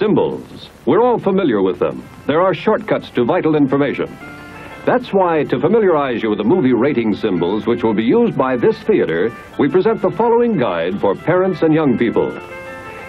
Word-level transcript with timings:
Symbols. 0.00 0.70
We're 0.86 1.02
all 1.02 1.18
familiar 1.18 1.60
with 1.60 1.78
them. 1.78 2.02
There 2.26 2.40
are 2.40 2.54
shortcuts 2.54 3.10
to 3.10 3.22
vital 3.22 3.54
information. 3.54 4.08
That's 4.86 5.12
why, 5.12 5.44
to 5.44 5.60
familiarize 5.60 6.22
you 6.22 6.30
with 6.30 6.38
the 6.38 6.44
movie 6.44 6.72
rating 6.72 7.14
symbols 7.14 7.66
which 7.66 7.84
will 7.84 7.92
be 7.92 8.02
used 8.02 8.34
by 8.34 8.56
this 8.56 8.78
theater, 8.78 9.30
we 9.58 9.68
present 9.68 10.00
the 10.00 10.10
following 10.10 10.56
guide 10.56 10.98
for 11.02 11.14
parents 11.14 11.60
and 11.60 11.74
young 11.74 11.98
people. 11.98 12.34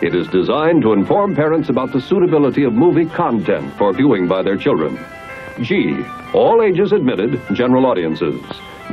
It 0.01 0.13
is 0.13 0.27
designed 0.27 0.81
to 0.81 0.91
inform 0.91 1.33
parents 1.33 1.69
about 1.69 1.93
the 1.93 2.01
suitability 2.01 2.65
of 2.65 2.73
movie 2.73 3.05
content 3.05 3.73
for 3.77 3.93
viewing 3.93 4.27
by 4.27 4.41
their 4.41 4.57
children. 4.57 4.99
G. 5.61 5.95
All 6.33 6.61
ages 6.61 6.91
admitted, 6.91 7.41
general 7.53 7.85
audiences. 7.85 8.41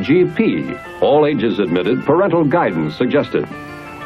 GP. 0.07 1.03
All 1.03 1.27
ages 1.27 1.59
admitted, 1.59 2.05
parental 2.05 2.45
guidance 2.45 2.95
suggested. 2.97 3.49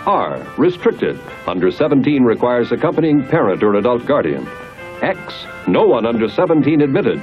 R. 0.07 0.45
Restricted. 0.59 1.19
Under 1.46 1.71
17 1.71 2.25
requires 2.25 2.73
accompanying 2.73 3.25
parent 3.25 3.62
or 3.62 3.75
adult 3.75 4.05
guardian. 4.05 4.48
X. 5.01 5.47
No 5.66 5.84
one 5.87 6.06
under 6.06 6.28
17 6.28 6.80
admitted. 6.80 7.20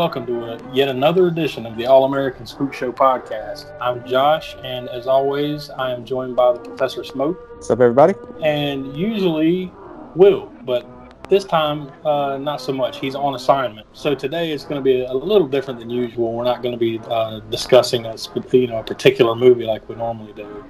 Welcome 0.00 0.24
to 0.24 0.44
a, 0.44 0.74
yet 0.74 0.88
another 0.88 1.26
edition 1.26 1.66
of 1.66 1.76
the 1.76 1.84
All 1.84 2.06
American 2.06 2.46
Spook 2.46 2.72
Show 2.72 2.90
podcast. 2.90 3.70
I'm 3.82 4.02
Josh, 4.08 4.56
and 4.64 4.88
as 4.88 5.06
always, 5.06 5.68
I 5.68 5.92
am 5.92 6.06
joined 6.06 6.34
by 6.36 6.54
the 6.54 6.58
Professor 6.58 7.04
Smoke 7.04 7.38
What's 7.56 7.68
up, 7.68 7.80
everybody? 7.80 8.14
and 8.42 8.96
usually 8.96 9.70
Will, 10.14 10.50
but 10.62 10.86
this 11.28 11.44
time 11.44 11.92
uh, 12.06 12.38
not 12.38 12.62
so 12.62 12.72
much. 12.72 12.98
He's 12.98 13.14
on 13.14 13.34
assignment, 13.34 13.86
so 13.92 14.14
today 14.14 14.52
it's 14.52 14.64
going 14.64 14.76
to 14.76 14.82
be 14.82 15.02
a 15.02 15.12
little 15.12 15.46
different 15.46 15.78
than 15.78 15.90
usual. 15.90 16.32
We're 16.32 16.44
not 16.44 16.62
going 16.62 16.72
to 16.72 16.78
be 16.78 16.98
uh, 17.00 17.40
discussing 17.50 18.06
a 18.06 18.16
you 18.52 18.68
know 18.68 18.78
a 18.78 18.82
particular 18.82 19.36
movie 19.36 19.64
like 19.64 19.86
we 19.86 19.96
normally 19.96 20.32
do. 20.32 20.64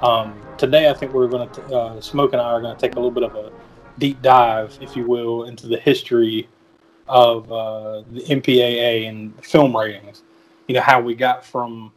Um, 0.00 0.42
today, 0.58 0.90
I 0.90 0.94
think 0.94 1.12
we're 1.12 1.28
going 1.28 1.48
to 1.48 1.62
uh, 1.72 2.00
Smoke 2.00 2.32
and 2.32 2.42
I 2.42 2.46
are 2.46 2.60
going 2.60 2.74
to 2.74 2.80
take 2.80 2.96
a 2.96 2.96
little 2.96 3.12
bit 3.12 3.22
of 3.22 3.36
a 3.36 3.52
deep 3.98 4.20
dive, 4.22 4.76
if 4.80 4.96
you 4.96 5.06
will, 5.06 5.44
into 5.44 5.68
the 5.68 5.78
history 5.78 6.48
of 7.08 7.50
uh, 7.50 8.02
the 8.10 8.20
MPAA 8.22 9.08
and 9.08 9.44
film 9.44 9.76
ratings. 9.76 10.22
You 10.68 10.76
know 10.76 10.80
how 10.80 11.00
we 11.00 11.14
got 11.14 11.44
from, 11.44 11.92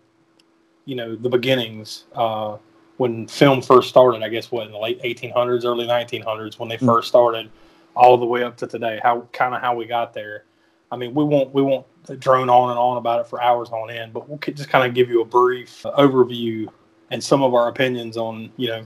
you 0.85 0.95
know, 0.95 1.15
the 1.15 1.29
beginnings 1.29 2.05
uh, 2.13 2.57
when 2.97 3.27
film 3.27 3.61
first 3.61 3.89
started. 3.89 4.23
I 4.23 4.29
guess 4.29 4.51
what 4.51 4.65
in 4.65 4.71
the 4.71 4.79
late 4.79 5.01
1800s, 5.01 5.65
early 5.65 5.85
1900s 5.85 6.59
when 6.59 6.69
they 6.69 6.77
first 6.77 7.07
started, 7.07 7.49
all 7.95 8.17
the 8.17 8.25
way 8.25 8.43
up 8.43 8.57
to 8.57 8.67
today. 8.67 8.99
How 9.01 9.27
kind 9.31 9.55
of 9.55 9.61
how 9.61 9.75
we 9.75 9.85
got 9.85 10.13
there. 10.13 10.43
I 10.91 10.97
mean, 10.97 11.13
we 11.13 11.23
won't 11.23 11.53
we 11.53 11.61
won't 11.61 11.85
drone 12.19 12.49
on 12.49 12.69
and 12.69 12.79
on 12.79 12.97
about 12.97 13.21
it 13.21 13.27
for 13.27 13.41
hours 13.41 13.69
on 13.69 13.89
end, 13.89 14.13
but 14.13 14.29
we'll 14.29 14.37
just 14.37 14.69
kind 14.69 14.88
of 14.88 14.94
give 14.94 15.09
you 15.09 15.21
a 15.21 15.25
brief 15.25 15.83
overview 15.97 16.67
and 17.11 17.23
some 17.23 17.44
of 17.44 17.53
our 17.53 17.67
opinions 17.67 18.17
on 18.17 18.51
you 18.57 18.67
know 18.67 18.85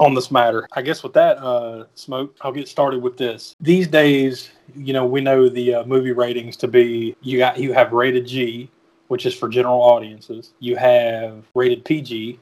on 0.00 0.14
this 0.14 0.30
matter. 0.30 0.66
I 0.72 0.82
guess 0.82 1.02
with 1.02 1.12
that, 1.12 1.38
uh, 1.38 1.84
smoke, 1.94 2.34
I'll 2.40 2.52
get 2.52 2.66
started 2.66 3.02
with 3.02 3.16
this. 3.16 3.54
These 3.60 3.86
days, 3.86 4.50
you 4.74 4.92
know, 4.92 5.04
we 5.04 5.20
know 5.20 5.48
the 5.48 5.74
uh, 5.74 5.84
movie 5.84 6.12
ratings 6.12 6.56
to 6.58 6.68
be 6.68 7.14
you 7.20 7.38
got 7.38 7.58
you 7.58 7.72
have 7.72 7.92
rated 7.92 8.26
G, 8.26 8.70
which 9.08 9.26
is 9.26 9.34
for 9.34 9.48
general 9.48 9.80
audiences. 9.80 10.52
You 10.58 10.76
have 10.76 11.44
rated 11.54 11.84
PG, 11.84 12.38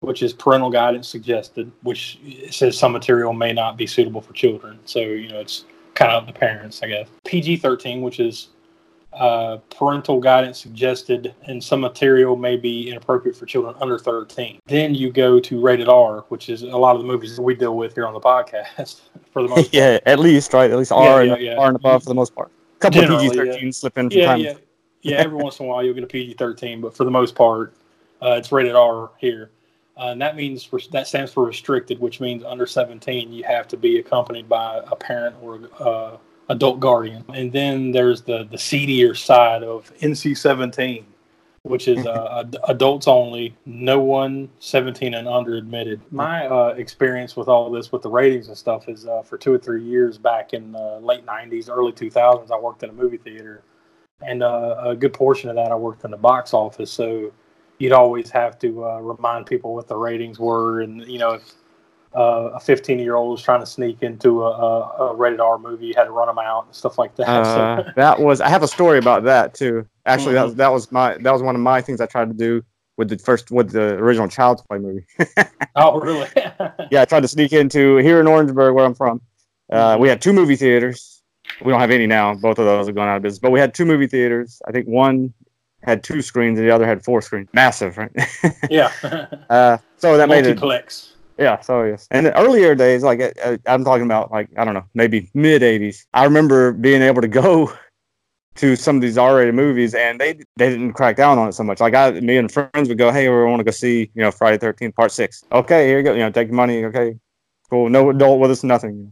which 0.00 0.22
is 0.22 0.32
parental 0.32 0.70
guidance 0.70 1.08
suggested, 1.08 1.70
which 1.82 2.18
says 2.50 2.76
some 2.76 2.92
material 2.92 3.32
may 3.32 3.52
not 3.52 3.76
be 3.76 3.86
suitable 3.86 4.22
for 4.22 4.32
children. 4.32 4.78
So 4.86 5.00
you 5.00 5.28
know, 5.28 5.40
it's 5.40 5.66
kind 5.94 6.10
of 6.10 6.22
up 6.22 6.28
to 6.32 6.38
parents, 6.38 6.82
I 6.82 6.88
guess. 6.88 7.08
PG 7.24 7.58
thirteen, 7.58 8.00
which 8.00 8.18
is 8.18 8.48
uh, 9.14 9.58
parental 9.70 10.20
guidance 10.20 10.58
suggested, 10.58 11.34
and 11.44 11.62
some 11.62 11.80
material 11.80 12.36
may 12.36 12.56
be 12.56 12.90
inappropriate 12.90 13.36
for 13.36 13.46
children 13.46 13.74
under 13.80 13.98
13. 13.98 14.58
Then 14.66 14.94
you 14.94 15.12
go 15.12 15.38
to 15.40 15.60
rated 15.60 15.88
R, 15.88 16.20
which 16.28 16.48
is 16.48 16.62
a 16.62 16.76
lot 16.76 16.96
of 16.96 17.02
the 17.02 17.08
movies 17.08 17.36
that 17.36 17.42
we 17.42 17.54
deal 17.54 17.76
with 17.76 17.94
here 17.94 18.06
on 18.06 18.14
the 18.14 18.20
podcast 18.20 19.00
for 19.32 19.42
the 19.42 19.48
most 19.48 19.56
part. 19.70 19.74
yeah, 19.74 19.98
at 20.06 20.18
least 20.18 20.52
right, 20.52 20.70
at 20.70 20.78
least 20.78 20.92
R 20.92 21.24
yeah, 21.24 21.34
and 21.34 21.42
yeah. 21.42 21.56
R 21.56 21.68
and 21.68 21.76
above 21.76 22.02
for 22.02 22.08
the 22.08 22.14
most 22.14 22.34
part. 22.34 22.50
A 22.76 22.80
couple 22.80 23.02
of 23.04 23.20
PG 23.20 23.34
thirteen 23.34 23.72
slip 23.72 23.96
in 23.96 24.10
from 24.10 24.18
Yeah, 24.18 24.26
time. 24.26 24.40
yeah, 24.40 24.54
yeah. 25.02 25.16
Every 25.18 25.36
once 25.36 25.60
in 25.60 25.66
a 25.66 25.68
while 25.68 25.82
you'll 25.82 25.94
get 25.94 26.04
a 26.04 26.08
PG 26.08 26.34
13, 26.34 26.80
but 26.80 26.96
for 26.96 27.04
the 27.04 27.10
most 27.10 27.34
part, 27.34 27.74
uh, 28.20 28.32
it's 28.32 28.50
rated 28.52 28.74
R 28.74 29.10
here. 29.18 29.50
Uh, 29.96 30.06
and 30.06 30.20
that 30.20 30.34
means 30.34 30.68
that 30.90 31.06
stands 31.06 31.32
for 31.32 31.44
restricted, 31.44 32.00
which 32.00 32.20
means 32.20 32.42
under 32.42 32.66
17 32.66 33.32
you 33.32 33.44
have 33.44 33.68
to 33.68 33.76
be 33.76 33.98
accompanied 33.98 34.48
by 34.48 34.82
a 34.90 34.96
parent 34.96 35.36
or 35.40 35.60
uh, 35.78 36.16
adult 36.48 36.80
guardian. 36.80 37.24
And 37.32 37.52
then 37.52 37.92
there's 37.92 38.22
the 38.22 38.44
the 38.50 38.58
seedier 38.58 39.14
side 39.14 39.62
of 39.62 39.92
NC 39.98 40.36
17, 40.36 41.06
which 41.62 41.88
is 41.88 42.04
uh, 42.06 42.40
ad- 42.46 42.56
adults 42.68 43.08
only, 43.08 43.56
no 43.66 44.00
one 44.00 44.48
17 44.58 45.14
and 45.14 45.28
under 45.28 45.54
admitted. 45.54 46.00
My 46.10 46.46
uh, 46.46 46.74
experience 46.76 47.36
with 47.36 47.48
all 47.48 47.70
this, 47.70 47.92
with 47.92 48.02
the 48.02 48.10
ratings 48.10 48.48
and 48.48 48.56
stuff, 48.56 48.88
is 48.88 49.06
uh, 49.06 49.22
for 49.22 49.38
two 49.38 49.52
or 49.52 49.58
three 49.58 49.82
years 49.82 50.18
back 50.18 50.52
in 50.52 50.72
the 50.72 51.00
late 51.00 51.26
90s, 51.26 51.68
early 51.70 51.92
2000s, 51.92 52.50
I 52.50 52.58
worked 52.58 52.82
in 52.82 52.90
a 52.90 52.94
movie 52.94 53.18
theater. 53.18 53.62
And 54.20 54.42
uh, 54.42 54.76
a 54.78 54.96
good 54.96 55.12
portion 55.12 55.50
of 55.50 55.56
that 55.56 55.72
I 55.72 55.74
worked 55.74 56.04
in 56.04 56.10
the 56.10 56.16
box 56.16 56.54
office. 56.54 56.90
So 56.90 57.32
you'd 57.78 57.92
always 57.92 58.30
have 58.30 58.58
to 58.60 58.84
uh, 58.84 58.98
remind 59.00 59.46
people 59.46 59.74
what 59.74 59.88
the 59.88 59.96
ratings 59.96 60.38
were. 60.38 60.80
And, 60.80 61.02
you 61.06 61.18
know, 61.18 61.32
if 61.32 61.54
uh, 62.16 62.50
a 62.54 62.60
15 62.60 62.98
year 62.98 63.16
old 63.16 63.32
was 63.32 63.42
trying 63.42 63.60
to 63.60 63.66
sneak 63.66 64.02
into 64.02 64.42
a, 64.44 64.50
a, 64.50 64.80
a 65.10 65.14
rated 65.14 65.40
R 65.40 65.58
movie, 65.58 65.92
had 65.96 66.04
to 66.04 66.10
run 66.10 66.26
them 66.28 66.38
out 66.38 66.66
and 66.66 66.74
stuff 66.74 66.98
like 66.98 67.14
that. 67.16 67.28
Uh, 67.28 67.84
so, 67.84 67.90
that 67.96 68.20
was 68.20 68.40
I 68.40 68.48
have 68.48 68.62
a 68.62 68.68
story 68.68 68.98
about 68.98 69.24
that 69.24 69.54
too. 69.54 69.86
Actually, 70.06 70.34
that 70.34 70.40
Mm-hmm. 70.40 70.46
was 70.46 70.54
that 70.56 70.72
was 70.72 70.92
my 70.92 71.16
that 71.18 71.32
was 71.32 71.42
one 71.42 71.54
of 71.54 71.60
my 71.60 71.80
things 71.80 72.00
I 72.00 72.06
tried 72.06 72.28
to 72.28 72.34
do 72.34 72.62
with 72.96 73.08
the 73.08 73.18
first 73.18 73.50
with 73.50 73.70
the 73.72 73.94
original 73.94 74.28
Child's 74.28 74.62
Play 74.62 74.78
movie. 74.78 75.04
oh, 75.76 75.98
really? 76.00 76.28
yeah, 76.36 77.02
I 77.02 77.04
tried 77.04 77.20
to 77.22 77.28
sneak 77.28 77.52
into 77.52 77.96
here 77.96 78.20
in 78.20 78.26
Orangeburg, 78.28 78.74
where 78.74 78.84
I'm 78.84 78.94
from. 78.94 79.20
Uh, 79.70 79.96
we 79.98 80.08
had 80.08 80.22
two 80.22 80.32
movie 80.32 80.56
theaters. 80.56 81.22
We 81.64 81.70
don't 81.72 81.80
have 81.80 81.90
any 81.90 82.06
now. 82.06 82.34
Both 82.34 82.58
of 82.58 82.64
those 82.66 82.88
are 82.88 82.92
gone 82.92 83.08
out 83.08 83.16
of 83.16 83.22
business. 83.22 83.38
But 83.38 83.50
we 83.50 83.58
had 83.60 83.74
two 83.74 83.84
movie 83.84 84.06
theaters. 84.06 84.60
I 84.68 84.72
think 84.72 84.86
one 84.86 85.32
had 85.82 86.02
two 86.04 86.22
screens 86.22 86.58
and 86.58 86.66
the 86.68 86.72
other 86.74 86.86
had 86.86 87.04
four 87.04 87.20
screens. 87.22 87.48
Massive, 87.52 87.98
right? 87.98 88.10
yeah. 88.70 88.90
uh, 89.50 89.78
so 89.98 90.16
that 90.16 90.28
made 90.28 90.46
it 90.46 90.50
Multiplex. 90.60 91.13
Yeah, 91.38 91.60
so 91.60 91.82
yes. 91.82 92.06
And 92.10 92.26
the 92.26 92.38
earlier 92.38 92.74
days, 92.74 93.02
like 93.02 93.20
uh, 93.20 93.56
I'm 93.66 93.84
talking 93.84 94.04
about, 94.04 94.30
like 94.30 94.48
I 94.56 94.64
don't 94.64 94.74
know, 94.74 94.84
maybe 94.94 95.30
mid 95.34 95.62
'80s. 95.62 96.04
I 96.14 96.24
remember 96.24 96.72
being 96.72 97.02
able 97.02 97.22
to 97.22 97.28
go 97.28 97.72
to 98.56 98.76
some 98.76 98.96
of 98.96 99.02
these 99.02 99.18
R-rated 99.18 99.54
movies, 99.54 99.94
and 99.94 100.20
they 100.20 100.34
they 100.56 100.70
didn't 100.70 100.92
crack 100.92 101.16
down 101.16 101.38
on 101.38 101.48
it 101.48 101.52
so 101.52 101.64
much. 101.64 101.80
Like 101.80 101.94
I, 101.94 102.12
me 102.12 102.36
and 102.36 102.50
friends 102.50 102.88
would 102.88 102.98
go, 102.98 103.10
"Hey, 103.10 103.28
we 103.28 103.44
want 103.44 103.60
to 103.60 103.64
go 103.64 103.72
see, 103.72 104.10
you 104.14 104.22
know, 104.22 104.30
Friday 104.30 104.58
Thirteenth 104.58 104.94
Part 104.94 105.10
Six. 105.10 105.44
Okay, 105.50 105.88
here 105.88 105.98
you 105.98 106.04
go. 106.04 106.12
You 106.12 106.20
know, 106.20 106.30
take 106.30 106.48
your 106.48 106.56
money. 106.56 106.84
Okay, 106.84 107.16
cool. 107.68 107.88
No 107.88 108.10
adult 108.10 108.40
with 108.40 108.50
us, 108.50 108.62
nothing. 108.62 109.10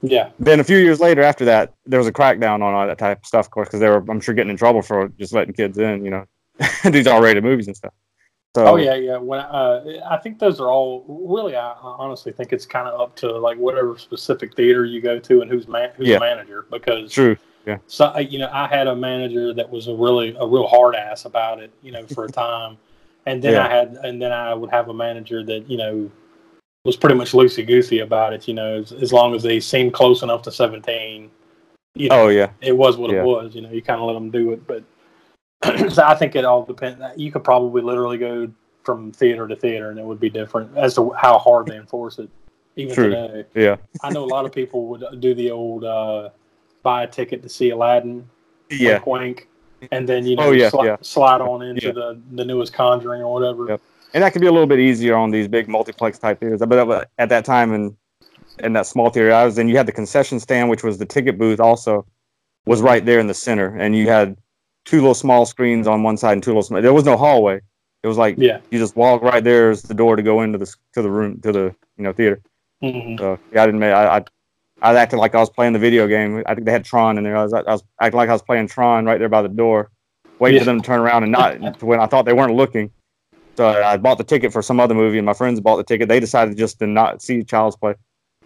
Yeah. 0.00 0.30
Then 0.38 0.60
a 0.60 0.64
few 0.64 0.78
years 0.78 1.00
later, 1.00 1.22
after 1.22 1.44
that, 1.46 1.74
there 1.84 1.98
was 1.98 2.06
a 2.06 2.12
crackdown 2.12 2.62
on 2.62 2.74
all 2.74 2.86
that 2.86 2.98
type 2.98 3.18
of 3.18 3.26
stuff, 3.26 3.46
of 3.46 3.50
course, 3.50 3.68
because 3.68 3.80
they 3.80 3.88
were, 3.88 4.04
I'm 4.08 4.20
sure, 4.20 4.34
getting 4.34 4.50
in 4.50 4.56
trouble 4.56 4.82
for 4.82 5.08
just 5.18 5.32
letting 5.32 5.54
kids 5.54 5.76
in, 5.76 6.04
you 6.04 6.10
know, 6.10 6.24
these 6.90 7.06
R-rated 7.06 7.42
movies 7.42 7.66
and 7.66 7.76
stuff. 7.76 7.92
So, 8.56 8.66
Oh 8.66 8.76
yeah, 8.76 8.94
yeah. 8.94 9.18
When 9.18 9.40
uh, 9.40 10.00
I 10.08 10.16
think 10.16 10.38
those 10.38 10.58
are 10.60 10.68
all 10.68 11.04
really. 11.06 11.54
I 11.54 11.74
honestly 11.82 12.32
think 12.32 12.52
it's 12.52 12.64
kind 12.66 12.88
of 12.88 12.98
up 13.00 13.14
to 13.16 13.30
like 13.38 13.58
whatever 13.58 13.98
specific 13.98 14.54
theater 14.56 14.84
you 14.84 15.00
go 15.00 15.18
to 15.18 15.42
and 15.42 15.50
who's 15.50 15.68
man 15.68 15.90
who's 15.96 16.08
Yeah. 16.08 16.18
manager 16.18 16.64
because 16.70 17.12
true. 17.12 17.36
Yeah. 17.66 17.76
so 17.86 18.16
you 18.18 18.38
know 18.38 18.48
I 18.50 18.66
had 18.66 18.86
a 18.86 18.96
manager 18.96 19.52
that 19.52 19.68
was 19.68 19.88
a 19.88 19.94
really 19.94 20.34
a 20.40 20.46
real 20.46 20.66
hard 20.66 20.94
ass 20.94 21.26
about 21.26 21.60
it 21.60 21.70
you 21.82 21.92
know 21.92 22.06
for 22.06 22.24
a 22.24 22.28
time, 22.28 22.78
and 23.26 23.42
then 23.42 23.52
Yeah. 23.52 23.66
I 23.66 23.70
had 23.70 23.98
and 24.02 24.20
then 24.20 24.32
I 24.32 24.54
would 24.54 24.70
have 24.70 24.88
a 24.88 24.94
manager 24.94 25.44
that 25.44 25.68
you 25.68 25.76
know 25.76 26.10
was 26.84 26.96
pretty 26.96 27.16
much 27.16 27.32
loosey 27.32 27.66
goosey 27.66 27.98
about 28.00 28.32
it. 28.32 28.48
You 28.48 28.54
know, 28.54 28.78
as, 28.78 28.92
as 28.92 29.12
long 29.12 29.34
as 29.34 29.42
they 29.42 29.60
seemed 29.60 29.92
close 29.92 30.22
enough 30.22 30.40
to 30.42 30.50
seventeen, 30.52 31.30
you 31.94 32.08
know, 32.08 32.22
Oh 32.22 32.28
yeah. 32.28 32.50
it 32.62 32.74
was 32.74 32.96
what 32.96 33.10
Yeah. 33.10 33.18
it 33.20 33.24
was. 33.24 33.54
You 33.54 33.60
know, 33.60 33.70
you 33.70 33.82
kind 33.82 34.00
of 34.00 34.06
let 34.06 34.14
them 34.14 34.30
do 34.30 34.52
it, 34.52 34.66
but 34.66 34.82
so 35.88 36.02
I 36.04 36.14
think 36.14 36.36
it 36.36 36.44
all 36.44 36.64
depends. 36.64 37.02
You 37.16 37.32
could 37.32 37.44
probably 37.44 37.82
literally 37.82 38.18
go 38.18 38.50
from 38.84 39.12
theater 39.12 39.46
to 39.48 39.56
theater, 39.56 39.90
and 39.90 39.98
it 39.98 40.04
would 40.04 40.20
be 40.20 40.30
different 40.30 40.76
as 40.76 40.94
to 40.94 41.10
how 41.12 41.38
hard 41.38 41.66
they 41.66 41.76
enforce 41.76 42.18
it. 42.18 42.28
even 42.76 42.94
True. 42.94 43.10
today. 43.10 43.44
Yeah. 43.54 43.76
I 44.02 44.10
know 44.10 44.24
a 44.24 44.26
lot 44.26 44.44
of 44.46 44.52
people 44.52 44.86
would 44.86 45.04
do 45.20 45.34
the 45.34 45.50
old 45.50 45.84
uh, 45.84 46.30
buy 46.82 47.02
a 47.02 47.06
ticket 47.08 47.42
to 47.42 47.48
see 47.48 47.70
Aladdin, 47.70 48.28
Yeah. 48.70 49.00
wink, 49.04 49.06
wink, 49.06 49.48
and 49.90 50.08
then 50.08 50.24
you 50.24 50.36
know 50.36 50.44
Oh, 50.44 50.50
yeah, 50.52 50.70
sli- 50.70 50.84
yeah. 50.84 50.96
slide 51.00 51.40
on 51.40 51.62
into 51.62 51.86
Yeah. 51.88 51.92
the 51.92 52.20
the 52.32 52.44
newest 52.44 52.72
Conjuring 52.72 53.20
or 53.22 53.32
whatever. 53.32 53.66
Yep. 53.68 53.80
And 54.14 54.22
that 54.22 54.32
could 54.32 54.40
be 54.40 54.46
a 54.46 54.52
little 54.52 54.66
bit 54.68 54.78
easier 54.78 55.16
on 55.16 55.30
these 55.30 55.48
big 55.48 55.68
multiplex 55.68 56.18
type 56.18 56.38
theaters. 56.40 56.60
But 56.60 56.86
but 56.86 57.10
at 57.18 57.28
that 57.30 57.44
time 57.44 57.74
in 57.74 57.96
in 58.60 58.72
that 58.74 58.86
small 58.86 59.10
theater 59.10 59.32
I 59.34 59.44
was 59.44 59.58
in, 59.58 59.68
you 59.68 59.76
had 59.76 59.86
the 59.86 59.92
concession 59.92 60.38
stand, 60.40 60.70
which 60.70 60.82
was 60.84 60.98
the 60.98 61.04
ticket 61.06 61.36
booth 61.36 61.60
also 61.60 62.06
was 62.64 62.80
right 62.80 63.04
there 63.04 63.18
in 63.18 63.26
the 63.26 63.34
center. 63.34 63.76
And 63.76 63.94
you 63.96 64.08
had 64.08 64.36
two 64.84 64.96
little 64.98 65.14
small 65.14 65.44
screens 65.46 65.86
on 65.86 66.02
one 66.02 66.16
side 66.16 66.32
and 66.32 66.42
two 66.42 66.50
little 66.50 66.62
small 66.62 66.80
there 66.82 66.92
was 66.94 67.04
no 67.04 67.16
hallway. 67.16 67.60
It 68.02 68.06
was 68.06 68.16
like 68.16 68.36
Yeah. 68.38 68.60
you 68.70 68.78
just 68.78 68.96
walk 68.96 69.22
right 69.22 69.42
there 69.42 69.70
is 69.70 69.82
the 69.82 69.94
door 69.94 70.16
to 70.16 70.22
go 70.22 70.42
into 70.42 70.58
the 70.58 70.66
to 70.94 71.02
the 71.02 71.10
room 71.10 71.40
to 71.42 71.52
the 71.52 71.74
you 71.96 72.04
know 72.04 72.12
theater. 72.12 72.40
hmm 72.80 73.16
So 73.18 73.38
yeah, 73.52 73.62
I 73.62 73.66
didn't. 73.66 73.82
I, 73.82 74.16
I 74.18 74.24
I 74.80 74.94
acted 74.94 75.16
like 75.18 75.34
I 75.34 75.40
was 75.40 75.50
playing 75.50 75.72
the 75.72 75.78
video 75.80 76.06
game. 76.06 76.42
I 76.46 76.54
think 76.54 76.64
they 76.64 76.70
had 76.72 76.84
Tron 76.84 77.18
in 77.18 77.24
there. 77.24 77.36
I 77.36 77.42
was, 77.42 77.52
I 77.52 77.62
was 77.62 77.82
acting 78.00 78.16
like 78.16 78.28
I 78.28 78.32
was 78.32 78.42
playing 78.42 78.68
Tron 78.68 79.04
right 79.06 79.18
there 79.18 79.28
by 79.28 79.42
the 79.42 79.48
door, 79.48 79.90
waiting 80.38 80.54
Yeah. 80.56 80.60
for 80.60 80.66
them 80.66 80.80
to 80.80 80.86
turn 80.86 81.00
around 81.00 81.24
and 81.24 81.32
not 81.32 81.58
when 81.82 81.98
I 82.00 82.06
thought 82.06 82.24
they 82.24 82.32
weren't 82.32 82.54
looking. 82.54 82.92
So 83.56 83.68
I 83.68 83.96
bought 83.96 84.18
the 84.18 84.24
ticket 84.24 84.52
for 84.52 84.62
some 84.62 84.78
other 84.78 84.94
movie, 84.94 85.18
and 85.18 85.26
my 85.26 85.32
friends 85.32 85.58
bought 85.60 85.78
the 85.78 85.82
ticket. 85.84 86.08
They 86.08 86.20
decided 86.20 86.56
just 86.56 86.78
to 86.78 86.86
not 86.86 87.20
see 87.20 87.42
Child's 87.42 87.76
Play. 87.76 87.94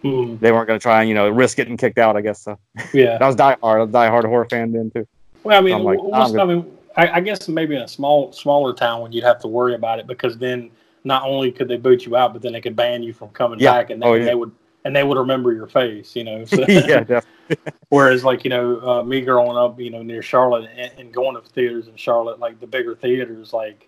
hmm 0.01 0.37
They 0.37 0.51
weren't 0.51 0.67
going 0.67 0.79
to 0.79 0.83
try 0.83 1.01
and 1.01 1.09
you 1.09 1.13
know 1.13 1.29
risk 1.29 1.55
getting 1.55 1.77
kicked 1.77 1.99
out. 1.99 2.17
I 2.17 2.21
guess 2.21 2.41
so. 2.41 2.57
Yeah. 2.95 3.17
I 3.21 3.27
was 3.27 3.35
die 3.35 3.55
hard. 3.61 3.79
I 3.79 3.83
was 3.83 3.91
die 3.91 4.07
hard 4.09 4.25
horror 4.25 4.47
fan 4.49 4.71
then 4.71 4.89
too. 4.89 5.07
Well, 5.43 5.57
I 5.57 5.61
mean, 5.61 5.83
like, 5.83 5.99
what's, 6.01 6.33
I 6.33 6.45
mean, 6.45 6.77
I, 6.95 7.07
I 7.07 7.19
guess 7.19 7.47
maybe 7.47 7.75
in 7.75 7.81
a 7.81 7.87
small 7.87 8.31
smaller 8.31 8.73
town 8.73 9.01
when 9.01 9.11
you'd 9.11 9.23
have 9.23 9.39
to 9.39 9.47
worry 9.47 9.75
about 9.75 9.99
it 9.99 10.07
because 10.07 10.37
then 10.37 10.71
not 11.03 11.23
only 11.23 11.51
could 11.51 11.67
they 11.67 11.77
boot 11.77 12.05
you 12.05 12.15
out, 12.15 12.33
but 12.33 12.41
then 12.41 12.53
they 12.53 12.61
could 12.61 12.75
ban 12.75 13.03
you 13.03 13.13
from 13.13 13.29
coming 13.29 13.59
Yeah. 13.59 13.71
back, 13.71 13.89
and 13.89 14.01
they, 14.01 14.07
Oh, 14.07 14.13
yeah. 14.13 14.25
they 14.25 14.35
would 14.35 14.51
and 14.85 14.95
they 14.95 15.03
would 15.03 15.17
remember 15.17 15.53
your 15.53 15.67
face, 15.67 16.15
you 16.15 16.23
know. 16.23 16.45
So, 16.45 16.65
yeah. 16.67 17.21
Whereas, 17.89 18.23
like 18.23 18.43
you 18.43 18.49
know, 18.49 18.79
uh, 18.81 19.03
me 19.03 19.21
growing 19.21 19.57
up, 19.57 19.79
you 19.79 19.89
know, 19.89 20.01
near 20.01 20.21
Charlotte 20.21 20.69
and, 20.75 20.91
and 20.97 21.13
going 21.13 21.35
to 21.35 21.41
theaters 21.49 21.87
in 21.87 21.95
Charlotte, 21.95 22.39
like 22.39 22.59
the 22.59 22.67
bigger 22.67 22.95
theaters, 22.95 23.53
like 23.53 23.87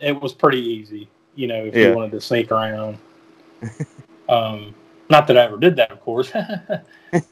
it 0.00 0.20
was 0.20 0.32
pretty 0.32 0.60
easy, 0.60 1.08
you 1.34 1.46
know, 1.46 1.64
if 1.64 1.74
Yeah. 1.74 1.88
you 1.88 1.94
wanted 1.96 2.12
to 2.12 2.20
sneak 2.20 2.52
around. 2.52 2.98
um, 4.28 4.74
not 5.10 5.26
that 5.26 5.36
I 5.38 5.44
ever 5.44 5.58
did 5.58 5.76
that, 5.76 5.90
of 5.90 6.00
course, 6.00 6.30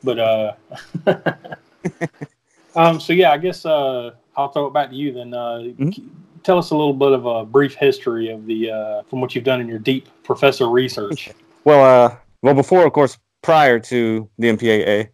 but 0.05 0.19
uh, 0.19 0.53
um, 2.75 3.01
so 3.01 3.13
yeah, 3.13 3.33
I 3.33 3.39
guess 3.39 3.65
uh, 3.67 4.13
I'll 4.37 4.49
throw 4.49 4.67
it 4.67 4.75
back 4.75 4.91
to 4.91 4.97
you 4.97 5.13
then. 5.13 5.35
Uh, 5.35 5.59
Mhm. 5.79 6.09
Tell 6.43 6.59
us 6.59 6.71
a 6.71 6.77
little 6.77 6.93
bit 6.93 7.13
of 7.13 7.25
a 7.25 7.45
brief 7.45 7.75
history 7.75 8.29
of 8.29 8.47
the 8.47 8.69
uh, 8.71 9.03
from 9.09 9.21
what 9.21 9.33
you've 9.33 9.45
done 9.45 9.61
in 9.61 9.69
your 9.69 9.79
deep 9.79 10.09
professor 10.25 10.69
research. 10.69 11.31
Well, 11.65 11.85
uh, 11.85 12.17
well, 12.43 12.55
before, 12.55 12.85
of 12.85 12.93
course, 12.93 13.17
prior 13.41 13.79
to 13.79 14.29
the 14.39 14.49
MPAA, 14.49 15.11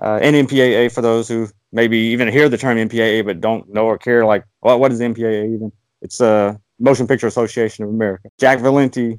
uh, 0.00 0.20
NMPAA, 0.20 0.92
for 0.92 1.00
those 1.02 1.26
who 1.26 1.48
maybe 1.72 1.98
even 1.98 2.28
hear 2.28 2.48
the 2.48 2.56
term 2.56 2.78
MPAA 2.78 3.24
but 3.24 3.40
don't 3.40 3.68
know 3.68 3.86
or 3.86 3.98
care, 3.98 4.24
like, 4.24 4.44
well, 4.62 4.78
what 4.78 4.92
is 4.92 5.00
MPAA 5.00 5.52
even? 5.52 5.72
It's 6.02 6.20
uh, 6.20 6.54
Motion 6.78 7.08
Picture 7.08 7.26
Association 7.26 7.82
of 7.82 7.90
America. 7.90 8.28
Jack 8.38 8.60
Valenti, 8.60 9.18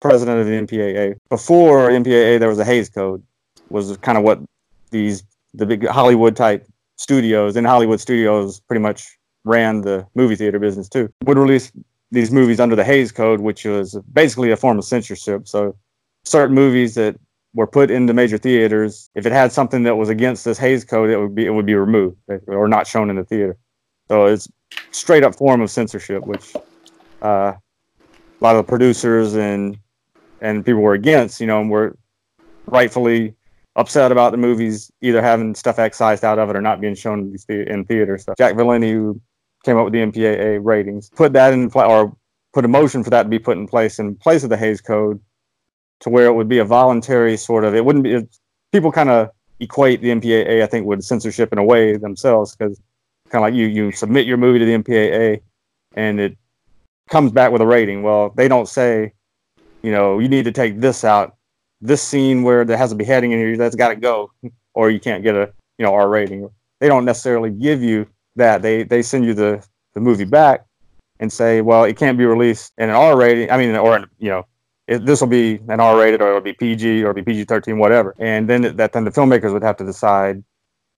president 0.00 0.40
of 0.40 0.46
the 0.48 0.52
MPAA. 0.54 1.14
Before 1.28 1.90
MPAA, 1.90 2.40
there 2.40 2.48
was 2.48 2.58
a 2.58 2.64
Hays 2.64 2.88
Code, 2.88 3.22
was 3.70 3.96
kind 3.98 4.18
of 4.18 4.24
what 4.24 4.40
these 4.90 5.22
the 5.54 5.64
big 5.64 5.86
Hollywood 5.86 6.34
type 6.34 6.66
studios 6.98 7.56
and 7.56 7.66
Hollywood 7.66 8.00
studios 8.00 8.60
pretty 8.60 8.82
much 8.82 9.18
ran 9.44 9.80
the 9.80 10.06
movie 10.14 10.36
theater 10.36 10.58
business 10.58 10.88
too. 10.88 11.10
Would 11.24 11.38
release 11.38 11.72
these 12.10 12.30
movies 12.30 12.60
under 12.60 12.76
the 12.76 12.84
Hays 12.84 13.12
Code, 13.12 13.40
which 13.40 13.64
was 13.64 13.98
basically 14.12 14.50
a 14.50 14.56
form 14.56 14.78
of 14.78 14.84
censorship. 14.84 15.48
So 15.48 15.76
certain 16.24 16.54
movies 16.54 16.94
that 16.94 17.16
were 17.54 17.66
put 17.66 17.90
into 17.90 18.12
major 18.12 18.38
theaters, 18.38 19.10
if 19.14 19.24
it 19.26 19.32
had 19.32 19.52
something 19.52 19.82
that 19.84 19.96
was 19.96 20.08
against 20.08 20.44
this 20.44 20.58
Hays 20.58 20.84
Code, 20.84 21.10
it 21.10 21.18
would 21.18 21.34
be 21.34 21.46
it 21.46 21.50
would 21.50 21.66
be 21.66 21.74
removed 21.74 22.18
or 22.46 22.68
not 22.68 22.86
shown 22.86 23.10
in 23.10 23.16
the 23.16 23.24
theater. 23.24 23.56
So 24.08 24.26
it's 24.26 24.48
straight 24.90 25.24
up 25.24 25.34
form 25.34 25.60
of 25.60 25.70
censorship, 25.70 26.26
which 26.26 26.54
uh, 27.22 27.52
a 27.54 28.40
lot 28.40 28.56
of 28.56 28.66
the 28.66 28.68
producers 28.68 29.34
and 29.34 29.78
and 30.40 30.64
people 30.64 30.82
were 30.82 30.94
against. 30.94 31.40
You 31.40 31.46
know, 31.46 31.60
and 31.60 31.70
were 31.70 31.96
rightfully 32.66 33.34
upset 33.78 34.10
about 34.10 34.32
the 34.32 34.36
movies 34.36 34.90
either 35.00 35.22
having 35.22 35.54
stuff 35.54 35.78
excised 35.78 36.24
out 36.24 36.38
of 36.38 36.50
it 36.50 36.56
or 36.56 36.60
not 36.60 36.80
being 36.80 36.96
shown 36.96 37.34
in, 37.48 37.84
theaters. 37.84 38.24
So 38.24 38.34
Jack 38.36 38.56
Valenti, 38.56 38.90
who 38.90 39.20
came 39.64 39.78
up 39.78 39.84
with 39.84 39.92
the 39.92 40.00
MPAA 40.00 40.58
ratings, 40.62 41.08
put 41.10 41.32
that 41.32 41.52
in 41.52 41.70
or 41.72 42.14
put 42.52 42.64
a 42.64 42.68
motion 42.68 43.04
for 43.04 43.10
that 43.10 43.22
to 43.22 43.28
be 43.28 43.38
put 43.38 43.56
in 43.56 43.68
place 43.68 43.98
in 43.98 44.16
place 44.16 44.42
of 44.42 44.50
the 44.50 44.56
Hays 44.56 44.80
Code, 44.80 45.20
to 46.00 46.10
where 46.10 46.26
it 46.26 46.34
would 46.34 46.48
be 46.48 46.58
a 46.58 46.64
voluntary 46.64 47.36
sort 47.36 47.64
of. 47.64 47.74
It 47.74 47.84
wouldn't 47.84 48.02
be. 48.02 48.14
It, 48.14 48.36
people 48.72 48.90
kind 48.90 49.10
of 49.10 49.30
equate 49.60 50.02
the 50.02 50.08
MPAA, 50.08 50.62
I 50.62 50.66
think, 50.66 50.84
with 50.84 51.02
censorship 51.02 51.52
in 51.52 51.58
a 51.58 51.64
way 51.64 51.96
themselves, 51.96 52.56
because 52.56 52.80
kind 53.30 53.44
of 53.44 53.46
like 53.46 53.54
you 53.54 53.66
you 53.66 53.92
submit 53.92 54.26
your 54.26 54.38
movie 54.38 54.58
to 54.58 54.64
the 54.64 54.76
MPAA, 54.76 55.40
and 55.94 56.18
it 56.18 56.36
comes 57.08 57.30
back 57.30 57.52
with 57.52 57.62
a 57.62 57.66
rating. 57.66 58.02
Well, 58.02 58.30
they 58.36 58.48
don't 58.48 58.68
say, 58.68 59.12
you 59.82 59.92
know, 59.92 60.18
you 60.18 60.28
need 60.28 60.44
to 60.46 60.52
take 60.52 60.80
this 60.80 61.04
out. 61.04 61.36
This 61.80 62.02
scene 62.02 62.42
where 62.42 62.64
there 62.64 62.76
has 62.76 62.92
a 62.92 62.96
beheading 62.96 63.32
in 63.32 63.38
here, 63.38 63.56
that's 63.56 63.76
got 63.76 63.88
to 63.88 63.96
go, 63.96 64.32
or 64.74 64.90
you 64.90 65.00
can't 65.00 65.22
get 65.22 65.34
a 65.34 65.52
you 65.78 65.84
know 65.84 65.94
R 65.94 66.08
rating. 66.08 66.48
They 66.80 66.88
don't 66.88 67.04
necessarily 67.04 67.50
give 67.50 67.82
you 67.82 68.06
that. 68.36 68.62
They 68.62 68.82
they 68.82 69.02
send 69.02 69.24
you 69.24 69.34
the 69.34 69.64
the 69.94 70.00
movie 70.00 70.24
back 70.24 70.64
and 71.20 71.32
say, 71.32 71.60
well, 71.60 71.84
it 71.84 71.96
can't 71.96 72.18
be 72.18 72.24
released 72.24 72.72
in 72.78 72.88
an 72.88 72.94
R 72.94 73.16
rating. 73.16 73.50
I 73.50 73.56
mean, 73.56 73.74
or 73.76 74.06
you 74.18 74.30
know, 74.30 74.46
this 74.86 75.20
will 75.20 75.28
be 75.28 75.60
an 75.68 75.80
R 75.80 75.98
rated, 75.98 76.22
or 76.22 76.28
it'll 76.28 76.40
be 76.40 76.52
PG, 76.52 77.02
or 77.02 77.10
it'll 77.10 77.14
be 77.14 77.22
PG 77.22 77.44
thirteen, 77.44 77.78
whatever. 77.78 78.14
And 78.18 78.48
then 78.48 78.76
that 78.76 78.92
then 78.92 79.04
the 79.04 79.10
filmmakers 79.10 79.52
would 79.52 79.62
have 79.62 79.76
to 79.78 79.84
decide, 79.84 80.42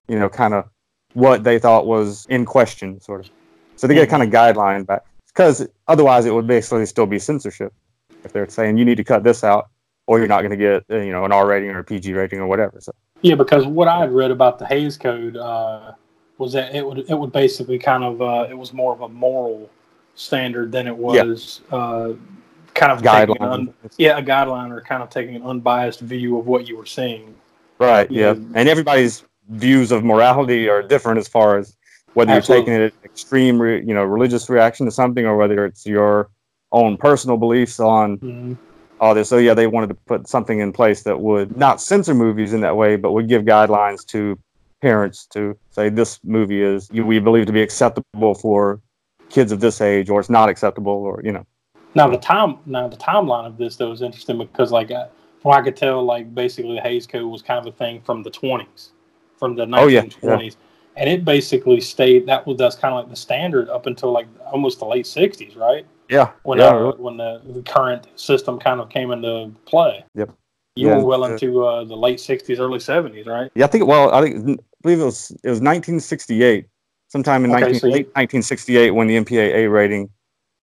you 0.08 0.18
know, 0.18 0.28
kind 0.28 0.54
of 0.54 0.68
what 1.14 1.44
they 1.44 1.58
thought 1.58 1.86
was 1.86 2.26
in 2.26 2.44
question, 2.44 3.00
sort 3.00 3.20
of. 3.20 3.30
So 3.76 3.86
they 3.86 3.94
get 3.94 4.02
a 4.02 4.06
mm-hmm. 4.06 4.10
kind 4.10 4.22
of 4.22 4.56
guideline 4.56 4.86
back, 4.86 5.04
because 5.26 5.66
otherwise 5.88 6.26
it 6.26 6.34
would 6.34 6.46
basically 6.46 6.86
still 6.86 7.06
be 7.06 7.18
censorship 7.18 7.72
if 8.24 8.32
they're 8.32 8.48
saying 8.48 8.76
you 8.76 8.84
need 8.84 8.96
to 8.96 9.04
cut 9.04 9.24
this 9.24 9.42
out, 9.42 9.70
or 10.10 10.18
you're 10.18 10.26
not 10.26 10.40
going 10.40 10.50
to 10.50 10.56
get 10.56 10.84
uh, 10.90 10.96
you 11.00 11.12
know 11.12 11.24
an 11.24 11.30
R 11.30 11.46
rating 11.46 11.70
or 11.70 11.78
a 11.78 11.84
PG 11.84 12.12
rating 12.14 12.40
or 12.40 12.48
whatever. 12.48 12.80
So 12.80 12.92
Yeah, 13.22 13.36
because 13.36 13.64
what 13.64 13.86
I 13.86 14.00
had 14.00 14.10
read 14.10 14.32
about 14.32 14.58
the 14.58 14.66
Hays 14.66 14.96
Code 14.96 15.36
uh, 15.36 15.92
was 16.36 16.52
that 16.54 16.74
it 16.74 16.84
would 16.84 16.98
it 17.08 17.14
would 17.16 17.30
basically 17.30 17.78
kind 17.78 18.02
of 18.02 18.20
uh, 18.20 18.46
it 18.50 18.58
was 18.58 18.72
more 18.72 18.92
of 18.92 19.02
a 19.02 19.08
moral 19.08 19.70
standard 20.16 20.72
than 20.72 20.88
it 20.88 20.96
Yeah. 20.98 21.22
was 21.22 21.60
uh, 21.70 22.14
kind 22.74 22.90
of 22.90 23.02
guideline. 23.02 23.40
un, 23.40 23.74
yeah 23.98 24.18
a 24.18 24.22
guideline 24.22 24.72
or 24.72 24.80
kind 24.80 25.00
of 25.00 25.10
taking 25.10 25.36
an 25.36 25.42
unbiased 25.44 26.00
view 26.00 26.38
of 26.38 26.46
what 26.48 26.66
you 26.66 26.76
were 26.76 26.86
seeing. 26.86 27.32
Right. 27.78 28.10
Yeah. 28.10 28.32
Yeah. 28.32 28.44
And 28.56 28.68
everybody's 28.68 29.22
views 29.48 29.92
of 29.92 30.02
morality 30.02 30.68
are 30.68 30.82
different 30.82 31.18
as 31.18 31.28
far 31.28 31.56
as 31.56 31.76
whether 32.14 32.32
Absolutely. 32.32 32.72
you're 32.72 32.88
taking 32.90 32.98
it 32.98 33.04
extreme, 33.04 33.62
re, 33.62 33.78
you 33.84 33.94
know, 33.94 34.02
religious 34.02 34.50
reaction 34.50 34.86
to 34.86 34.90
something, 34.92 35.24
or 35.24 35.36
whether 35.36 35.64
it's 35.64 35.86
your 35.86 36.30
own 36.72 36.96
personal 36.96 37.36
beliefs 37.36 37.78
on 37.78 38.18
Mhm. 38.18 38.56
All 39.00 39.14
this. 39.14 39.30
So 39.30 39.38
yeah, 39.38 39.54
they 39.54 39.66
wanted 39.66 39.88
to 39.88 39.94
put 39.94 40.28
something 40.28 40.60
in 40.60 40.72
place 40.72 41.02
that 41.04 41.20
would 41.20 41.56
not 41.56 41.80
censor 41.80 42.14
movies 42.14 42.52
in 42.52 42.60
that 42.60 42.76
way, 42.76 42.96
but 42.96 43.12
would 43.12 43.28
give 43.28 43.42
guidelines 43.42 44.06
to 44.08 44.38
parents 44.80 45.26
to 45.26 45.56
say 45.70 45.88
this 45.88 46.20
movie 46.22 46.62
is 46.62 46.90
we 46.90 47.18
believe 47.18 47.46
to 47.46 47.52
be 47.52 47.62
acceptable 47.62 48.34
for 48.34 48.80
kids 49.30 49.52
of 49.52 49.60
this 49.60 49.80
age, 49.80 50.10
or 50.10 50.20
it's 50.20 50.30
not 50.30 50.48
acceptable, 50.48 50.92
or 50.92 51.20
you 51.24 51.32
know. 51.32 51.46
Now 51.94 52.08
the 52.08 52.18
time 52.18 52.58
now 52.66 52.88
the 52.88 52.96
timeline 52.96 53.46
of 53.46 53.56
this 53.56 53.76
though 53.76 53.90
is 53.90 54.02
interesting 54.02 54.38
because 54.38 54.70
like 54.70 54.90
I, 54.90 55.06
from 55.40 55.52
I 55.52 55.62
could 55.62 55.76
tell, 55.76 56.04
like 56.04 56.34
basically 56.34 56.74
the 56.74 56.82
Hays 56.82 57.06
Code 57.06 57.24
was 57.24 57.40
kind 57.42 57.58
of 57.58 57.72
a 57.72 57.76
thing 57.76 58.02
from 58.02 58.22
the 58.22 58.30
twenties, 58.30 58.90
from 59.38 59.56
the 59.56 59.62
Oh, 59.72 59.86
yeah, 59.86 60.00
nineteen 60.00 60.20
twenties, 60.20 60.56
and 60.96 61.08
it 61.08 61.24
basically 61.24 61.80
stayed 61.80 62.26
that 62.26 62.46
was 62.46 62.58
that's 62.58 62.76
kind 62.76 62.94
of 62.94 63.00
like 63.00 63.10
the 63.10 63.16
standard 63.16 63.70
up 63.70 63.86
until 63.86 64.12
like 64.12 64.26
almost 64.52 64.78
the 64.78 64.84
late 64.84 65.06
sixties, 65.06 65.56
right? 65.56 65.86
Yeah. 66.10 66.32
When 66.42 66.58
yeah. 66.58 66.66
uh, 66.66 66.92
when 66.96 67.16
the, 67.16 67.40
the 67.46 67.62
current 67.62 68.08
system 68.16 68.58
kind 68.58 68.80
of 68.80 68.88
came 68.90 69.12
into 69.12 69.52
play. 69.64 70.04
Yep. 70.14 70.30
You 70.76 70.88
Yeah. 70.88 70.96
were 70.98 71.04
well 71.04 71.24
into 71.24 71.64
uh, 71.64 71.84
the 71.84 71.96
late 71.96 72.18
'60s, 72.18 72.58
early 72.58 72.78
'70s, 72.78 73.26
right? 73.26 73.50
Yeah, 73.54 73.64
I 73.64 73.68
think. 73.68 73.86
Well, 73.86 74.12
I 74.12 74.22
think 74.22 74.60
I 74.60 74.62
believe 74.82 75.00
it 75.00 75.04
was 75.04 75.30
it 75.30 75.48
was 75.50 75.60
1968, 75.60 76.66
sometime 77.08 77.44
in 77.44 77.50
Okay, 77.52 77.60
19, 77.60 77.80
so 77.80 77.86
you- 77.86 77.92
late 77.92 78.06
1968 78.08 78.90
when 78.90 79.06
the 79.06 79.16
MPAA 79.16 79.70
rating 79.70 80.10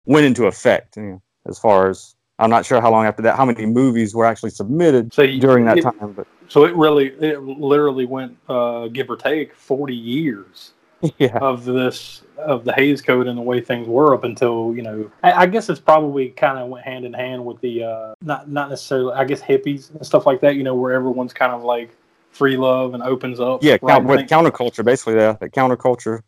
went 0.06 0.26
into 0.26 0.46
effect. 0.46 0.98
You 0.98 1.04
know, 1.04 1.22
as 1.48 1.60
far 1.60 1.90
as 1.90 2.16
I'm 2.40 2.50
not 2.50 2.66
sure 2.66 2.82
how 2.82 2.92
long 2.92 3.06
after 3.06 3.22
that, 3.24 3.36
how 3.38 3.46
many 3.46 3.66
movies 3.66 4.16
were 4.16 4.26
actually 4.26 4.50
submitted 4.52 5.14
So 5.14 5.22
you, 5.24 5.40
during 5.40 5.66
that 5.66 5.78
it- 5.78 5.84
time. 5.84 6.14
But 6.16 6.28
So 6.50 6.66
it 6.66 6.76
really, 6.76 7.08
it 7.22 7.42
literally 7.42 8.06
went, 8.06 8.38
uh, 8.50 8.88
give 8.90 9.10
or 9.10 9.16
take, 9.16 9.56
40 9.56 9.96
years 9.96 10.73
yeah, 11.18 11.38
of 11.40 11.66
this 11.66 12.22
of 12.38 12.64
the 12.66 12.74
Hays 12.74 13.02
Code 13.02 13.28
and 13.28 13.38
the 13.38 13.42
way 13.42 13.62
things 13.62 13.88
were 13.88 14.14
up 14.14 14.24
until 14.24 14.74
you 14.76 14.82
know. 14.82 15.12
I, 15.24 15.32
I 15.34 15.46
guess 15.46 15.70
it's 15.70 15.80
probably 15.80 16.30
kind 16.30 16.58
of 16.58 16.70
went 16.70 16.86
hand 16.86 17.06
in 17.06 17.14
hand 17.14 17.44
with 17.46 17.60
the 17.62 17.84
uh, 17.84 18.16
not 18.22 18.50
not 18.50 18.70
necessarily. 18.70 19.14
I 19.14 19.26
guess 19.26 19.42
hippies 19.42 19.92
and 19.94 20.06
stuff 20.06 20.26
like 20.26 20.40
that. 20.42 20.56
You 20.56 20.64
know, 20.64 20.76
where 20.76 20.94
everyone's 20.94 21.34
kind 21.34 21.52
of 21.52 21.64
like 21.64 21.96
free 22.32 22.58
love 22.58 22.94
and 22.94 23.04
opens 23.04 23.40
up. 23.40 23.64
yeah, 23.64 23.78
right? 23.82 24.04
with 24.04 24.22
counterculture, 24.28 24.84
basically. 24.84 25.16
Yeah, 25.16 25.34
the 25.40 25.50
counterculture. 25.50 26.22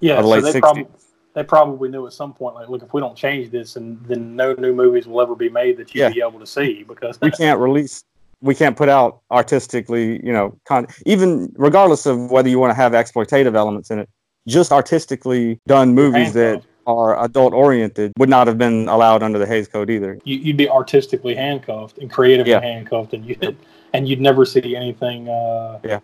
yeah. 0.00 0.22
the 0.22 0.28
so 0.28 0.40
they 0.40 0.52
60s. 0.52 0.60
probably 0.60 0.86
they 1.34 1.42
probably 1.42 1.88
knew 1.88 2.06
at 2.06 2.12
some 2.12 2.32
point, 2.34 2.54
like, 2.54 2.68
look, 2.68 2.82
if 2.82 2.92
we 2.92 3.00
don't 3.00 3.16
change 3.16 3.50
this, 3.50 3.76
and 3.76 3.98
then 4.04 4.36
no 4.36 4.52
new 4.54 4.74
movies 4.74 5.06
will 5.06 5.20
ever 5.20 5.34
be 5.34 5.48
made 5.48 5.78
that 5.78 5.94
you'd 5.94 6.00
Yeah. 6.02 6.10
be 6.10 6.20
able 6.20 6.38
to 6.40 6.46
see 6.46 6.82
because 6.82 7.18
we 7.20 7.30
can't 7.30 7.58
release 7.58 8.04
we 8.42 8.54
can't 8.54 8.76
put 8.76 8.88
out 8.88 9.20
artistically 9.30 10.20
you 10.26 10.32
know 10.32 10.58
con- 10.66 10.86
even 11.06 11.50
regardless 11.56 12.04
of 12.06 12.30
whether 12.30 12.48
you 12.48 12.58
want 12.58 12.70
to 12.70 12.74
have 12.74 12.92
exploitative 12.92 13.54
elements 13.54 13.90
in 13.90 13.98
it 14.00 14.08
just 14.48 14.72
artistically 14.72 15.58
done 15.66 15.94
movies 15.94 16.32
that 16.34 16.62
are 16.86 17.22
adult 17.24 17.52
oriented 17.54 18.12
would 18.18 18.28
not 18.28 18.48
have 18.48 18.58
been 18.58 18.88
allowed 18.88 19.22
under 19.22 19.38
the 19.38 19.46
Hays 19.46 19.68
Code 19.68 19.88
either. 19.88 20.18
you, 20.24 20.36
you'd 20.38 20.56
be 20.56 20.68
artistically 20.68 21.32
handcuffed 21.34 21.98
and 21.98 22.10
creatively 22.10 22.50
Yeah. 22.50 22.60
handcuffed, 22.60 23.14
and 23.14 23.24
you 23.24 23.36
would 23.40 23.56
and 23.94 24.08
you'd 24.08 24.20
never 24.20 24.44
see 24.44 24.74
anything 24.74 25.28
uh, 25.28 25.78
Yeah. 25.84 26.00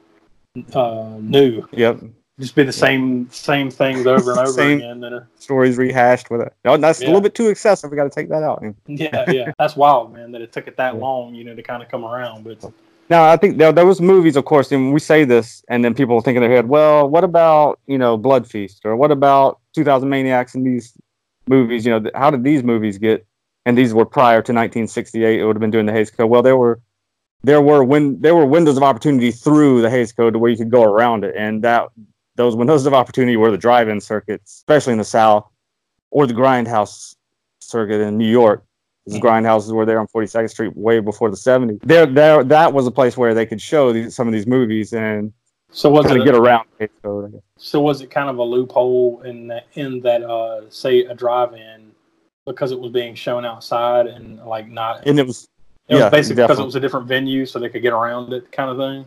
uh, 0.75 1.17
new. 1.21 1.67
Yep, 1.73 2.01
Just 2.39 2.55
be 2.55 2.63
the 2.63 2.73
same 2.73 3.29
same 3.31 3.71
things 3.71 4.07
over 4.07 4.31
and 4.31 4.39
over 4.41 4.53
Same. 4.53 4.79
again. 4.79 5.01
That 5.01 5.13
uh, 5.13 5.17
are, 5.17 5.29
stories 5.39 5.77
rehashed 5.77 6.31
with 6.31 6.41
it. 6.41 6.53
No, 6.65 6.77
that's 6.77 7.01
a 7.01 7.07
little 7.07 7.21
bit 7.21 7.35
too 7.35 7.49
excessive. 7.49 7.91
We 7.91 7.97
got 7.97 8.05
to 8.05 8.11
take 8.11 8.29
that 8.29 8.43
out. 8.45 8.63
yeah, 8.87 9.29
yeah, 9.31 9.53
that's 9.59 9.75
wild, 9.75 10.13
man. 10.15 10.31
That 10.33 10.41
it 10.43 10.53
took 10.53 10.69
it 10.69 10.77
that 10.77 10.95
Yeah. 10.95 11.01
long, 11.01 11.35
you 11.35 11.43
know, 11.45 11.55
to 11.55 11.63
kind 11.63 11.83
of 11.83 11.89
come 11.89 12.05
around. 12.05 12.45
But 12.45 12.65
Now, 13.11 13.25
I 13.29 13.37
think 13.37 13.59
there, 13.59 13.73
there 13.73 13.87
was 13.87 14.01
movies, 14.01 14.37
of 14.37 14.45
course, 14.45 14.71
and 14.71 14.93
we 14.93 15.01
say 15.01 15.25
this, 15.25 15.65
and 15.69 15.85
then 15.85 15.95
people 15.95 16.21
think 16.21 16.37
in 16.37 16.43
their 16.43 16.51
head, 16.51 16.69
well, 16.69 17.09
what 17.09 17.25
about 17.25 17.81
you 17.87 17.99
know 17.99 18.17
Blood 18.17 18.47
Feast 18.47 18.83
or 18.85 18.95
what 18.97 19.11
about 19.11 19.59
2000 19.75 20.09
Maniacs 20.09 20.55
and 20.55 20.65
these 20.65 20.93
movies? 21.49 21.85
You 21.85 21.93
know, 21.93 22.01
th- 22.01 22.15
how 22.15 22.31
did 22.31 22.45
these 22.45 22.63
movies 22.63 22.99
get? 22.99 23.27
And 23.67 23.77
these 23.77 23.93
were 23.93 24.07
prior 24.07 24.37
to 24.43 24.53
1968. 24.53 25.41
It 25.41 25.45
would 25.45 25.57
have 25.57 25.61
been 25.61 25.71
during 25.73 25.87
the 25.87 25.93
Hays 25.93 26.11
Code. 26.11 26.31
Well, 26.31 26.43
there 26.43 26.57
were 26.57 26.81
there 27.43 27.61
were 27.61 27.85
when 27.85 28.21
there 28.21 28.35
were 28.35 28.47
windows 28.47 28.77
of 28.77 28.83
opportunity 28.83 29.31
through 29.33 29.83
the 29.83 29.91
Hays 29.91 30.13
Code 30.13 30.33
to 30.35 30.39
where 30.39 30.51
you 30.51 30.57
could 30.57 30.71
go 30.71 30.85
around 30.85 31.25
it, 31.25 31.35
and 31.37 31.63
that 31.65 31.89
those 32.39 32.55
windows 32.55 32.87
of 32.87 32.95
opportunity 32.95 33.37
were 33.37 33.51
the 33.51 33.59
drive-in 33.59 34.01
circuits, 34.01 34.55
especially 34.55 34.93
in 34.93 34.99
the 34.99 35.05
South, 35.05 35.47
or 36.11 36.27
the 36.27 36.33
grindhouse 36.33 37.17
circuit 37.61 38.01
in 38.01 38.17
New 38.17 38.31
York. 38.31 38.65
The 39.07 39.19
grindhouses 39.19 39.73
were 39.73 39.87
there 39.87 39.99
on 39.99 40.07
42nd 40.07 40.51
Street 40.51 40.77
way 40.77 41.01
before 41.01 41.31
the 41.31 41.37
70s. 41.37 41.81
There, 41.83 42.07
there, 42.07 42.45
that 42.45 42.73
was 42.73 42.87
a 42.87 42.91
place 42.91 43.17
where 43.17 43.35
they 43.35 43.47
could 43.47 43.61
show 43.61 43.93
these, 43.93 44.15
some 44.15 44.29
of 44.29 44.35
these 44.35 44.47
movies 44.47 44.93
and 44.93 45.33
so 45.71 45.91
was 45.91 46.07
kind 46.07 46.17
it 46.17 46.21
of 46.21 46.27
get 46.27 46.35
around 46.35 46.67
the 46.79 46.85
Hays 46.85 46.91
Code. 47.03 47.43
So 47.57 47.81
was 47.81 48.01
it 48.01 48.11
kind 48.11 48.31
of 48.31 48.39
a 48.39 48.43
loophole 48.43 49.23
in 49.23 49.49
that 49.49 49.67
in 49.75 50.01
that 50.01 50.23
uh, 50.23 50.69
say 50.71 51.01
a 51.05 51.15
drive-in 51.15 51.91
because 52.47 52.71
it 52.71 52.79
was 52.79 52.93
being 52.93 53.15
shown 53.15 53.45
outside 53.45 54.07
and 54.07 54.39
like 54.45 54.69
not 54.69 55.07
And 55.07 55.19
it 55.19 55.27
was, 55.27 55.49
it 55.89 55.95
was 55.95 56.01
yeah, 56.01 56.09
basically 56.09 56.43
because 56.43 56.59
it 56.59 56.65
was 56.65 56.77
a 56.77 56.81
different 56.81 57.07
venue 57.07 57.45
so 57.45 57.59
they 57.59 57.69
could 57.69 57.83
get 57.83 57.93
around 57.93 58.33
it 58.33 58.51
kind 58.53 58.71
of 58.71 58.77
thing. 58.79 59.07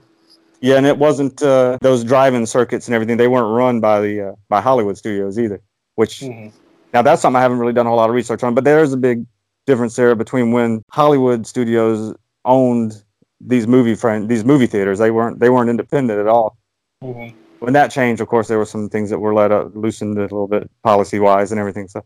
Yeah, 0.61 0.75
and 0.77 0.85
it 0.85 0.97
wasn't 0.97 1.41
uh, 1.41 1.77
those 1.81 2.03
drive-in 2.03 2.45
circuits 2.45 2.87
and 2.87 2.93
everything. 2.95 3.17
They 3.17 3.27
weren't 3.27 3.51
run 3.53 3.79
by 3.79 3.99
the 3.99 4.21
uh, 4.29 4.31
by 4.47 4.61
Hollywood 4.61 4.97
studios 4.97 5.37
either. 5.39 5.59
Which 5.95 6.19
Mhm. 6.21 6.51
now 6.93 7.01
that's 7.01 7.21
something 7.21 7.37
I 7.37 7.41
haven't 7.41 7.57
really 7.59 7.73
done 7.73 7.85
a 7.87 7.89
whole 7.89 7.97
lot 7.97 8.09
of 8.09 8.15
research 8.15 8.43
on. 8.43 8.53
But 8.53 8.63
there's 8.63 8.93
a 8.93 8.97
big 8.97 9.25
difference 9.67 9.95
there 9.95 10.13
between 10.15 10.51
when 10.51 10.83
Hollywood 10.91 11.45
studios 11.47 12.13
owned 12.45 13.03
these 13.39 13.65
movie 13.67 13.95
friend 13.95 14.29
these 14.29 14.45
movie 14.45 14.67
theaters. 14.67 14.99
They 14.99 15.09
weren't 15.11 15.39
they 15.39 15.49
weren't 15.49 15.69
independent 15.69 16.19
at 16.19 16.27
all. 16.27 16.57
Mhm. 17.03 17.33
when 17.59 17.73
that 17.73 17.89
changed, 17.91 18.21
of 18.21 18.27
course, 18.27 18.47
there 18.47 18.57
were 18.59 18.65
some 18.65 18.89
things 18.89 19.09
that 19.11 19.19
were 19.19 19.33
let 19.35 19.51
up, 19.51 19.71
loosened 19.75 20.17
a 20.17 20.21
little 20.21 20.47
bit 20.47 20.69
policy 20.83 21.19
wise 21.19 21.51
and 21.51 21.59
everything. 21.59 21.87
So, 21.87 22.03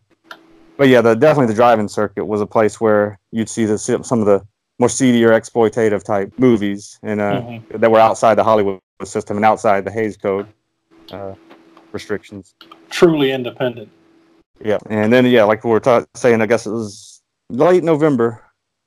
but 0.77 0.87
yeah, 0.89 0.99
the 1.01 1.15
definitely 1.15 1.47
the 1.47 1.53
drive-in 1.53 1.87
circuit 1.89 2.25
was 2.25 2.41
a 2.41 2.45
place 2.45 2.79
where 2.81 3.17
you'd 3.31 3.47
see 3.49 3.63
the 3.65 3.77
some 3.77 4.19
of 4.19 4.25
the 4.25 4.41
more 4.79 4.89
seedier 4.89 5.29
exploitative 5.29 6.03
type 6.03 6.31
movies 6.37 6.99
and 7.03 7.21
uh, 7.21 7.41
Mhm. 7.41 7.79
that 7.79 7.89
were 7.91 7.99
outside 7.99 8.35
the 8.35 8.43
Hollywood 8.43 8.79
system 9.03 9.37
and 9.37 9.45
outside 9.45 9.85
the 9.85 9.91
Hays 9.91 10.17
Code 10.17 10.47
uh, 11.11 11.33
restrictions. 11.91 12.53
Truly 12.89 13.31
independent. 13.31 13.89
Yeah, 14.63 14.79
and 14.89 15.11
then 15.11 15.25
yeah, 15.25 15.43
like 15.43 15.63
we 15.63 15.71
were 15.71 15.79
ta- 15.79 16.05
saying, 16.15 16.41
I 16.41 16.45
guess 16.45 16.65
it 16.65 16.71
was 16.71 17.21
late 17.49 17.83
November. 17.83 18.41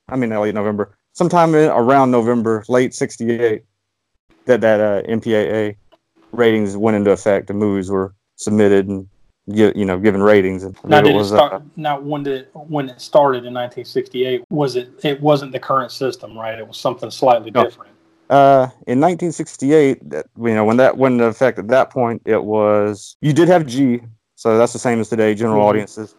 I 0.08 0.16
mean, 0.16 0.30
late 0.30 0.54
November, 0.54 0.96
sometime 1.12 1.54
in, 1.54 1.68
around 1.70 2.10
November, 2.10 2.64
late 2.68 2.94
'68, 2.94 3.62
that 4.46 4.60
that 4.62 4.80
uh, 4.80 5.02
MPAA 5.08 5.76
ratings 6.32 6.76
went 6.76 6.96
into 6.96 7.10
effect. 7.10 7.48
The 7.48 7.54
movies 7.54 7.90
were 7.90 8.14
submitted 8.36 8.88
and 8.88 9.06
you 9.48 9.84
know 9.84 9.98
given 9.98 10.22
ratings. 10.22 10.62
And 10.62 10.76
Now, 10.84 11.00
did 11.00 11.14
it 11.14 11.16
was, 11.16 11.28
start? 11.28 11.52
uh, 11.54 11.60
now, 11.76 11.98
when 12.00 12.22
did 12.22 12.42
it, 12.42 12.50
when 12.52 12.90
it 12.90 13.00
started 13.00 13.38
in 13.44 13.54
1968? 13.54 14.44
Was 14.50 14.76
it? 14.76 14.90
It 15.04 15.20
wasn't 15.20 15.52
the 15.52 15.58
current 15.58 15.90
system, 15.90 16.36
right? 16.36 16.58
It 16.58 16.66
was 16.66 16.76
something 16.76 17.10
slightly 17.10 17.50
No. 17.50 17.64
different. 17.64 17.92
Uh, 18.30 18.68
in 18.86 19.00
1968, 19.00 20.10
that 20.10 20.26
you 20.36 20.54
know 20.54 20.64
when 20.64 20.76
that 20.76 20.98
went 20.98 21.14
into 21.14 21.24
effect 21.24 21.58
at 21.58 21.68
that 21.68 21.90
point, 21.90 22.20
it 22.26 22.44
was 22.44 23.16
you 23.22 23.32
did 23.32 23.48
have 23.48 23.64
G, 23.66 24.00
so 24.34 24.58
that's 24.58 24.74
the 24.74 24.78
same 24.78 25.00
as 25.00 25.08
today, 25.08 25.34
general 25.34 25.62
Mhm. 25.62 25.68
audiences. 25.68 26.14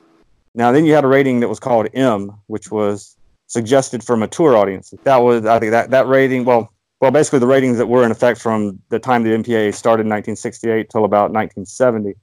Now 0.55 0.71
then 0.71 0.85
you 0.85 0.93
had 0.95 1.03
a 1.03 1.07
rating 1.07 1.39
that 1.41 1.49
was 1.49 1.59
called 1.59 1.87
M, 1.93 2.31
which 2.47 2.71
was 2.71 3.15
suggested 3.45 4.03
for 4.03 4.17
mature 4.17 4.57
audiences. 4.57 4.99
That 5.03 5.17
was 5.17 5.45
I 5.45 5.59
think 5.59 5.69
that 5.71 5.91
that 5.91 6.07
rating, 6.07 6.45
well, 6.45 6.73
well 6.99 7.11
basically 7.11 7.39
the 7.39 7.47
ratings 7.47 7.77
that 7.77 7.85
were 7.85 8.03
in 8.03 8.09
effect 8.09 8.41
from 8.41 8.79
the 8.89 8.97
time 8.97 9.21
the 9.21 9.29
MPAA 9.37 9.71
started 9.71 10.01
in 10.01 10.09
1968 10.09 10.89
till 10.89 11.05
about 11.05 11.31
1970. 11.31 12.15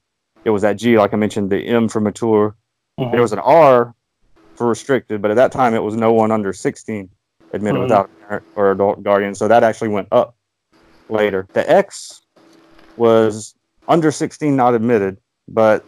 It 0.46 0.50
was 0.50 0.62
that 0.62 0.74
G, 0.76 0.96
like 0.96 1.12
I 1.12 1.16
mentioned, 1.16 1.50
the 1.50 1.58
M 1.66 1.88
for 1.88 2.00
mature. 2.00 2.54
Mhm. 3.00 3.10
There 3.10 3.20
was 3.20 3.32
an 3.32 3.40
R 3.40 3.92
for 4.54 4.68
restricted, 4.68 5.20
but 5.20 5.32
at 5.32 5.34
that 5.34 5.50
time 5.50 5.74
it 5.74 5.82
was 5.82 5.96
no 5.96 6.12
one 6.12 6.30
under 6.30 6.52
16 6.52 7.10
admitted 7.52 7.78
Mhm. 7.78 7.82
without 7.82 8.06
a 8.22 8.26
parent 8.28 8.44
or 8.54 8.70
adult 8.70 9.02
guardian. 9.02 9.34
So 9.34 9.48
that 9.48 9.64
actually 9.64 9.88
went 9.88 10.06
up 10.12 10.36
later. 11.08 11.48
The 11.52 11.68
X 11.68 12.22
was 12.96 13.56
under 13.88 14.12
16 14.12 14.54
not 14.54 14.72
admitted, 14.74 15.16
but 15.48 15.84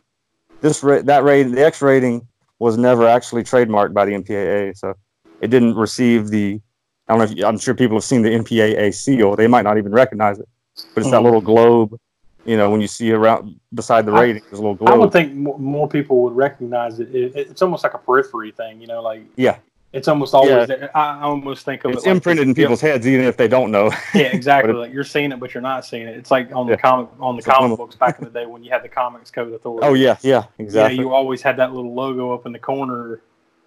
this 0.61 0.83
ra- 0.83 1.03
that 1.03 1.23
rating, 1.23 1.53
the 1.55 1.65
X 1.65 1.81
rating 1.81 2.27
was 2.59 2.77
never 2.77 3.07
actually 3.07 3.45
trademarked 3.45 3.95
by 3.95 4.05
the 4.07 4.13
MPAA, 4.15 4.73
so 4.77 4.95
it 5.41 5.49
didn't 5.51 5.77
receive 5.77 6.29
the. 6.31 6.61
I 7.07 7.17
don't 7.17 7.19
know 7.33 7.33
if 7.39 7.45
I'm 7.47 7.59
sure 7.59 7.75
people 7.75 7.97
have 7.97 8.05
seen 8.05 8.23
the 8.23 8.35
MPAA 8.35 8.91
seal. 8.91 9.37
They 9.37 9.47
might 9.47 9.63
not 9.63 9.79
even 9.79 9.93
recognize 9.93 10.41
it, 10.41 10.49
but 10.97 11.03
it's 11.03 11.13
that 11.13 11.21
Mhm. 11.21 11.25
little 11.27 11.41
globe. 11.41 11.97
You 12.49 12.57
know, 12.57 12.71
when 12.71 12.81
you 12.81 12.87
see 12.89 13.13
around 13.13 13.61
beside 13.75 14.07
the 14.07 14.13
I- 14.13 14.21
rating, 14.23 14.43
there's 14.45 14.59
a 14.59 14.63
little 14.63 14.89
I 14.89 14.93
would 14.93 15.11
globe. 15.11 15.13
think 15.13 15.35
more, 15.35 15.59
more 15.59 15.89
people 15.89 16.23
would 16.23 16.35
recognize 16.35 16.99
it. 16.99 17.15
it. 17.15 17.33
It's 17.37 17.61
almost 17.63 17.85
like 17.85 17.93
a 17.95 17.99
periphery 17.99 18.53
thing, 18.53 18.81
you 18.81 18.87
know, 18.87 19.03
like 19.03 19.23
Yeah, 19.37 19.59
it's 19.93 20.09
almost 20.09 20.33
always. 20.35 20.69
Yeah. 20.69 20.89
I, 20.95 21.19
I 21.19 21.23
almost 21.23 21.65
think 21.67 21.85
of 21.85 21.91
it's 21.93 22.05
it 22.05 22.09
like 22.09 22.17
imprinted 22.17 22.45
this- 22.47 22.49
in 22.51 22.55
people's 22.55 22.81
heads, 22.81 23.07
even 23.07 23.27
if 23.27 23.37
they 23.37 23.49
don't 23.49 23.71
know. 23.71 23.91
Yeah, 24.15 24.23
exactly. 24.41 24.73
Like 24.73 24.93
you're 24.95 25.05
seeing 25.05 25.31
it, 25.33 25.39
but 25.41 25.53
you're 25.53 25.61
not 25.63 25.85
seeing 25.85 26.09
it. 26.09 26.17
It's 26.17 26.31
like 26.31 26.51
on 26.55 26.67
the 26.67 26.77
comic 26.79 27.11
on 27.21 27.35
the 27.37 27.41
It's 27.41 27.47
comic 27.47 27.77
books 27.77 27.97
back 27.97 28.19
in 28.19 28.25
the 28.25 28.31
day 28.31 28.47
when 28.47 28.65
you 28.65 28.71
had 28.71 28.83
the 28.83 28.89
Comics 28.89 29.31
Code 29.31 29.53
Authority. 29.53 29.87
oh 29.87 29.93
yeah, 29.95 30.17
yeah, 30.23 30.39
exactly. 30.39 30.45
Yeah, 30.59 30.65
exactly. 30.65 30.99
you 31.01 31.13
always 31.13 31.43
had 31.43 31.59
that 31.59 31.75
little 31.75 31.95
logo 31.95 32.33
up 32.33 32.47
in 32.47 32.53
the 32.53 32.59
corner, 32.59 33.21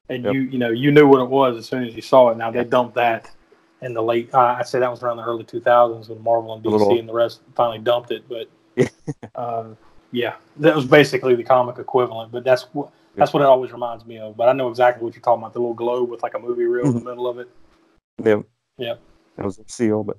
and 0.10 0.24
Yep. 0.26 0.34
you 0.34 0.42
you 0.42 0.58
know 0.58 0.72
you 0.72 0.92
knew 0.92 1.08
what 1.08 1.22
it 1.22 1.30
was 1.30 1.56
as 1.56 1.68
soon 1.68 1.84
as 1.84 1.94
you 1.96 2.02
saw 2.02 2.30
it. 2.32 2.38
Now 2.38 2.50
they 2.50 2.64
dumped 2.64 2.96
that 2.96 3.30
in 3.84 3.94
the 3.94 4.02
late. 4.02 4.34
Uh, 4.34 4.56
I 4.60 4.64
say 4.64 4.80
that 4.80 4.90
was 4.90 5.02
around 5.04 5.18
the 5.18 5.24
early 5.24 5.44
2000s 5.44 6.10
when 6.10 6.24
Marvel 6.24 6.54
and 6.56 6.64
DC 6.64 6.72
little- 6.72 6.98
and 6.98 7.08
the 7.10 7.14
rest 7.14 7.42
finally 7.56 7.78
dumped 7.80 8.10
it. 8.12 8.24
But 8.28 8.48
Yeah. 8.76 8.88
uh, 9.36 9.66
yeah, 10.12 10.36
that 10.58 10.76
was 10.76 10.86
basically 10.86 11.36
the 11.36 11.44
comic 11.44 11.78
equivalent. 11.78 12.32
But 12.32 12.44
that's 12.44 12.64
what 12.74 12.92
that's 13.16 13.34
what 13.34 13.42
it 13.42 13.46
always 13.46 13.72
reminds 13.72 14.06
me 14.06 14.20
of. 14.20 14.38
But 14.38 14.50
I 14.50 14.54
know 14.54 14.70
exactly 14.70 15.04
what 15.04 15.14
you're 15.14 15.22
talking 15.22 15.44
about—the 15.44 15.60
little 15.60 15.74
globe 15.74 16.10
with 16.10 16.24
like 16.24 16.34
a 16.34 16.40
movie 16.40 16.66
reel 16.66 16.86
in 16.86 16.94
the 16.94 17.02
middle 17.02 17.28
of 17.28 17.40
it. 17.40 17.50
Yeah. 18.24 18.42
Yep. 18.78 19.00
That 19.38 19.46
was 19.46 19.60
a 19.60 19.64
seal, 19.68 20.04
but 20.04 20.18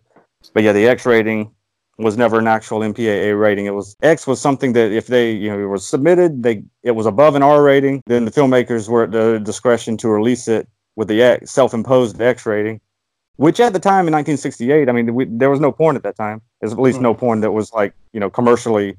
but 0.53 0.63
yeah, 0.63 0.73
the 0.73 0.87
X 0.87 1.07
rating 1.07 1.53
was 1.99 2.17
never 2.17 2.39
an 2.39 2.49
actual 2.49 2.81
MPAA 2.81 3.39
rating. 3.39 3.67
It 3.67 3.75
was 3.75 3.97
X 4.03 4.27
was 4.27 4.41
something 4.41 4.73
that 4.73 4.93
if 4.93 5.07
they 5.07 5.33
you 5.33 5.51
know 5.51 5.59
it 5.59 5.67
was 5.67 5.87
submitted, 5.87 6.43
they 6.43 6.65
it 6.83 6.93
was 6.93 7.07
above 7.07 7.35
an 7.35 7.43
R 7.43 7.63
rating, 7.63 8.03
then 8.07 8.25
the 8.25 8.31
filmmakers 8.31 8.89
were 8.89 9.05
at 9.05 9.13
the 9.13 9.39
discretion 9.39 9.97
to 9.99 10.09
release 10.09 10.49
it 10.49 10.69
with 10.97 11.09
the 11.09 11.23
X, 11.23 11.51
self-imposed 11.51 12.21
X 12.21 12.45
rating, 12.47 12.81
which 13.37 13.61
at 13.61 13.73
the 13.73 13.79
time 13.79 14.07
in 14.07 14.13
1968, 14.13 14.89
I 14.89 14.93
mean, 14.93 15.15
we, 15.15 15.25
there 15.25 15.51
was 15.51 15.61
no 15.61 15.73
porn 15.73 15.97
at 15.97 16.03
that 16.03 16.17
time. 16.17 16.43
There's 16.63 16.73
at 16.73 16.79
least 16.79 17.01
no 17.01 17.13
porn 17.13 17.41
that 17.41 17.51
was 17.51 17.73
like 17.73 17.93
you 18.13 18.21
know 18.21 18.31
commercially 18.31 18.97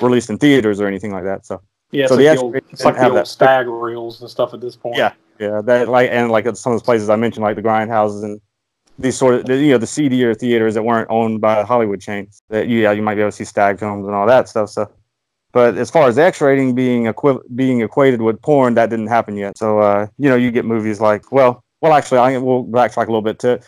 released 0.00 0.28
in 0.28 0.36
theaters 0.38 0.80
or 0.80 0.86
anything 0.86 1.12
like 1.12 1.24
that. 1.24 1.46
So 1.46 1.62
Yeah, 1.92 2.06
So 2.06 2.14
like 2.14 2.18
the 2.18 2.24
the, 2.24 2.30
X 2.30 2.40
old, 2.42 2.56
it's 2.56 2.84
like 2.84 2.94
have 2.96 3.04
the 3.04 3.08
old 3.08 3.16
that. 3.20 3.26
stag 3.26 3.66
reels 3.66 4.20
and 4.20 4.28
stuff 4.30 4.52
at 4.54 4.60
this 4.60 4.76
point. 4.76 4.96
Yeah. 4.96 5.12
Yeah, 5.38 5.62
that 5.62 5.88
like 5.88 6.10
and 6.12 6.30
like 6.30 6.44
at 6.44 6.58
some 6.58 6.72
of 6.72 6.78
those 6.78 6.84
places 6.84 7.08
I 7.08 7.16
mentioned, 7.16 7.42
like 7.42 7.56
the 7.56 7.62
grindhouses 7.62 8.22
and 8.22 8.38
these 8.98 9.16
sort 9.16 9.36
of 9.36 9.46
the, 9.46 9.56
you 9.56 9.70
know 9.70 9.78
the 9.78 9.86
seedier 9.86 10.34
theaters 10.34 10.74
that 10.74 10.82
weren't 10.82 11.08
owned 11.10 11.40
by 11.40 11.62
Hollywood 11.62 12.02
chains. 12.02 12.42
That 12.50 12.68
yeah, 12.68 12.92
you 12.92 13.00
might 13.00 13.14
be 13.14 13.22
able 13.22 13.30
to 13.30 13.36
see 13.36 13.46
stag 13.46 13.78
films 13.78 14.06
and 14.06 14.14
all 14.14 14.26
that 14.26 14.50
stuff. 14.50 14.68
So, 14.68 14.92
but 15.52 15.78
as 15.78 15.90
far 15.90 16.06
as 16.06 16.18
X 16.18 16.42
rating 16.42 16.74
being 16.74 17.06
equi- 17.06 17.40
being 17.54 17.80
equated 17.80 18.20
with 18.20 18.42
porn, 18.42 18.74
that 18.74 18.90
didn't 18.90 19.06
happen 19.06 19.34
yet. 19.38 19.56
So 19.56 19.78
uh, 19.78 20.08
you 20.18 20.28
know, 20.28 20.36
you 20.36 20.50
get 20.50 20.66
movies 20.66 21.00
like 21.00 21.32
well, 21.32 21.64
well 21.80 21.94
actually, 21.94 22.18
I 22.18 22.36
will 22.36 22.66
backtrack 22.66 23.04
a 23.06 23.10
little 23.10 23.22
bit 23.22 23.38
to 23.38 23.58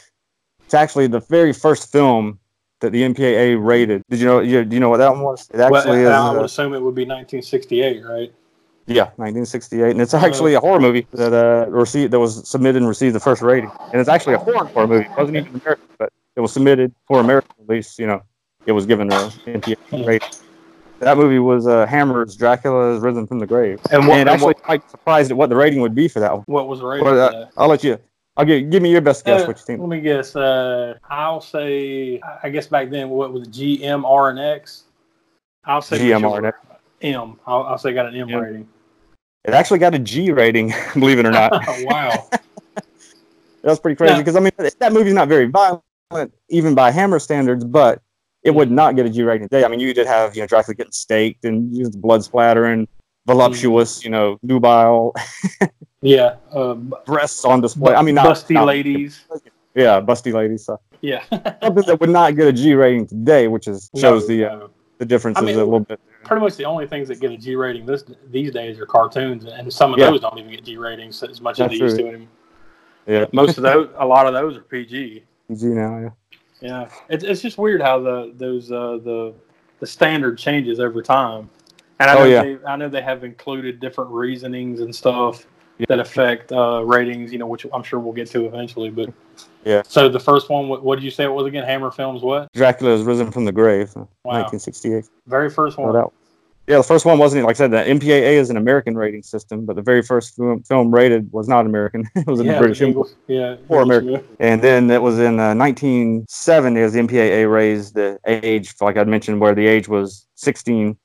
it's 0.67 0.75
actually 0.75 1.07
the 1.07 1.21
very 1.21 1.55
first 1.55 1.91
film 1.91 2.39
that 2.83 2.91
the 2.91 3.03
MPAA 3.03 3.65
rated. 3.65 4.03
Did 4.11 4.21
you 4.21 4.27
know? 4.27 4.41
You, 4.41 4.65
do 4.65 4.75
you 4.77 4.81
know 4.81 4.91
what 4.91 4.99
that 4.99 5.11
one 5.11 5.23
was? 5.23 5.49
It 5.51 5.57
Well, 5.57 5.77
actually 5.77 6.01
is. 6.01 6.09
I 6.11 6.31
would 6.33 6.41
uh, 6.41 6.45
assume 6.45 6.75
it 6.75 6.81
would 6.83 6.95
be 6.95 7.03
1968, 7.07 8.05
right? 8.05 8.33
yeah, 8.87 9.05
1968, 9.17 9.91
and 9.93 10.01
it's 10.03 10.12
actually 10.12 10.55
a 10.55 10.61
horror 10.61 10.81
movie 10.81 11.07
that 11.12 11.33
uh 11.33 11.71
received 11.71 12.12
that 12.12 12.19
was 12.19 12.47
submitted 12.49 12.79
and 12.83 12.89
received 12.89 13.15
the 13.15 13.21
first 13.21 13.41
rating, 13.41 13.71
and 13.93 14.01
it's 14.01 14.09
actually 14.09 14.35
a 14.35 14.39
foreign 14.41 14.67
horror 14.75 14.87
movie. 14.89 15.05
It 15.05 15.17
wasn't 15.17 15.37
even 15.39 15.61
American, 15.61 15.87
but 15.99 16.12
it 16.37 16.41
was 16.41 16.53
submitted 16.53 16.93
for 17.07 17.21
American 17.21 17.55
release. 17.67 17.99
You 17.99 18.09
know, 18.09 18.23
it 18.67 18.73
was 18.73 18.85
given 18.85 19.11
a 19.12 19.17
MPA 19.47 20.07
rating. 20.07 20.29
That 20.99 21.17
movie 21.17 21.39
was 21.41 21.67
uh, 21.67 21.87
Hammer's 21.87 22.37
Dracula 22.37 22.93
Has 22.95 23.03
Risen 23.03 23.27
from 23.27 23.39
the 23.41 23.47
Grave. 23.47 23.81
And 23.91 24.07
what- 24.07 24.12
and 24.19 24.21
and 24.21 24.31
actually, 24.31 24.47
what- 24.47 24.62
quite 24.62 24.89
surprised 24.91 25.31
at 25.33 25.37
what 25.37 25.49
the 25.49 25.57
rating 25.57 25.81
would 25.81 25.95
be 25.97 26.07
for 26.09 26.21
that 26.21 26.33
one. 26.33 26.43
What 26.47 26.69
was 26.69 26.79
the 26.81 26.87
rating? 26.87 27.05
But, 27.05 27.35
uh? 27.35 27.47
I'll 27.57 27.69
let 27.69 27.83
you. 27.83 27.99
I'll 28.37 28.45
give 28.47 28.71
give 28.71 28.83
me 28.83 28.91
your 28.91 29.01
best 29.03 29.25
guess. 29.25 29.43
Uh, 29.43 29.47
what 29.47 29.59
you 29.59 29.65
think? 29.65 29.81
Let 29.81 29.89
me 29.89 30.01
guess. 30.01 30.35
Uh, 30.35 30.95
I'll 31.11 31.41
say. 31.41 32.21
I 32.43 32.49
guess 32.49 32.67
back 32.67 32.91
then, 32.91 33.11
what 33.11 33.33
was 33.33 33.47
it? 33.47 33.51
G 33.53 33.85
M 33.85 34.05
R 34.05 34.31
and 34.31 34.39
X. 34.39 34.85
I'll 35.65 35.83
say 35.83 35.99
GMR 35.99 36.17
and 36.17 36.25
whichever- 36.25 36.59
M. 37.03 37.39
I'll, 37.47 37.62
I'll 37.65 37.79
say 37.79 37.93
got 37.93 38.07
an 38.07 38.17
M 38.17 38.29
Yeah. 38.29 38.37
rating. 38.39 38.69
It 39.45 39.55
actually 39.55 39.81
got 39.81 39.95
a 39.95 39.99
G 39.99 40.33
rating, 40.33 40.73
believe 40.95 41.19
it 41.19 41.27
or 41.27 41.31
not. 41.31 41.53
wow. 41.83 42.29
That's 43.62 43.79
pretty 43.81 43.97
crazy 43.97 44.15
Now- 44.15 44.19
because 44.21 44.37
I 44.37 44.41
mean 44.41 44.53
that 44.79 44.93
movie's 44.93 45.15
not 45.15 45.29
very 45.29 45.47
violent, 45.47 45.83
even 46.49 46.75
by 46.75 46.91
Hammer 46.91 47.19
standards, 47.19 47.65
but 47.65 48.01
it 48.43 48.51
would 48.53 48.71
not 48.71 48.97
get 48.97 49.07
a 49.07 49.11
G 49.11 49.23
rating 49.23 49.49
today. 49.49 49.65
I 49.65 49.69
mean, 49.69 49.79
you 49.79 49.93
did 49.95 50.07
have 50.07 50.35
you 50.35 50.43
know 50.43 50.47
Dracula 50.47 50.75
getting 50.75 50.93
staked 50.93 51.45
and 51.45 51.77
you 51.77 51.85
know, 51.85 51.91
blood 51.97 52.25
splattering, 52.25 52.89
voluptuous, 53.26 54.05
you 54.05 54.11
know, 54.11 54.38
nubile 54.43 55.12
Yeah. 56.02 56.37
Bu- 56.52 56.93
breasts 57.07 57.45
on 57.45 57.61
display. 57.61 57.95
I 57.95 58.02
mean, 58.02 58.17
not, 58.17 58.26
busty 58.26 58.55
not- 58.55 58.67
ladies. 58.67 59.25
Yeah, 59.75 60.00
busty 60.00 60.33
ladies. 60.33 60.64
So 60.64 60.79
Yeah. 61.00 61.23
something 61.62 61.85
that 61.87 61.99
would 62.00 62.11
not 62.11 62.37
get 62.37 62.49
a 62.49 62.52
G 62.52 62.75
rating 62.75 63.07
today, 63.07 63.49
which 63.49 63.69
is 63.69 63.91
shows 63.97 64.29
No, 64.29 64.35
the 64.35 64.45
uh, 64.52 64.69
the 64.99 65.05
differences 65.07 65.43
I 65.43 65.47
mean, 65.47 65.57
a 65.57 65.64
little 65.64 65.81
bit. 65.81 65.99
pretty 66.25 66.41
much 66.43 66.57
the 66.57 66.64
only 66.64 66.87
things 66.87 67.09
that 67.09 67.21
get 67.21 67.31
a 67.31 67.37
G 67.37 67.55
rating 67.57 67.87
this 67.87 68.05
these 68.31 68.52
days 68.52 68.79
are 68.79 68.87
cartoons, 68.87 69.45
and 69.45 69.73
some 69.73 69.93
of 69.93 69.99
Yeah. 69.99 70.11
those 70.11 70.21
don't 70.21 70.38
even 70.38 70.50
get 70.50 70.64
G 70.64 70.76
ratings 70.76 71.23
as 71.23 71.41
much 71.41 71.55
as 71.55 71.69
That's 71.69 71.73
they 71.79 71.85
used 71.85 71.97
to 71.99 72.07
anymore. 72.09 72.29
Yeah, 73.07 73.26
Most 73.33 73.57
of 73.57 73.62
those, 73.62 73.88
a 73.97 74.05
lot 74.07 74.26
of 74.26 74.35
those 74.35 74.57
are 74.57 74.62
PG. 74.62 75.25
G 75.55 75.67
now. 75.67 75.99
Yeah. 76.00 76.11
Yeah, 76.61 76.88
it's 77.09 77.25
it's 77.25 77.41
just 77.41 77.59
weird 77.59 77.81
how 77.81 77.99
the 78.00 78.33
those 78.37 78.71
uh, 78.71 78.99
the 79.02 79.35
the 79.81 79.87
standard 79.87 80.37
changes 80.38 80.79
over 80.81 81.00
time, 81.02 81.49
and 82.02 82.11
I 82.11 82.14
Oh, 82.14 82.18
know 82.21 82.25
yeah. 82.26 82.42
they 82.42 82.59
I 82.66 82.76
know 82.76 82.88
they 82.88 83.02
have 83.02 83.25
included 83.25 83.80
different 83.80 84.11
reasonings 84.11 84.80
and 84.80 84.94
stuff 84.94 85.47
Yeah. 85.78 85.87
that 85.88 86.00
affect 86.00 86.52
uh, 86.52 86.82
ratings. 86.85 87.32
You 87.32 87.38
know, 87.38 87.47
which 87.47 87.66
I'm 87.73 87.82
sure 87.82 87.99
we'll 87.99 88.12
get 88.12 88.28
to 88.30 88.47
eventually. 88.47 88.90
But 88.90 89.11
Yeah. 89.64 89.82
So 89.87 90.09
the 90.09 90.21
first 90.21 90.50
one, 90.50 90.68
what, 90.68 90.82
what 90.82 90.97
did 90.97 91.04
you 91.04 91.11
say 91.11 91.25
it 91.25 91.32
was 91.32 91.47
again? 91.47 91.64
Hammer 91.64 91.90
Films, 91.90 92.23
what? 92.23 92.49
Dracula 92.52 92.92
has 92.97 93.02
risen 93.02 93.30
from 93.30 93.44
the 93.44 93.52
grave, 93.52 93.92
Wow. 93.97 94.04
1968. 94.25 95.04
Very 95.26 95.49
first 95.50 95.78
one. 95.78 95.94
yeah, 96.68 96.76
the 96.78 96.82
first 96.82 97.04
one 97.04 97.18
wasn't 97.18 97.44
like 97.44 97.56
I 97.56 97.59
said. 97.59 97.71
The 97.71 97.78
MPAA 97.78 98.35
is 98.42 98.50
an 98.50 98.56
American 98.56 98.97
rating 98.97 99.23
system, 99.23 99.64
but 99.64 99.75
the 99.76 99.82
very 99.82 100.02
first 100.02 100.35
film, 100.37 100.62
film 100.64 100.92
rated 100.94 101.32
was 101.32 101.47
not 101.49 101.66
American. 101.66 102.09
it 102.14 102.26
was 102.26 102.40
a 102.40 102.44
yeah, 102.44 102.59
British 102.59 102.80
English, 102.80 103.11
yeah, 103.28 103.56
For 103.68 103.82
English 103.82 103.99
America. 104.02 104.25
And 104.40 104.62
then 104.62 104.90
it 104.90 105.02
was 105.02 105.18
in 105.18 105.38
uh, 105.40 105.54
1970 105.54 106.80
as 106.80 106.92
the 106.92 107.00
MPAA 107.00 107.50
raised 107.50 107.94
the 107.94 108.18
age, 108.26 108.75
like 108.80 108.97
I 108.97 109.04
mentioned, 109.04 109.40
where 109.40 109.54
the 109.54 109.66
age 109.66 109.88
was 109.88 110.26
16 110.37 110.97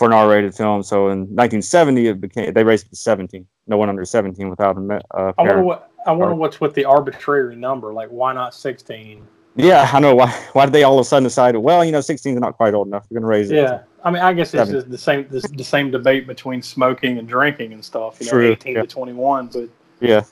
for 0.00 0.06
an 0.06 0.14
R-rated 0.14 0.54
film. 0.54 0.82
So 0.82 1.10
in 1.10 1.18
1970, 1.36 2.06
it 2.06 2.20
became 2.22 2.54
they 2.54 2.64
raised 2.64 2.86
it 2.86 2.88
to 2.88 2.96
17. 2.96 3.46
No 3.66 3.76
one 3.76 3.90
under 3.90 4.02
17 4.06 4.48
without 4.48 4.78
a 4.78 5.00
uh, 5.14 5.32
I 5.36 5.42
wonder 5.42 5.62
what 5.62 5.90
I 6.06 6.12
wonder 6.12 6.34
what's 6.34 6.58
with 6.58 6.72
the 6.72 6.86
arbitrary 6.86 7.54
number. 7.54 7.92
Like, 7.92 8.08
why 8.08 8.32
not 8.32 8.54
16? 8.54 9.22
Yeah, 9.56 9.90
I 9.92 10.00
know. 10.00 10.14
Why? 10.14 10.30
Why 10.54 10.64
did 10.64 10.72
they 10.72 10.84
all 10.84 10.98
of 10.98 11.02
a 11.02 11.04
sudden 11.04 11.24
decide? 11.24 11.54
Well, 11.54 11.84
you 11.84 11.92
know, 11.92 12.00
16 12.00 12.32
is 12.32 12.40
not 12.40 12.56
quite 12.56 12.72
old 12.72 12.86
enough. 12.86 13.04
We're 13.10 13.16
going 13.20 13.24
to 13.24 13.28
raise 13.28 13.50
it. 13.50 13.56
Yeah, 13.56 13.82
I 14.02 14.10
mean, 14.10 14.22
I 14.22 14.32
guess 14.32 14.54
it's 14.54 14.70
the 14.86 14.96
same 14.96 15.28
the, 15.28 15.40
the 15.54 15.64
same 15.64 15.90
debate 15.90 16.26
between 16.26 16.62
smoking 16.62 17.18
and 17.18 17.28
drinking 17.28 17.74
and 17.74 17.84
stuff. 17.84 18.16
You 18.20 18.26
know, 18.26 18.32
True, 18.32 18.52
18 18.52 18.76
yeah. 18.76 18.80
to 18.80 18.86
21, 18.88 19.48
but 19.48 19.68
Yeah. 20.00 20.22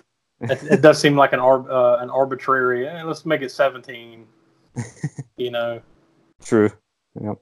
it, 0.40 0.62
it 0.62 0.80
does 0.80 0.98
seem 0.98 1.14
like 1.14 1.34
an 1.34 1.40
ar- 1.40 1.70
uh, 1.70 2.02
an 2.02 2.08
arbitrary. 2.08 2.88
eh, 2.88 3.02
let's 3.02 3.26
make 3.26 3.42
it 3.42 3.50
17. 3.50 4.25
you 5.37 5.50
know, 5.50 5.82
True. 6.42 6.70
Yeah. 7.20 7.34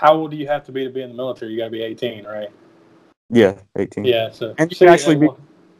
How 0.00 0.14
old 0.14 0.30
do 0.30 0.36
you 0.38 0.46
have 0.46 0.64
to 0.64 0.72
be 0.72 0.84
to 0.84 0.90
be 0.90 1.02
in 1.02 1.10
the 1.10 1.14
military? 1.14 1.52
You 1.52 1.58
got 1.58 1.66
to 1.66 1.70
be 1.70 1.82
18, 1.82 2.24
right? 2.24 2.48
Yeah. 3.28 3.54
18. 3.76 4.04
Yeah. 4.06 4.30
So 4.30 4.54
And 4.56 4.70
you 4.70 4.74
so, 4.74 4.86
can 4.86 4.94
actually 4.94 5.16
be- 5.16 5.28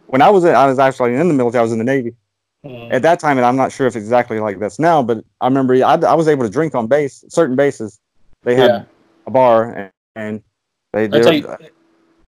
When 0.08 0.20
I 0.20 0.28
was 0.28 0.44
in, 0.44 0.54
I 0.54 0.66
was 0.66 0.78
actually 0.78 1.14
in 1.14 1.26
the 1.26 1.32
military. 1.34 1.60
I 1.60 1.62
was 1.62 1.72
in 1.72 1.78
the 1.78 1.84
Navy. 1.84 2.14
mm, 2.64 2.92
At 2.92 3.00
that 3.00 3.18
time, 3.18 3.38
and 3.38 3.46
I'm 3.46 3.56
not 3.56 3.72
sure 3.72 3.86
if 3.86 3.96
it's 3.96 4.04
exactly 4.04 4.38
like 4.38 4.58
this 4.60 4.78
now, 4.78 5.02
but 5.02 5.24
I 5.40 5.46
remember 5.46 5.72
I, 5.74 5.94
I 5.94 6.14
was 6.14 6.28
able 6.28 6.44
to 6.44 6.50
drink 6.50 6.74
on 6.74 6.86
base. 6.86 7.24
Certain 7.28 7.56
bases, 7.56 7.98
they 8.42 8.54
had 8.54 8.70
yeah. 8.70 8.84
a 9.26 9.30
bar, 9.30 9.72
and, 9.72 9.90
and 10.16 10.42
they 10.92 11.06
they 11.06 11.26
eight, 11.36 11.46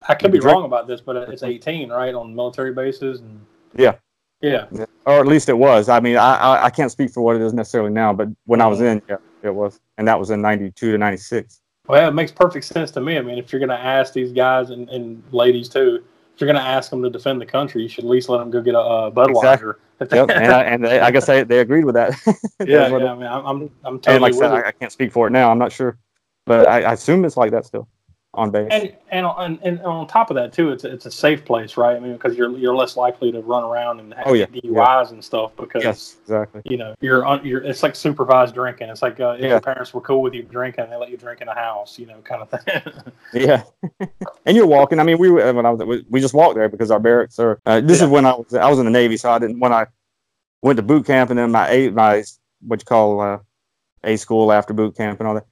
I 0.07 0.13
could 0.13 0.31
be 0.31 0.37
drink- 0.37 0.53
wrong 0.55 0.65
about 0.65 0.85
this, 0.87 1.01
but 1.01 1.15
it's 1.15 1.41
18, 1.41 1.89
right, 1.89 2.13
on 2.13 2.35
military 2.35 2.71
bases. 2.73 3.21
And, 3.21 3.41
Yeah. 3.75 3.95
Yeah. 4.41 4.67
or 5.07 5.19
at 5.19 5.25
least 5.27 5.49
it 5.49 5.57
was. 5.57 5.89
I 5.89 5.99
mean, 5.99 6.17
I, 6.17 6.35
I 6.35 6.65
I 6.65 6.69
can't 6.69 6.91
speak 6.91 7.09
for 7.11 7.21
what 7.21 7.35
it 7.35 7.41
is 7.41 7.51
necessarily 7.53 7.91
now, 7.91 8.13
but 8.13 8.29
when 8.45 8.61
I 8.61 8.67
was 8.67 8.79
Mhm. 8.79 8.91
in, 8.91 9.01
yeah, 9.09 9.17
it 9.41 9.53
was, 9.55 9.79
and 9.97 10.07
that 10.07 10.17
was 10.19 10.29
in 10.29 10.41
'92 10.41 10.91
to 10.91 10.97
'96. 10.97 11.59
Well, 11.89 12.07
it 12.07 12.13
makes 12.13 12.31
perfect 12.31 12.65
sense 12.65 12.91
to 12.91 13.01
me. 13.01 13.17
I 13.17 13.21
mean, 13.21 13.39
if 13.39 13.51
you're 13.51 13.59
going 13.59 13.69
to 13.69 13.79
ask 13.83 14.13
these 14.13 14.31
guys 14.31 14.69
and, 14.69 14.87
and 14.89 15.23
ladies 15.31 15.67
too, 15.67 16.03
if 16.35 16.39
you're 16.39 16.45
going 16.45 16.63
to 16.63 16.69
ask 16.69 16.91
them 16.91 17.01
to 17.01 17.09
defend 17.09 17.41
the 17.41 17.47
country, 17.47 17.81
you 17.81 17.89
should 17.89 18.03
at 18.03 18.09
least 18.09 18.29
let 18.29 18.37
them 18.37 18.51
go 18.51 18.61
get 18.61 18.75
a, 18.75 18.79
uh 18.79 19.11
Budweiser. 19.11 19.73
They- 19.73 19.79
Yep, 20.15 20.29
and 20.29 20.53
I, 20.53 20.63
and 20.63 20.85
they, 20.85 20.99
I 21.01 21.11
guess 21.11 21.25
they, 21.25 21.43
they 21.43 21.59
agreed 21.59 21.83
with 21.83 21.95
that. 21.95 22.13
yeah, 22.65 22.87
yeah. 22.87 23.11
I 23.11 23.15
mean, 23.15 23.27
I'm 23.27 23.45
I'm, 23.45 23.71
I'm 23.83 24.01
And 24.07 24.21
like 24.21 24.33
I 24.33 24.37
said. 24.37 24.51
I, 24.51 24.67
I 24.67 24.71
can't 24.71 24.93
speak 24.93 25.11
for 25.11 25.27
it 25.27 25.31
now. 25.31 25.51
I'm 25.51 25.57
not 25.59 25.73
sure, 25.73 25.97
but 26.45 26.69
I, 26.69 26.83
I 26.83 26.93
assume 26.93 27.25
it's 27.25 27.35
like 27.35 27.51
that 27.51 27.65
still 27.65 27.89
on 28.35 28.51
base. 28.51 28.69
And, 28.71 28.95
and 29.11 29.25
and 29.39 29.59
and 29.63 29.81
on 29.81 30.05
top 30.07 30.29
of 30.29 30.35
that 30.35 30.53
too, 30.53 30.71
it's 30.71 30.83
it's 30.83 31.05
a 31.05 31.11
safe 31.11 31.43
place, 31.43 31.77
right? 31.77 31.95
I 31.95 31.99
mean, 31.99 32.13
because 32.13 32.37
you're 32.37 32.55
you're 32.57 32.75
less 32.75 32.95
likely 32.95 33.31
to 33.31 33.41
run 33.41 33.63
around 33.63 33.99
and 33.99 34.13
have 34.13 34.27
Oh, 34.27 34.33
yeah, 34.33 34.45
DUIs 34.45 35.11
and 35.11 35.23
stuff 35.23 35.55
because 35.55 35.83
yes, 35.83 36.17
exactly. 36.21 36.61
you 36.65 36.77
know 36.77 36.93
you're 37.01 37.25
un, 37.25 37.43
you're 37.43 37.63
it's 37.63 37.81
like 37.81 37.95
supervised 37.95 38.53
drinking. 38.53 38.89
It's 38.89 39.01
like 39.01 39.19
uh, 39.19 39.29
if 39.31 39.41
Yeah. 39.41 39.49
your 39.49 39.61
parents 39.61 39.93
were 39.93 40.01
cool 40.01 40.21
with 40.21 40.33
you 40.35 40.43
drinking, 40.43 40.89
they 40.89 40.95
let 40.95 41.09
you 41.09 41.17
drink 41.17 41.41
in 41.41 41.47
a 41.47 41.55
house, 41.55 41.97
you 41.97 42.05
know, 42.05 42.19
kind 42.23 42.41
of 42.41 42.49
thing. 42.49 42.83
Yeah, 43.33 43.63
and 44.45 44.55
you're 44.57 44.65
walking. 44.67 44.99
I 44.99 45.03
mean, 45.03 45.17
we 45.19 45.29
when 45.31 45.65
I 45.65 45.69
was 45.71 46.03
we, 46.09 46.19
just 46.19 46.33
walked 46.33 46.55
there 46.55 46.67
because 46.69 46.89
our 46.91 46.99
barracks 46.99 47.37
are. 47.39 47.59
Uh, 47.65 47.81
this 47.81 47.99
Yeah. 47.99 48.05
is 48.05 48.11
when 48.11 48.25
I 48.25 48.33
was 48.33 48.53
I 48.53 48.69
was 48.69 48.79
in 48.79 48.85
the 48.85 48.91
Navy, 48.91 49.17
so 49.17 49.31
I 49.31 49.39
didn't 49.39 49.59
when 49.59 49.73
I 49.73 49.87
went 50.61 50.77
to 50.77 50.83
boot 50.83 51.05
camp 51.05 51.29
and 51.29 51.39
then 51.39 51.51
my 51.51 51.69
a 51.69 51.89
my 51.89 52.23
what 52.61 52.81
you 52.81 52.85
call 52.85 53.21
uh, 53.21 53.39
a 54.03 54.15
school 54.17 54.51
after 54.51 54.73
boot 54.73 54.95
camp 54.97 55.19
and 55.19 55.27
all 55.27 55.35
that. 55.35 55.45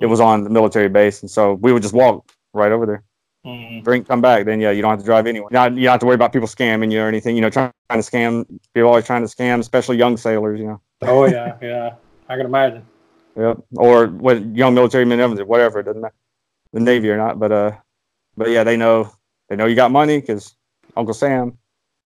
It 0.00 0.06
was 0.06 0.20
on 0.20 0.44
the 0.44 0.50
military 0.50 0.88
base, 0.88 1.20
and 1.22 1.30
so 1.30 1.54
we 1.54 1.72
would 1.72 1.82
just 1.82 1.94
walk 1.94 2.30
right 2.54 2.72
over 2.72 2.86
there, 2.86 3.02
Mm. 3.46 3.82
drink, 3.84 4.08
come 4.08 4.20
back. 4.20 4.44
Then 4.44 4.60
yeah, 4.60 4.70
you 4.70 4.82
don't 4.82 4.90
have 4.90 4.98
to 5.00 5.04
drive 5.04 5.26
anywhere. 5.26 5.48
You 5.50 5.54
don't, 5.56 5.76
you 5.76 5.84
don't 5.84 5.92
have 5.92 6.00
to 6.00 6.06
worry 6.06 6.14
about 6.14 6.32
people 6.32 6.48
scamming 6.48 6.90
you 6.92 7.00
or 7.00 7.08
anything. 7.08 7.34
You 7.36 7.42
know, 7.42 7.50
trying, 7.50 7.72
trying 7.90 8.02
to 8.02 8.10
scam. 8.10 8.46
People 8.74 8.88
always 8.88 9.04
trying 9.06 9.26
to 9.26 9.34
scam, 9.34 9.58
especially 9.60 9.96
young 9.96 10.16
sailors. 10.16 10.58
You 10.60 10.66
know. 10.66 10.80
Oh 11.02 11.24
yeah, 11.26 11.56
yeah. 11.62 11.94
I 12.28 12.36
can 12.36 12.46
imagine. 12.46 12.84
Yep. 13.36 13.58
Or 13.76 14.06
what 14.08 14.44
young 14.56 14.74
military 14.74 15.04
men, 15.04 15.18
whatever. 15.46 15.80
It 15.80 15.84
doesn't 15.84 16.00
matter, 16.02 16.14
the 16.72 16.80
Navy 16.80 17.10
or 17.10 17.16
not. 17.16 17.38
But 17.38 17.52
uh, 17.52 17.72
but 18.36 18.50
yeah, 18.50 18.64
they 18.64 18.76
know 18.76 19.10
they 19.48 19.56
know 19.56 19.66
you 19.66 19.74
got 19.76 19.90
money 19.90 20.20
because 20.20 20.54
Uncle 20.96 21.14
Sam. 21.14 21.56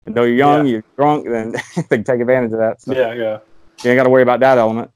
They 0.05 0.11
know 0.11 0.23
you're 0.23 0.35
young, 0.35 0.65
Yeah. 0.65 0.71
you're 0.73 0.83
drunk, 0.97 1.25
then 1.25 1.51
they 1.75 1.83
can 1.97 2.03
take 2.03 2.19
advantage 2.19 2.51
of 2.51 2.59
that. 2.59 2.81
So 2.81 2.93
Yeah, 2.93 3.13
yeah. 3.13 3.39
you 3.83 3.91
ain't 3.91 3.97
got 3.97 4.03
to 4.03 4.09
worry 4.09 4.23
about 4.23 4.41
that 4.41 4.57
element. 4.57 4.91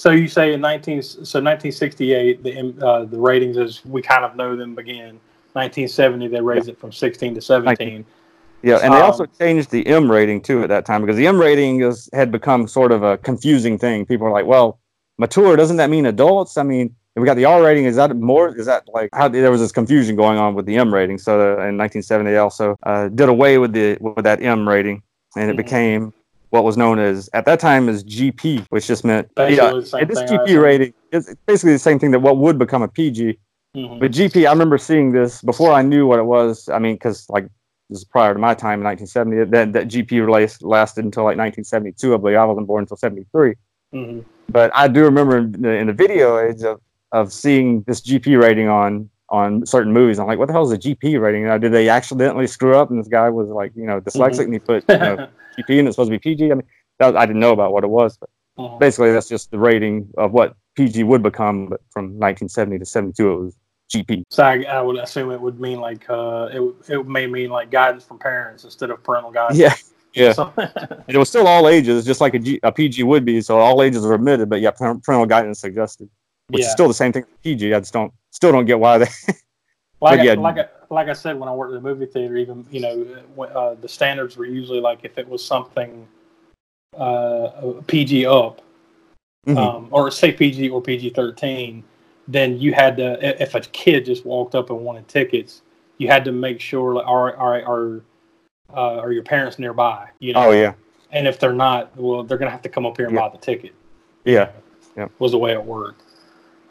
So 0.00 0.12
you 0.12 0.28
say 0.28 0.54
in 0.54 0.62
19 0.62 1.02
so 1.02 1.18
1968 1.18 2.42
the 2.42 2.74
uh, 2.82 3.04
the 3.04 3.18
ratings 3.18 3.58
as 3.58 3.84
we 3.84 4.00
kind 4.00 4.24
of 4.24 4.34
know 4.34 4.56
them 4.56 4.74
began. 4.74 5.20
1970 5.52 6.28
they 6.28 6.40
raised 6.40 6.70
it 6.70 6.78
from 6.78 6.90
16 6.90 7.34
to 7.34 7.40
17. 7.42 8.06
Yeah, 8.62 8.78
and 8.82 8.94
they 8.94 9.00
also 9.00 9.24
Um, 9.24 9.30
changed 9.38 9.70
the 9.70 9.86
M 9.86 10.10
rating 10.10 10.40
too 10.40 10.62
at 10.62 10.70
that 10.70 10.86
time 10.86 11.02
because 11.02 11.16
the 11.18 11.26
M 11.26 11.38
rating 11.38 11.82
is 11.82 12.08
had 12.14 12.32
become 12.32 12.66
sort 12.66 12.92
of 12.92 13.02
a 13.02 13.18
confusing 13.18 13.76
thing. 13.76 14.06
People 14.06 14.26
are 14.26 14.32
like, 14.32 14.46
"Well, 14.46 14.80
mature 15.18 15.54
doesn't 15.54 15.76
that 15.76 15.90
mean 15.90 16.06
adults?" 16.06 16.56
I 16.56 16.62
mean, 16.62 16.94
we 17.14 17.26
got 17.26 17.36
the 17.36 17.44
R 17.44 17.62
rating. 17.62 17.84
Is 17.84 17.96
that 17.96 18.16
more? 18.16 18.56
Is 18.56 18.64
that 18.64 18.84
like 18.94 19.10
how 19.12 19.28
there 19.28 19.50
was 19.50 19.60
this 19.60 19.72
confusion 19.72 20.16
going 20.16 20.38
on 20.38 20.54
with 20.54 20.64
the 20.64 20.76
M 20.76 20.94
rating? 20.94 21.18
So 21.18 21.32
uh, 21.40 21.68
in 21.68 21.76
1970, 21.76 22.30
they 22.30 22.38
also 22.38 22.74
uh, 22.84 23.08
did 23.08 23.28
away 23.28 23.58
with 23.58 23.74
the 23.74 23.98
with 24.00 24.24
that 24.24 24.42
M 24.42 24.66
rating, 24.66 25.02
and 25.36 25.50
it 25.50 25.54
Mhm. 25.54 25.56
became 25.58 26.12
what 26.50 26.64
was 26.64 26.76
known 26.76 26.98
as 26.98 27.30
at 27.32 27.46
that 27.46 27.60
time 27.60 27.88
as 27.88 28.04
GP, 28.04 28.66
which 28.70 28.86
just 28.86 29.04
meant 29.04 29.32
Basically 29.34 29.56
yeah, 29.56 29.84
same 29.84 30.08
this 30.08 30.18
GP 30.22 30.60
rating 30.60 30.92
is 31.12 31.34
basically 31.46 31.72
the 31.72 31.78
same 31.78 31.98
thing 31.98 32.10
that 32.10 32.20
what 32.20 32.36
would 32.36 32.58
become 32.58 32.82
a 32.82 32.88
PG. 32.88 33.38
Mhm. 33.76 34.00
But 34.00 34.10
GP, 34.10 34.46
I 34.46 34.50
remember 34.52 34.78
seeing 34.78 35.12
this 35.12 35.42
before 35.42 35.72
I 35.72 35.82
knew 35.82 36.06
what 36.06 36.18
it 36.18 36.24
was. 36.24 36.68
I 36.68 36.78
mean, 36.80 36.96
because 36.96 37.28
like 37.30 37.44
this 37.88 37.98
is 37.98 38.04
prior 38.04 38.34
to 38.34 38.40
my 38.40 38.54
time 38.54 38.80
in 38.80 38.84
1970. 38.84 39.50
That 39.50 39.72
that 39.72 39.88
GP 39.88 40.24
release 40.24 40.60
lasted 40.62 41.04
until 41.04 41.22
like 41.22 41.38
1972. 41.38 42.14
I 42.14 42.16
believe 42.16 42.36
I 42.36 42.44
wasn't 42.44 42.66
born 42.66 42.82
until 42.82 42.96
73. 42.96 43.54
Mhm. 43.94 44.24
But 44.48 44.72
I 44.74 44.88
do 44.88 45.04
remember 45.04 45.38
in 45.38 45.52
the, 45.52 45.70
in 45.70 45.86
the 45.86 45.92
video 45.92 46.38
age 46.38 46.62
of, 46.62 46.80
of 47.12 47.32
seeing 47.32 47.82
this 47.82 48.00
GP 48.00 48.40
rating 48.40 48.68
on 48.68 49.08
on 49.30 49.64
certain 49.64 49.92
movies. 49.92 50.18
I'm 50.18 50.26
like, 50.26 50.38
what 50.38 50.48
the 50.48 50.52
hell 50.52 50.64
is 50.64 50.72
a 50.72 50.78
GP 50.78 51.20
rating? 51.20 51.44
Now, 51.44 51.58
did 51.58 51.72
they 51.72 51.88
accidentally 51.88 52.46
screw 52.46 52.76
up 52.76 52.90
and 52.90 52.98
this 52.98 53.08
guy 53.08 53.28
was 53.28 53.48
like, 53.48 53.72
you 53.76 53.86
know, 53.86 54.00
dyslexic 54.00 54.44
and 54.44 54.52
he 54.52 54.58
put 54.58 54.84
you 54.88 54.98
know, 54.98 55.16
GP 55.58 55.78
and 55.78 55.88
it's 55.88 55.96
supposed 55.96 56.10
to 56.10 56.18
be 56.18 56.18
PG? 56.18 56.50
I 56.50 56.54
mean, 56.54 56.66
that, 56.98 57.16
I 57.16 57.26
didn't 57.26 57.40
know 57.40 57.52
about 57.52 57.72
what 57.72 57.84
it 57.84 57.90
was, 57.90 58.16
but 58.18 58.28
Mhm. 58.58 58.78
basically 58.78 59.12
that's 59.12 59.28
just 59.28 59.50
the 59.50 59.58
rating 59.58 60.08
of 60.18 60.32
what 60.32 60.54
PG 60.74 61.04
would 61.04 61.22
become. 61.22 61.68
But 61.68 61.80
from 61.90 62.06
1970 62.18 62.80
to 62.80 62.84
72, 62.84 63.30
it 63.30 63.40
was 63.40 63.56
GP. 63.94 64.22
So 64.30 64.44
I, 64.44 64.62
I 64.64 64.82
would 64.82 64.96
assume 64.96 65.30
it 65.30 65.40
would 65.40 65.60
mean 65.60 65.80
like 65.80 66.08
uh, 66.10 66.48
it 66.52 66.74
it 66.88 67.06
may 67.06 67.26
mean 67.26 67.50
like 67.50 67.70
guidance 67.70 68.04
from 68.04 68.18
parents 68.18 68.64
instead 68.64 68.90
of 68.90 69.02
parental 69.02 69.30
guidance. 69.30 69.58
Yeah, 69.58 69.74
yeah. 70.14 70.32
So- 70.32 70.52
it 71.08 71.16
was 71.16 71.28
still 71.28 71.46
all 71.46 71.68
ages, 71.68 72.04
just 72.04 72.20
like 72.20 72.34
a, 72.34 72.38
G, 72.38 72.60
a 72.62 72.72
PG 72.72 73.02
would 73.04 73.24
be. 73.24 73.40
So 73.40 73.58
all 73.58 73.82
ages 73.82 74.04
are 74.04 74.12
admitted, 74.12 74.50
but 74.50 74.60
yeah, 74.60 74.72
parental 74.72 75.26
guidance 75.26 75.60
suggested, 75.60 76.08
which 76.48 76.60
yeah. 76.62 76.66
is 76.66 76.72
still 76.72 76.88
the 76.88 76.94
same 76.94 77.12
thing 77.12 77.22
as 77.22 77.28
PG. 77.42 77.72
I 77.72 77.80
just 77.80 77.92
don't 77.92 78.12
still 78.30 78.52
don't 78.52 78.64
get 78.66 78.78
why 78.78 78.98
they. 78.98 79.06
Like 80.02 80.22
yeah. 80.22 80.32
I, 80.32 80.34
like 80.36 80.56
I, 80.56 80.66
like 80.88 81.08
I 81.08 81.12
said 81.12 81.38
when 81.38 81.46
I 81.46 81.52
worked 81.52 81.74
at 81.74 81.82
the 81.82 81.86
movie 81.86 82.06
theater, 82.06 82.38
even 82.38 82.66
you 82.70 82.80
know 82.80 83.44
uh, 83.44 83.74
the 83.74 83.86
standards 83.86 84.34
were 84.38 84.46
usually 84.46 84.80
like 84.80 85.00
if 85.02 85.18
it 85.18 85.28
was 85.28 85.44
something 85.44 86.08
uh, 86.96 87.50
PG 87.86 88.24
up, 88.24 88.62
Mhm. 89.46 89.56
um, 89.58 89.88
or 89.90 90.10
say 90.10 90.32
PG 90.32 90.70
or 90.70 90.80
PG 90.80 91.10
thirteen, 91.10 91.84
then 92.28 92.58
you 92.58 92.72
had 92.72 92.96
to 92.96 93.42
if 93.42 93.54
a 93.54 93.60
kid 93.60 94.06
just 94.06 94.24
walked 94.24 94.54
up 94.54 94.70
and 94.70 94.80
wanted 94.80 95.06
tickets, 95.06 95.60
you 95.98 96.08
had 96.08 96.24
to 96.24 96.32
make 96.32 96.60
sure 96.60 96.94
like 96.94 97.06
all 97.06 97.24
right, 97.24 97.34
all 97.34 97.50
right, 97.50 97.64
are 97.64 98.00
uh, 98.74 99.00
are 99.00 99.12
your 99.12 99.22
parents 99.22 99.58
nearby? 99.58 100.08
You 100.18 100.32
know, 100.32 100.48
oh 100.48 100.52
yeah, 100.52 100.72
and 101.10 101.28
if 101.28 101.38
they're 101.38 101.52
not, 101.52 101.94
well, 101.96 102.22
they're 102.22 102.38
gonna 102.38 102.50
have 102.50 102.62
to 102.62 102.70
come 102.70 102.86
up 102.86 102.96
here 102.96 103.04
and 103.06 103.14
Yeah. 103.14 103.28
buy 103.28 103.36
the 103.36 103.38
ticket. 103.44 103.74
Yeah. 104.24 104.50
Yeah, 104.96 105.08
was 105.18 105.32
the 105.32 105.38
way 105.38 105.52
it 105.52 105.62
worked. 105.62 106.02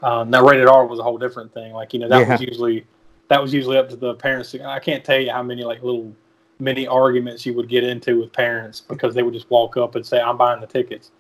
Um, 0.02 0.30
now 0.30 0.48
rated 0.48 0.68
R 0.68 0.86
was 0.86 1.00
a 1.00 1.04
whole 1.04 1.18
different 1.18 1.54
thing. 1.54 1.74
Like 1.74 1.94
you 1.94 2.00
know 2.00 2.08
that 2.10 2.28
was 2.28 2.42
usually 2.42 2.86
that 3.28 3.42
was 3.42 3.54
usually 3.54 3.78
up 3.78 3.90
to 3.90 3.96
the 3.96 4.14
parents. 4.16 4.56
I 4.56 4.80
can't 4.80 5.04
tell 5.04 5.20
you 5.20 5.32
how 5.32 5.44
many 5.44 5.64
like 5.64 5.84
little 5.84 6.14
mini 6.60 6.88
arguments 6.88 7.46
you 7.46 7.54
would 7.54 7.70
get 7.70 7.84
into 7.84 8.20
with 8.20 8.34
parents 8.34 8.82
because 8.82 9.14
they 9.14 9.24
would 9.24 9.34
just 9.34 9.50
walk 9.50 9.78
up 9.78 9.96
and 9.96 10.06
say, 10.06 10.20
"I'm 10.20 10.38
buying 10.38 10.62
the 10.62 10.68
tickets." 10.68 11.12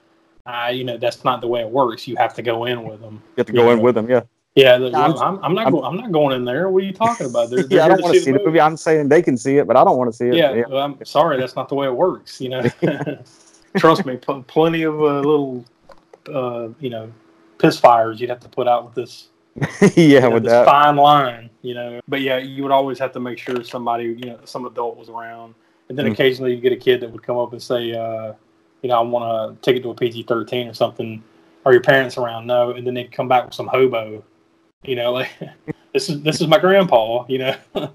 Uh, 0.45 0.69
you 0.73 0.83
know 0.83 0.97
that's 0.97 1.23
not 1.23 1.41
the 1.41 1.47
way 1.47 1.61
it 1.61 1.69
works. 1.69 2.07
You 2.07 2.15
have 2.15 2.33
to 2.35 2.41
go 2.41 2.65
in 2.65 2.83
with 2.83 3.01
them. 3.01 3.15
you 3.35 3.41
have 3.41 3.47
to 3.47 3.53
go 3.53 3.69
in 3.71 3.81
with 3.81 3.95
them. 3.95 4.09
Yeah, 4.09 4.21
Yeah, 4.55 4.77
the, 4.77 4.87
I'm- 4.97 5.15
I'm, 5.17 5.39
I'm, 5.43 5.53
not 5.53 5.65
I'm- 5.65 5.71
going. 5.73 5.83
I'm 5.85 5.97
not 5.97 6.11
going 6.11 6.35
in 6.35 6.45
there. 6.45 6.69
What 6.69 6.81
are 6.83 6.85
you 6.85 6.93
talking 6.93 7.27
about? 7.27 7.49
They're, 7.49 7.63
they're 7.63 7.77
yeah. 7.79 7.85
I 7.85 7.89
don't 7.89 8.01
want 8.01 8.15
to 8.15 8.21
see 8.21 8.31
the 8.31 8.41
movie. 8.43 8.59
I'm 8.61 8.77
saying 8.77 9.09
they 9.09 9.21
can 9.21 9.37
see 9.37 9.57
it, 9.57 9.67
but 9.67 9.75
I 9.77 9.83
don't 9.83 9.97
want 9.97 10.09
to 10.11 10.17
see 10.17 10.27
it. 10.29 10.35
yeah, 10.35 10.63
well, 10.69 10.79
I'm 10.79 11.03
sorry, 11.05 11.37
that's 11.37 11.55
not 11.55 11.69
the 11.69 11.75
way 11.75 11.85
it 11.87 11.95
works. 11.95 12.39
You 12.41 12.49
know, 12.49 12.63
trust 13.77 14.05
me, 14.05 14.17
pl- 14.17 14.43
plenty 14.43 14.83
of 14.83 14.95
uh, 14.99 15.19
little, 15.19 15.63
uh, 16.33 16.69
you 16.79 16.89
know, 16.89 17.11
piss 17.59 17.79
fires 17.79 18.19
you'd 18.19 18.29
have 18.29 18.39
to 18.39 18.49
put 18.49 18.67
out 18.67 18.85
with 18.85 18.95
this 18.95 19.27
yeah, 19.81 19.89
you 19.97 20.19
know, 20.21 20.29
with 20.31 20.43
this 20.43 20.51
that. 20.53 20.65
fine 20.65 20.95
line, 20.95 21.49
you 21.61 21.73
know. 21.73 21.99
But 22.07 22.21
yeah, 22.21 22.37
you 22.37 22.63
would 22.63 22.71
always 22.71 22.97
have 22.99 23.11
to 23.13 23.19
make 23.19 23.37
sure 23.37 23.61
somebody, 23.63 24.05
you 24.05 24.25
know, 24.27 24.39
some 24.45 24.65
adult 24.65 24.95
was 24.95 25.09
around. 25.09 25.53
And 25.89 25.97
then 25.97 26.05
Mhm. 26.05 26.13
occasionally 26.13 26.53
you 26.53 26.61
get 26.61 26.71
a 26.71 26.77
kid 26.77 27.01
that 27.01 27.11
would 27.11 27.23
come 27.23 27.37
up 27.37 27.51
and 27.51 27.61
say, 27.61 27.91
uh, 27.93 28.33
you 28.81 28.87
know, 28.89 28.97
I 28.97 29.01
want 29.01 29.59
to 29.61 29.61
take 29.61 29.75
it 29.77 29.83
to 29.83 29.89
a 29.89 29.95
PG 29.95 30.23
13 30.23 30.67
or 30.69 30.73
something. 30.73 31.21
Are 31.65 31.73
your 31.73 31.81
parents 31.81 32.17
around? 32.17 32.47
No. 32.47 32.71
And 32.71 32.85
then 32.87 32.93
they'd 32.93 33.11
come 33.11 33.27
back 33.27 33.43
with 33.45 33.53
some 33.53 33.67
hobo, 33.67 34.23
you 34.83 34.95
know, 34.95 35.11
like, 35.11 35.29
this 35.93 36.09
is 36.09 36.21
this 36.21 36.39
is 36.39 36.47
my 36.47 36.59
grandpa, 36.59 37.25
you 37.27 37.39
know. 37.39 37.55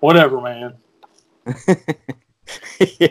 Whatever, 0.00 0.40
man. 0.40 0.74
yeah. 2.98 3.08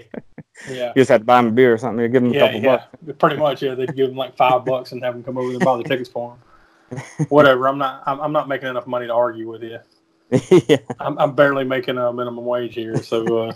Yeah. 0.69 0.89
You 0.95 1.01
just 1.01 1.09
had 1.09 1.21
to 1.21 1.25
buy 1.25 1.37
them 1.37 1.47
a 1.47 1.51
beer 1.51 1.73
or 1.73 1.77
something. 1.77 2.01
You 2.01 2.07
give 2.09 2.23
them 2.23 2.31
a 2.31 2.35
Yeah, 2.35 2.39
couple 2.39 2.61
yeah, 2.61 3.13
pretty 3.19 3.37
much. 3.37 3.61
Yeah, 3.61 3.75
they'd 3.75 3.95
give 3.95 4.07
them 4.07 4.17
like 4.17 4.35
five 4.35 4.65
bucks 4.65 4.91
and 4.91 5.03
have 5.03 5.13
them 5.13 5.23
come 5.23 5.37
over 5.37 5.49
and 5.49 5.59
buy 5.59 5.77
the 5.77 5.83
tickets 5.83 6.09
for 6.09 6.37
them. 6.89 6.97
Whatever. 7.29 7.67
I'm 7.67 7.77
not. 7.77 8.03
I'm, 8.05 8.19
I'm 8.19 8.31
not 8.31 8.47
making 8.47 8.69
enough 8.69 8.87
money 8.87 9.07
to 9.07 9.13
argue 9.13 9.49
with 9.49 9.63
you. 9.63 9.79
yeah. 10.67 10.77
I'm, 10.99 11.17
I'm 11.19 11.35
barely 11.35 11.63
making 11.63 11.97
a 11.97 12.11
minimum 12.11 12.45
wage 12.45 12.75
here, 12.75 13.01
so 13.01 13.47
uh, 13.47 13.53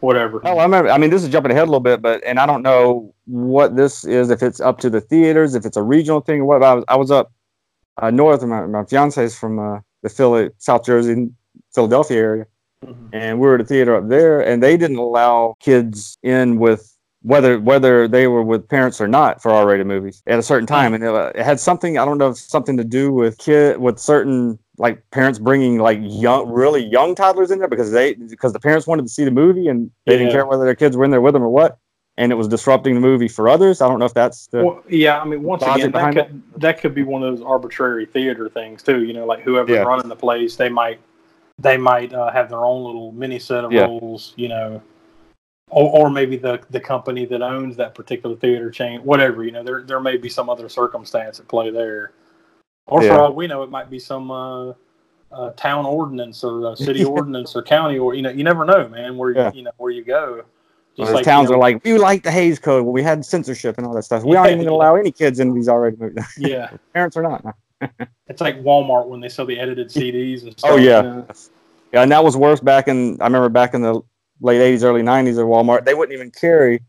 whatever. 0.00 0.40
Oh, 0.44 0.58
I 0.58 0.64
remember. 0.64 0.90
I 0.90 0.98
mean, 0.98 1.10
this 1.10 1.22
is 1.22 1.28
jumping 1.28 1.52
ahead 1.52 1.62
a 1.62 1.66
little 1.66 1.80
bit, 1.80 2.02
but 2.02 2.22
and 2.24 2.38
I 2.38 2.46
don't 2.46 2.62
know 2.62 3.14
what 3.26 3.76
this 3.76 4.04
is. 4.04 4.30
If 4.30 4.42
it's 4.42 4.60
up 4.60 4.78
to 4.80 4.90
the 4.90 5.00
theaters, 5.00 5.54
if 5.54 5.64
it's 5.64 5.76
a 5.76 5.82
regional 5.82 6.20
thing, 6.20 6.40
or 6.40 6.44
what. 6.44 6.62
I 6.62 6.74
was, 6.74 6.84
I 6.88 6.96
was 6.96 7.10
up 7.10 7.32
uh, 8.00 8.10
north. 8.10 8.42
My, 8.44 8.66
my 8.66 8.84
fiance 8.84 9.22
is 9.22 9.38
from 9.38 9.58
uh, 9.58 9.80
the 10.02 10.08
Philly, 10.08 10.50
South 10.58 10.84
Jersey, 10.84 11.28
Philadelphia 11.74 12.18
area, 12.18 12.46
Mhm. 12.86 13.08
and 13.12 13.40
we 13.40 13.46
were 13.46 13.56
at 13.56 13.60
a 13.60 13.64
theater 13.64 13.96
up 13.96 14.08
there, 14.08 14.40
and 14.40 14.62
they 14.62 14.76
didn't 14.76 14.98
allow 14.98 15.54
kids 15.60 16.16
in 16.22 16.58
with 16.58 16.94
whether 17.22 17.58
whether 17.58 18.06
they 18.06 18.28
were 18.28 18.42
with 18.42 18.68
parents 18.68 19.00
or 19.00 19.08
not 19.08 19.42
for 19.42 19.50
R-rated 19.50 19.86
movies 19.86 20.22
at 20.28 20.38
a 20.38 20.42
certain 20.42 20.66
time, 20.66 20.94
and 20.94 21.02
it, 21.02 21.12
it 21.36 21.42
had 21.44 21.58
something. 21.58 21.98
I 21.98 22.04
don't 22.04 22.18
know 22.18 22.32
something 22.32 22.76
to 22.76 22.84
do 22.84 23.12
with 23.12 23.38
kid 23.38 23.78
with 23.78 23.98
certain 23.98 24.58
like 24.78 25.02
parents 25.10 25.40
bringing 25.40 25.78
like 25.78 25.98
young, 26.02 26.48
really 26.48 26.84
young 26.84 27.16
toddlers 27.16 27.50
in 27.50 27.58
there 27.58 27.66
because 27.68 27.90
they 27.90 28.14
because 28.14 28.52
the 28.52 28.60
parents 28.60 28.86
wanted 28.86 29.02
to 29.02 29.08
see 29.08 29.24
the 29.24 29.32
movie 29.32 29.66
and 29.66 29.90
they 30.06 30.16
didn't 30.16 30.30
care 30.32 30.46
whether 30.46 30.64
their 30.64 30.76
kids 30.76 30.96
were 30.96 31.04
in 31.04 31.10
there 31.10 31.20
with 31.20 31.34
them 31.34 31.42
or 31.42 31.48
what, 31.48 31.78
and 32.16 32.30
it 32.30 32.36
was 32.36 32.46
disrupting 32.46 32.94
the 32.94 33.00
movie 33.00 33.26
for 33.26 33.48
others. 33.48 33.80
I 33.80 33.88
don't 33.88 33.98
know 33.98 34.04
if 34.04 34.14
that's 34.14 34.46
the 34.46 34.64
Well, 34.64 34.84
yeah, 34.88 35.18
I 35.20 35.24
mean, 35.24 35.42
once 35.42 35.64
again, 35.64 35.90
that 35.90 36.14
could 36.14 36.42
that 36.58 36.80
could 36.80 36.94
be 36.94 37.02
one 37.02 37.24
of 37.24 37.36
those 37.36 37.44
arbitrary 37.44 38.06
theater 38.06 38.48
things 38.48 38.84
too. 38.84 39.02
You 39.02 39.14
know, 39.14 39.26
like 39.26 39.40
whoever's 39.40 39.74
Yeah. 39.74 39.82
running 39.82 40.08
the 40.08 40.14
place, 40.16 40.54
they 40.54 40.68
might 40.68 41.00
they 41.58 41.76
might 41.76 42.12
uh, 42.12 42.30
have 42.30 42.48
their 42.48 42.64
own 42.64 42.84
little 42.84 43.12
mini 43.12 43.38
set 43.38 43.64
of 43.64 43.72
Yeah. 43.72 43.86
rules. 43.86 44.32
You 44.36 44.48
know, 44.48 44.82
or, 45.70 46.06
or 46.06 46.10
maybe 46.10 46.36
the 46.36 46.60
the 46.70 46.80
company 46.80 47.24
that 47.26 47.42
owns 47.42 47.76
that 47.76 47.94
particular 47.94 48.36
theater 48.36 48.70
chain, 48.70 49.00
whatever. 49.00 49.44
You 49.44 49.52
know, 49.52 49.62
there 49.62 49.82
there 49.82 50.00
may 50.00 50.16
be 50.16 50.28
some 50.28 50.48
other 50.48 50.68
circumstance 50.68 51.40
at 51.40 51.48
play 51.48 51.70
there, 51.70 52.12
or 52.86 53.02
Yeah. 53.02 53.08
for 53.08 53.20
all 53.20 53.32
we 53.34 53.46
know, 53.46 53.62
it 53.62 53.70
might 53.70 53.90
be 53.90 53.98
some. 53.98 54.30
Uh, 54.30 54.72
uh, 55.30 55.50
town 55.50 55.84
ordinance 55.84 56.42
or 56.42 56.68
uh, 56.68 56.74
city 56.74 57.04
ordinance 57.16 57.54
or 57.54 57.62
county 57.62 57.98
or 57.98 58.14
you 58.14 58.22
know 58.22 58.30
you 58.30 58.42
never 58.42 58.64
know 58.64 58.88
man 58.88 59.14
where 59.18 59.32
Yeah. 59.32 59.52
you 59.52 59.62
know 59.62 59.72
where 59.76 59.92
you 59.92 60.02
go 60.02 60.42
Those 60.96 61.12
like, 61.12 61.22
towns 61.22 61.44
you 61.44 61.50
know, 61.50 61.56
are 61.56 61.60
like, 61.60 61.84
we 61.84 61.98
like 61.98 62.22
the 62.22 62.30
Hays 62.30 62.58
Code. 62.58 62.82
Well, 62.84 62.94
we 62.94 63.02
had 63.02 63.22
censorship 63.26 63.76
and 63.76 63.86
all 63.86 63.92
that 63.92 64.04
stuff. 64.04 64.24
We 64.24 64.36
aren't 64.36 64.52
even 64.52 64.64
going 64.64 64.68
to 64.70 64.72
allow 64.72 64.94
any 64.96 65.12
kids 65.12 65.38
in 65.38 65.52
these 65.52 65.68
already 65.68 65.98
yeah 66.38 66.70
Parents 66.94 67.14
are 67.18 67.22
not. 67.22 67.44
It's 68.26 68.40
like 68.40 68.60
Walmart 68.62 69.06
when 69.08 69.20
they 69.20 69.28
sell 69.28 69.46
the 69.46 69.58
edited 69.58 69.88
CDs 69.88 70.42
and 70.42 70.52
stuff. 70.58 70.70
Oh, 70.72 70.76
yeah. 70.76 71.02
you 71.02 71.08
know? 71.08 71.26
Yeah, 71.92 72.02
and 72.02 72.12
that 72.12 72.22
was 72.22 72.36
worse 72.36 72.60
back 72.60 72.88
in. 72.88 73.20
I 73.20 73.24
remember 73.24 73.48
back 73.48 73.72
in 73.74 73.80
the 73.82 74.00
late 74.40 74.60
'80s, 74.60 74.82
early 74.84 75.02
'90s 75.02 75.38
at 75.38 75.46
Walmart. 75.46 75.84
They 75.84 75.94
wouldn't 75.94 76.14
even 76.14 76.30
carry 76.30 76.80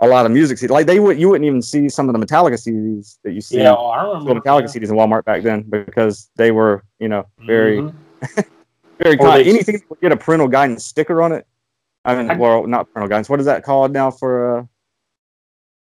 a 0.00 0.06
lot 0.06 0.26
of 0.26 0.32
music 0.32 0.58
CDs. 0.58 0.68
Like 0.70 0.86
they 0.86 1.00
would, 1.00 1.18
you 1.18 1.28
wouldn't 1.30 1.46
even 1.46 1.62
see 1.62 1.88
some 1.88 2.08
of 2.08 2.12
the 2.18 2.24
Metallica 2.24 2.54
CDs 2.54 3.18
that 3.24 3.32
you 3.32 3.40
see. 3.40 3.58
Yeah, 3.58 3.72
I 3.72 4.04
remember. 4.06 4.34
the 4.34 4.40
Metallica 4.40 4.64
CDs 4.64 4.90
in 4.90 4.96
Walmart 4.96 5.24
back 5.24 5.42
then 5.42 5.62
because 5.62 6.30
they 6.36 6.50
were, 6.50 6.84
you 6.98 7.08
know, 7.08 7.24
very, 7.46 7.78
Mhm. 7.78 7.94
very 8.98 9.14
Or 9.14 9.18
kind. 9.18 9.44
they- 9.46 9.50
Anything 9.50 9.76
that 9.78 9.88
would 9.90 10.00
get 10.00 10.12
a 10.12 10.16
parental 10.16 10.48
guidance 10.48 10.84
sticker 10.84 11.22
on 11.22 11.32
it. 11.32 11.46
I 12.04 12.14
mean, 12.14 12.30
I- 12.30 12.36
well, 12.36 12.66
not 12.66 12.92
parental 12.92 13.08
guidance. 13.08 13.28
What 13.30 13.40
is 13.40 13.46
that 13.46 13.64
called 13.64 13.92
now 13.92 14.10
for? 14.10 14.58
Uh, 14.58 14.64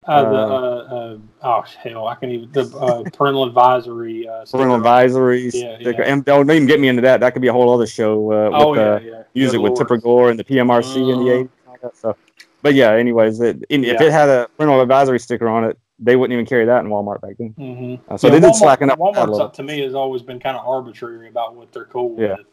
Uh, 0.07 0.21
the, 0.29 0.35
Uh, 0.37 0.41
uh, 0.41 0.95
uh, 0.95 1.17
oh 1.43 1.63
hell, 1.83 2.07
I 2.07 2.15
can 2.15 2.31
even 2.31 2.51
the 2.53 2.63
uh, 2.77 3.03
parental 3.11 3.43
advisory. 3.43 4.27
Uh, 4.27 4.45
parental 4.49 4.79
advisories. 4.79 5.53
Yeah, 5.53 5.77
yeah. 5.79 6.01
And 6.05 6.23
don't 6.23 6.49
even 6.49 6.65
get 6.65 6.79
me 6.79 6.87
into 6.87 7.01
that. 7.01 7.19
That 7.19 7.33
could 7.33 7.41
be 7.41 7.49
a 7.49 7.53
whole 7.53 7.73
other 7.73 7.87
show. 7.87 8.31
Uh, 8.31 8.49
Oh 8.53 8.71
with, 8.71 8.79
yeah, 8.79 8.85
uh, 8.93 8.99
yeah. 8.99 9.23
music 9.35 9.59
Good 9.59 9.63
with 9.71 9.77
Tipper 9.77 9.97
Gore 9.97 10.29
and 10.29 10.39
the 10.39 10.43
PMRC 10.45 10.95
in 10.95 11.19
the. 11.25 11.31
80s 11.31 11.39
and 11.41 11.49
all 11.67 11.77
that 11.81 11.95
stuff. 11.97 12.17
But 12.61 12.73
yeah, 12.73 12.93
anyways, 12.93 13.39
it, 13.41 13.63
and 13.69 13.85
if 13.85 13.99
it 14.01 14.11
had 14.11 14.29
a 14.29 14.47
parental 14.57 14.81
advisory 14.81 15.19
sticker 15.19 15.47
on 15.47 15.63
it, 15.65 15.77
they 15.99 16.15
wouldn't 16.15 16.33
even 16.33 16.45
carry 16.45 16.65
that 16.65 16.83
in 16.85 16.89
Walmart 16.89 17.21
back 17.21 17.35
then. 17.37 17.53
Mhm. 17.57 17.99
Uh, 18.07 18.17
so 18.17 18.27
Yeah, 18.27 18.33
they 18.35 18.39
did 18.39 18.51
Walmart- 18.51 18.55
slacken 18.55 18.89
up. 18.89 18.99
on 19.01 19.13
that 19.13 19.27
Walmart's 19.27 19.39
up 19.39 19.53
to 19.55 19.63
me 19.63 19.81
has 19.81 19.93
always 19.95 20.21
been 20.21 20.39
kind 20.39 20.55
of 20.55 20.65
arbitrary 20.65 21.27
about 21.27 21.55
what 21.55 21.71
they're 21.73 21.85
cool 21.85 22.15
Yeah. 22.17 22.35
with. 22.37 22.45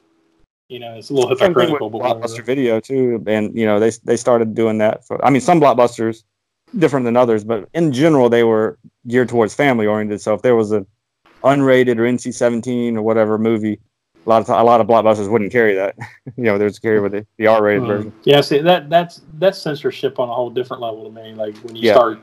You 0.68 0.80
know, 0.80 0.94
it's 0.94 1.10
a 1.10 1.14
little 1.14 1.28
Same 1.36 1.54
thing 1.54 1.54
with 1.54 1.64
hypocritical, 1.68 1.90
but. 1.90 2.20
Blockbuster 2.20 2.44
Video 2.44 2.80
too, 2.80 3.22
and 3.26 3.56
you 3.56 3.66
know 3.66 3.78
they 3.78 3.90
they 4.04 4.16
started 4.16 4.54
doing 4.54 4.78
that. 4.78 5.06
For, 5.06 5.22
I 5.24 5.30
mean, 5.30 5.40
some 5.42 5.60
blockbusters 5.60 6.24
different 6.78 7.04
than 7.04 7.16
others, 7.16 7.44
but 7.44 7.68
in 7.74 7.92
general 7.92 8.28
they 8.28 8.44
were 8.44 8.78
geared 9.06 9.28
towards 9.28 9.54
family 9.54 9.86
oriented. 9.86 10.20
So 10.20 10.34
if 10.34 10.42
there 10.42 10.56
was 10.56 10.72
a 10.72 10.86
unrated 11.44 11.98
or 11.98 12.02
NC-17 12.02 12.96
or 12.96 13.02
whatever 13.02 13.38
movie, 13.38 13.80
a 14.26 14.28
lot 14.28 14.40
of 14.40 14.46
ti- 14.46 14.52
a 14.52 14.62
lot 14.64 14.80
of 14.80 14.86
blockbusters 14.86 15.30
wouldn't 15.30 15.52
carry 15.52 15.74
that. 15.74 15.94
you 16.36 16.44
know, 16.44 16.58
there's 16.58 16.78
carry 16.78 17.00
with 17.00 17.12
the, 17.12 17.26
the 17.38 17.46
R-rated 17.46 17.82
Mhm. 17.82 17.86
version. 17.86 18.12
Yeah, 18.24 18.40
see 18.40 18.58
that 18.58 18.88
that's 18.88 19.20
that's 19.38 19.60
censorship 19.60 20.18
on 20.18 20.28
a 20.28 20.34
whole 20.34 20.50
different 20.50 20.82
level 20.82 21.04
to 21.04 21.10
me. 21.10 21.34
Like 21.34 21.56
when 21.58 21.76
you 21.76 21.82
Yeah. 21.82 21.94
start 21.94 22.18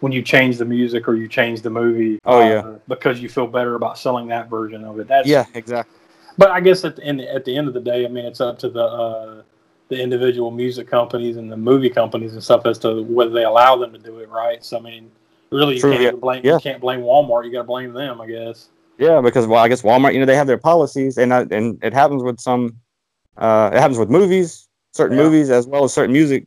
when 0.00 0.12
you 0.12 0.22
change 0.22 0.56
the 0.56 0.64
music 0.64 1.06
or 1.08 1.14
you 1.14 1.28
change 1.28 1.60
the 1.60 1.68
movie. 1.70 2.18
Oh, 2.24 2.40
uh, 2.40 2.48
yeah. 2.48 2.76
because 2.88 3.20
you 3.20 3.28
feel 3.28 3.46
better 3.46 3.74
about 3.74 3.98
selling 3.98 4.28
that 4.28 4.48
version 4.48 4.82
of 4.84 4.98
it. 4.98 5.06
That's 5.08 5.28
Yeah, 5.28 5.44
exactly. 5.54 5.94
But 6.38 6.50
I 6.50 6.60
guess 6.60 6.84
at 6.84 6.96
the 6.96 7.04
end 7.04 7.20
at 7.20 7.44
the 7.44 7.56
end 7.56 7.68
of 7.68 7.74
the 7.74 7.80
day, 7.80 8.04
I 8.04 8.08
mean, 8.08 8.24
it's 8.24 8.40
up 8.40 8.58
to 8.60 8.68
the 8.70 8.82
uh, 8.84 9.42
the 9.90 10.00
individual 10.00 10.50
music 10.50 10.88
companies 10.88 11.36
and 11.36 11.50
the 11.50 11.56
movie 11.56 11.90
companies 11.90 12.32
and 12.32 12.42
stuff 12.42 12.64
as 12.64 12.78
to 12.78 13.02
whether 13.02 13.32
they 13.32 13.44
allow 13.44 13.76
them 13.76 13.92
to 13.92 13.98
do 13.98 14.20
it, 14.20 14.28
right? 14.30 14.64
So 14.64 14.78
I 14.78 14.80
mean, 14.80 15.10
really, 15.50 15.74
you 15.74 15.80
True, 15.80 15.90
can't 15.90 16.02
yeah. 16.02 16.08
even 16.08 16.20
blame 16.20 16.40
Yeah. 16.44 16.54
you 16.54 16.60
can't 16.60 16.80
blame 16.80 17.00
Walmart. 17.00 17.44
You 17.44 17.52
got 17.52 17.58
to 17.58 17.64
blame 17.64 17.92
them, 17.92 18.20
I 18.20 18.26
guess. 18.26 18.68
Yeah, 18.98 19.20
because 19.20 19.46
well, 19.46 19.62
I 19.62 19.68
guess 19.68 19.82
Walmart, 19.82 20.14
you 20.14 20.20
know, 20.20 20.26
they 20.26 20.36
have 20.36 20.46
their 20.46 20.58
policies, 20.58 21.18
and 21.18 21.34
I, 21.34 21.46
and 21.50 21.82
it 21.82 21.92
happens 21.92 22.22
with 22.22 22.38
some, 22.38 22.76
uh, 23.36 23.70
it 23.72 23.78
happens 23.78 23.98
with 23.98 24.10
movies, 24.10 24.68
certain 24.92 25.16
Yeah. 25.18 25.24
movies 25.24 25.50
as 25.50 25.66
well 25.66 25.84
as 25.84 25.92
certain 25.92 26.12
music 26.12 26.46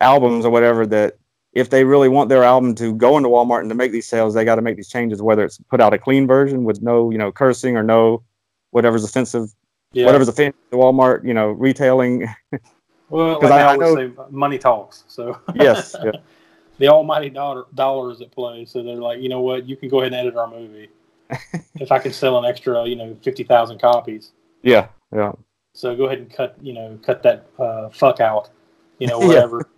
albums 0.00 0.44
or 0.44 0.50
whatever. 0.50 0.86
That 0.86 1.16
if 1.52 1.70
they 1.70 1.84
really 1.84 2.08
want 2.08 2.28
their 2.28 2.44
album 2.44 2.74
to 2.76 2.94
go 2.94 3.16
into 3.16 3.30
Walmart 3.30 3.62
and 3.62 3.70
to 3.70 3.74
make 3.74 3.90
these 3.92 4.06
sales, 4.06 4.34
they 4.34 4.44
got 4.44 4.56
to 4.56 4.62
make 4.62 4.76
these 4.76 4.88
changes. 4.88 5.20
Whether 5.22 5.44
it's 5.44 5.58
put 5.70 5.80
out 5.80 5.92
a 5.92 5.98
clean 5.98 6.26
version 6.28 6.64
with 6.64 6.82
no, 6.82 7.10
you 7.10 7.18
know, 7.18 7.32
cursing 7.32 7.76
or 7.76 7.82
no 7.82 8.22
whatever's 8.70 9.02
offensive, 9.02 9.52
Yeah. 9.92 10.06
whatever's 10.06 10.28
offensive 10.28 10.60
to 10.70 10.76
Walmart, 10.76 11.24
you 11.24 11.34
know, 11.34 11.48
retailing. 11.50 12.28
Well, 13.08 13.40
'Cause 13.40 13.50
like 13.50 13.60
I, 13.60 13.72
I- 13.72 13.76
know- 13.76 13.96
say, 13.96 14.12
money 14.30 14.58
talks. 14.58 15.04
So 15.08 15.38
yes, 15.54 15.96
yeah. 16.04 16.12
the 16.78 16.88
almighty 16.88 17.28
dollar 17.30 17.64
dollars 17.74 18.20
at 18.20 18.30
play. 18.30 18.64
So 18.64 18.82
they're 18.82 18.94
like, 18.96 19.20
you 19.20 19.28
know 19.28 19.40
what, 19.40 19.66
you 19.68 19.76
can 19.76 19.88
go 19.88 20.00
ahead 20.00 20.12
and 20.12 20.20
edit 20.28 20.36
our 20.36 20.48
movie 20.48 20.88
if 21.74 21.90
I 21.90 21.98
can 21.98 22.12
sell 22.12 22.38
an 22.38 22.44
extra, 22.44 22.86
you 22.86 22.96
know, 22.96 23.16
fifty 23.22 23.42
thousand 23.44 23.80
copies. 23.80 24.32
yeah, 24.62 24.88
yeah. 25.14 25.32
So 25.74 25.94
go 25.96 26.06
ahead 26.06 26.18
and 26.18 26.32
cut, 26.32 26.56
you 26.60 26.72
know, 26.72 26.98
cut 27.02 27.22
that 27.22 27.46
uh, 27.58 27.88
fuck 27.90 28.20
out, 28.20 28.50
you 28.98 29.06
know, 29.06 29.18
whatever. 29.18 29.68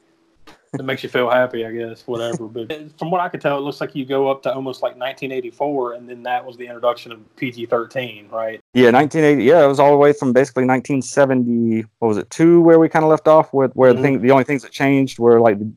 It 0.78 0.84
makes 0.84 1.02
you 1.02 1.10
feel 1.10 1.28
happy, 1.28 1.66
I 1.66 1.72
guess, 1.72 2.06
whatever. 2.06 2.46
But 2.46 2.72
from 2.98 3.10
what 3.10 3.20
I 3.20 3.28
could 3.28 3.42
tell, 3.42 3.58
it 3.58 3.60
looks 3.60 3.80
like 3.80 3.94
you 3.94 4.06
go 4.06 4.30
up 4.30 4.42
to 4.44 4.54
almost 4.54 4.80
like 4.80 4.96
1984, 4.96 5.92
and 5.94 6.08
then 6.08 6.22
that 6.22 6.44
was 6.44 6.56
the 6.56 6.64
introduction 6.64 7.12
of 7.12 7.36
PG 7.36 7.66
13, 7.66 8.28
right? 8.30 8.58
Yeah, 8.72 8.90
1980. 8.90 9.44
Yeah, 9.44 9.62
it 9.64 9.68
was 9.68 9.78
all 9.78 9.90
the 9.90 9.98
way 9.98 10.14
from 10.14 10.32
basically 10.32 10.64
1970. 10.64 11.84
What 11.98 12.08
was 12.08 12.16
it? 12.16 12.30
Two, 12.30 12.62
where 12.62 12.78
we 12.78 12.88
kind 12.88 13.04
of 13.04 13.10
left 13.10 13.28
off 13.28 13.52
with 13.52 13.72
where 13.74 13.92
Mhm. 13.92 13.96
the 13.96 14.02
thing, 14.02 14.22
the 14.22 14.30
only 14.30 14.44
things 14.44 14.62
that 14.62 14.72
changed 14.72 15.18
were 15.18 15.40
like 15.40 15.58
the. 15.58 15.70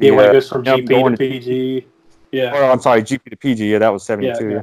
Yeah, 0.00 0.12
when 0.12 0.24
the, 0.24 0.30
it 0.30 0.32
goes 0.32 0.48
from 0.48 0.64
yep, 0.64 0.80
GP 0.80 1.10
to 1.10 1.16
PG. 1.18 1.86
Yeah. 2.32 2.52
Well, 2.52 2.72
I'm 2.72 2.80
sorry, 2.80 3.02
GP 3.02 3.30
to 3.30 3.36
PG. 3.36 3.70
Yeah, 3.72 3.78
that 3.78 3.92
was 3.92 4.04
72. 4.04 4.44
Yeah, 4.44 4.50
Yeah, 4.50 4.62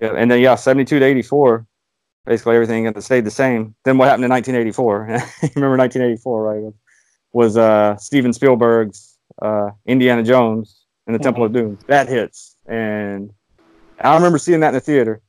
yeah. 0.00 0.12
yeah. 0.12 0.18
and 0.18 0.30
then 0.30 0.40
yeah, 0.40 0.54
72 0.54 0.98
to 0.98 1.04
84. 1.04 1.66
Basically, 2.26 2.54
everything 2.54 2.84
had 2.84 3.02
stayed 3.02 3.24
the 3.24 3.30
same. 3.32 3.74
Then 3.84 3.98
what 3.98 4.06
happened 4.06 4.24
in 4.24 4.30
1984? 4.30 4.98
Remember 5.56 5.76
1984, 5.76 6.42
right? 6.44 6.72
Was, 7.32 7.56
uh, 7.56 7.96
Steven 7.96 8.32
Spielberg's 8.32 9.16
uh, 9.40 9.70
Indiana 9.86 10.22
Jones 10.22 10.84
and 11.06 11.14
the 11.14 11.18
Temple 11.18 11.44
of 11.44 11.52
Doom. 11.52 11.78
That 11.86 12.08
hits, 12.08 12.56
and 12.66 13.32
I 14.00 14.14
remember 14.14 14.38
seeing 14.38 14.60
that 14.60 14.68
in 14.68 14.74
the 14.74 14.80
theater, 14.80 15.20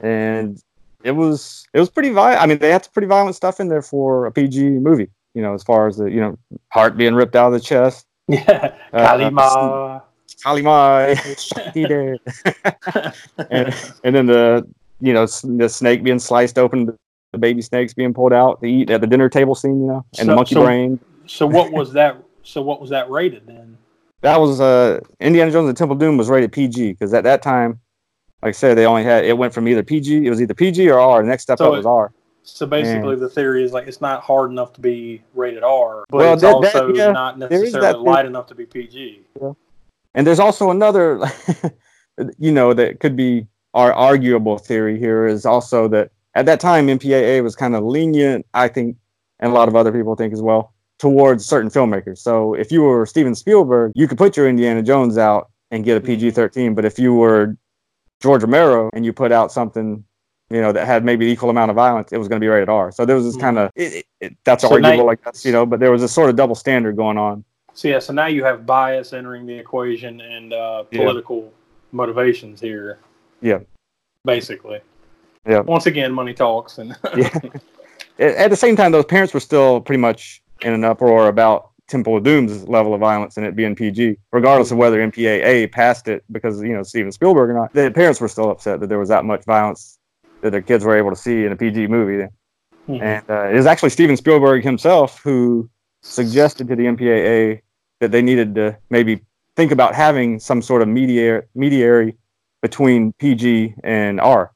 and 0.00 0.60
it 1.02 1.12
was 1.12 1.66
it 1.72 1.80
was 1.80 1.88
pretty 1.88 2.10
violent. 2.10 2.42
I 2.42 2.46
mean, 2.46 2.58
they 2.58 2.70
had 2.70 2.84
some 2.84 2.92
pretty 2.92 3.08
violent 3.08 3.36
stuff 3.36 3.60
in 3.60 3.68
there 3.68 3.82
for 3.82 4.26
a 4.26 4.32
PG 4.32 4.62
movie. 4.62 5.08
You 5.34 5.42
know, 5.42 5.54
as 5.54 5.62
far 5.62 5.86
as 5.86 5.96
the 5.96 6.10
you 6.10 6.20
know 6.20 6.38
heart 6.68 6.96
being 6.96 7.14
ripped 7.14 7.36
out 7.36 7.48
of 7.48 7.52
the 7.52 7.60
chest, 7.60 8.06
Yeah. 8.28 8.74
Uh, 8.92 10.00
Kali 10.42 10.62
Ma. 10.62 11.14
Shakti 11.14 11.84
dead. 11.88 12.18
and 13.50 13.74
and 14.02 14.16
then 14.16 14.26
the 14.26 14.66
you 15.00 15.12
know 15.12 15.26
the 15.26 15.68
snake 15.68 16.02
being 16.02 16.18
sliced 16.18 16.58
open, 16.58 16.96
the 17.36 17.40
baby 17.40 17.60
snakes 17.62 17.92
being 17.94 18.14
pulled 18.14 18.32
out 18.32 18.60
to 18.62 18.66
eat 18.66 18.90
at 18.90 19.00
the 19.00 19.06
dinner 19.06 19.28
table 19.28 19.54
scene, 19.54 19.80
you 19.80 19.86
know, 19.86 20.04
and 20.18 20.28
the 20.28 20.34
monkey 20.34 20.54
so- 20.54 20.64
brain. 20.64 20.98
so 21.26 21.46
what 21.46 21.70
was 21.72 21.92
that? 21.92 22.16
So 22.42 22.62
what 22.62 22.80
was 22.80 22.90
that 22.90 23.10
rated 23.10 23.46
then? 23.46 23.76
That 24.22 24.40
was 24.40 24.60
uh 24.60 25.00
Indiana 25.20 25.50
Jones 25.50 25.68
and 25.68 25.76
the 25.76 25.78
Temple 25.78 25.94
of 25.94 26.00
Doom 26.00 26.16
was 26.16 26.28
rated 26.30 26.50
PG 26.52 26.92
because 26.92 27.12
at 27.12 27.24
that 27.24 27.42
time, 27.42 27.80
like 28.42 28.50
I 28.50 28.52
said, 28.52 28.78
they 28.78 28.86
only 28.86 29.04
had 29.04 29.24
it 29.24 29.36
went 29.36 29.52
from 29.52 29.68
either 29.68 29.82
PG, 29.82 30.26
it 30.26 30.30
was 30.30 30.40
either 30.40 30.54
PG 30.54 30.88
or 30.88 30.98
R. 30.98 31.22
The 31.22 31.28
next 31.28 31.42
step 31.42 31.58
So 31.58 31.66
up 31.66 31.74
it- 31.74 31.76
was 31.78 31.86
R. 31.86 32.12
So 32.42 32.64
basically, 32.64 33.16
the 33.16 33.28
theory 33.28 33.64
is 33.64 33.72
like 33.72 33.88
it's 33.88 34.00
not 34.00 34.22
hard 34.22 34.52
enough 34.52 34.72
to 34.74 34.80
be 34.80 35.22
rated 35.34 35.64
R, 35.64 36.04
but 36.08 36.16
Well, 36.18 36.32
it's 36.34 36.42
that- 36.42 36.60
that- 36.62 36.74
also 36.76 36.94
yeah, 36.94 37.10
not 37.10 37.38
necessarily 37.38 37.80
that 37.80 38.00
light 38.00 38.24
enough 38.24 38.46
to 38.46 38.54
be 38.54 38.64
PG. 38.64 39.22
And 40.14 40.26
there's 40.26 40.38
also 40.38 40.70
another, 40.70 41.20
you 42.38 42.52
know, 42.52 42.72
that 42.72 43.00
could 43.00 43.16
be 43.16 43.46
our 43.74 43.92
arguable 43.92 44.56
theory 44.58 44.98
here 44.98 45.26
is 45.26 45.44
also 45.44 45.88
that 45.88 46.10
at 46.36 46.44
that 46.46 46.60
time 46.60 46.86
MPAA 46.86 47.42
was 47.42 47.56
kind 47.56 47.74
of 47.74 47.82
lenient, 47.82 48.46
I 48.54 48.68
think, 48.68 48.96
and 49.40 49.50
a 49.50 49.54
lot 49.54 49.68
of 49.68 49.74
other 49.74 49.90
people 49.90 50.14
think 50.14 50.32
as 50.34 50.42
well, 50.42 50.74
towards 50.98 51.44
certain 51.46 51.70
filmmakers. 51.70 52.18
So 52.18 52.54
if 52.54 52.70
you 52.70 52.82
were 52.82 53.06
Steven 53.06 53.34
Spielberg, 53.34 53.92
you 53.94 54.06
could 54.06 54.18
put 54.18 54.36
your 54.36 54.46
Indiana 54.48 54.82
Jones 54.82 55.16
out 55.18 55.50
and 55.70 55.82
get 55.84 55.96
a 55.96 56.00
PG-13, 56.00 56.74
but 56.74 56.84
if 56.84 56.98
you 56.98 57.14
were 57.14 57.56
George 58.20 58.42
Romero 58.42 58.90
and 58.92 59.04
you 59.04 59.12
put 59.12 59.32
out 59.32 59.50
something, 59.50 60.04
you 60.50 60.60
know, 60.60 60.72
that 60.72 60.86
had 60.86 61.04
maybe 61.04 61.26
equal 61.26 61.48
amount 61.50 61.70
of 61.70 61.74
violence, 61.74 62.12
it 62.12 62.18
was 62.18 62.28
going 62.28 62.38
to 62.40 62.44
be 62.44 62.48
rated 62.48 62.68
R. 62.68 62.92
So 62.92 63.04
there 63.06 63.16
was 63.16 63.24
this 63.24 63.36
kind 63.36 63.58
of 63.58 63.70
that's 64.44 64.62
So 64.62 64.68
now- 64.76 64.88
arguable, 64.90 65.10
I 65.10 65.14
guess, 65.16 65.44
you 65.44 65.52
know, 65.52 65.64
but 65.66 65.80
there 65.80 65.90
was 65.90 66.02
a 66.02 66.08
sort 66.08 66.28
of 66.30 66.36
double 66.36 66.54
standard 66.54 66.96
going 66.96 67.16
on. 67.18 67.44
So 67.72 67.88
yeah, 67.88 67.98
so 67.98 68.12
now 68.12 68.26
you 68.26 68.44
have 68.44 68.64
bias 68.64 69.12
entering 69.12 69.44
the 69.46 69.54
equation 69.54 70.20
and 70.20 70.52
uh, 70.52 70.84
Yeah. 70.90 71.00
political 71.00 71.52
motivations 71.92 72.60
here. 72.60 72.98
Yeah. 73.40 73.60
Basically. 74.24 74.80
Yeah. 75.46 75.60
Once 75.60 75.86
again, 75.86 76.12
money 76.12 76.34
talks, 76.34 76.78
and 76.78 76.96
Yeah. 77.16 77.30
at 78.18 78.50
the 78.50 78.56
same 78.56 78.76
time, 78.76 78.92
those 78.92 79.04
parents 79.04 79.32
were 79.34 79.40
still 79.40 79.80
pretty 79.80 80.00
much 80.00 80.42
in 80.62 80.72
an 80.72 80.84
uproar 80.84 81.28
about 81.28 81.70
Temple 81.88 82.16
of 82.16 82.24
Doom's 82.24 82.66
level 82.68 82.94
of 82.94 83.00
violence 83.00 83.36
and 83.36 83.46
it 83.46 83.54
being 83.54 83.76
PG, 83.76 84.16
regardless 84.32 84.70
of 84.72 84.78
whether 84.78 84.98
MPAA 84.98 85.70
passed 85.70 86.08
it 86.08 86.24
because 86.32 86.60
you 86.62 86.72
know 86.74 86.82
Steven 86.82 87.12
Spielberg 87.12 87.50
or 87.50 87.54
not. 87.54 87.72
The 87.74 87.90
parents 87.90 88.20
were 88.20 88.28
still 88.28 88.50
upset 88.50 88.80
that 88.80 88.88
there 88.88 88.98
was 88.98 89.08
that 89.08 89.24
much 89.24 89.44
violence 89.44 89.98
that 90.40 90.50
their 90.50 90.62
kids 90.62 90.84
were 90.84 90.96
able 90.96 91.10
to 91.10 91.16
see 91.16 91.44
in 91.44 91.52
a 91.52 91.56
PG 91.56 91.86
movie. 91.86 92.26
Mhm. 92.88 93.00
And 93.02 93.30
uh, 93.30 93.48
it 93.50 93.54
was 93.54 93.66
actually 93.66 93.90
Steven 93.90 94.16
Spielberg 94.16 94.64
himself 94.64 95.20
who 95.22 95.68
suggested 96.02 96.68
to 96.68 96.76
the 96.76 96.84
MPAA 96.86 97.60
that 98.00 98.10
they 98.12 98.22
needed 98.22 98.54
to 98.56 98.76
maybe 98.90 99.20
think 99.56 99.72
about 99.72 99.94
having 99.94 100.38
some 100.38 100.60
sort 100.62 100.82
of 100.82 100.88
mediator 100.88 101.48
mediary 101.54 102.16
between 102.62 103.12
PG 103.14 103.74
and 103.84 104.20
R. 104.20 104.52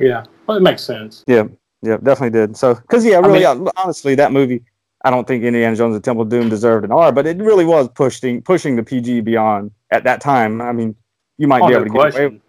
yeah, 0.00 0.24
well, 0.46 0.56
it 0.56 0.60
makes 0.62 0.82
sense. 0.82 1.24
Yeah, 1.26 1.44
yeah, 1.82 1.96
definitely 1.96 2.30
did. 2.30 2.56
So, 2.56 2.74
because 2.74 3.04
yeah, 3.04 3.18
really, 3.18 3.44
mean- 3.44 3.66
uh, 3.68 3.70
honestly, 3.76 4.14
that 4.16 4.32
movie, 4.32 4.62
I 5.04 5.10
don't 5.10 5.26
think 5.26 5.44
Indiana 5.44 5.74
Jones 5.76 5.94
and 5.94 6.04
Temple 6.04 6.22
of 6.22 6.28
Doom 6.28 6.48
deserved 6.48 6.84
an 6.84 6.92
R, 6.92 7.12
but 7.12 7.26
it 7.26 7.36
really 7.38 7.64
was 7.64 7.88
pushing 7.88 8.42
pushing 8.42 8.76
the 8.76 8.82
PG 8.82 9.22
beyond 9.22 9.70
at 9.90 10.04
that 10.04 10.20
time. 10.20 10.60
I 10.60 10.72
mean, 10.72 10.94
you 11.38 11.48
might 11.48 11.62
Oh, 11.62 11.68
be 11.68 11.74
able 11.74 11.84
to 11.84 11.90
get 11.90 12.14
away. 12.14 12.40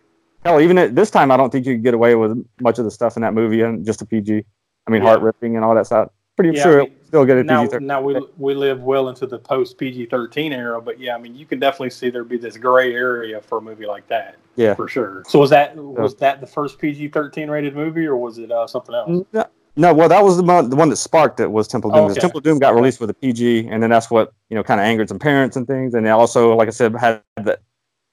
Hell, 0.45 0.59
even 0.59 0.77
at 0.77 0.93
this 0.93 1.09
time, 1.09 1.31
I 1.31 1.37
don't 1.37 1.51
think 1.51 1.65
you 1.65 1.75
could 1.75 1.83
get 1.83 1.93
away 1.93 2.15
with 2.15 2.37
much 2.59 2.77
of 2.77 2.83
the 2.85 2.91
stuff 2.91 3.15
in 3.15 3.21
that 3.21 3.33
movie 3.33 3.61
and 3.61 3.85
just 3.85 4.01
a 4.01 4.05
PG. 4.05 4.43
I 4.85 4.91
mean, 4.91 5.01
Yeah. 5.01 5.07
heart 5.09 5.21
ripping 5.21 5.55
and 5.55 5.63
all 5.63 5.73
that 5.75 5.85
stuff. 5.85 6.09
Pretty 6.35 6.57
Yeah, 6.57 6.63
sure 6.63 6.81
I 6.81 6.83
mean, 6.83 6.91
it 6.91 7.02
still 7.13 7.25
get 7.25 7.37
a 7.37 7.43
Now, 7.43 7.61
PG 7.61 7.71
thirteen. 7.71 7.87
now 7.87 8.01
we 8.01 8.19
we 8.37 8.55
live 8.55 8.81
well 8.81 9.09
into 9.09 9.27
the 9.27 9.37
post 9.37 9.77
PG 9.77 10.07
thirteen 10.07 10.51
era, 10.51 10.81
but 10.81 10.99
yeah, 10.99 11.15
I 11.15 11.19
mean, 11.19 11.35
you 11.35 11.45
can 11.45 11.59
definitely 11.59 11.91
see 11.91 12.09
there'd 12.09 12.27
be 12.27 12.37
this 12.37 12.57
gray 12.57 12.93
area 12.93 13.39
for 13.39 13.59
a 13.59 13.61
movie 13.61 13.85
like 13.85 14.07
that. 14.07 14.37
Yeah. 14.55 14.75
for 14.75 14.87
sure. 14.87 15.23
So 15.27 15.39
was 15.39 15.49
that 15.51 15.75
was 15.75 16.15
that 16.17 16.41
the 16.41 16.47
first 16.47 16.79
PG 16.79 17.09
thirteen 17.09 17.49
rated 17.49 17.75
movie, 17.75 18.05
or 18.05 18.17
was 18.17 18.37
it 18.39 18.51
uh, 18.51 18.65
something 18.65 18.95
else? 18.95 19.25
No, 19.31 19.45
no, 19.75 19.93
well, 19.93 20.09
that 20.09 20.23
was 20.23 20.37
the 20.37 20.43
one, 20.43 20.69
the 20.69 20.75
one 20.75 20.89
that 20.89 20.97
sparked 20.97 21.39
it 21.39 21.51
was 21.51 21.67
Temple 21.67 21.91
Doom. 21.91 22.11
Okay. 22.11 22.19
Temple 22.19 22.39
Doom 22.39 22.59
got 22.59 22.73
released 22.75 22.99
with 22.99 23.09
a 23.09 23.13
PG, 23.13 23.67
and 23.67 23.81
then 23.81 23.89
that's 23.91 24.09
what 24.09 24.33
you 24.49 24.55
know 24.55 24.63
kind 24.63 24.79
of 24.79 24.85
angered 24.85 25.09
some 25.09 25.19
parents 25.19 25.55
and 25.55 25.67
things. 25.67 25.93
And 25.93 26.07
also, 26.07 26.55
like 26.55 26.67
I 26.67 26.71
said, 26.71 26.95
had 26.95 27.21
the, 27.37 27.59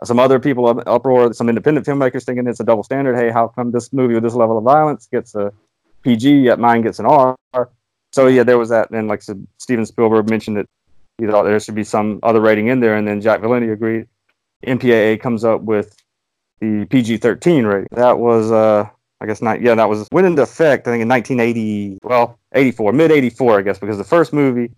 some 0.04 0.18
other 0.18 0.38
people 0.38 0.66
up, 0.66 0.82
uproar, 0.86 1.32
some 1.32 1.48
independent 1.48 1.86
filmmakers 1.86 2.24
thinking 2.24 2.46
it's 2.46 2.60
a 2.60 2.64
double 2.64 2.82
standard. 2.82 3.16
Hey, 3.16 3.30
how 3.30 3.48
come 3.48 3.70
this 3.72 3.92
movie 3.92 4.14
with 4.14 4.22
this 4.22 4.34
level 4.34 4.58
of 4.58 4.64
violence 4.64 5.08
gets 5.10 5.34
a 5.34 5.52
PG, 6.02 6.40
yet 6.40 6.58
mine 6.58 6.82
gets 6.82 6.98
an 6.98 7.06
R? 7.06 7.36
So 8.12 8.26
yeah, 8.26 8.42
there 8.42 8.58
was 8.58 8.68
that. 8.70 8.90
And 8.90 9.08
like 9.08 9.20
I 9.20 9.22
said, 9.22 9.46
Steven 9.58 9.86
Spielberg 9.86 10.28
mentioned 10.28 10.56
that 10.56 10.66
he 11.18 11.26
thought 11.26 11.44
there 11.44 11.60
should 11.60 11.74
be 11.74 11.84
some 11.84 12.18
other 12.22 12.40
rating 12.40 12.68
in 12.68 12.80
there, 12.80 12.96
and 12.96 13.06
then 13.06 13.20
Jack 13.20 13.40
Valenti 13.40 13.70
agreed. 13.70 14.06
MPAA 14.66 15.20
comes 15.20 15.44
up 15.44 15.62
with 15.62 15.96
the 16.60 16.84
PG-13 16.86 17.66
rating. 17.70 17.88
That 17.92 18.18
was 18.18 18.50
uh 18.50 18.88
I 19.22 19.26
guess 19.26 19.42
not. 19.42 19.60
Yeah, 19.60 19.74
that 19.74 19.88
was 19.88 20.08
went 20.12 20.26
into 20.26 20.42
effect. 20.42 20.88
I 20.88 20.92
think 20.92 21.02
in 21.02 21.08
1980. 21.08 21.98
Well, 22.02 22.38
84, 22.52 22.92
mid 22.92 23.10
84, 23.12 23.58
I 23.58 23.62
guess, 23.62 23.78
because 23.78 23.98
the 23.98 24.04
first 24.04 24.32
movie 24.32 24.70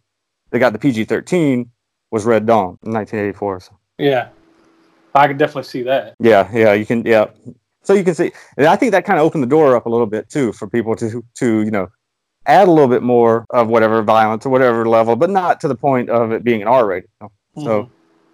that 0.50 0.58
got 0.58 0.72
the 0.72 0.78
PG-13 0.78 1.68
was 2.10 2.24
Red 2.24 2.44
Dawn 2.44 2.76
in 2.84 2.92
1984. 2.92 3.60
So, 3.60 3.78
Yeah, 3.98 4.28
I 5.14 5.28
could 5.28 5.38
definitely 5.38 5.62
see 5.64 5.82
that. 5.84 6.14
yeah, 6.18 6.50
yeah, 6.52 6.72
you 6.74 6.84
can. 6.84 7.04
Yeah, 7.06 7.26
so 7.82 7.94
you 7.94 8.04
can 8.04 8.14
see, 8.14 8.32
and 8.56 8.66
I 8.66 8.76
think 8.76 8.92
that 8.92 9.04
kind 9.04 9.18
of 9.18 9.24
opened 9.24 9.42
the 9.44 9.48
door 9.48 9.74
up 9.76 9.86
a 9.86 9.88
little 9.88 10.06
bit 10.06 10.28
too 10.28 10.52
for 10.52 10.68
people 10.68 10.94
to 10.96 11.24
to 11.36 11.60
you 11.62 11.70
know 11.70 11.88
add 12.46 12.68
a 12.68 12.70
little 12.70 12.88
bit 12.88 13.02
more 13.02 13.44
of 13.50 13.68
whatever 13.68 14.02
violence 14.02 14.44
or 14.46 14.50
whatever 14.50 14.86
level, 14.88 15.16
but 15.16 15.30
not 15.30 15.60
to 15.60 15.68
the 15.68 15.74
point 15.74 16.10
of 16.10 16.32
it 16.32 16.44
being 16.44 16.62
an 16.62 16.68
R 16.68 16.86
rated. 16.86 17.10
So 17.56 17.82
Mhm. 17.82 17.88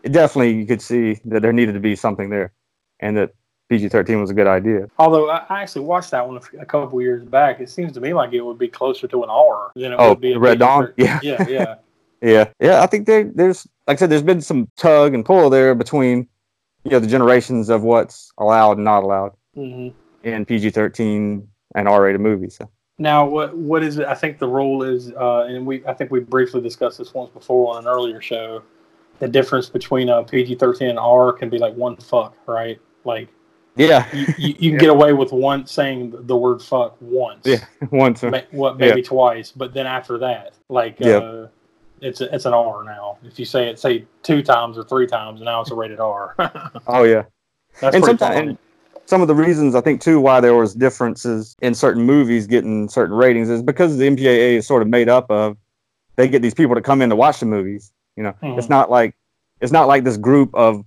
it 0.05 0.13
definitely 0.13 0.53
you 0.53 0.67
could 0.67 0.81
see 0.83 1.19
that 1.27 1.43
there 1.43 1.53
needed 1.53 1.73
to 1.75 1.81
be 1.81 1.97
something 1.97 2.31
there, 2.31 2.53
and 3.01 3.17
that 3.17 3.31
PG-13 3.69 4.21
was 4.21 4.31
a 4.31 4.35
good 4.35 4.47
idea. 4.47 4.87
Although 4.99 5.29
I 5.29 5.61
actually 5.63 5.85
watched 5.85 6.11
that 6.13 6.27
one 6.27 6.41
a 6.59 6.65
couple 6.65 7.01
years 7.03 7.23
back, 7.25 7.61
it 7.61 7.69
seems 7.69 7.93
to 7.93 8.01
me 8.01 8.15
like 8.15 8.33
it 8.33 8.41
would 8.41 8.59
be 8.59 8.69
closer 8.69 9.07
to 9.09 9.23
an 9.25 9.29
R 9.31 9.73
than 9.75 9.93
it 9.93 9.97
Oh, 9.99 10.11
would 10.11 10.21
be 10.21 10.33
a 10.33 10.39
Red 10.39 10.59
Dawn? 10.59 10.87
PG-13. 10.87 10.95
Yeah. 10.97 11.21
yeah, 11.23 11.47
yeah. 11.49 11.75
Yeah, 12.21 12.49
yeah. 12.59 12.83
I 12.83 12.87
think 12.87 13.07
there, 13.07 13.31
there's, 13.33 13.67
like 13.87 13.99
I 13.99 14.01
said, 14.01 14.11
there's 14.11 14.23
been 14.23 14.41
some 14.41 14.69
tug 14.77 15.15
and 15.15 15.25
pull 15.25 15.51
there 15.51 15.75
between, 15.75 16.29
you 16.85 16.91
know, 16.93 16.99
the 16.99 17.07
generations 17.07 17.69
of 17.69 17.83
what's 17.83 18.33
allowed 18.39 18.79
and 18.79 18.85
not 18.85 19.03
allowed 19.05 19.33
hmm 19.55 19.89
in 20.25 20.45
PG-13 20.45 21.47
and 21.77 21.89
R-rated 21.89 22.21
movies. 22.21 22.57
So, 22.57 22.69
Now, 22.99 23.25
what 23.27 23.57
what 23.57 23.83
is 23.83 23.99
it? 23.99 24.07
I 24.07 24.15
think 24.15 24.39
the 24.39 24.49
rule 24.49 24.83
is, 24.83 25.13
uh, 25.13 25.47
and 25.49 25.65
we 25.65 25.85
I 25.87 25.95
think 25.95 26.11
we 26.11 26.21
briefly 26.21 26.61
discussed 26.61 26.99
this 26.99 27.15
once 27.15 27.31
before 27.31 27.77
on 27.77 27.85
an 27.85 27.89
earlier 27.89 28.21
show. 28.21 28.63
The 29.21 29.29
difference 29.29 29.69
between 29.69 30.09
a 30.09 30.23
PG 30.25 30.57
thirteen 30.57 30.91
and 30.91 30.99
R 30.99 31.33
can 31.33 31.49
be 31.49 31.59
like 31.59 31.75
one 31.75 31.97
fuck, 31.97 32.35
right? 32.47 32.81
Like 33.05 33.29
yeah, 33.77 34.07
you, 34.13 34.27
you, 34.37 34.55
you 34.59 34.71
can 34.73 34.79
get 34.81 34.91
away 34.91 35.13
with 35.13 35.33
one 35.33 35.67
saying 35.67 36.13
the 36.27 36.37
word 36.37 36.61
fuck 36.61 36.97
once, 37.01 37.47
Yeah. 37.47 37.65
once. 37.93 38.23
Ma- 38.25 38.41
what 38.51 38.79
maybe 38.79 39.03
twice, 39.03 39.53
but 39.53 39.73
then 39.73 39.87
after 39.87 40.19
that, 40.19 40.55
like 40.69 40.97
Yeah. 40.99 41.19
uh, 41.19 41.49
it's 42.01 42.21
a, 42.21 42.33
it's 42.35 42.47
an 42.47 42.55
R 42.55 42.83
now. 42.85 43.19
If 43.25 43.39
you 43.39 43.45
say 43.45 43.69
it 43.69 43.79
say 43.79 44.05
two 44.25 44.43
times 44.43 44.77
or 44.77 44.85
three 44.85 45.07
times, 45.07 45.41
now 45.41 45.61
it's 45.61 45.71
a 45.71 45.75
rated 45.75 46.01
R. 46.01 46.35
Oh 46.89 47.05
yeah. 47.05 47.25
That's 47.81 47.95
and 47.95 48.05
sometimes, 48.05 48.59
some 49.09 49.23
of 49.23 49.29
the 49.29 49.35
reasons 49.35 49.75
I 49.75 49.81
think 49.81 50.03
too 50.03 50.21
why 50.21 50.39
there 50.39 50.55
was 50.55 50.75
differences 50.75 51.57
in 51.63 51.73
certain 51.75 52.03
movies 52.03 52.47
getting 52.47 52.91
certain 52.91 53.17
ratings 53.17 53.49
is 53.49 53.63
because 53.63 53.97
the 53.97 54.07
MPAA 54.07 54.57
is 54.59 54.67
sort 54.67 54.83
of 54.83 54.89
made 54.89 55.09
up 55.09 55.31
of 55.31 55.57
they 56.17 56.29
get 56.29 56.43
these 56.43 56.53
people 56.53 56.75
to 56.75 56.83
come 56.83 57.01
in 57.01 57.09
to 57.09 57.17
watch 57.17 57.41
the 57.41 57.47
movies. 57.47 57.91
You 58.17 58.25
know, 58.25 58.35
Mhm. 58.43 58.59
it's 58.59 58.69
not 58.69 58.91
like 58.91 59.15
it's 59.63 59.73
not 59.73 59.89
like 59.89 60.05
this 60.05 60.19
group 60.19 60.55
of 60.55 60.85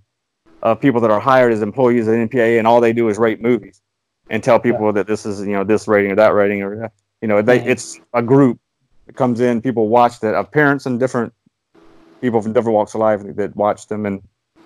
of 0.61 0.79
people 0.79 1.01
that 1.01 1.09
are 1.09 1.19
hired 1.19 1.51
as 1.51 1.63
employees 1.63 2.07
at 2.07 2.13
MPAA 2.13 2.59
and 2.59 2.67
all 2.67 2.79
they 2.79 2.93
do 2.93 3.09
is 3.09 3.17
rate 3.17 3.41
movies 3.41 3.81
and 4.29 4.43
tell 4.43 4.59
people 4.59 4.93
that 4.93 5.07
this 5.07 5.25
is 5.25 5.41
you 5.41 5.53
know 5.53 5.63
this 5.63 5.87
rating 5.87 6.11
or 6.11 6.15
that 6.15 6.35
rating 6.35 6.61
or 6.61 6.91
you 7.23 7.27
know 7.27 7.41
they 7.41 7.59
Mhm. 7.59 7.65
it's 7.65 7.99
a 8.13 8.21
group 8.21 8.59
that 9.07 9.15
comes 9.15 9.39
in 9.39 9.61
people 9.63 9.87
watch 9.87 10.19
that 10.19 10.35
of 10.35 10.51
parents 10.51 10.85
and 10.85 10.99
different 10.99 11.33
people 12.21 12.39
from 12.39 12.53
different 12.53 12.75
walks 12.75 12.93
of 12.93 12.99
life 13.01 13.21
that 13.35 13.55
watch 13.55 13.87
them 13.87 14.05
and 14.05 14.21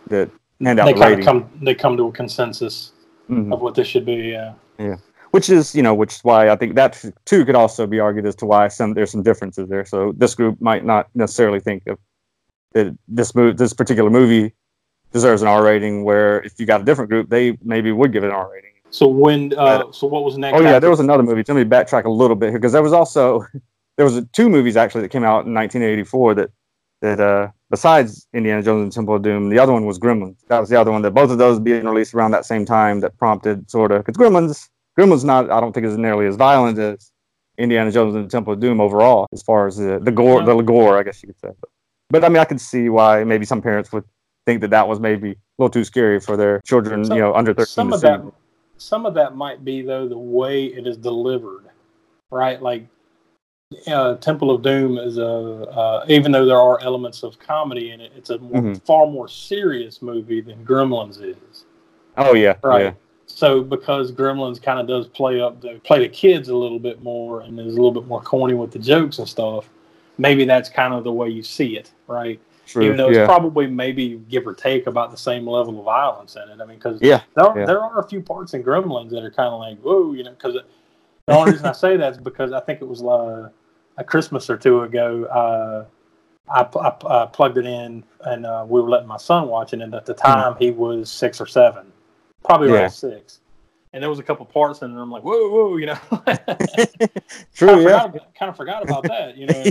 that 0.07 0.29
hand 0.61 0.77
out 0.77 0.87
they 0.87 0.93
the 0.93 0.99
kind 0.99 1.19
of 1.19 1.25
come 1.25 1.49
they 1.61 1.73
come 1.73 1.95
to 1.95 2.07
a 2.07 2.11
consensus 2.11 2.91
Mhm. 3.29 3.53
of 3.53 3.61
what 3.61 3.75
this 3.75 3.88
should 3.88 4.05
be. 4.05 4.38
Yeah. 4.77 4.97
which 5.31 5.49
is 5.49 5.75
you 5.75 5.81
know 5.83 5.93
which 5.93 6.13
is 6.15 6.23
why 6.23 6.49
I 6.49 6.55
think 6.55 6.75
that 6.75 7.03
too 7.25 7.43
could 7.45 7.55
also 7.55 7.85
be 7.88 7.99
argued 7.99 8.25
as 8.25 8.35
to 8.35 8.45
why 8.45 8.67
some 8.69 8.93
there's 8.93 9.11
some 9.11 9.23
differences 9.23 9.67
there. 9.69 9.85
So 9.85 10.13
this 10.15 10.33
group 10.35 10.59
might 10.61 10.85
not 10.85 11.07
necessarily 11.15 11.59
think 11.59 11.83
of 11.88 11.97
that 12.73 12.95
this 13.07 13.33
move 13.35 13.57
this 13.57 13.73
particular 13.73 14.09
movie 14.09 14.53
deserves 15.11 15.41
an 15.41 15.47
R 15.47 15.63
rating, 15.63 16.03
where 16.03 16.41
if 16.43 16.59
you 16.59 16.65
got 16.65 16.81
a 16.81 16.83
different 16.83 17.09
group, 17.09 17.29
they 17.29 17.57
maybe 17.63 17.91
would 17.91 18.11
give 18.13 18.23
it 18.23 18.27
an 18.27 18.33
R 18.33 18.49
rating. 18.51 18.71
So 18.91 19.07
when 19.07 19.53
uh, 19.57 19.91
so 19.91 20.07
what 20.07 20.23
was 20.23 20.38
next? 20.38 20.57
Oh 20.57 20.61
yeah, 20.61 20.69
after- 20.69 20.79
there 20.81 20.89
was 20.89 20.99
another 20.99 21.23
movie. 21.23 21.43
Let 21.47 21.55
me 21.55 21.63
backtrack 21.65 22.05
a 22.05 22.09
little 22.09 22.35
bit 22.35 22.49
here 22.51 22.59
because 22.59 22.71
there 22.73 22.83
was 22.83 22.93
also 22.93 23.45
there 23.97 24.05
was 24.05 24.21
two 24.33 24.49
movies 24.49 24.77
actually 24.77 25.01
that 25.01 25.09
came 25.09 25.23
out 25.23 25.45
in 25.45 25.53
1984 25.53 26.35
that 26.35 26.49
that 27.01 27.19
uh 27.19 27.47
besides 27.69 28.28
Indiana 28.34 28.62
Jones 28.62 28.84
and 28.84 28.91
Temple 28.91 29.15
of 29.15 29.21
Doom, 29.21 29.49
the 29.49 29.60
other 29.60 29.73
one 29.73 29.86
was 29.86 29.99
Gremlins. 29.99 30.38
That 30.47 30.60
was 30.60 30.69
the 30.69 30.80
other 30.80 30.91
one 30.91 31.01
that 31.04 31.12
both 31.12 31.32
of 31.32 31.38
those 31.38 31.60
being 31.60 31.86
released 31.86 32.13
around 32.13 32.32
that 32.32 32.45
same 32.45 32.65
time 32.65 32.99
that 33.01 33.17
prompted 33.17 33.69
sort 33.69 33.91
of 33.91 34.06
because 34.06 34.17
Gremlins 34.17 34.69
Gremlins 34.97 35.23
not 35.23 35.51
I 35.51 35.60
don't 35.60 35.73
think 35.73 35.86
is 35.86 35.97
nearly 35.97 36.28
as 36.28 36.36
violent 36.36 36.78
as 36.78 37.12
Indiana 37.58 37.91
Jones 37.91 38.15
and 38.15 38.25
the 38.25 38.30
Temple 38.30 38.54
of 38.54 38.60
Doom 38.60 38.80
overall 38.82 39.28
as 39.34 39.41
far 39.41 39.67
as 39.67 39.78
the 39.78 39.99
the 39.99 40.12
gore 40.12 40.43
the 40.43 40.62
gore 40.62 40.97
I 40.97 41.04
guess 41.04 41.21
you 41.23 41.28
could 41.28 41.39
say. 41.39 41.49
But, 41.60 41.69
but 42.10 42.23
I 42.23 42.30
mean 42.30 42.39
I 42.39 42.45
could 42.45 42.62
see 42.62 42.89
why 42.89 43.23
maybe 43.23 43.45
some 43.45 43.62
parents 43.62 43.91
would 43.91 44.04
think 44.45 44.62
that 44.62 44.69
that 44.69 44.88
was 44.88 44.99
maybe 44.99 45.32
a 45.32 45.36
little 45.58 45.71
too 45.71 45.84
scary 45.84 46.19
for 46.19 46.38
their 46.38 46.62
children, 46.65 47.04
Some- 47.06 47.17
you 47.17 47.23
know, 47.23 47.34
under 47.34 47.54
13 47.54 47.65
some 47.65 47.93
of 47.93 48.01
that 48.01 48.21
some 48.78 49.06
of 49.06 49.13
that 49.13 49.36
might 49.36 49.63
be 49.63 49.82
though 49.82 50.08
the 50.08 50.17
way 50.17 50.65
it 50.65 50.86
is 50.86 50.97
delivered 50.97 51.63
right 52.30 52.62
like 52.62 52.86
uh, 53.88 54.15
temple 54.15 54.51
of 54.51 54.61
doom 54.61 54.97
is 54.97 55.17
a 55.17 55.25
uh, 55.25 56.05
even 56.07 56.31
though 56.31 56.45
there 56.45 56.59
are 56.59 56.79
elements 56.81 57.23
of 57.23 57.38
comedy 57.39 57.91
in 57.91 58.01
it 58.01 58.11
it's 58.15 58.29
a 58.29 58.38
more, 58.39 58.61
Mhm. 58.61 58.81
far 58.85 59.07
more 59.07 59.27
serious 59.27 60.01
movie 60.01 60.41
than 60.41 60.63
gremlins 60.65 61.21
is 61.21 61.65
Oh 62.17 62.33
yeah, 62.33 62.55
right 62.63 62.83
yeah. 62.85 62.91
so 63.27 63.61
because 63.61 64.11
gremlins 64.11 64.61
kind 64.61 64.79
of 64.79 64.88
does 64.88 65.07
play 65.07 65.41
up 65.41 65.61
the 65.61 65.79
play 65.83 65.99
the 65.99 66.09
kids 66.09 66.49
a 66.49 66.55
little 66.55 66.79
bit 66.79 67.03
more 67.03 67.41
and 67.41 67.59
is 67.59 67.73
a 67.73 67.75
little 67.75 67.91
bit 67.91 68.07
more 68.07 68.21
corny 68.21 68.53
with 68.53 68.71
the 68.71 68.79
jokes 68.79 69.19
and 69.19 69.27
stuff 69.27 69.69
maybe 70.17 70.45
that's 70.45 70.69
kind 70.69 70.93
of 70.93 71.03
the 71.03 71.11
way 71.11 71.29
you 71.29 71.43
see 71.43 71.75
it 71.77 71.91
right 72.07 72.39
True. 72.67 72.85
even 72.85 72.97
though 72.97 73.09
it's 73.09 73.17
probably 73.25 73.67
maybe 73.67 74.17
give 74.29 74.47
or 74.47 74.53
take 74.53 74.88
about 74.88 75.11
the 75.11 75.17
same 75.17 75.45
level 75.47 75.77
of 75.77 75.85
violence 75.85 76.35
in 76.35 76.41
it. 76.49 76.59
I 76.59 76.65
mean, 76.65 76.77
because 76.77 76.99
Yeah, 76.99 77.21
there, 77.35 77.45
are, 77.45 77.55
yeah. 77.59 77.65
there 77.65 77.79
are 77.79 77.99
a 77.99 78.07
few 78.07 78.21
parts 78.21 78.55
in 78.55 78.63
Gremlins 78.63 79.11
that 79.11 79.23
are 79.23 79.29
kind 79.29 79.53
of 79.53 79.59
like, 79.59 79.77
whoa, 79.81 80.13
you 80.13 80.23
know, 80.23 80.31
because 80.31 80.55
the 81.27 81.33
only 81.33 81.51
reason 81.51 81.67
I 81.67 81.73
say 81.73 81.95
that 81.95 82.13
is 82.13 82.17
because 82.17 82.53
I 82.53 82.59
think 82.61 82.81
it 82.81 82.88
was 82.88 83.03
uh, 83.03 83.49
a 83.97 84.03
Christmas 84.03 84.49
or 84.49 84.58
two 84.58 84.81
ago. 84.81 85.25
Uh, 85.25 85.86
I, 86.47 86.62
I, 86.79 87.23
I 87.23 87.25
plugged 87.27 87.58
it 87.58 87.65
in 87.65 88.03
and 88.25 88.45
uh, 88.45 88.65
we 88.67 88.79
were 88.81 88.89
letting 88.89 89.08
my 89.08 89.17
son 89.17 89.47
watch 89.47 89.73
it. 89.73 89.81
And 89.81 89.93
at 89.95 90.05
the 90.05 90.13
time, 90.13 90.55
he 90.60 90.71
was 90.71 91.10
six 91.12 91.41
or 91.41 91.47
seven, 91.47 91.91
probably 92.43 92.67
Hmm. 92.67 92.73
Yeah. 92.75 92.79
around 92.81 92.89
six. 92.91 93.39
And 93.93 94.03
there 94.03 94.10
was 94.10 94.19
a 94.19 94.23
couple 94.23 94.45
parts 94.45 94.81
in 94.81 94.89
it, 94.89 94.93
and 94.93 95.01
I'm 95.01 95.10
like, 95.10 95.23
whoa, 95.23 95.49
whoa, 95.49 95.77
you 95.77 95.86
know. 95.86 95.97
True, 97.55 97.67
kind, 97.69 97.79
of 97.79 97.84
yeah. 97.84 98.01
forgot, 98.01 98.36
kind 98.38 98.49
of 98.49 98.58
forgot 98.58 98.84
about 98.84 99.03
that, 99.08 99.38
you 99.38 99.45
know. 99.47 99.63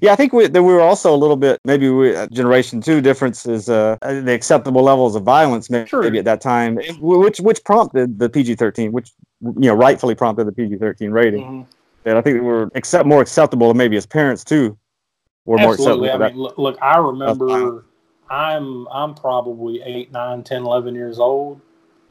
Yeah, 0.00 0.12
I 0.12 0.16
think 0.16 0.32
we, 0.32 0.48
that 0.48 0.62
we 0.62 0.72
were 0.72 0.80
also 0.80 1.14
a 1.14 1.16
little 1.16 1.36
bit 1.36 1.60
maybe 1.64 1.90
we, 1.90 2.16
uh, 2.16 2.26
generation 2.32 2.80
two 2.80 3.00
differences, 3.00 3.68
uh, 3.68 3.96
the 4.00 4.32
acceptable 4.32 4.82
levels 4.82 5.14
of 5.14 5.22
violence 5.22 5.70
maybe, 5.70 5.88
True. 5.88 6.16
at 6.16 6.24
that 6.24 6.40
time, 6.40 6.76
which 6.98 7.38
which 7.38 7.62
prompted 7.64 8.18
the 8.18 8.28
PG 8.28 8.56
thirteen, 8.56 8.90
which 8.90 9.12
you 9.42 9.52
know 9.68 9.74
rightfully 9.74 10.14
prompted 10.16 10.46
the 10.46 10.52
PG 10.52 10.78
thirteen 10.78 11.12
rating. 11.12 11.42
Mhm. 11.44 11.66
That 12.04 12.16
I 12.16 12.22
think 12.22 12.34
we 12.34 12.40
were 12.40 12.70
accept 12.74 13.06
more 13.06 13.20
acceptable 13.20 13.70
and 13.70 13.78
maybe 13.78 13.96
as 13.96 14.06
parents 14.06 14.42
too, 14.42 14.76
were 15.44 15.58
more 15.58 15.74
acceptable. 15.74 16.04
Absolutely. 16.06 16.10
I 16.10 16.28
mean, 16.30 16.38
look, 16.38 16.58
look 16.58 16.78
I 16.82 16.96
remember. 16.98 17.84
I'm 18.30 18.86
I'm 18.88 19.14
probably 19.14 19.82
eight, 19.82 20.12
nine, 20.12 20.44
10, 20.44 20.62
11 20.62 20.94
years 20.94 21.18
old, 21.18 21.60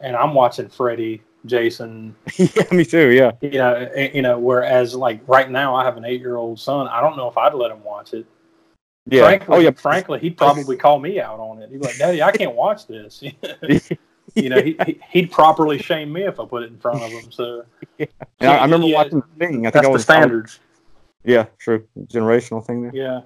and 0.01 0.15
I'm 0.17 0.33
watching 0.33 0.67
Freddy, 0.67 1.23
Jason. 1.45 2.13
yeah, 2.37 2.63
me 2.71 2.83
too. 2.83 3.09
Yeah, 3.11 3.31
You 3.41 3.51
know, 3.51 3.89
eh, 3.95 4.11
you 4.13 4.21
know. 4.21 4.37
Whereas, 4.37 4.93
like 4.93 5.21
right 5.27 5.49
now, 5.49 5.75
I 5.75 5.85
have 5.85 5.95
an 5.95 6.03
eight-year-old 6.03 6.59
son. 6.59 6.87
I 6.89 6.99
don't 6.99 7.15
know 7.15 7.29
if 7.29 7.37
I'd 7.37 7.53
let 7.53 7.71
him 7.71 7.83
watch 7.85 8.13
it. 8.13 8.25
yeah. 9.05 9.23
Frankly, 9.23 9.55
oh 9.55 9.59
yeah, 9.59 9.71
frankly, 9.71 10.19
he'd 10.19 10.37
probably 10.37 10.75
call 10.75 10.99
me 10.99 11.21
out 11.21 11.39
on 11.39 11.61
it. 11.61 11.69
He'd 11.69 11.79
be 11.79 11.87
like, 11.87 11.97
"Daddy, 11.97 12.21
I 12.21 12.31
can't 12.33 12.53
watch 12.53 12.85
this." 12.85 13.23
you 14.35 14.49
know, 14.49 14.61
he, 14.61 14.77
he, 14.85 14.99
he'd 15.11 15.31
properly 15.31 15.77
shame 15.77 16.11
me 16.11 16.23
if 16.23 16.39
I 16.39 16.45
put 16.45 16.63
it 16.63 16.71
in 16.71 16.77
front 16.77 17.03
of 17.03 17.11
him. 17.11 17.31
So 17.31 17.65
And 18.41 18.49
I, 18.49 18.57
I 18.57 18.63
remember 18.63 18.87
Yeah, 18.87 18.95
watching 18.95 19.19
the 19.19 19.45
thing. 19.45 19.67
I 19.67 19.71
think 19.71 19.73
that's 19.73 19.85
I 19.85 19.89
the 19.89 19.93
was 19.93 20.03
standards. 20.03 20.59
Yeah, 21.23 21.45
true. 21.57 21.85
Generational 22.05 22.65
thing 22.65 22.83
there. 22.83 22.91
Yeah. 22.93 23.21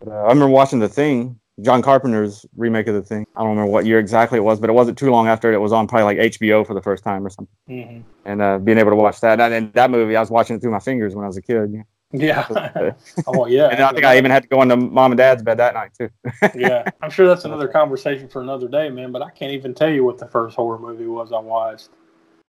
But, 0.00 0.08
uh, 0.08 0.14
I 0.14 0.28
remember 0.28 0.48
watching 0.48 0.80
the 0.80 0.88
thing, 0.88 1.38
John 1.60 1.82
Carpenter's 1.82 2.46
remake 2.56 2.86
of 2.88 2.94
the 2.94 3.02
thing. 3.02 3.24
I 3.36 3.40
don't 3.40 3.50
remember 3.50 3.70
what 3.70 3.86
year 3.86 3.98
exactly 3.98 4.38
it 4.38 4.42
was, 4.42 4.60
but 4.60 4.70
it 4.70 4.72
wasn't 4.72 4.98
too 4.98 5.10
long 5.10 5.28
after 5.28 5.52
it 5.52 5.58
was 5.58 5.72
on 5.72 5.86
probably 5.86 6.16
like 6.16 6.32
HBO 6.32 6.66
for 6.66 6.74
the 6.74 6.82
first 6.82 7.04
time 7.04 7.24
or 7.26 7.30
something. 7.30 7.54
hmm 7.68 8.00
And 8.24 8.42
uh, 8.42 8.58
being 8.58 8.78
able 8.78 8.90
to 8.90 8.96
watch 8.96 9.20
that, 9.20 9.40
and, 9.40 9.54
and 9.54 9.72
that 9.74 9.90
movie, 9.90 10.16
I 10.16 10.20
was 10.20 10.30
watching 10.30 10.56
it 10.56 10.60
through 10.60 10.72
my 10.72 10.80
fingers 10.80 11.14
when 11.14 11.24
I 11.24 11.28
was 11.28 11.36
a 11.36 11.42
kid. 11.42 11.82
Yeah. 12.12 12.46
Oh 13.26 13.46
yeah. 13.46 13.68
And 13.68 13.82
I 13.82 13.92
think 13.92 14.04
I 14.04 14.16
even 14.16 14.30
had 14.30 14.42
to 14.44 14.48
go 14.48 14.62
into 14.62 14.76
mom 14.76 15.12
and 15.12 15.18
dad's 15.18 15.42
bed 15.42 15.58
that 15.58 15.74
night 15.74 15.90
too. 15.98 16.08
yeah, 16.54 16.88
I'm 17.02 17.10
sure 17.10 17.26
that's 17.26 17.44
another 17.44 17.68
conversation 17.68 18.28
for 18.28 18.40
another 18.40 18.68
day, 18.68 18.88
man. 18.88 19.12
But 19.12 19.22
I 19.22 19.30
can't 19.30 19.52
even 19.52 19.74
tell 19.74 19.90
you 19.90 20.04
what 20.04 20.18
the 20.18 20.26
first 20.26 20.56
horror 20.56 20.78
movie 20.78 21.06
was 21.06 21.32
I 21.32 21.38
watched. 21.38 21.90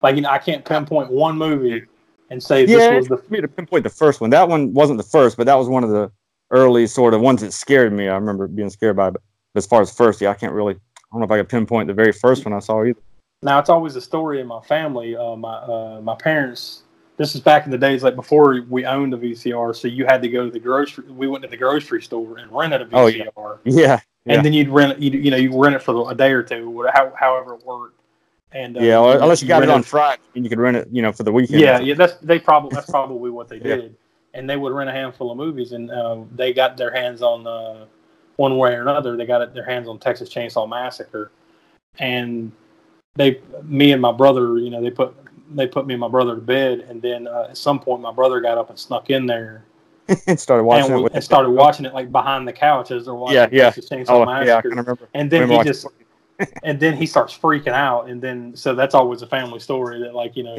Like, 0.01 0.15
you 0.15 0.21
know, 0.21 0.29
I 0.29 0.37
can't 0.37 0.63
pinpoint 0.63 1.11
one 1.11 1.37
movie 1.37 1.85
and 2.29 2.41
say 2.41 2.65
this 2.65 2.81
yeah, 2.81 2.95
was 2.95 3.07
the. 3.07 3.17
for 3.17 3.33
me 3.33 3.41
to 3.41 3.47
pinpoint 3.47 3.83
the 3.83 3.89
first 3.89 4.21
one. 4.21 4.29
That 4.29 4.47
one 4.47 4.73
wasn't 4.73 4.97
the 4.97 5.03
first, 5.03 5.37
but 5.37 5.45
that 5.45 5.55
was 5.55 5.67
one 5.67 5.83
of 5.83 5.89
the 5.89 6.11
early 6.51 6.85
sort 6.87 7.13
of 7.13 7.21
ones 7.21 7.41
that 7.41 7.53
scared 7.53 7.93
me. 7.93 8.07
I 8.07 8.15
remember 8.15 8.47
being 8.47 8.69
scared 8.69 8.95
by. 8.95 9.07
it. 9.07 9.13
But 9.13 9.21
as 9.55 9.65
far 9.65 9.81
as 9.81 9.91
first, 9.91 10.21
yeah, 10.21 10.29
I 10.29 10.33
can't 10.35 10.53
really. 10.53 10.75
I 10.75 10.79
don't 11.13 11.21
know 11.21 11.25
if 11.25 11.31
I 11.31 11.37
could 11.37 11.49
pinpoint 11.49 11.87
the 11.87 11.93
very 11.93 12.11
first 12.11 12.45
one 12.45 12.53
I 12.53 12.59
saw 12.59 12.83
either. 12.83 12.99
Now 13.41 13.59
it's 13.59 13.69
always 13.69 13.95
a 13.95 14.01
story 14.01 14.41
in 14.41 14.47
my 14.47 14.61
family. 14.61 15.15
Uh, 15.15 15.35
my 15.35 15.55
uh, 15.55 16.01
my 16.01 16.15
parents. 16.15 16.83
This 17.17 17.33
is 17.33 17.41
back 17.41 17.65
in 17.65 17.71
the 17.71 17.77
days 17.79 18.03
like 18.03 18.15
before 18.15 18.61
we 18.69 18.85
owned 18.85 19.13
a 19.13 19.17
VCR, 19.17 19.75
so 19.75 19.87
you 19.87 20.05
had 20.05 20.21
to 20.21 20.29
go 20.29 20.45
to 20.45 20.51
the 20.51 20.59
grocery. 20.59 21.03
We 21.09 21.27
went 21.27 21.43
to 21.43 21.49
the 21.49 21.57
grocery 21.57 22.01
store 22.01 22.37
and 22.37 22.51
rented 22.51 22.81
a 22.81 22.85
VCR, 22.85 22.93
Oh, 22.93 23.07
yeah. 23.07 23.23
Yeah, 23.65 23.99
yeah. 24.25 24.33
and 24.35 24.45
then 24.45 24.53
you'd 24.53 24.69
rent 24.69 24.93
it. 24.93 24.99
You, 24.99 25.19
you 25.19 25.31
know, 25.31 25.37
you 25.37 25.59
rent 25.59 25.75
it 25.75 25.81
for 25.81 26.11
a 26.11 26.15
day 26.15 26.31
or 26.31 26.43
two, 26.43 26.69
whatever, 26.69 26.95
how, 26.95 27.13
however 27.19 27.55
it 27.55 27.65
worked. 27.65 27.99
And 28.51 28.77
uh, 28.77 28.81
yeah. 28.81 28.99
well, 28.99 29.21
unless 29.21 29.41
you 29.41 29.47
got 29.47 29.63
it 29.63 29.69
on 29.69 29.81
Friday, 29.81 30.21
and 30.35 30.43
you 30.45 30.49
could 30.49 30.59
rent 30.59 30.77
it, 30.77 30.87
you 30.91 31.01
know, 31.01 31.11
for 31.11 31.23
the 31.23 31.31
weekend. 31.31 31.59
Yeah, 31.59 31.79
yeah, 31.79 31.95
that's 31.95 32.13
they 32.17 32.37
probably 32.37 32.69
that's 32.75 32.89
probably 32.89 33.31
what 33.31 33.49
they 33.49 33.57
Yeah. 33.63 33.75
did, 33.75 33.95
and 34.35 34.47
they 34.47 34.55
would 34.55 34.71
rent 34.71 34.89
a 34.89 34.93
handful 34.93 35.31
of 35.31 35.37
movies, 35.37 35.71
and 35.71 35.89
uh, 35.89 36.19
they 36.35 36.53
got 36.53 36.77
their 36.77 36.91
hands 36.91 37.23
on 37.23 37.47
uh, 37.47 37.85
one 38.35 38.57
way 38.57 38.73
or 38.75 38.81
another. 38.81 39.17
They 39.17 39.25
got 39.25 39.41
it, 39.41 39.53
their 39.55 39.65
hands 39.65 39.87
on 39.87 39.97
Texas 39.97 40.29
Chainsaw 40.29 40.69
Massacre, 40.69 41.31
and 41.97 42.51
they, 43.15 43.41
me 43.63 43.91
and 43.91 44.01
my 44.01 44.11
brother, 44.11 44.59
you 44.59 44.69
know, 44.69 44.81
they 44.81 44.91
put 44.91 45.15
they 45.53 45.67
put 45.67 45.85
me 45.87 45.93
and 45.93 46.01
my 46.01 46.07
brother 46.07 46.35
to 46.35 46.41
bed, 46.41 46.85
and 46.89 47.01
then 47.01 47.27
uh, 47.27 47.47
at 47.49 47.57
some 47.57 47.79
point 47.79 48.01
my 48.01 48.11
brother 48.11 48.39
got 48.39 48.57
up 48.57 48.69
and 48.69 48.79
snuck 48.79 49.09
in 49.09 49.25
there 49.25 49.63
and 50.27 50.39
started 50.39 50.63
watching 50.63 50.93
and, 50.93 51.05
it. 51.05 51.11
and 51.13 51.23
started 51.23 51.49
watching 51.49 51.85
it 51.85 51.93
like 51.93 52.11
behind 52.11 52.47
the 52.47 52.53
couch 52.53 52.91
as 52.91 53.05
they're 53.05 53.13
watching 53.13 53.53
Yeah, 53.53 53.71
yeah. 53.75 54.03
Oh, 54.07 54.23
yeah, 54.41 54.57
I 54.57 54.61
can 54.61 54.71
remember. 54.71 55.09
and 55.13 55.29
then 55.29 55.41
remember 55.41 55.63
he 55.63 55.69
just 55.69 55.85
and 56.63 56.79
then 56.79 56.95
he 56.95 57.05
starts 57.05 57.35
freaking 57.35 57.73
out 57.73 58.09
and 58.09 58.21
then 58.21 58.55
so 58.55 58.75
that's 58.75 58.93
always 58.93 59.21
a 59.23 59.27
family 59.27 59.59
story 59.59 59.99
that 59.99 60.13
like 60.13 60.35
you 60.35 60.43
know 60.43 60.55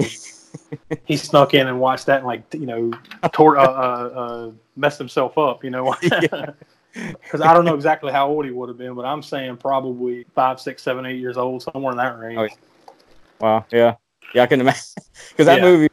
he 1.05 1.17
snuck 1.17 1.55
in 1.55 1.69
and 1.69 1.79
watched 1.79 2.07
that 2.07 2.19
and 2.19 2.27
like 2.27 2.43
you 2.53 2.67
know 2.67 2.91
tore 3.33 3.57
uh, 3.59 3.65
uh, 3.65 3.67
uh 3.67 4.51
messed 4.75 4.99
himself 4.99 5.39
up 5.39 5.63
you 5.63 5.71
know 5.71 5.95
because 6.03 7.41
i 7.41 7.55
don't 7.55 7.65
know 7.65 7.77
exactly 7.77 8.11
how 8.11 8.29
old 8.29 8.45
he 8.45 8.51
would 8.51 8.69
have 8.69 8.77
been 8.77 8.95
but 8.95 9.05
i'm 9.05 9.23
saying 9.23 9.57
probably 9.57 10.25
five 10.35 10.59
six 10.61 10.83
seven 10.83 11.07
eight 11.07 11.21
years 11.21 11.37
old 11.37 11.63
somewhere 11.63 11.93
in 11.93 11.97
that 11.99 12.19
range 12.19 12.39
Oh, 12.39 12.43
yeah. 12.43 12.55
Wow. 13.41 13.65
Yeah. 13.71 13.95
Yeah, 14.35 14.43
I 14.43 14.47
can 14.47 14.61
imagine 14.61 14.81
because 15.31 15.47
that 15.47 15.59
Yeah. 15.59 15.65
movie. 15.65 15.89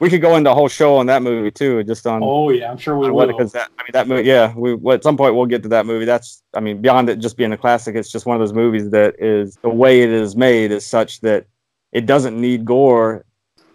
We 0.00 0.10
could 0.10 0.20
go 0.20 0.34
into 0.34 0.50
a 0.50 0.54
whole 0.54 0.66
show 0.68 0.96
on 0.96 1.06
that 1.06 1.22
movie 1.22 1.52
too, 1.52 1.84
just 1.84 2.08
on 2.08 2.24
oh 2.24 2.50
yeah 2.50 2.68
i'm 2.72 2.76
sure 2.76 2.98
we 2.98 3.08
will 3.08 3.24
because 3.28 3.52
that 3.52 3.68
I 3.78 3.82
mean 3.84 3.90
that 3.92 4.08
movie. 4.08 4.26
Yeah, 4.28 4.52
we 4.56 4.74
well, 4.74 4.96
at 4.96 5.04
some 5.04 5.16
point 5.16 5.36
we'll 5.36 5.46
get 5.46 5.62
to 5.62 5.68
that 5.68 5.86
movie. 5.86 6.04
That's 6.06 6.42
I 6.54 6.60
mean 6.60 6.82
beyond 6.82 7.08
it 7.08 7.20
just 7.20 7.36
being 7.36 7.52
a 7.52 7.56
classic, 7.56 7.94
it's 7.94 8.10
just 8.10 8.26
one 8.26 8.34
of 8.34 8.40
those 8.40 8.52
movies 8.52 8.90
that 8.90 9.14
is 9.20 9.58
the 9.62 9.68
way 9.68 10.02
it 10.02 10.10
is 10.10 10.34
made 10.34 10.72
is 10.72 10.84
such 10.84 11.20
that 11.20 11.46
it 11.92 12.06
doesn't 12.06 12.40
need 12.40 12.64
gore. 12.64 13.24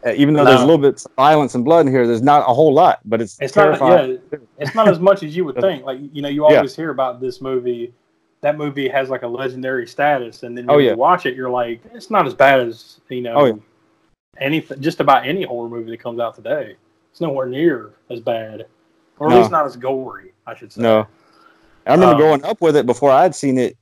Uh, 0.06 0.12
even 0.18 0.34
though 0.34 0.44
there's 0.44 0.62
a 0.62 0.66
little 0.66 0.78
bit 0.78 0.96
of 0.96 1.06
violence 1.16 1.56
and 1.56 1.64
blood 1.64 1.86
in 1.88 1.92
here, 1.94 2.06
there's 2.06 2.22
not 2.22 2.42
a 2.42 2.54
whole 2.54 2.74
lot, 2.74 3.00
but 3.06 3.22
it's, 3.22 3.38
it's 3.40 3.56
not 3.56 3.64
terrifying. 3.80 4.20
yeah 4.32 4.38
it's 4.58 4.76
not 4.76 4.90
as 4.90 5.00
much 5.00 5.24
as 5.24 5.34
you 5.34 5.46
would 5.46 5.56
think 5.62 5.86
like 5.86 5.98
you 6.12 6.22
know 6.22 6.30
you 6.30 6.46
Yeah. 6.46 6.58
always 6.58 6.76
hear 6.76 6.90
about 6.90 7.22
this 7.22 7.40
movie 7.40 7.94
that 8.42 8.58
movie 8.58 8.90
has 8.90 9.10
like 9.10 9.24
a 9.24 9.28
legendary 9.28 9.88
status 9.88 10.44
and 10.44 10.58
then 10.58 10.68
when 10.68 10.76
Oh, 10.76 10.80
yeah. 10.80 10.92
you 10.92 10.98
watch 10.98 11.26
it 11.26 11.36
you're 11.36 11.50
like 11.50 11.80
it's 11.94 12.12
not 12.12 12.28
as 12.28 12.34
bad 12.34 12.60
as 12.60 13.00
you 13.10 13.22
know 13.22 13.34
Oh, 13.36 13.46
yeah. 13.46 13.54
Any 14.40 14.62
just 14.80 15.00
about 15.00 15.26
any 15.26 15.44
horror 15.44 15.70
movie 15.70 15.92
that 15.92 16.00
comes 16.00 16.20
out 16.20 16.36
today. 16.36 16.76
It's 17.12 17.22
nowhere 17.22 17.48
near 17.48 17.94
as 18.10 18.20
bad. 18.20 18.68
Or 19.20 19.32
at 19.32 19.38
least 19.40 19.50
not 19.52 19.66
as 19.66 19.76
gory 19.76 20.34
i 20.46 20.56
should 20.56 20.72
say. 20.72 20.82
No, 20.82 21.08
I 21.88 21.94
remember 21.94 22.14
Um, 22.14 22.22
growing 22.22 22.44
up 22.46 22.62
with 22.62 22.76
it 22.76 22.86
before 22.86 23.10
I'd 23.12 23.34
seen 23.34 23.58
it. 23.58 23.76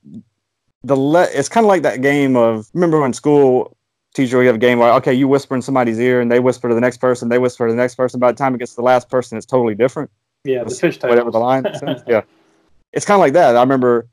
The 0.82 0.96
le- 0.96 1.28
it's 1.30 1.48
kind 1.48 1.64
of 1.64 1.68
like 1.68 1.82
that 1.82 2.00
game 2.00 2.36
of 2.36 2.68
remember 2.72 3.00
when 3.00 3.12
school 3.12 3.76
teacher 4.14 4.38
we 4.38 4.46
have 4.46 4.54
a 4.54 4.58
game 4.58 4.78
where 4.78 4.92
okay 4.94 5.12
you 5.12 5.28
whisper 5.28 5.54
in 5.54 5.60
somebody's 5.60 5.98
ear 6.00 6.22
and 6.22 6.32
they 6.32 6.40
whisper 6.40 6.68
to 6.68 6.74
the 6.74 6.80
next 6.80 6.98
person 6.98 7.28
they 7.28 7.38
whisper 7.38 7.66
to 7.66 7.72
the 7.72 7.76
next 7.76 7.96
person. 7.96 8.18
By 8.18 8.32
the 8.32 8.38
time 8.38 8.54
it 8.54 8.58
gets 8.58 8.72
to 8.72 8.76
the 8.76 8.82
last 8.82 9.10
person 9.10 9.36
it's 9.36 9.46
totally 9.46 9.74
different. 9.74 10.10
Yeah 10.44 10.64
the 10.64 10.74
fish 10.74 10.98
whatever 11.02 11.30
the 11.30 11.38
line 11.38 11.64
yeah. 12.06 12.22
It's 12.92 13.04
kind 13.04 13.16
of 13.16 13.20
like 13.20 13.34
that. 13.34 13.56
I 13.56 13.60
remember 13.60 14.08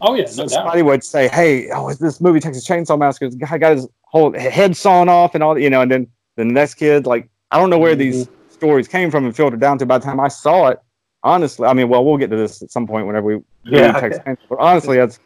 Oh 0.00 0.14
yeah, 0.14 0.30
no 0.36 0.46
doubt. 0.46 0.84
would 0.84 1.02
say, 1.02 1.26
"Hey, 1.26 1.70
oh, 1.70 1.88
is 1.88 1.98
this 1.98 2.20
movie 2.20 2.38
Texas 2.38 2.66
Chainsaw 2.66 2.96
Massacre? 2.96 3.30
The 3.30 3.36
guy 3.36 3.58
got 3.58 3.74
his 3.74 3.88
whole 4.10 4.32
head 4.32 4.76
sawn 4.76 5.08
off 5.08 5.34
and 5.34 5.42
all, 5.44 5.58
you 5.58 5.70
know." 5.70 5.80
And 5.82 5.90
then 5.90 6.06
the 6.36 6.44
next 6.44 6.74
kid, 6.74 7.06
like, 7.06 7.28
I 7.50 7.58
don't 7.58 7.70
know 7.70 7.78
where 7.78 7.94
these 7.96 8.28
stories 8.50 8.88
came 8.88 9.10
from 9.10 9.24
and 9.24 9.34
filtered 9.34 9.60
down 9.60 9.78
to. 9.78 9.86
By 9.86 9.98
the 9.98 10.04
time 10.04 10.20
I 10.20 10.28
saw 10.28 10.68
it, 10.68 10.78
honestly, 11.22 11.66
I 11.66 11.72
mean, 11.74 11.88
well, 11.88 12.04
we'll 12.04 12.16
get 12.16 12.30
to 12.30 12.36
this 12.36 12.62
at 12.62 12.70
some 12.70 12.86
point 12.86 13.06
whenever 13.06 13.26
we 13.26 13.42
Yeah. 13.64 13.92
Texas 14.00 14.22
Chainsaw. 14.26 14.38
But 14.48 14.58
honestly, 14.58 14.96
that's 14.96 15.18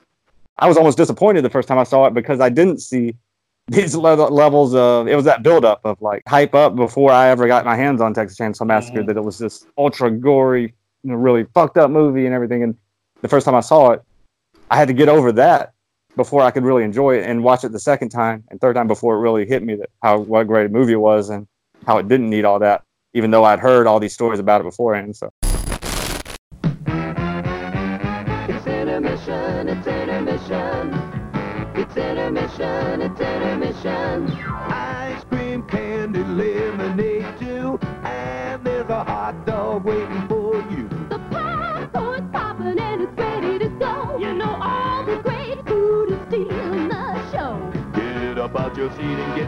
I 0.59 0.69
was 0.69 0.77
almost 0.77 0.99
disappointed 0.99 1.43
the 1.43 1.51
first 1.51 1.67
time 1.67 1.79
I 1.79 1.85
saw 1.85 2.07
it 2.07 2.15
because 2.15 2.41
I 2.41 2.49
didn't 2.51 2.81
see 2.81 3.15
these 3.69 3.95
le- 3.95 4.15
levels 4.15 4.75
of 4.75 5.07
it 5.09 5.17
was 5.17 5.25
that 5.25 5.43
buildup 5.43 5.81
of 5.85 6.01
like 6.03 6.23
hype 6.29 6.55
up 6.55 6.77
before 6.77 7.11
I 7.11 7.29
ever 7.29 7.47
got 7.47 7.65
my 7.65 7.77
hands 7.77 8.01
on 8.01 8.13
Texas 8.13 8.39
Chainsaw 8.39 8.67
Massacre 8.67 9.03
Mhm. 9.03 9.07
that 9.07 9.17
it 9.17 9.25
was 9.25 9.39
this 9.39 9.67
ultra 9.79 10.11
gory, 10.11 10.75
you 11.05 11.11
know, 11.11 11.15
really 11.17 11.45
fucked 11.55 11.79
up 11.79 11.91
movie 11.91 12.27
and 12.27 12.35
everything. 12.35 12.63
And 12.63 12.75
the 13.23 13.29
first 13.29 13.45
time 13.47 13.55
I 13.55 13.61
saw 13.61 13.91
it, 13.93 14.03
I 14.71 14.77
had 14.77 14.89
to 14.89 14.95
get 14.95 15.09
over 15.09 15.33
that 15.33 15.72
before 16.17 16.43
I 16.43 16.51
could 16.51 16.65
really 16.65 16.85
enjoy 16.85 17.19
it 17.19 17.27
and 17.27 17.43
watch 17.43 17.65
it 17.65 17.73
the 17.73 17.81
second 17.81 18.11
time 18.11 18.45
and 18.51 18.61
third 18.61 18.75
time 18.75 18.87
before 18.87 19.15
it 19.17 19.21
really 19.21 19.47
hit 19.47 19.63
me 19.63 19.77
that 19.77 19.91
how 20.03 20.19
what 20.19 20.41
a 20.41 20.45
great 20.45 20.71
movie 20.71 20.93
it 20.93 20.97
was 20.97 21.31
and 21.31 21.47
how 21.87 21.99
it 21.99 22.09
didn't 22.09 22.31
need 22.31 22.45
all 22.45 22.59
that, 22.59 22.83
even 23.15 23.31
though 23.31 23.45
I'd 23.45 23.59
heard 23.59 23.87
all 23.87 23.99
these 23.99 24.13
stories 24.13 24.41
about 24.41 24.61
it 24.61 24.65
beforehand. 24.65 25.17
So 25.17 25.31
It's 28.49 28.67
intermission, 28.67 29.69
it's 29.69 29.87
intermission. 29.87 30.93
It's 31.75 31.97
intermission, 31.97 33.03
it's 33.03 33.21
intermission. 33.21 34.53
Ice 34.69 34.92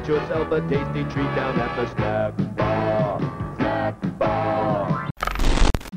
get 0.04 0.16
yourself 0.16 0.52
a 0.52 0.60
tasty 0.62 1.02
treat 1.04 1.34
down 1.34 1.58
at 1.58 1.76
the 1.76 1.94
snack 1.94 2.56
bar. 2.56 3.56
Snack 3.56 4.18
bar. 4.18 5.10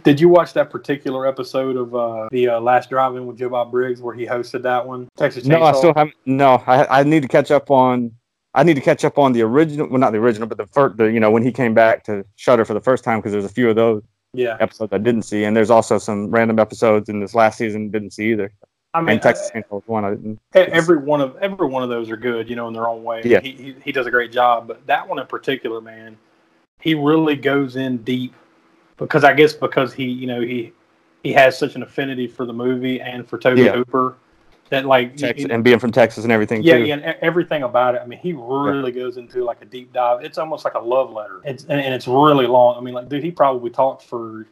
Did 0.04 0.22
you 0.22 0.30
watch 0.30 0.54
that 0.54 0.70
particular 0.70 1.28
episode 1.28 1.76
of 1.76 1.94
uh, 1.94 2.30
the 2.32 2.48
uh, 2.48 2.60
Last 2.62 2.90
Drive-In 2.90 3.26
with 3.26 3.38
Joe 3.38 3.50
Bob 3.50 3.72
Briggs 3.72 4.02
where 4.02 4.16
he 4.16 4.26
hosted 4.26 4.62
that 4.64 4.88
one? 4.88 5.10
Texas 5.18 5.44
Chainsaw. 5.44 5.48
no, 5.50 5.64
I 5.64 5.72
still 5.74 5.94
haven't. 5.94 6.16
No, 6.26 6.64
I 6.66 7.00
I 7.00 7.04
need 7.04 7.22
to 7.24 7.28
catch 7.28 7.52
up 7.52 7.70
on. 7.70 8.12
I 8.54 8.64
need 8.64 8.76
to 8.76 8.82
catch 8.82 9.04
up 9.04 9.18
on 9.18 9.34
the 9.34 9.42
original. 9.42 9.90
Well, 9.90 10.00
not 10.00 10.14
the 10.14 10.20
original, 10.20 10.48
but 10.48 10.58
the 10.58 10.68
first. 10.68 10.96
The, 10.98 11.06
you 11.06 11.20
know, 11.20 11.30
when 11.30 11.44
he 11.44 11.52
came 11.52 11.74
back 11.74 12.06
to 12.06 12.26
Shudder 12.38 12.64
for 12.64 12.74
the 12.74 12.82
first 12.82 13.04
time, 13.04 13.20
because 13.20 13.34
there's 13.34 13.44
a 13.44 13.50
few 13.50 13.70
of 13.70 13.76
those 13.76 14.04
yeah. 14.34 14.56
episodes 14.62 14.94
I 14.94 15.00
didn't 15.00 15.24
see, 15.24 15.44
and 15.44 15.58
there's 15.58 15.70
also 15.70 15.98
some 15.98 16.32
random 16.32 16.60
episodes 16.60 17.10
in 17.10 17.20
this 17.20 17.36
last 17.36 17.58
season 17.58 17.92
didn't 17.92 18.12
see 18.12 18.32
either. 18.32 18.54
I 18.98 19.02
mean, 19.02 19.10
and 19.12 19.22
Texas 19.22 19.52
uh, 19.54 19.58
Chainsaw 19.58 19.72
was 19.72 19.84
one 19.86 20.06
I 20.06 20.10
didn't. 20.12 20.40
e- 20.56 20.60
every 20.60 20.98
one 20.98 21.22
of 21.22 21.38
every 21.38 21.68
one 21.68 21.84
of 21.84 21.90
those 21.90 22.10
are 22.10 22.18
good, 22.18 22.50
you 22.50 22.56
know, 22.56 22.68
in 22.68 22.74
their 22.74 22.88
own 22.88 23.04
way. 23.04 23.22
Yeah. 23.24 23.40
He, 23.42 23.52
he 23.52 23.76
he 23.86 23.92
does 23.92 24.08
a 24.08 24.12
great 24.12 24.32
job, 24.32 24.68
but 24.68 24.86
that 24.88 25.08
one 25.08 25.20
in 25.20 25.28
particular, 25.28 25.82
man, 25.82 26.18
he 26.80 26.96
really 26.96 27.36
goes 27.36 27.76
in 27.76 27.98
deep 27.98 28.34
because 28.98 29.24
I 29.24 29.34
guess 29.34 29.54
because 29.54 29.94
he, 29.94 30.06
you 30.06 30.28
know, 30.28 30.42
he 30.42 30.74
he 31.24 31.34
has 31.34 31.58
such 31.58 31.76
an 31.76 31.84
affinity 31.84 32.28
for 32.28 32.46
the 32.46 32.54
movie 32.54 33.00
and 33.02 33.28
for 33.28 33.38
Tobe 33.38 33.58
Yeah. 33.58 33.74
Hooper 33.74 34.16
that 34.70 34.86
like 34.86 35.16
Texas, 35.16 35.48
and 35.50 35.64
being 35.64 35.80
from 35.80 35.92
Texas 35.92 36.24
and 36.24 36.32
everything 36.34 36.62
yeah, 36.62 36.78
too. 36.78 36.86
yeah, 36.86 36.96
and 36.96 37.04
everything 37.22 37.64
about 37.64 37.96
it. 37.96 38.02
I 38.02 38.06
mean, 38.06 38.20
he 38.20 38.34
really 38.34 38.92
goes 38.92 39.18
into 39.18 39.44
like 39.44 39.62
a 39.62 39.66
deep 39.66 39.94
dive. 39.94 40.24
It's 40.24 40.38
almost 40.38 40.66
like 40.66 40.74
a 40.74 40.80
love 40.80 41.12
letter. 41.12 41.40
It's 41.46 41.64
and, 41.64 41.80
and 41.80 41.94
it's 41.94 42.08
really 42.08 42.48
long. 42.48 42.78
I 42.78 42.82
mean, 42.82 42.94
like, 42.94 43.08
dude, 43.10 43.24
he 43.24 43.32
probably 43.32 43.70
talked 43.70 44.04
for, 44.04 44.46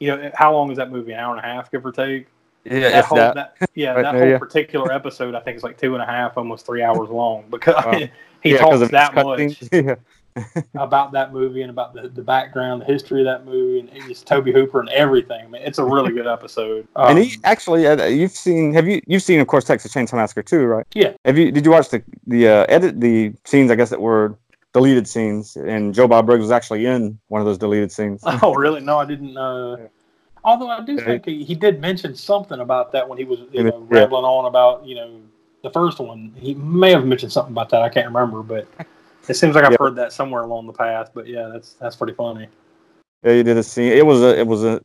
you 0.00 0.08
know, 0.08 0.30
how 0.34 0.52
long 0.52 0.70
is 0.70 0.78
that 0.78 0.90
movie? 0.90 1.12
An 1.12 1.20
hour 1.20 1.36
and 1.36 1.44
a 1.44 1.46
half, 1.46 1.70
give 1.70 1.86
or 1.86 1.92
take. 1.92 2.26
Yeah, 2.64 2.88
That 2.90 3.04
whole 3.04 3.18
that. 3.18 3.34
that, 3.34 3.70
yeah, 3.74 3.90
Right 3.92 4.02
that 4.02 4.12
there, 4.12 4.20
whole 4.22 4.30
yeah. 4.30 4.38
particular 4.38 4.92
episode, 4.92 5.34
I 5.34 5.40
think, 5.40 5.56
is 5.56 5.62
like 5.62 5.78
two 5.78 5.94
and 5.94 6.02
a 6.02 6.06
half, 6.06 6.36
almost 6.38 6.64
three 6.66 6.82
hours 6.82 7.08
long 7.10 7.44
because 7.50 7.74
Wow. 7.84 7.92
he 8.42 8.52
yeah, 8.52 8.58
talks 8.58 8.88
that 8.90 9.14
much. 9.14 9.62
Yeah. 9.72 9.96
about 10.76 11.12
that 11.12 11.30
movie 11.30 11.60
and 11.60 11.70
about 11.70 11.92
the, 11.92 12.08
the 12.08 12.22
background, 12.22 12.80
the 12.80 12.86
history 12.86 13.20
of 13.20 13.26
that 13.26 13.44
movie, 13.44 13.80
and 13.80 14.08
just 14.08 14.26
Tobe 14.26 14.46
Hooper 14.46 14.80
and 14.80 14.88
everything. 14.88 15.44
I 15.44 15.46
mean, 15.46 15.60
it's 15.62 15.78
a 15.78 15.84
really 15.84 16.10
good 16.10 16.26
episode. 16.26 16.88
and 16.96 17.18
Um, 17.18 17.22
he 17.22 17.36
actually, 17.44 17.86
uh, 17.86 18.06
you've 18.06 18.30
seen, 18.30 18.72
have 18.72 18.88
you, 18.88 19.02
you've 19.06 19.22
seen, 19.22 19.40
of 19.40 19.46
course, 19.46 19.64
Texas 19.64 19.92
Chainsaw 19.92 20.14
Massacre 20.14 20.42
too, 20.42 20.64
right? 20.64 20.86
Yeah. 20.94 21.12
Have 21.26 21.36
you? 21.36 21.52
Did 21.52 21.66
you 21.66 21.70
watch 21.70 21.90
the 21.90 22.02
the 22.26 22.48
uh, 22.48 22.66
edit 22.70 22.98
the 23.00 23.34
scenes? 23.44 23.70
I 23.70 23.74
guess 23.74 23.90
that 23.90 24.00
were 24.00 24.34
deleted 24.72 25.06
scenes, 25.06 25.54
and 25.56 25.92
Joe 25.92 26.08
Bob 26.08 26.24
Briggs 26.24 26.40
was 26.40 26.50
actually 26.50 26.86
in 26.86 27.18
one 27.28 27.42
of 27.42 27.46
those 27.46 27.58
deleted 27.58 27.92
scenes. 27.92 28.22
Oh, 28.24 28.54
really? 28.54 28.80
No, 28.80 28.98
I 29.00 29.04
didn't. 29.04 29.36
Uh. 29.36 29.76
Although 30.44 30.70
I 30.70 30.80
do 30.84 30.94
Yeah. 30.94 31.04
think 31.04 31.24
he, 31.26 31.44
he 31.44 31.54
did 31.54 31.80
mention 31.80 32.14
something 32.14 32.60
about 32.60 32.92
that 32.92 33.08
when 33.08 33.18
he 33.18 33.24
was 33.24 33.40
you 33.52 33.64
Yeah. 33.64 33.70
rambling 33.88 34.24
on 34.24 34.46
about 34.46 34.84
you 34.84 34.94
know 34.96 35.10
the 35.62 35.70
first 35.70 35.98
one. 36.00 36.32
He 36.36 36.54
may 36.54 36.90
have 36.90 37.04
mentioned 37.06 37.32
something 37.32 37.52
about 37.52 37.70
that. 37.70 37.82
I 37.82 37.88
can't 37.88 38.06
remember, 38.06 38.42
but 38.42 38.66
it 39.28 39.34
seems 39.34 39.54
like 39.54 39.64
I've 39.64 39.72
Yeah. 39.72 39.76
heard 39.78 39.96
that 39.96 40.12
somewhere 40.12 40.42
along 40.42 40.66
the 40.66 40.72
path. 40.72 41.10
But 41.14 41.26
yeah, 41.28 41.48
that's 41.52 41.74
that's 41.74 41.96
pretty 41.96 42.14
funny. 42.14 42.48
Yeah, 43.22 43.32
you 43.32 43.42
did 43.44 43.56
a 43.56 43.62
scene. 43.62 43.92
It 43.92 44.04
was 44.04 44.22
a 44.22 44.38
it 44.38 44.46
was 44.46 44.64
a 44.64 44.80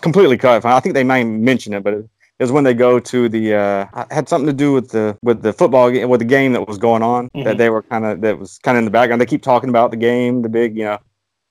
completely 0.00 0.38
cut. 0.38 0.64
I 0.64 0.80
think 0.80 0.94
they 0.94 1.04
may 1.04 1.24
mention 1.24 1.74
it, 1.74 1.82
but 1.82 1.94
it, 1.94 1.98
it 2.38 2.42
was 2.44 2.52
when 2.52 2.62
they 2.64 2.74
go 2.74 3.00
to 3.00 3.28
the 3.28 3.54
uh 3.54 4.04
had 4.10 4.28
something 4.28 4.46
to 4.46 4.52
do 4.52 4.72
with 4.72 4.90
the 4.90 5.18
with 5.22 5.42
the 5.42 5.52
football 5.52 5.90
game 5.90 6.08
with 6.08 6.20
the 6.20 6.24
game 6.26 6.52
that 6.52 6.68
was 6.68 6.78
going 6.78 7.02
on 7.02 7.28
Mhm. 7.34 7.44
that 7.44 7.58
they 7.58 7.70
were 7.70 7.82
kind 7.82 8.04
of 8.04 8.20
that 8.20 8.38
was 8.38 8.58
kind 8.58 8.76
of 8.76 8.80
in 8.80 8.84
the 8.84 8.90
background. 8.92 9.20
They 9.20 9.26
keep 9.26 9.42
talking 9.42 9.70
about 9.70 9.90
the 9.90 9.96
game, 9.96 10.42
the 10.42 10.48
big 10.48 10.76
you 10.76 10.84
know 10.84 10.98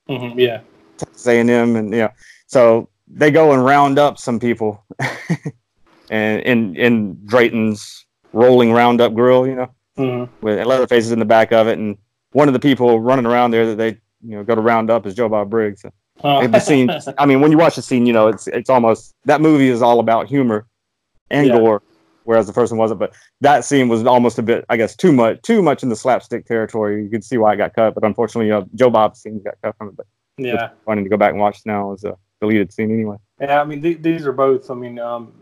hmm 0.08 0.38
yeah, 0.38 0.60
Texas 0.96 1.26
A 1.26 1.38
and 1.40 1.50
M, 1.50 1.76
and 1.76 1.92
you 1.92 2.00
know 2.00 2.10
so 2.46 2.88
they 3.08 3.30
go 3.30 3.52
and 3.52 3.64
round 3.64 3.98
up 3.98 4.18
some 4.18 4.40
people, 4.40 4.84
and 6.10 6.42
in 6.42 6.76
in 6.76 7.26
Drayton's 7.26 8.06
rolling 8.32 8.72
roundup 8.72 9.14
grill, 9.14 9.46
you 9.46 9.54
know, 9.54 9.70
hmm 9.96 10.24
with 10.42 10.66
Leatherface 10.66 11.06
is 11.06 11.12
in 11.12 11.18
the 11.18 11.24
back 11.24 11.52
of 11.52 11.68
it, 11.68 11.78
and 11.78 11.96
one 12.32 12.48
of 12.48 12.54
the 12.54 12.60
people 12.60 13.00
running 13.00 13.26
around 13.26 13.50
there 13.52 13.66
that 13.66 13.76
they 13.76 13.88
you 14.22 14.36
know 14.36 14.44
go 14.44 14.54
to 14.54 14.60
round 14.60 14.90
up 14.90 15.06
is 15.06 15.14
Joe 15.14 15.28
Bob 15.28 15.50
Briggs. 15.50 15.84
Uh, 16.22 16.46
the 16.46 16.60
scene 16.60 16.88
i 17.18 17.26
mean 17.26 17.40
when 17.40 17.50
you 17.50 17.58
watch 17.58 17.74
the 17.74 17.82
scene 17.82 18.06
you 18.06 18.12
know 18.12 18.28
it's 18.28 18.46
it's 18.46 18.70
almost 18.70 19.12
that 19.24 19.40
movie 19.40 19.68
is 19.68 19.82
all 19.82 19.98
about 19.98 20.28
humor 20.28 20.64
and 21.30 21.48
Yeah. 21.48 21.56
gore 21.58 21.82
whereas 22.22 22.46
the 22.46 22.52
first 22.52 22.70
one 22.70 22.78
wasn't. 22.78 23.00
But 23.00 23.14
that 23.40 23.64
scene 23.64 23.88
was 23.88 24.04
almost 24.06 24.38
a 24.38 24.42
bit 24.42 24.64
i 24.68 24.76
guess 24.76 24.94
too 24.94 25.12
much 25.12 25.42
too 25.42 25.60
much 25.60 25.82
in 25.82 25.88
the 25.88 25.96
slapstick 25.96 26.46
territory. 26.46 27.02
You 27.02 27.10
can 27.10 27.20
see 27.20 27.36
why 27.36 27.54
it 27.54 27.56
got 27.56 27.74
cut 27.74 27.94
but 27.94 28.04
unfortunately 28.04 28.46
you 28.46 28.52
know 28.52 28.64
joe 28.76 28.90
bob's 28.90 29.20
scene 29.22 29.42
got 29.42 29.54
cut 29.62 29.76
from 29.76 29.88
it. 29.88 29.96
But 29.96 30.06
yeah. 30.38 30.70
funny 30.86 31.02
to 31.02 31.08
go 31.08 31.16
back 31.16 31.32
and 31.32 31.40
watch 31.40 31.60
now 31.66 31.92
as 31.92 32.04
a 32.04 32.14
deleted 32.44 32.72
scene 32.72 32.90
anyway 32.90 33.16
Yeah, 33.40 33.60
I 33.60 33.64
mean, 33.64 33.82
th- 33.82 34.02
these 34.02 34.26
are 34.26 34.32
both, 34.32 34.70
I 34.70 34.74
mean, 34.74 34.98
um, 34.98 35.32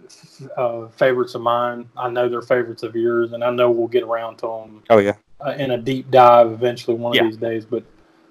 uh, 0.57 0.88
favorites 0.88 1.34
of 1.34 1.42
mine. 1.42 1.88
I 1.96 2.09
know 2.09 2.28
they're 2.28 2.42
favorites 2.42 2.82
of 2.82 2.94
yours, 2.96 3.32
and 3.32 3.42
I 3.44 3.50
know 3.50 3.70
we'll 3.70 3.88
get 3.88 4.03
around 4.05 4.36
to 4.38 4.46
them 4.46 4.82
oh 4.90 4.98
yeah 4.98 5.14
uh, 5.44 5.50
in 5.59 5.72
a 5.72 5.78
deep 5.78 6.11
dive 6.11 6.50
eventually 6.53 6.96
one 6.96 7.12
of 7.12 7.16
Yeah. 7.16 7.24
these 7.24 7.36
days. 7.36 7.64
But 7.64 7.82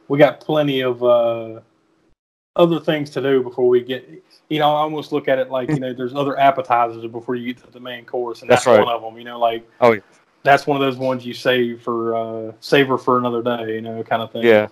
we 0.07 0.17
got 0.17 0.39
plenty 0.39 0.81
of 0.81 1.03
uh, 1.03 1.59
other 2.55 2.79
things 2.79 3.09
to 3.11 3.21
do 3.21 3.43
before 3.43 3.67
we 3.67 3.81
get. 3.81 4.07
You 4.49 4.59
know, 4.59 4.69
I 4.75 4.79
almost 4.81 5.11
look 5.11 5.27
at 5.27 5.37
it 5.39 5.49
like 5.49 5.69
you 5.69 5.79
know, 5.83 5.93
there's 5.93 6.13
other 6.15 6.37
appetizers 6.39 7.05
before 7.11 7.35
you 7.35 7.53
get 7.53 7.63
to 7.65 7.71
the 7.71 7.79
main 7.79 8.05
course, 8.05 8.41
and 8.41 8.49
That's 8.49 8.65
that's, 8.65 8.77
right. 8.77 8.85
one 8.85 8.93
of 8.93 9.01
them. 9.01 9.17
You 9.17 9.23
know, 9.25 9.39
like 9.39 9.67
Oh, 9.79 9.91
yeah. 9.93 10.01
that's 10.43 10.65
one 10.67 10.75
of 10.75 10.81
those 10.81 10.97
ones 10.97 11.25
you 11.25 11.33
save 11.33 11.81
for 11.81 12.15
uh, 12.15 12.51
savor 12.59 12.97
for 12.97 13.17
another 13.17 13.41
day. 13.41 13.75
You 13.75 13.81
know, 13.81 14.03
kind 14.03 14.21
of 14.21 14.31
thing. 14.31 14.43
yeah 14.43 14.67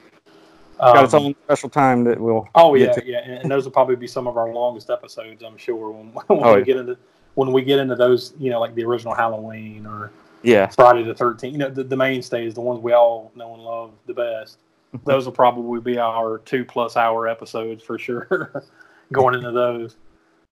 got 0.79 1.03
its 1.05 1.13
Um, 1.13 1.25
own 1.25 1.35
special 1.45 1.69
time 1.69 2.03
that 2.05 2.19
we'll 2.19 2.47
Oh 2.55 2.75
yeah, 2.75 2.91
to. 2.91 3.05
yeah, 3.05 3.19
and, 3.19 3.41
and 3.43 3.51
those 3.51 3.65
will 3.65 3.71
probably 3.71 3.95
be 3.95 4.07
some 4.07 4.27
of 4.27 4.37
our 4.37 4.51
longest 4.53 4.89
episodes, 4.89 5.43
I'm 5.43 5.57
sure. 5.57 5.91
When, 5.91 6.07
when 6.27 6.43
Oh, 6.43 6.53
we 6.53 6.59
yeah. 6.59 6.65
get 6.65 6.77
into 6.77 6.97
when 7.35 7.51
we 7.51 7.61
get 7.61 7.79
into 7.79 7.95
those, 7.95 8.33
you 8.39 8.49
know, 8.49 8.59
like 8.59 8.75
the 8.75 8.83
original 8.83 9.13
Halloween 9.13 9.85
or 9.85 10.11
yeah 10.41 10.67
Friday 10.67 11.03
the 11.03 11.13
Thirteenth, 11.13 11.53
you 11.53 11.59
know, 11.59 11.69
the, 11.69 11.83
the 11.83 11.97
mainstays, 11.97 12.53
the 12.53 12.61
ones 12.61 12.81
we 12.81 12.93
all 12.93 13.31
know 13.35 13.53
and 13.53 13.63
love 13.63 13.91
the 14.07 14.13
best. 14.13 14.57
Those 15.05 15.25
will 15.25 15.33
probably 15.33 15.79
be 15.81 15.99
our 15.99 16.39
two 16.39 16.65
plus 16.65 16.97
hour 16.97 17.27
episodes 17.27 17.83
for 17.83 17.99
sure. 17.99 18.63
going 19.11 19.35
into 19.35 19.51
those. 19.51 19.95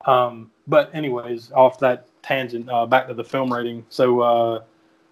Um, 0.06 0.50
but 0.68 0.94
anyways, 0.94 1.50
off 1.52 1.78
that 1.80 2.06
tangent, 2.22 2.68
uh, 2.70 2.86
back 2.86 3.08
to 3.08 3.14
the 3.14 3.24
film 3.24 3.52
rating. 3.52 3.84
So 3.90 4.20
uh, 4.20 4.62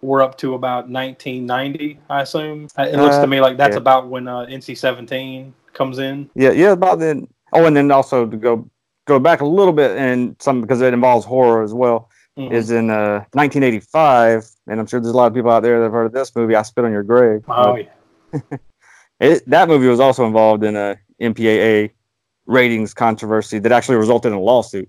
we're 0.01 0.22
up 0.22 0.38
to 0.38 0.55
about 0.55 0.88
1990, 0.88 1.99
I 2.09 2.22
assume. 2.22 2.68
It 2.78 2.96
looks 2.96 3.16
Uh, 3.16 3.22
to 3.22 3.26
me 3.26 3.40
like 3.40 3.57
that's 3.57 3.72
yeah. 3.74 3.78
about 3.78 4.09
when 4.09 4.28
uh, 4.28 4.46
NC-17 4.46 5.53
comes 5.72 5.99
in. 5.99 6.28
yeah 6.34 6.51
yeah 6.51 6.72
about 6.72 6.99
then 6.99 7.26
oh 7.53 7.64
and 7.66 7.76
then 7.76 7.90
also 7.90 8.26
to 8.26 8.36
go 8.36 8.68
go 9.07 9.18
back 9.18 9.40
a 9.40 9.44
little 9.46 9.72
bit 9.72 9.96
and 9.96 10.36
some 10.40 10.61
because 10.61 10.80
it 10.80 10.92
involves 10.92 11.24
horror 11.24 11.62
as 11.62 11.72
well 11.74 12.09
Mhm. 12.36 12.53
is 12.53 12.70
in 12.70 12.88
uh, 12.88 13.24
1985, 13.32 14.49
and 14.68 14.78
I'm 14.78 14.86
sure 14.86 15.01
there's 15.01 15.12
a 15.12 15.16
lot 15.16 15.26
of 15.26 15.34
people 15.34 15.51
out 15.51 15.64
there 15.64 15.78
that 15.78 15.84
have 15.86 15.92
heard 15.92 16.07
of 16.07 16.12
this 16.12 16.34
movie. 16.36 16.55
I 16.55 16.62
Spit 16.62 16.84
on 16.84 16.92
Your 16.92 17.03
Grave. 17.03 17.42
Oh 17.49 17.74
yeah. 17.76 18.40
It, 19.20 19.42
that 19.51 19.66
movie 19.68 19.88
was 19.88 19.99
also 19.99 20.24
involved 20.24 20.62
in 20.62 20.76
a 20.76 20.96
MPAA 21.20 21.90
ratings 22.46 22.94
controversy 22.94 23.59
that 23.59 23.72
actually 23.72 23.96
resulted 23.96 24.30
in 24.30 24.38
a 24.38 24.40
lawsuit. 24.40 24.88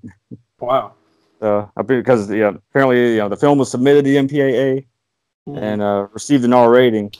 Wow. 0.60 0.94
Uh, 1.42 1.66
because 1.84 2.30
yeah, 2.30 2.52
apparently 2.70 3.14
you 3.14 3.18
know 3.18 3.30
the 3.30 3.38
film 3.38 3.58
was 3.58 3.72
submitted 3.72 4.06
to 4.06 4.12
the 4.12 4.18
MPAA 4.18 4.86
Mm-hmm. 5.50 5.64
and 5.64 5.82
uh, 5.82 6.08
received 6.14 6.44
an 6.46 6.54
R 6.54 6.70
rating. 6.70 7.12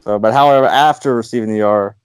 So, 0.00 0.18
but 0.18 0.32
however, 0.32 0.66
after 0.66 1.14
receiving 1.14 1.52
the 1.52 1.62
R, 1.62 1.96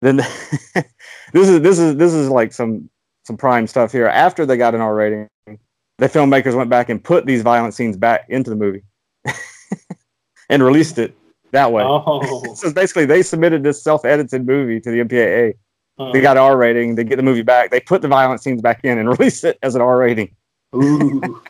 then 0.00 0.16
this 1.32 1.48
is 1.48 1.60
this 1.60 1.78
is 1.78 1.96
this 1.96 2.12
is 2.12 2.28
like 2.28 2.52
some 2.52 2.88
some 3.24 3.36
prime 3.36 3.66
stuff 3.66 3.92
here. 3.92 4.06
After 4.06 4.44
they 4.46 4.56
got 4.56 4.74
an 4.74 4.80
R 4.80 4.94
rating, 4.94 5.28
the 5.46 6.08
filmmakers 6.08 6.56
went 6.56 6.70
back 6.70 6.88
and 6.88 7.02
put 7.02 7.26
these 7.26 7.42
violent 7.42 7.74
scenes 7.74 7.96
back 7.96 8.26
into 8.28 8.50
the 8.50 8.56
movie 8.56 8.82
and 10.48 10.62
released 10.62 10.98
it 10.98 11.16
that 11.52 11.70
way. 11.72 11.82
Oh, 11.84 12.42
so 12.54 12.72
basically, 12.72 13.04
they 13.06 13.22
submitted 13.22 13.62
this 13.62 13.82
self-edited 13.82 14.46
movie 14.46 14.80
to 14.80 14.90
the 14.90 15.00
MPAA. 15.04 15.54
uh, 15.98 16.12
They 16.12 16.20
got 16.20 16.36
an 16.36 16.42
R 16.42 16.56
rating. 16.56 16.94
They 16.94 17.04
get 17.04 17.16
the 17.16 17.22
movie 17.22 17.42
back. 17.42 17.70
They 17.70 17.80
put 17.80 18.02
the 18.02 18.08
violent 18.08 18.42
scenes 18.42 18.62
back 18.62 18.80
in 18.84 18.98
and 18.98 19.08
released 19.08 19.44
it 19.44 19.58
as 19.62 19.74
an 19.74 19.82
R 19.82 19.98
rating. 19.98 20.34
ooh. 20.74 21.42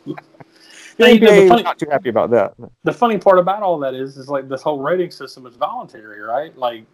The 1.03 1.09
Yeah, 1.09 1.13
you 1.15 1.19
know, 1.19 1.41
the, 1.41 1.47
funny, 1.49 1.63
not 1.63 1.79
too 1.79 1.87
happy 1.89 2.09
about 2.09 2.29
that. 2.31 2.53
the 2.83 2.93
funny 2.93 3.17
part 3.17 3.39
about 3.39 3.61
all 3.63 3.77
that 3.79 3.93
is, 3.93 4.17
is 4.17 4.29
like 4.29 4.47
this 4.49 4.61
whole 4.61 4.79
rating 4.81 5.11
system 5.11 5.45
is 5.45 5.55
voluntary, 5.55 6.21
right? 6.21 6.57
Like, 6.57 6.85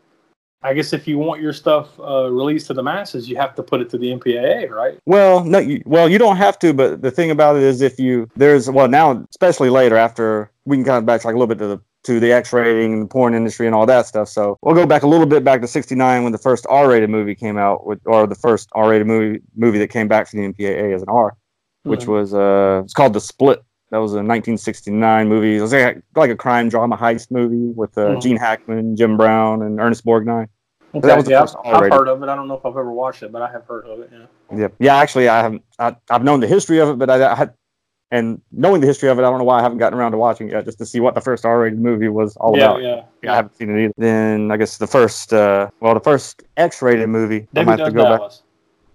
I 0.61 0.73
guess 0.73 0.91
if 0.91 1.07
you 1.07 1.17
want 1.17 1.41
your 1.41 1.53
stuff 1.53 1.97
uh, 1.99 2.29
released 2.29 2.67
to 2.67 2.73
the 2.73 2.83
masses, 2.83 3.29
you 3.29 3.37
have 3.37 3.55
to 3.55 3.63
put 3.63 3.79
it 3.81 3.89
to 3.91 3.97
the 3.97 4.07
MPAA, 4.11 4.69
right? 4.69 4.97
Well, 5.05 5.43
no, 5.45 5.59
you, 5.59 5.81
well, 5.85 6.09
you 6.09 6.17
don't 6.17 6.35
have 6.35 6.59
to, 6.59 6.73
but 6.73 7.01
the 7.01 7.11
thing 7.11 7.31
about 7.31 7.55
it 7.55 7.63
is, 7.63 7.81
if 7.81 7.97
you 7.99 8.27
there's 8.35 8.69
well 8.69 8.87
now, 8.89 9.25
especially 9.29 9.69
later 9.69 9.95
after 9.95 10.51
we 10.65 10.75
can 10.75 10.83
kind 10.83 10.97
of 10.97 11.05
backtrack 11.05 11.29
a 11.33 11.37
little 11.37 11.47
bit 11.47 11.59
to 11.59 11.67
the 11.67 11.81
to 12.03 12.19
the 12.19 12.31
X 12.31 12.51
rating, 12.51 12.93
and 12.93 13.01
the 13.03 13.07
porn 13.07 13.33
industry, 13.35 13.67
and 13.67 13.75
all 13.75 13.85
that 13.85 14.05
stuff. 14.07 14.27
So 14.27 14.57
we'll 14.61 14.75
go 14.75 14.85
back 14.85 15.03
a 15.03 15.07
little 15.07 15.25
bit 15.25 15.43
back 15.45 15.61
to 15.61 15.67
'69 15.67 16.23
when 16.23 16.31
the 16.31 16.37
first 16.37 16.65
R-rated 16.69 17.09
movie 17.09 17.35
came 17.35 17.57
out, 17.57 17.85
with, 17.85 17.99
or 18.05 18.25
the 18.27 18.35
first 18.35 18.69
R-rated 18.73 19.05
movie 19.07 19.41
movie 19.55 19.79
that 19.79 19.89
came 19.89 20.07
back 20.09 20.27
from 20.29 20.39
the 20.41 20.45
MPAA 20.53 20.93
as 20.93 21.01
an 21.01 21.09
R, 21.09 21.35
which 21.83 22.01
Mhm. 22.05 22.07
was 22.07 22.33
uh, 22.33 22.81
it's 22.83 22.93
called 22.93 23.13
The 23.13 23.21
Split. 23.21 23.61
That 23.91 23.97
was 23.97 24.11
a 24.13 24.21
1969 24.21 25.27
movie. 25.27 25.57
It 25.57 25.61
was 25.61 25.73
like, 25.73 26.01
like 26.15 26.29
a 26.29 26.35
crime 26.35 26.69
drama 26.69 26.95
heist 26.95 27.31
movie 27.31 27.71
with 27.75 27.97
uh, 27.97 28.01
Mhm. 28.15 28.21
Gene 28.21 28.37
Hackman, 28.37 28.95
Jim 28.95 29.17
Brown, 29.17 29.63
and 29.63 29.79
Ernest 29.79 30.05
Borgnine. 30.05 30.47
Okay, 30.93 31.07
that 31.07 31.15
was 31.17 31.25
the 31.25 31.31
yeah, 31.31 31.41
first 31.41 31.55
I've, 31.65 31.83
I've 31.83 31.91
heard 31.91 32.07
of 32.07 32.21
it. 32.23 32.29
I 32.29 32.35
don't 32.35 32.47
know 32.47 32.55
if 32.55 32.65
I've 32.65 32.71
ever 32.71 32.91
watched 32.91 33.21
it, 33.23 33.31
but 33.31 33.41
I 33.43 33.51
have 33.51 33.65
heard 33.65 33.85
of 33.85 33.99
it. 33.99 34.09
Yeah. 34.11 34.57
Yeah, 34.57 34.67
yeah. 34.79 34.95
Actually, 34.97 35.27
I 35.29 35.41
haven't. 35.41 35.63
I, 35.77 35.95
I've 36.09 36.23
known 36.23 36.39
the 36.39 36.47
history 36.47 36.79
of 36.79 36.89
it, 36.89 36.97
but 36.97 37.09
I, 37.11 37.31
I 37.31 37.35
had, 37.35 37.53
and 38.11 38.41
knowing 38.51 38.81
the 38.81 38.87
history 38.87 39.07
of 39.09 39.19
it, 39.19 39.21
I 39.21 39.29
don't 39.29 39.37
know 39.37 39.43
why 39.43 39.59
I 39.59 39.61
haven't 39.61 39.77
gotten 39.77 39.97
around 39.99 40.13
to 40.13 40.17
watching 40.17 40.47
it 40.49 40.53
yet, 40.53 40.65
just 40.65 40.79
to 40.79 40.85
see 40.87 40.99
what 40.99 41.13
the 41.13 41.21
first 41.21 41.45
R-rated 41.45 41.77
movie 41.79 42.09
was 42.09 42.35
all 42.37 42.57
yeah, 42.57 42.63
about. 42.71 42.81
yeah, 42.81 43.03
Yeah, 43.21 43.33
I 43.33 43.35
haven't 43.35 43.55
seen 43.55 43.69
it 43.69 43.83
either. 43.83 43.93
Then 43.97 44.49
I 44.51 44.57
guess 44.57 44.77
the 44.79 44.87
first, 44.87 45.31
uh, 45.31 45.69
well, 45.79 45.93
the 45.93 45.99
first 45.99 46.41
X-rated 46.57 47.07
movie. 47.07 47.41
I 47.41 47.47
Debbie 47.53 47.65
might 47.67 47.79
have 47.79 47.87
to 47.89 47.93
go 47.93 48.03
back. 48.05 48.19
Dallas. 48.19 48.43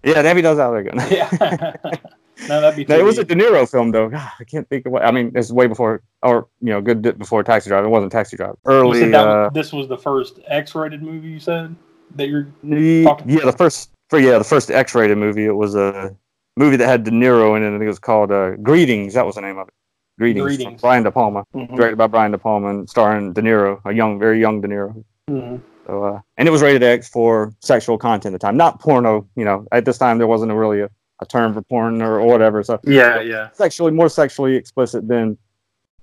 Yeah, 0.02 0.22
Debbie 0.22 0.42
does 0.42 0.58
out 0.58 0.72
there. 0.72 1.12
Yeah. 1.12 1.74
no, 2.48 2.60
that'd 2.60 2.76
be. 2.76 2.84
no, 2.92 2.98
it 2.98 3.04
was 3.04 3.18
a 3.18 3.24
De 3.24 3.34
Niro 3.34 3.68
film 3.70 3.90
though. 3.90 4.08
God, 4.08 4.30
I 4.40 4.44
can't 4.44 4.68
think 4.68 4.86
of 4.86 4.92
what. 4.92 5.04
I 5.04 5.10
mean, 5.10 5.32
it's 5.34 5.50
way 5.52 5.66
before, 5.66 6.02
or 6.22 6.48
you 6.60 6.70
know, 6.70 6.80
good 6.80 7.02
bit 7.02 7.18
before 7.18 7.42
Taxi 7.42 7.68
Driver. 7.70 7.86
It 7.86 7.90
wasn't 7.90 8.12
Taxi 8.12 8.36
Driver. 8.36 8.58
Early. 8.66 9.00
said 9.00 9.12
that 9.14 9.26
uh, 9.26 9.50
this 9.50 9.72
was 9.72 9.88
the 9.88 9.98
first 9.98 10.40
X-rated 10.46 11.02
movie 11.02 11.28
you 11.28 11.40
said 11.40 11.74
that 12.16 12.28
you're. 12.28 12.48
the- 12.62 13.04
talking- 13.04 13.28
yeah, 13.30 13.44
the 13.44 13.52
first. 13.52 13.90
For 14.10 14.18
yeah, 14.18 14.36
the 14.38 14.44
first 14.44 14.70
X-rated 14.70 15.16
movie. 15.16 15.46
It 15.46 15.56
was 15.56 15.74
a 15.74 16.14
movie 16.56 16.76
that 16.76 16.86
had 16.86 17.04
De 17.04 17.10
Niro 17.10 17.56
in 17.56 17.62
it. 17.62 17.68
I 17.68 17.70
think 17.72 17.84
it 17.84 17.86
was 17.88 17.98
called 17.98 18.30
uh, 18.30 18.50
Greetings. 18.56 19.14
That 19.14 19.24
was 19.26 19.36
the 19.36 19.40
name 19.40 19.58
of 19.58 19.68
it. 19.68 19.74
Greetings. 20.18 20.44
Greetings. 20.44 20.80
Brian 20.80 21.02
De 21.02 21.10
Palma. 21.10 21.44
Mhm. 21.54 21.74
directed 21.74 21.96
by 21.96 22.06
Brian 22.06 22.30
De 22.32 22.38
Palma 22.38 22.68
and 22.68 22.88
starring 22.88 23.32
De 23.32 23.40
Niro, 23.42 23.80
a 23.84 23.92
young, 23.92 24.18
very 24.18 24.38
young 24.40 24.60
De 24.60 24.68
Niro. 24.68 25.02
Mhm. 25.30 25.60
So, 25.86 26.04
uh, 26.04 26.20
and 26.36 26.46
it 26.46 26.50
was 26.50 26.62
rated 26.62 26.82
X 26.82 27.08
for 27.08 27.52
sexual 27.60 27.98
content 27.98 28.34
at 28.34 28.40
the 28.40 28.46
time, 28.46 28.56
not 28.56 28.80
porno. 28.80 29.26
You 29.36 29.44
know, 29.44 29.66
at 29.72 29.84
this 29.84 29.98
time 29.98 30.18
there 30.18 30.26
wasn't 30.26 30.52
a 30.52 30.54
really 30.54 30.80
a, 30.82 30.88
a 31.24 31.26
term 31.26 31.54
for 31.54 31.62
porn 31.62 32.00
or, 32.02 32.20
or 32.20 32.26
whatever. 32.26 32.62
So 32.62 32.78
Yeah, 32.84 33.20
yeah. 33.20 33.50
sexually 33.52 33.92
more 33.92 34.08
sexually 34.08 34.54
explicit 34.56 35.08
than 35.08 35.36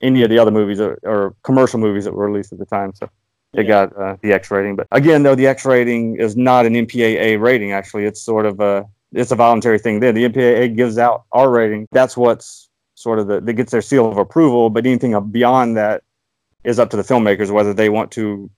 any 0.02 0.24
of 0.24 0.30
the 0.30 0.40
other 0.40 0.52
movies 0.52 0.80
or, 0.80 0.98
or 1.04 1.36
commercial 1.44 1.80
movies 1.80 2.06
that 2.06 2.14
were 2.14 2.28
released 2.30 2.52
at 2.52 2.60
the 2.60 2.66
time. 2.66 2.94
So 2.96 3.06
it 3.54 3.64
Yeah. 3.66 3.86
got 3.86 3.98
uh, 3.98 4.16
the 4.22 4.34
X 4.34 4.50
rating. 4.52 4.76
But 4.76 4.88
again, 4.92 5.24
though, 5.24 5.36
the 5.36 5.48
X 5.48 5.66
rating 5.66 6.16
is 6.18 6.36
not 6.36 6.66
an 6.66 6.74
MPAA 6.74 7.40
rating. 7.40 7.72
Actually, 7.72 8.06
it's 8.06 8.22
sort 8.22 8.46
of 8.46 8.60
a 8.60 8.86
it's 9.14 9.32
a 9.32 9.36
voluntary 9.36 9.78
thing. 9.78 10.00
Then 10.00 10.16
the 10.16 10.24
MPAA 10.30 10.76
gives 10.76 10.98
out 10.98 11.24
R 11.34 11.50
rating. 11.50 11.88
That's 11.92 12.16
what's 12.16 12.70
sort 12.96 13.20
of 13.20 13.28
the 13.28 13.42
that 13.42 13.54
gets 13.54 13.72
their 13.72 13.82
seal 13.82 14.10
of 14.10 14.18
approval. 14.18 14.70
But 14.70 14.86
anything 14.86 15.20
beyond 15.32 15.76
that 15.78 16.04
is 16.64 16.80
up 16.80 16.90
to 16.92 16.98
the 16.98 17.04
filmmakers 17.04 17.50
whether 17.52 17.74
they 17.74 17.90
want 17.90 18.12
to 18.12 18.50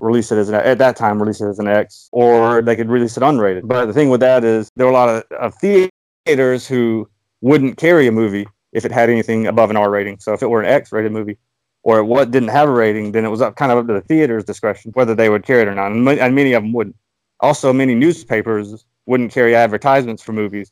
release 0.00 0.30
it 0.30 0.38
as 0.38 0.48
an 0.48 0.54
at 0.54 0.78
that 0.78 0.94
time 0.94 1.20
release 1.20 1.40
it 1.40 1.48
as 1.48 1.58
an 1.58 1.66
X 1.66 2.08
or 2.12 2.62
they 2.62 2.76
could 2.76 2.88
release 2.88 3.16
it 3.16 3.22
unrated. 3.22 3.62
But 3.66 3.86
the 3.86 3.92
thing 3.92 4.10
with 4.10 4.20
that 4.20 4.44
is 4.44 4.70
there 4.76 4.86
were 4.86 4.92
a 4.92 4.94
lot 4.94 5.08
of, 5.08 5.24
of 5.32 5.54
theaters 5.56 5.90
who 6.36 7.08
wouldn't 7.40 7.76
carry 7.78 8.06
a 8.06 8.12
movie 8.12 8.46
if 8.72 8.84
it 8.84 8.92
had 8.92 9.08
anything 9.08 9.46
above 9.46 9.70
an 9.70 9.76
R 9.76 9.90
rating. 9.90 10.18
So 10.18 10.34
if 10.34 10.42
it 10.42 10.48
were 10.48 10.60
an 10.60 10.66
X 10.66 10.92
rated 10.92 11.12
movie 11.12 11.38
or 11.82 12.04
what 12.04 12.30
didn't 12.30 12.50
have 12.50 12.68
a 12.68 12.72
rating, 12.72 13.12
then 13.12 13.24
it 13.24 13.28
was 13.28 13.40
up 13.40 13.56
kind 13.56 13.72
of 13.72 13.78
up 13.78 13.86
to 13.86 13.94
the 13.94 14.00
theater's 14.02 14.44
discretion 14.44 14.90
whether 14.94 15.14
they 15.14 15.30
would 15.30 15.44
carry 15.44 15.62
it 15.62 15.68
or 15.68 15.74
not. 15.74 15.90
And, 15.92 16.06
and 16.08 16.34
many 16.34 16.52
of 16.52 16.62
them 16.62 16.72
wouldn't. 16.72 16.96
Also, 17.40 17.72
many 17.72 17.94
newspapers 17.94 18.84
wouldn't 19.06 19.32
carry 19.32 19.54
advertisements 19.54 20.22
for 20.22 20.32
movies 20.32 20.70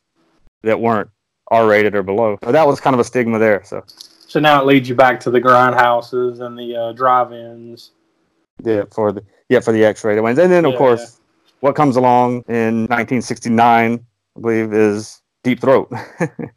that 0.62 0.78
weren't 0.80 1.08
R 1.50 1.66
rated 1.66 1.94
or 1.94 2.02
below. 2.02 2.38
So 2.44 2.52
that 2.52 2.66
was 2.66 2.80
kind 2.80 2.92
of 2.92 3.00
a 3.00 3.04
stigma 3.04 3.38
there. 3.38 3.62
So 3.64 3.84
So 4.26 4.40
now 4.40 4.60
it 4.60 4.66
leads 4.66 4.88
you 4.88 4.94
back 4.94 5.20
to 5.20 5.30
the 5.30 5.40
grindhouses 5.40 6.40
and 6.40 6.58
the 6.58 6.76
uh, 6.76 6.92
drive-ins. 6.92 7.92
yeah, 8.64 8.82
for 8.92 9.12
the 9.12 9.22
yeah 9.48 9.60
for 9.60 9.72
the 9.72 9.84
X 9.84 10.04
rated 10.04 10.22
ones, 10.22 10.38
and 10.38 10.50
then 10.52 10.64
of 10.64 10.72
Yeah, 10.72 10.78
course 10.78 11.20
what 11.60 11.74
comes 11.74 11.96
along 11.96 12.42
in 12.48 12.82
1969, 12.88 14.04
I 14.36 14.40
believe, 14.40 14.72
is 14.72 15.22
Deep 15.46 15.60
Throat. 15.60 15.88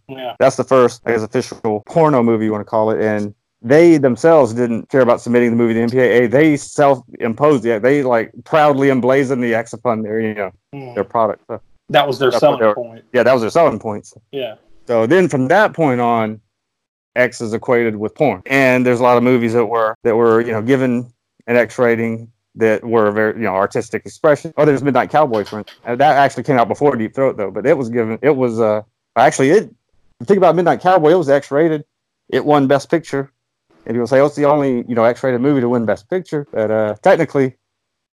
Yeah. 0.09 0.33
That's 0.39 0.55
the 0.55 0.63
first, 0.63 1.03
I 1.05 1.11
guess, 1.11 1.21
official 1.21 1.83
porno 1.85 2.23
movie 2.23 2.45
you 2.45 2.51
want 2.51 2.61
to 2.65 2.69
call 2.69 2.89
it. 2.89 2.99
And 2.99 3.35
they 3.61 3.97
themselves 3.99 4.53
didn't 4.53 4.89
care 4.89 5.01
about 5.01 5.21
submitting 5.21 5.51
the 5.51 5.55
movie 5.55 5.75
to 5.75 5.79
the 5.85 5.85
MPAA. 5.95 6.31
They 6.31 6.57
self-imposed 6.57 7.61
the 7.63 7.79
They 7.79 8.01
like 8.01 8.31
proudly 8.43 8.89
emblazoned 8.89 9.43
the 9.43 9.53
X 9.53 9.71
upon 9.73 10.01
their, 10.01 10.19
you 10.19 10.33
know, 10.33 10.51
Mhm. 10.73 10.95
their 10.95 11.03
product. 11.03 11.43
So, 11.47 11.61
That 11.89 12.07
was 12.07 12.17
their 12.17 12.31
selling 12.31 12.59
were- 12.59 12.73
point. 12.73 13.03
yeah, 13.13 13.21
that 13.21 13.31
was 13.33 13.41
their 13.41 13.51
selling 13.51 13.77
points. 13.77 14.15
Yeah. 14.31 14.55
So 14.87 15.05
then 15.05 15.27
from 15.27 15.47
that 15.49 15.73
point 15.73 16.01
on, 16.01 16.41
X 17.15 17.39
is 17.41 17.53
equated 17.53 17.95
with 17.95 18.15
porn. 18.15 18.41
And 18.47 18.83
there's 18.85 18.99
a 18.99 19.03
lot 19.03 19.17
of 19.17 19.23
movies 19.23 19.53
that 19.53 19.65
were 19.67 19.93
that 20.03 20.15
were, 20.15 20.41
you 20.41 20.51
know, 20.51 20.63
given 20.63 21.13
an 21.45 21.55
X 21.55 21.77
rating 21.77 22.31
that 22.55 22.83
were 22.83 23.11
very, 23.11 23.35
you 23.35 23.43
know, 23.43 23.53
artistic 23.55 24.05
expression. 24.05 24.53
Oh, 24.57 24.65
there's 24.65 24.83
Midnight 24.83 25.09
Cowboy, 25.09 25.43
for 25.43 25.59
instance. 25.59 25.79
That 25.85 26.01
actually 26.17 26.43
came 26.43 26.57
out 26.57 26.67
before 26.67 26.95
Deep 26.95 27.13
Throat 27.13 27.37
though, 27.37 27.51
but 27.51 27.65
it 27.65 27.77
was 27.77 27.89
given 27.89 28.19
it 28.21 28.35
was 28.35 28.59
uh 28.59 28.81
actually 29.15 29.49
it 29.51 29.73
think 30.23 30.37
about 30.37 30.55
Midnight 30.55 30.81
Cowboy, 30.81 31.11
it 31.11 31.17
was 31.17 31.29
X 31.29 31.51
rated. 31.51 31.85
It 32.29 32.45
won 32.45 32.67
Best 32.67 32.89
Picture. 32.91 33.31
And 33.85 33.95
people 33.95 34.07
say, 34.07 34.19
oh, 34.19 34.25
it's 34.25 34.35
the 34.35 34.45
only, 34.45 34.83
you 34.87 34.95
know, 34.95 35.03
X 35.03 35.23
rated 35.23 35.41
movie 35.41 35.61
to 35.61 35.69
win 35.69 35.85
Best 35.85 36.09
Picture. 36.09 36.47
But 36.51 36.71
uh 36.71 36.95
technically 37.01 37.55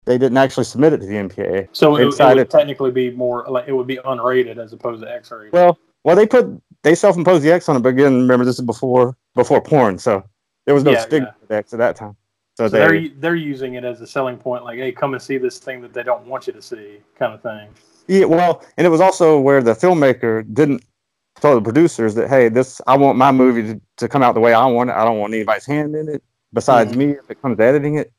they 0.04 0.18
didn't 0.18 0.38
actually 0.38 0.64
submit 0.64 0.92
it 0.92 0.98
to 0.98 1.06
the 1.06 1.14
MPAA. 1.14 1.68
So 1.72 1.96
it, 1.96 2.08
it 2.18 2.34
would 2.36 2.50
technically 2.50 2.90
be 2.90 3.10
more 3.10 3.46
like 3.48 3.68
it 3.68 3.72
would 3.72 3.86
be 3.86 3.98
unrated 3.98 4.58
as 4.58 4.72
opposed 4.72 5.02
to 5.02 5.10
X-rated. 5.12 5.52
Well, 5.52 5.78
well, 6.04 6.16
they 6.16 6.26
put 6.26 6.60
they 6.82 6.94
self-imposed 6.94 7.44
the 7.44 7.52
X 7.52 7.68
on 7.68 7.76
it, 7.76 7.80
but 7.80 7.90
again, 7.90 8.22
remember 8.22 8.44
this 8.44 8.58
is 8.58 8.64
before 8.64 9.16
before 9.34 9.60
porn, 9.60 9.98
so 9.98 10.24
there 10.66 10.74
was 10.74 10.82
no 10.82 10.92
Yeah, 10.92 11.00
stigma 11.00 11.34
yeah. 11.48 11.56
X 11.56 11.72
at 11.72 11.78
that 11.78 11.96
time. 11.96 12.16
So, 12.56 12.68
so 12.68 12.70
they, 12.70 12.78
they're 12.78 13.08
they're 13.18 13.34
using 13.34 13.74
it 13.74 13.84
as 13.84 14.00
a 14.00 14.06
selling 14.06 14.36
point, 14.36 14.64
like, 14.64 14.78
hey, 14.78 14.92
come 14.92 15.14
and 15.14 15.22
see 15.22 15.38
this 15.38 15.58
thing 15.58 15.80
that 15.82 15.92
they 15.92 16.02
don't 16.02 16.26
want 16.26 16.46
you 16.46 16.52
to 16.52 16.62
see, 16.62 16.98
kind 17.18 17.32
of 17.32 17.42
thing. 17.42 17.68
yeah, 18.08 18.24
well, 18.26 18.62
and 18.76 18.86
it 18.86 18.90
was 18.90 19.00
also 19.00 19.38
where 19.40 19.62
the 19.62 19.72
filmmaker 19.74 20.44
didn't 20.52 20.84
tell 21.40 21.54
the 21.54 21.62
producers 21.62 22.14
that 22.14 22.28
hey, 22.28 22.48
this 22.50 22.80
I 22.86 22.96
want 22.96 23.16
my 23.16 23.32
movie 23.32 23.74
to, 23.74 23.80
to 23.98 24.08
come 24.08 24.22
out 24.22 24.34
the 24.34 24.40
way 24.40 24.52
I 24.52 24.66
want 24.66 24.90
it. 24.90 24.96
I 24.96 25.04
don't 25.04 25.18
want 25.18 25.32
anybody's 25.34 25.66
hand 25.66 25.94
in 25.96 26.08
it 26.08 26.22
besides 26.52 26.92
Mhm. 26.92 26.96
me 26.96 27.04
if 27.12 27.30
it 27.30 27.40
comes 27.40 27.56
to 27.56 27.64
editing 27.64 27.96
it. 27.96 28.12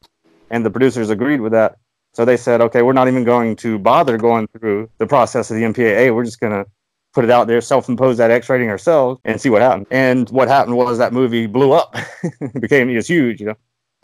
And 0.49 0.65
the 0.65 0.71
producers 0.71 1.09
agreed 1.09 1.39
with 1.41 1.51
that. 1.51 1.77
So 2.13 2.25
they 2.25 2.37
said, 2.37 2.61
okay, 2.61 2.81
we're 2.81 2.93
not 2.93 3.07
even 3.07 3.23
going 3.23 3.55
to 3.57 3.79
bother 3.79 4.17
going 4.17 4.47
through 4.47 4.89
the 4.99 5.07
process 5.07 5.49
of 5.49 5.57
the 5.57 5.63
MPAA. 5.63 6.13
We're 6.13 6.25
just 6.25 6.39
gonna 6.39 6.65
put 7.13 7.23
it 7.23 7.29
out 7.31 7.47
there, 7.47 7.61
self-impose 7.61 8.17
that 8.17 8.31
X 8.31 8.49
rating 8.49 8.69
ourselves, 8.69 9.19
and 9.25 9.39
see 9.39 9.49
what 9.49 9.61
happened. 9.61 9.85
And 9.91 10.27
what 10.31 10.47
happened 10.47 10.75
was 10.75 10.97
that 10.97 11.13
movie 11.13 11.45
blew 11.45 11.71
up, 11.71 11.95
became 12.59 12.89
it 12.89 12.95
was 12.95 13.07
huge, 13.07 13.39
you 13.39 13.45
know, 13.47 13.55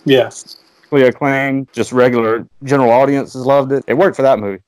Yeah. 0.06 0.30
critically 0.90 1.10
acclaimed. 1.10 1.68
Just 1.74 1.92
regular 1.92 2.48
general 2.64 2.92
audiences 2.92 3.46
loved 3.46 3.72
it. 3.72 3.84
It 3.88 3.94
worked 3.96 4.16
for 4.16 4.22
that 4.24 4.40
movie. 4.40 4.62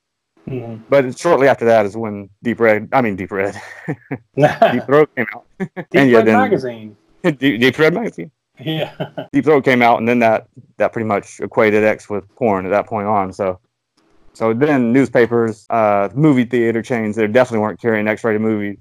Mhm. 0.48 0.80
But 0.88 1.18
shortly 1.18 1.48
after 1.48 1.64
that 1.66 1.86
is 1.86 1.96
when 1.96 2.28
Deep 2.42 2.58
Red, 2.60 2.88
I 2.92 3.00
mean 3.00 3.16
Deep 3.16 3.30
Red, 3.30 3.54
Deep 4.36 4.84
Throat 4.86 5.10
came 5.16 5.26
out. 5.34 5.46
Deep 5.58 5.70
and 5.94 6.10
yeah, 6.10 6.16
Red 6.18 6.26
then 6.26 6.36
magazine. 6.36 6.96
Deep, 7.22 7.60
Deep 7.60 7.78
Red 7.78 7.94
magazine. 7.94 8.30
Yeah. 8.60 8.92
Deep 9.32 9.44
Throat 9.44 9.64
came 9.64 9.82
out, 9.82 9.98
and 9.98 10.08
then 10.08 10.18
that 10.18 10.48
that 10.78 10.92
pretty 10.92 11.06
much 11.06 11.40
equated 11.40 11.84
X 11.84 12.10
with 12.10 12.28
porn 12.36 12.66
at 12.66 12.70
that 12.70 12.86
point 12.86 13.06
on. 13.06 13.32
So, 13.32 13.60
so 14.32 14.52
then 14.52 14.92
newspapers, 14.92 15.66
uh, 15.70 16.08
movie 16.14 16.44
theater 16.44 16.82
chains, 16.82 17.16
they 17.16 17.26
definitely 17.26 17.60
weren't 17.60 17.80
carrying 17.80 18.08
X-rated 18.08 18.40
movies 18.40 18.78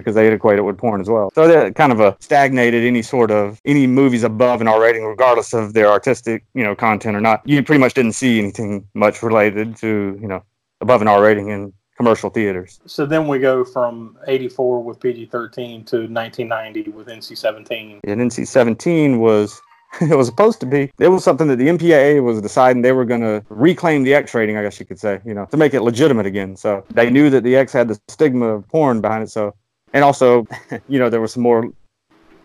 because 0.00 0.14
they'd 0.14 0.32
equate 0.32 0.58
it 0.58 0.62
with 0.62 0.78
porn 0.78 1.00
as 1.00 1.08
well. 1.08 1.30
So 1.34 1.46
that 1.48 1.74
kind 1.74 1.92
of 1.92 2.00
a 2.00 2.16
stagnated 2.20 2.84
any 2.84 3.02
sort 3.02 3.30
of 3.30 3.60
any 3.64 3.86
movies 3.86 4.22
above 4.22 4.60
an 4.60 4.68
R 4.68 4.80
rating, 4.80 5.04
regardless 5.04 5.52
of 5.52 5.74
their 5.74 5.88
artistic 5.88 6.44
you 6.54 6.64
know 6.64 6.74
content 6.74 7.16
or 7.16 7.20
not. 7.20 7.42
You 7.44 7.62
pretty 7.62 7.80
much 7.80 7.94
didn't 7.94 8.12
see 8.12 8.38
anything 8.38 8.86
much 8.94 9.22
related 9.22 9.76
to 9.76 10.18
you 10.20 10.28
know 10.28 10.42
above 10.80 11.02
an 11.02 11.08
R 11.08 11.22
rating 11.22 11.48
in 11.48 11.72
commercial 11.98 12.30
theaters. 12.30 12.80
So 12.86 13.04
then 13.04 13.26
we 13.26 13.40
go 13.40 13.64
from 13.64 14.16
84 14.28 14.84
with 14.84 15.00
PG-13 15.00 15.84
to 15.86 16.06
1990 16.06 16.90
with 16.92 17.08
NC-17. 17.08 18.00
and 18.04 18.20
NC-17 18.20 19.18
was 19.18 19.60
it 20.00 20.14
was 20.14 20.26
supposed 20.26 20.60
to 20.60 20.66
be 20.66 20.92
it 20.98 21.08
was 21.08 21.24
something 21.24 21.48
that 21.48 21.56
the 21.56 21.66
MPAA 21.66 22.22
was 22.22 22.40
deciding 22.40 22.82
they 22.82 22.92
were 22.92 23.04
going 23.04 23.22
to 23.22 23.42
reclaim 23.48 24.04
the 24.04 24.14
X 24.14 24.34
rating, 24.34 24.56
I 24.56 24.62
guess 24.62 24.78
you 24.78 24.86
could 24.86 25.00
say, 25.00 25.20
you 25.24 25.34
know, 25.34 25.46
to 25.46 25.56
make 25.56 25.74
it 25.74 25.80
legitimate 25.80 26.26
again. 26.26 26.56
So 26.56 26.84
they 26.90 27.10
knew 27.10 27.30
that 27.30 27.42
the 27.42 27.56
X 27.56 27.72
had 27.72 27.88
the 27.88 27.98
stigma 28.08 28.46
of 28.46 28.68
porn 28.68 29.00
behind 29.00 29.24
it, 29.24 29.30
so 29.30 29.54
and 29.92 30.04
also, 30.04 30.46
you 30.88 30.98
know, 30.98 31.08
there 31.10 31.20
were 31.20 31.28
some 31.28 31.42
more 31.42 31.64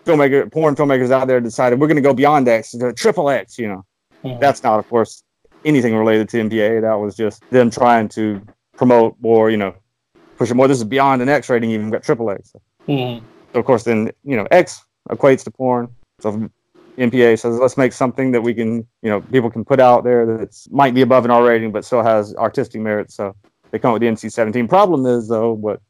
filmmaker, 0.05 0.51
porn 0.51 0.75
filmmakers 0.75 1.11
out 1.11 1.27
there 1.27 1.39
decided 1.39 1.79
we're 1.79 1.87
going 1.87 1.95
to 1.95 2.01
go 2.01 2.13
beyond 2.13 2.47
X 2.47 2.71
to 2.71 2.93
triple 2.93 3.29
X. 3.29 3.57
You 3.57 3.67
know, 3.69 3.85
Mhm. 4.23 4.39
that's 4.39 4.63
not, 4.63 4.79
of 4.79 4.87
course, 4.89 5.23
anything 5.65 5.95
related 5.95 6.29
to 6.29 6.37
MPA. 6.39 6.81
That 6.81 6.95
was 6.95 7.15
just 7.15 7.43
them 7.49 7.69
trying 7.69 8.09
to 8.09 8.41
promote 8.75 9.15
or 9.23 9.49
you 9.49 9.57
know 9.57 9.73
push 10.37 10.49
it 10.51 10.55
more. 10.55 10.67
This 10.67 10.77
is 10.77 10.83
beyond 10.83 11.21
an 11.21 11.29
X 11.29 11.49
rating, 11.49 11.71
even 11.71 11.89
got 11.89 12.03
triple 12.03 12.29
X. 12.31 12.53
Mhm. 12.87 13.21
So 13.53 13.59
of 13.59 13.65
course, 13.65 13.83
then 13.83 14.11
you 14.23 14.35
know 14.35 14.47
X 14.51 14.83
equates 15.09 15.43
to 15.45 15.51
porn. 15.51 15.87
So 16.19 16.49
MPA 16.97 17.35
says 17.39 17.57
let's 17.59 17.77
make 17.77 17.91
something 17.93 18.31
that 18.31 18.41
we 18.41 18.53
can, 18.53 18.85
you 19.01 19.09
know, 19.09 19.21
people 19.21 19.49
can 19.49 19.63
put 19.65 19.79
out 19.79 20.03
there 20.03 20.25
that 20.25 20.55
might 20.69 20.93
be 20.93 21.01
above 21.01 21.25
an 21.25 21.31
R 21.31 21.43
rating 21.43 21.71
but 21.71 21.85
still 21.85 22.03
has 22.03 22.35
artistic 22.35 22.81
merit. 22.81 23.11
So 23.11 23.35
they 23.71 23.79
come 23.79 23.89
up 23.91 23.93
with 23.99 24.01
the 24.01 24.07
NC-17. 24.07 24.67
Problem 24.69 25.05
is 25.05 25.27
though, 25.27 25.53
what 25.53 25.81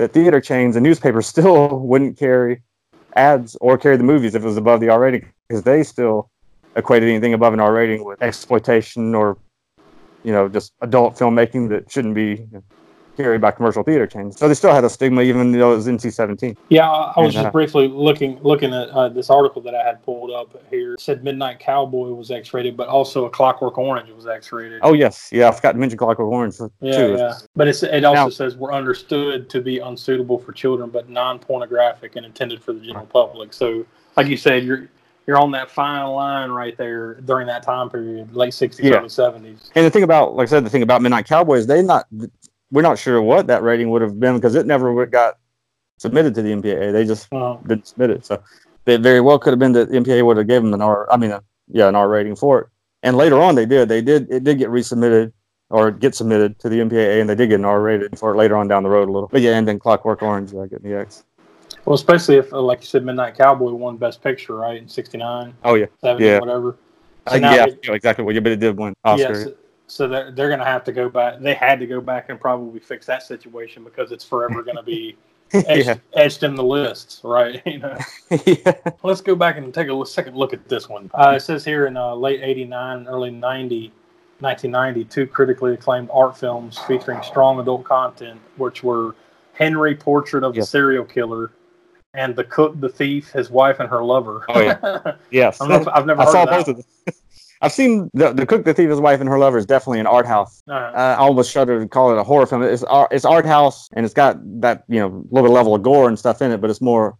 that 0.00 0.14
theater 0.14 0.40
chains 0.40 0.76
and 0.76 0.82
newspapers 0.82 1.26
still 1.26 1.78
wouldn't 1.90 2.18
carry 2.18 2.62
ads 3.16 3.54
or 3.60 3.76
carry 3.76 3.98
the 3.98 4.02
movies 4.02 4.34
if 4.34 4.42
it 4.42 4.46
was 4.46 4.56
above 4.56 4.80
the 4.80 4.88
R 4.88 4.98
rating 4.98 5.30
because 5.46 5.62
they 5.62 5.82
still 5.82 6.30
equated 6.74 7.08
anything 7.10 7.34
above 7.34 7.52
an 7.52 7.60
R 7.60 7.72
rating 7.74 8.02
with 8.02 8.22
exploitation 8.22 9.14
or, 9.14 9.36
you 10.22 10.32
know, 10.32 10.48
just 10.48 10.72
adult 10.80 11.16
filmmaking 11.16 11.68
that 11.68 11.92
shouldn't 11.92 12.14
be 12.14 12.46
carried 13.22 13.40
by 13.40 13.50
commercial 13.50 13.82
theater 13.82 14.06
chains. 14.06 14.38
So 14.38 14.48
they 14.48 14.54
still 14.54 14.72
had 14.72 14.84
a 14.84 14.90
stigma 14.90 15.22
even 15.22 15.52
though 15.52 15.72
it 15.72 15.76
was 15.76 15.86
NC-17. 15.86 16.56
Yeah, 16.68 16.88
I, 16.90 17.12
I 17.16 17.20
was 17.20 17.34
And, 17.34 17.40
uh, 17.40 17.42
just 17.44 17.52
briefly 17.52 17.88
looking 17.88 18.38
looking 18.42 18.72
at 18.72 18.88
uh, 18.90 19.08
this 19.08 19.30
article 19.30 19.62
that 19.62 19.74
I 19.74 19.82
had 19.82 20.02
pulled 20.02 20.30
up 20.30 20.54
here. 20.70 20.94
It 20.94 21.00
said 21.00 21.22
Midnight 21.24 21.58
Cowboy 21.58 22.08
was 22.08 22.30
X 22.30 22.52
rated, 22.54 22.76
but 22.76 22.88
also 22.88 23.26
A 23.26 23.30
Clockwork 23.30 23.78
Orange 23.78 24.10
was 24.10 24.26
X 24.26 24.52
rated. 24.52 24.80
Oh 24.82 24.92
yes, 24.94 25.28
yeah. 25.32 25.48
I 25.48 25.52
forgot 25.52 25.72
to 25.72 25.78
mention 25.78 25.98
Clockwork 25.98 26.28
Orange 26.28 26.56
too. 26.58 26.70
Yeah, 26.80 27.06
yeah. 27.08 27.34
But 27.56 27.68
it's, 27.68 27.82
it 27.82 28.04
also 28.04 28.14
Now- 28.24 28.28
says 28.30 28.56
we're 28.56 28.72
understood 28.72 29.48
to 29.50 29.60
be 29.60 29.78
unsuitable 29.78 30.38
for 30.38 30.52
children, 30.52 30.90
but 30.90 31.08
non-pornographic 31.08 32.16
and 32.16 32.24
intended 32.26 32.62
for 32.62 32.72
the 32.72 32.80
general 32.80 33.06
public. 33.06 33.52
So, 33.52 33.84
like 34.16 34.26
you 34.28 34.36
said, 34.36 34.64
you're 34.64 34.88
you're 35.26 35.38
on 35.38 35.50
that 35.52 35.70
fine 35.70 36.06
line 36.08 36.50
right 36.50 36.76
there 36.76 37.14
during 37.14 37.46
that 37.46 37.62
time 37.62 37.88
period, 37.88 38.34
late 38.34 38.52
'60s, 38.52 38.80
Yeah. 38.82 38.96
early 38.96 39.08
'70s. 39.08 39.70
And 39.76 39.86
the 39.86 39.90
thing 39.90 40.02
about, 40.02 40.34
like 40.34 40.48
I 40.48 40.50
said, 40.50 40.64
the 40.64 40.70
thing 40.70 40.82
about 40.82 41.02
Midnight 41.02 41.26
Cowboys, 41.26 41.66
they 41.66 41.82
not, 41.82 42.06
we're 42.72 42.82
not 42.82 42.98
sure 42.98 43.20
what 43.20 43.46
that 43.48 43.62
rating 43.62 43.90
would 43.90 44.02
have 44.02 44.18
been 44.20 44.36
because 44.36 44.54
it 44.54 44.66
never 44.66 45.06
got 45.06 45.38
submitted 45.98 46.34
to 46.36 46.42
the 46.42 46.50
MPAA. 46.52 46.92
They 46.92 47.04
just 47.04 47.32
Uh, 47.32 47.56
didn't 47.66 47.86
submit 47.86 48.10
it. 48.10 48.24
So 48.24 48.42
it 48.86 49.00
very 49.00 49.20
well 49.20 49.38
could 49.38 49.50
have 49.50 49.58
been 49.58 49.72
that 49.72 49.90
the 49.90 49.96
MPAA 49.98 50.24
would 50.24 50.36
have 50.36 50.46
given 50.46 50.70
them 50.70 50.80
an 50.80 50.86
R. 50.86 51.06
I 51.10 51.16
mean, 51.16 51.30
a, 51.30 51.42
yeah, 51.68 51.88
an 51.88 51.94
R 51.94 52.08
rating 52.08 52.36
for 52.36 52.60
it. 52.60 52.66
And 53.02 53.16
later 53.16 53.40
on, 53.40 53.54
they 53.54 53.66
did. 53.66 53.88
They 53.88 54.02
did. 54.02 54.30
It 54.30 54.44
did 54.44 54.58
get 54.58 54.68
resubmitted 54.68 55.32
or 55.70 55.90
get 55.90 56.14
submitted 56.14 56.58
to 56.58 56.68
the 56.68 56.80
MPAA, 56.80 57.20
and 57.20 57.28
they 57.30 57.34
did 57.34 57.48
get 57.48 57.58
an 57.60 57.64
R 57.64 57.80
rated 57.80 58.18
for 58.18 58.32
it 58.32 58.36
later 58.36 58.56
on 58.56 58.68
down 58.68 58.82
the 58.82 58.88
road 58.90 59.08
a 59.08 59.12
little. 59.12 59.28
But 59.30 59.40
yeah, 59.40 59.56
and 59.56 59.66
then 59.66 59.78
Clockwork 59.78 60.22
Orange, 60.22 60.50
getting 60.52 60.82
the 60.82 60.98
X. 60.98 61.24
well, 61.86 61.94
especially 61.94 62.36
if, 62.36 62.52
uh, 62.52 62.60
like 62.60 62.80
you 62.80 62.86
said, 62.86 63.04
Midnight 63.04 63.36
Cowboy 63.38 63.70
won 63.72 63.96
Best 63.96 64.22
Picture, 64.22 64.56
right, 64.56 64.76
in 64.82 64.88
'69, 64.88 65.54
Oh 65.64 65.74
yeah, 65.74 65.86
'70, 66.02 66.24
Yeah. 66.26 66.40
whatever. 66.40 66.76
So 67.28 67.34
Uh, 67.34 67.38
yeah, 67.38 67.56
they- 67.66 67.72
I 67.72 67.76
know 67.88 67.94
exactly 67.94 68.24
what 68.24 68.34
you. 68.34 68.40
But 68.40 68.52
it 68.52 68.60
did 68.60 68.76
win 68.76 68.94
Oscar. 69.04 69.32
Yes. 69.32 69.48
So 69.90 70.06
they're 70.06 70.30
they're 70.30 70.48
going 70.48 70.60
to 70.60 70.64
have 70.64 70.84
to 70.84 70.92
go 70.92 71.08
back. 71.08 71.40
They 71.40 71.54
had 71.54 71.80
to 71.80 71.86
go 71.86 72.00
back 72.00 72.28
and 72.28 72.40
probably 72.40 72.78
fix 72.80 73.06
that 73.06 73.22
situation 73.22 73.82
because 73.82 74.12
it's 74.12 74.24
forever 74.24 74.62
going 74.62 74.76
to 74.76 74.82
be 74.84 75.16
etched, 75.52 75.86
yeah. 75.86 75.96
etched 76.14 76.44
in 76.44 76.54
the 76.54 76.62
lists, 76.62 77.20
right? 77.24 77.60
You 77.66 77.78
know. 77.78 77.98
yeah. 78.46 78.72
Let's 79.02 79.20
go 79.20 79.34
back 79.34 79.56
and 79.56 79.74
take 79.74 79.88
a 79.88 80.06
second 80.06 80.36
look 80.36 80.52
at 80.52 80.68
this 80.68 80.88
one. 80.88 81.10
Uh, 81.12 81.34
it 81.36 81.40
says 81.40 81.64
here 81.64 81.86
in 81.86 81.96
uh, 81.96 82.14
late 82.14 82.40
89, 82.40 83.08
early 83.08 83.30
90, 83.32 83.92
1990, 84.38 85.04
two 85.06 85.26
critically 85.26 85.74
acclaimed 85.74 86.08
art 86.12 86.38
films 86.38 86.78
featuring 86.86 87.20
strong 87.22 87.58
adult 87.58 87.84
content, 87.84 88.40
which 88.58 88.84
were 88.84 89.16
Henry 89.54 89.96
Portrait 89.96 90.44
of 90.44 90.54
the 90.54 90.60
Yes. 90.60 90.70
Serial 90.70 91.04
Killer 91.04 91.50
and 92.14 92.34
The 92.36 92.44
Cook, 92.44 92.80
the 92.80 92.88
Thief, 92.88 93.30
His 93.30 93.50
Wife, 93.50 93.80
and 93.80 93.88
Her 93.88 94.02
Lover. 94.04 94.44
Oh, 94.48 94.60
yeah. 94.60 95.14
Yes. 95.30 95.60
Not, 95.60 95.86
i've 95.94 96.06
never 96.06 96.22
I 96.22 96.24
heard 96.24 96.32
saw 96.32 96.42
of 96.44 96.48
that. 96.48 96.66
both 96.66 96.68
of 96.68 96.76
them. 96.76 97.14
I've 97.62 97.72
seen 97.72 98.10
the, 98.14 98.32
the 98.32 98.46
cook, 98.46 98.64
the 98.64 98.72
thief, 98.72 98.88
his 98.88 99.00
wife, 99.00 99.20
and 99.20 99.28
her 99.28 99.38
lover 99.38 99.58
is 99.58 99.66
definitely 99.66 100.00
an 100.00 100.06
art 100.06 100.26
house. 100.26 100.62
Uh, 100.66 100.72
Uh, 100.72 101.16
I 101.18 101.20
almost 101.20 101.50
shudder 101.50 101.78
to 101.80 101.86
call 101.86 102.10
it 102.10 102.18
a 102.18 102.24
horror 102.24 102.46
film. 102.46 102.62
It's 102.62 102.82
art, 102.84 103.12
it's 103.12 103.24
art 103.24 103.44
house, 103.44 103.88
and 103.92 104.04
it's 104.04 104.14
got 104.14 104.38
that 104.60 104.84
you 104.88 104.98
know 104.98 105.24
little 105.30 105.48
bit 105.48 105.54
level 105.54 105.74
of 105.74 105.82
gore 105.82 106.08
and 106.08 106.18
stuff 106.18 106.40
in 106.42 106.50
it, 106.50 106.60
but 106.60 106.70
it's 106.70 106.80
more 106.80 107.18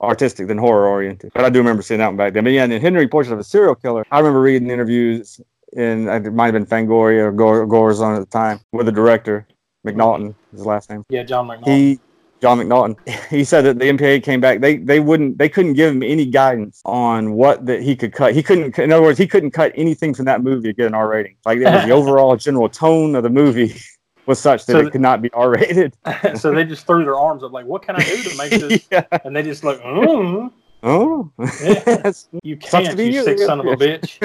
artistic 0.00 0.48
than 0.48 0.58
horror 0.58 0.86
oriented. 0.86 1.30
But 1.34 1.44
I 1.44 1.50
do 1.50 1.58
remember 1.58 1.82
seeing 1.82 1.98
that 1.98 2.08
one 2.08 2.16
back 2.16 2.32
then. 2.32 2.44
But 2.44 2.52
yeah, 2.54 2.64
and 2.64 2.72
then 2.72 2.80
Henry 2.80 3.06
Portrait 3.06 3.34
of 3.34 3.38
a 3.38 3.44
Serial 3.44 3.74
Killer. 3.74 4.04
I 4.10 4.18
remember 4.18 4.40
reading 4.40 4.70
interviews 4.70 5.40
in 5.74 6.08
it 6.08 6.32
might 6.32 6.52
have 6.52 6.54
been 6.54 6.66
Fangoria 6.66 7.24
or 7.24 7.32
Gore, 7.32 7.66
Gore's 7.66 8.00
on 8.00 8.14
at 8.14 8.20
the 8.20 8.26
time 8.26 8.60
with 8.72 8.86
the 8.86 8.92
director 8.92 9.46
McNaughton, 9.86 10.34
his 10.52 10.66
last 10.66 10.90
name 10.90 11.04
yeah, 11.08 11.22
John 11.22 11.48
McNaughton. 11.48 11.66
he 11.66 12.00
John 12.42 12.58
McNaughton. 12.58 12.96
He 13.30 13.44
said 13.44 13.62
that 13.62 13.78
the 13.78 13.86
MPA 13.86 14.22
came 14.22 14.40
back. 14.40 14.60
They 14.60 14.76
they 14.76 15.00
wouldn't 15.00 15.38
they 15.38 15.48
couldn't 15.48 15.74
give 15.74 15.94
him 15.94 16.02
any 16.02 16.26
guidance 16.26 16.82
on 16.84 17.32
what 17.32 17.64
that 17.66 17.80
he 17.80 17.96
could 17.96 18.12
cut. 18.12 18.34
He 18.34 18.42
couldn't 18.42 18.78
in 18.78 18.92
other 18.92 19.02
words 19.02 19.18
he 19.18 19.26
couldn't 19.26 19.52
cut 19.52 19.72
anything 19.74 20.12
from 20.12 20.26
that 20.26 20.42
movie 20.42 20.68
to 20.68 20.74
get 20.74 20.86
an 20.88 20.94
R 20.94 21.08
rating. 21.08 21.36
Like 21.46 21.60
the 21.60 21.90
overall 21.98 22.36
general 22.36 22.68
tone 22.68 23.14
of 23.14 23.22
the 23.22 23.30
movie 23.30 23.74
was 24.26 24.38
such 24.38 24.66
that 24.66 24.72
So 24.72 24.80
it 24.80 24.90
could 24.92 25.00
not 25.00 25.22
be 25.22 25.30
R 25.32 25.50
rated 25.50 25.96
so 26.34 26.52
they 26.52 26.64
just 26.64 26.86
threw 26.86 27.04
their 27.04 27.16
arms 27.16 27.42
up 27.42 27.52
like, 27.52 27.66
what 27.66 27.82
can 27.82 27.96
I 27.96 28.02
do 28.02 28.22
to 28.22 28.36
make 28.36 28.50
this? 28.50 28.86
yeah. 28.90 29.04
And 29.24 29.34
they 29.34 29.42
just 29.42 29.64
like, 29.64 29.80
mm, 29.80 30.50
oh. 30.82 31.32
Yeah. 31.62 32.12
you 32.42 32.56
can't, 32.56 32.96
be 32.96 33.06
you 33.06 33.12
you, 33.12 33.24
sick 33.24 33.38
son 33.38 33.60
of 33.60 33.66
a 33.66 33.76
bitch. 33.76 34.18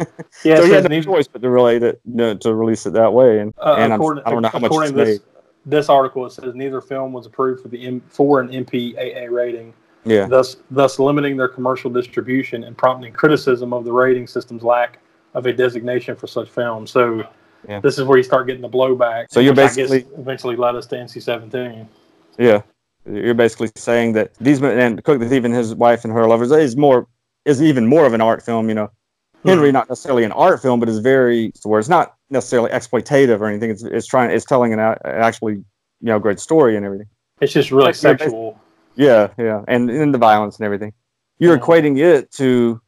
yeah, 0.44 0.56
so 0.56 0.64
he 0.64 0.72
had 0.72 0.88
no 0.88 1.02
choice 1.02 1.26
but 1.28 1.42
to 1.42 1.50
relate 1.50 1.82
it 1.82 2.00
to 2.40 2.54
release 2.54 2.86
it 2.86 2.92
that 2.92 3.12
way 3.12 3.40
and, 3.40 3.54
Uh, 3.58 3.76
and 3.78 3.92
according, 3.92 4.22
I 4.24 4.30
don't 4.30 4.42
know 4.42 4.48
how 4.48 4.58
much 4.58 4.72
it's 4.72 4.92
this, 4.92 5.08
made 5.08 5.20
this 5.66 5.88
article, 5.88 6.24
it 6.26 6.30
says 6.32 6.54
neither 6.54 6.80
film 6.80 7.12
was 7.12 7.26
approved 7.26 7.62
for 7.62 7.68
the 7.68 7.86
M, 7.86 8.00
for 8.08 8.40
an 8.40 8.48
MPAA 8.48 9.30
rating, 9.30 9.72
yeah 10.04 10.26
thus 10.26 10.56
thus 10.70 10.98
limiting 10.98 11.36
their 11.36 11.48
commercial 11.48 11.90
distribution 11.90 12.64
and 12.64 12.76
prompting 12.76 13.12
criticism 13.12 13.72
of 13.72 13.84
the 13.84 13.92
rating 13.92 14.26
system's 14.26 14.62
lack 14.62 14.98
of 15.34 15.46
a 15.46 15.52
designation 15.52 16.16
for 16.16 16.26
such 16.26 16.48
films. 16.48 16.90
So 16.90 17.22
Yeah. 17.68 17.80
this 17.80 17.98
is 17.98 18.04
where 18.04 18.16
you 18.16 18.24
start 18.24 18.46
getting 18.46 18.62
the 18.62 18.68
blowback. 18.68 19.26
So 19.30 19.38
you're 19.40 19.52
which 19.52 19.58
I 19.58 19.62
guess 19.66 19.76
basically- 19.76 20.06
eventually 20.18 20.56
led 20.56 20.74
us 20.76 20.86
to 20.86 20.96
NC-17. 20.96 21.86
Yeah, 22.38 22.62
you're 23.04 23.34
basically 23.34 23.70
saying 23.76 24.14
that 24.14 24.32
these 24.40 24.60
men 24.60 24.78
and 24.78 25.04
Cook 25.04 25.18
the 25.20 25.28
Thief 25.28 25.44
and 25.44 25.54
his 25.54 25.74
wife 25.74 26.04
and 26.04 26.12
her 26.12 26.26
lovers 26.26 26.50
is 26.52 26.76
more 26.76 27.06
is 27.44 27.62
even 27.62 27.86
more 27.86 28.06
of 28.06 28.12
an 28.14 28.20
art 28.20 28.42
film. 28.42 28.68
You 28.68 28.74
know, 28.74 28.90
Henry 29.44 29.68
hmm. 29.68 29.74
not 29.74 29.88
necessarily 29.88 30.24
an 30.24 30.32
art 30.32 30.60
film, 30.60 30.80
but 30.80 30.88
is 30.88 30.98
very 30.98 31.52
where 31.62 31.80
it's 31.80 31.88
not 31.88 32.14
necessarily 32.30 32.70
exploitative 32.70 33.40
or 33.40 33.46
anything. 33.46 33.70
It's 33.70 33.82
it's 33.82 34.06
trying 34.06 34.30
it's 34.30 34.44
telling 34.44 34.72
an, 34.72 34.78
a- 34.78 34.98
actually 35.04 35.54
you 35.54 35.64
know 36.00 36.18
great 36.18 36.40
story 36.40 36.76
and 36.76 36.84
everything. 36.84 37.06
It's 37.40 37.52
just 37.52 37.70
really 37.70 37.86
Like, 37.86 37.94
sexual. 37.94 38.58
Yeah, 38.96 39.28
yeah, 39.38 39.62
and 39.68 39.90
and 39.90 40.12
the 40.12 40.18
violence 40.18 40.58
and 40.58 40.64
everything. 40.66 40.92
You're 41.38 41.54
Yeah. 41.54 41.60
equating 41.60 41.98
it 41.98 42.30
to 42.32 42.80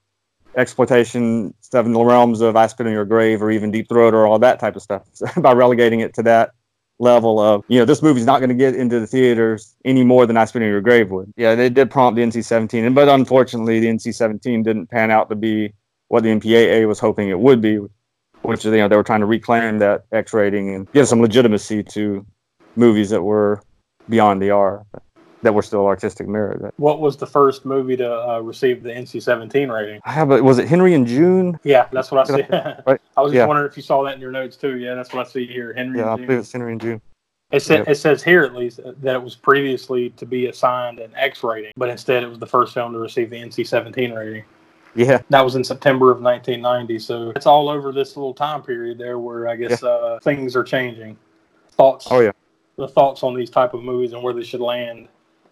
exploitation 0.57 1.55
stuff 1.61 1.87
in 1.87 1.93
the 1.93 2.05
realms 2.05 2.43
of 2.43 2.57
I 2.57 2.67
Spit 2.67 2.87
on 2.87 2.93
Your 2.93 3.07
Grave 3.07 3.43
or 3.43 3.51
even 3.51 3.71
Deep 3.71 3.89
Throat 3.89 4.13
or 4.13 4.27
all 4.27 4.39
that 4.41 4.61
type 4.61 4.77
of 4.77 4.83
stuff 4.83 5.05
by 5.39 5.53
relegating 5.53 6.01
it 6.01 6.13
to 6.15 6.23
that 6.25 6.51
level 6.99 7.41
of 7.41 7.65
you 7.69 7.79
know 7.79 7.85
this 7.85 8.03
movie's 8.03 8.27
not 8.27 8.39
going 8.39 8.51
to 8.51 8.55
get 8.55 8.77
into 8.77 9.01
the 9.01 9.07
theaters 9.07 9.75
any 9.85 10.05
more 10.05 10.27
than 10.27 10.37
I 10.37 10.45
Spit 10.45 10.63
on 10.63 10.69
Your 10.69 10.83
Grave 10.83 11.11
would. 11.11 11.33
Yeah, 11.37 11.55
they 11.55 11.71
did 11.71 11.91
prompt 11.91 12.17
the 12.17 12.23
NC-17, 12.23 12.95
but 12.95 13.09
unfortunately 13.09 13.81
the 13.81 13.89
NC-17 13.89 14.63
didn't 14.63 14.89
pan 14.89 15.11
out 15.11 15.31
to 15.31 15.35
be 15.35 15.73
what 16.13 16.23
the 16.23 16.29
MPAA 16.29 16.87
was 16.87 16.99
hoping 16.99 17.31
it 17.31 17.39
would 17.41 17.63
be, 17.63 17.79
which 18.43 18.61
is 18.61 18.67
you 18.67 18.73
know 18.73 18.87
they 18.87 18.97
were 18.97 19.03
trying 19.03 19.21
to 19.21 19.27
reclaim 19.27 19.79
that 19.79 20.05
X 20.13 20.35
rating 20.35 20.75
and 20.75 20.93
give 20.93 21.09
some 21.09 21.23
legitimacy 21.23 21.83
to 21.85 22.27
movies 22.77 23.09
that 23.09 23.23
were 23.23 23.63
beyond 24.11 24.43
the 24.43 24.51
R 24.51 24.85
that 25.41 25.55
were 25.55 25.63
still 25.63 25.87
artistic 25.87 26.29
merit. 26.29 26.71
What 26.77 27.01
was 27.01 27.17
the 27.17 27.27
first 27.27 27.65
movie 27.65 27.97
to 27.97 28.29
uh, 28.29 28.41
receive 28.41 28.83
the 28.83 28.91
NC-17 28.91 29.73
rating? 29.75 30.01
I 30.05 30.13
have, 30.13 30.29
was 30.29 30.59
it 30.59 30.69
Henry 30.69 30.93
and 30.95 31.07
June? 31.07 31.59
Yeah, 31.65 31.89
that's 31.93 32.11
what 32.13 32.31
I 32.31 32.37
see. 32.37 32.43
Right. 32.87 33.01
I 33.17 33.23
was 33.23 33.33
just 33.33 33.37
Yeah. 33.37 33.47
wondering 33.47 33.69
if 33.71 33.77
you 33.79 33.83
saw 33.83 34.03
that 34.05 34.15
in 34.15 34.21
your 34.21 34.31
notes 34.33 34.57
too. 34.59 34.77
Yeah, 34.77 34.95
that's 34.95 35.15
what 35.15 35.27
I 35.27 35.31
see 35.31 35.47
here. 35.47 35.73
Henry. 35.73 35.99
Yeah, 36.01 36.11
I 36.11 36.13
and 36.13 36.19
June. 36.19 36.27
believe 36.27 36.41
it's 36.41 36.53
Henry 36.53 36.73
and 36.73 36.81
June. 36.81 37.01
It, 37.51 37.61
sa- 37.61 37.75
Yep. 37.75 37.89
it 37.89 37.95
says 37.97 38.23
here 38.23 38.43
at 38.45 38.55
least 38.55 38.81
that 38.85 39.15
it 39.17 39.23
was 39.23 39.35
previously 39.35 40.11
to 40.11 40.27
be 40.27 40.47
assigned 40.47 40.99
an 41.01 41.11
X 41.17 41.43
rating, 41.43 41.73
but 41.77 41.89
instead 41.89 42.23
it 42.23 42.29
was 42.29 42.39
the 42.39 42.47
first 42.47 42.75
film 42.75 42.93
to 42.93 42.99
receive 42.99 43.31
the 43.31 43.37
NC-17 43.37 44.15
rating. 44.15 44.45
Yeah, 44.95 45.23
That 45.31 45.43
was 45.43 45.55
in 45.55 45.65
September 45.65 46.11
of 46.11 46.21
1990. 46.21 46.99
So 46.99 47.31
it's 47.35 47.47
all 47.47 47.69
over 47.69 47.93
this 47.93 48.17
little 48.17 48.35
time 48.35 48.63
period 48.63 48.99
there 48.99 49.19
where 49.19 49.49
I 49.49 49.57
guess 49.57 49.83
uh, 49.83 50.19
things 50.23 50.55
are 50.55 50.65
changing. 50.65 51.17
Thoughts? 51.71 52.09
Oh, 52.11 52.21
yeah. 52.21 52.33
The 52.77 52.89
thoughts 52.89 53.23
on 53.23 53.35
these 53.35 53.51
type 53.51 53.75
of 53.75 53.83
movies 53.83 54.13
and 54.13 54.23
where 54.23 54.35
they 54.35 54.43
should 54.43 54.61
land. 54.61 55.09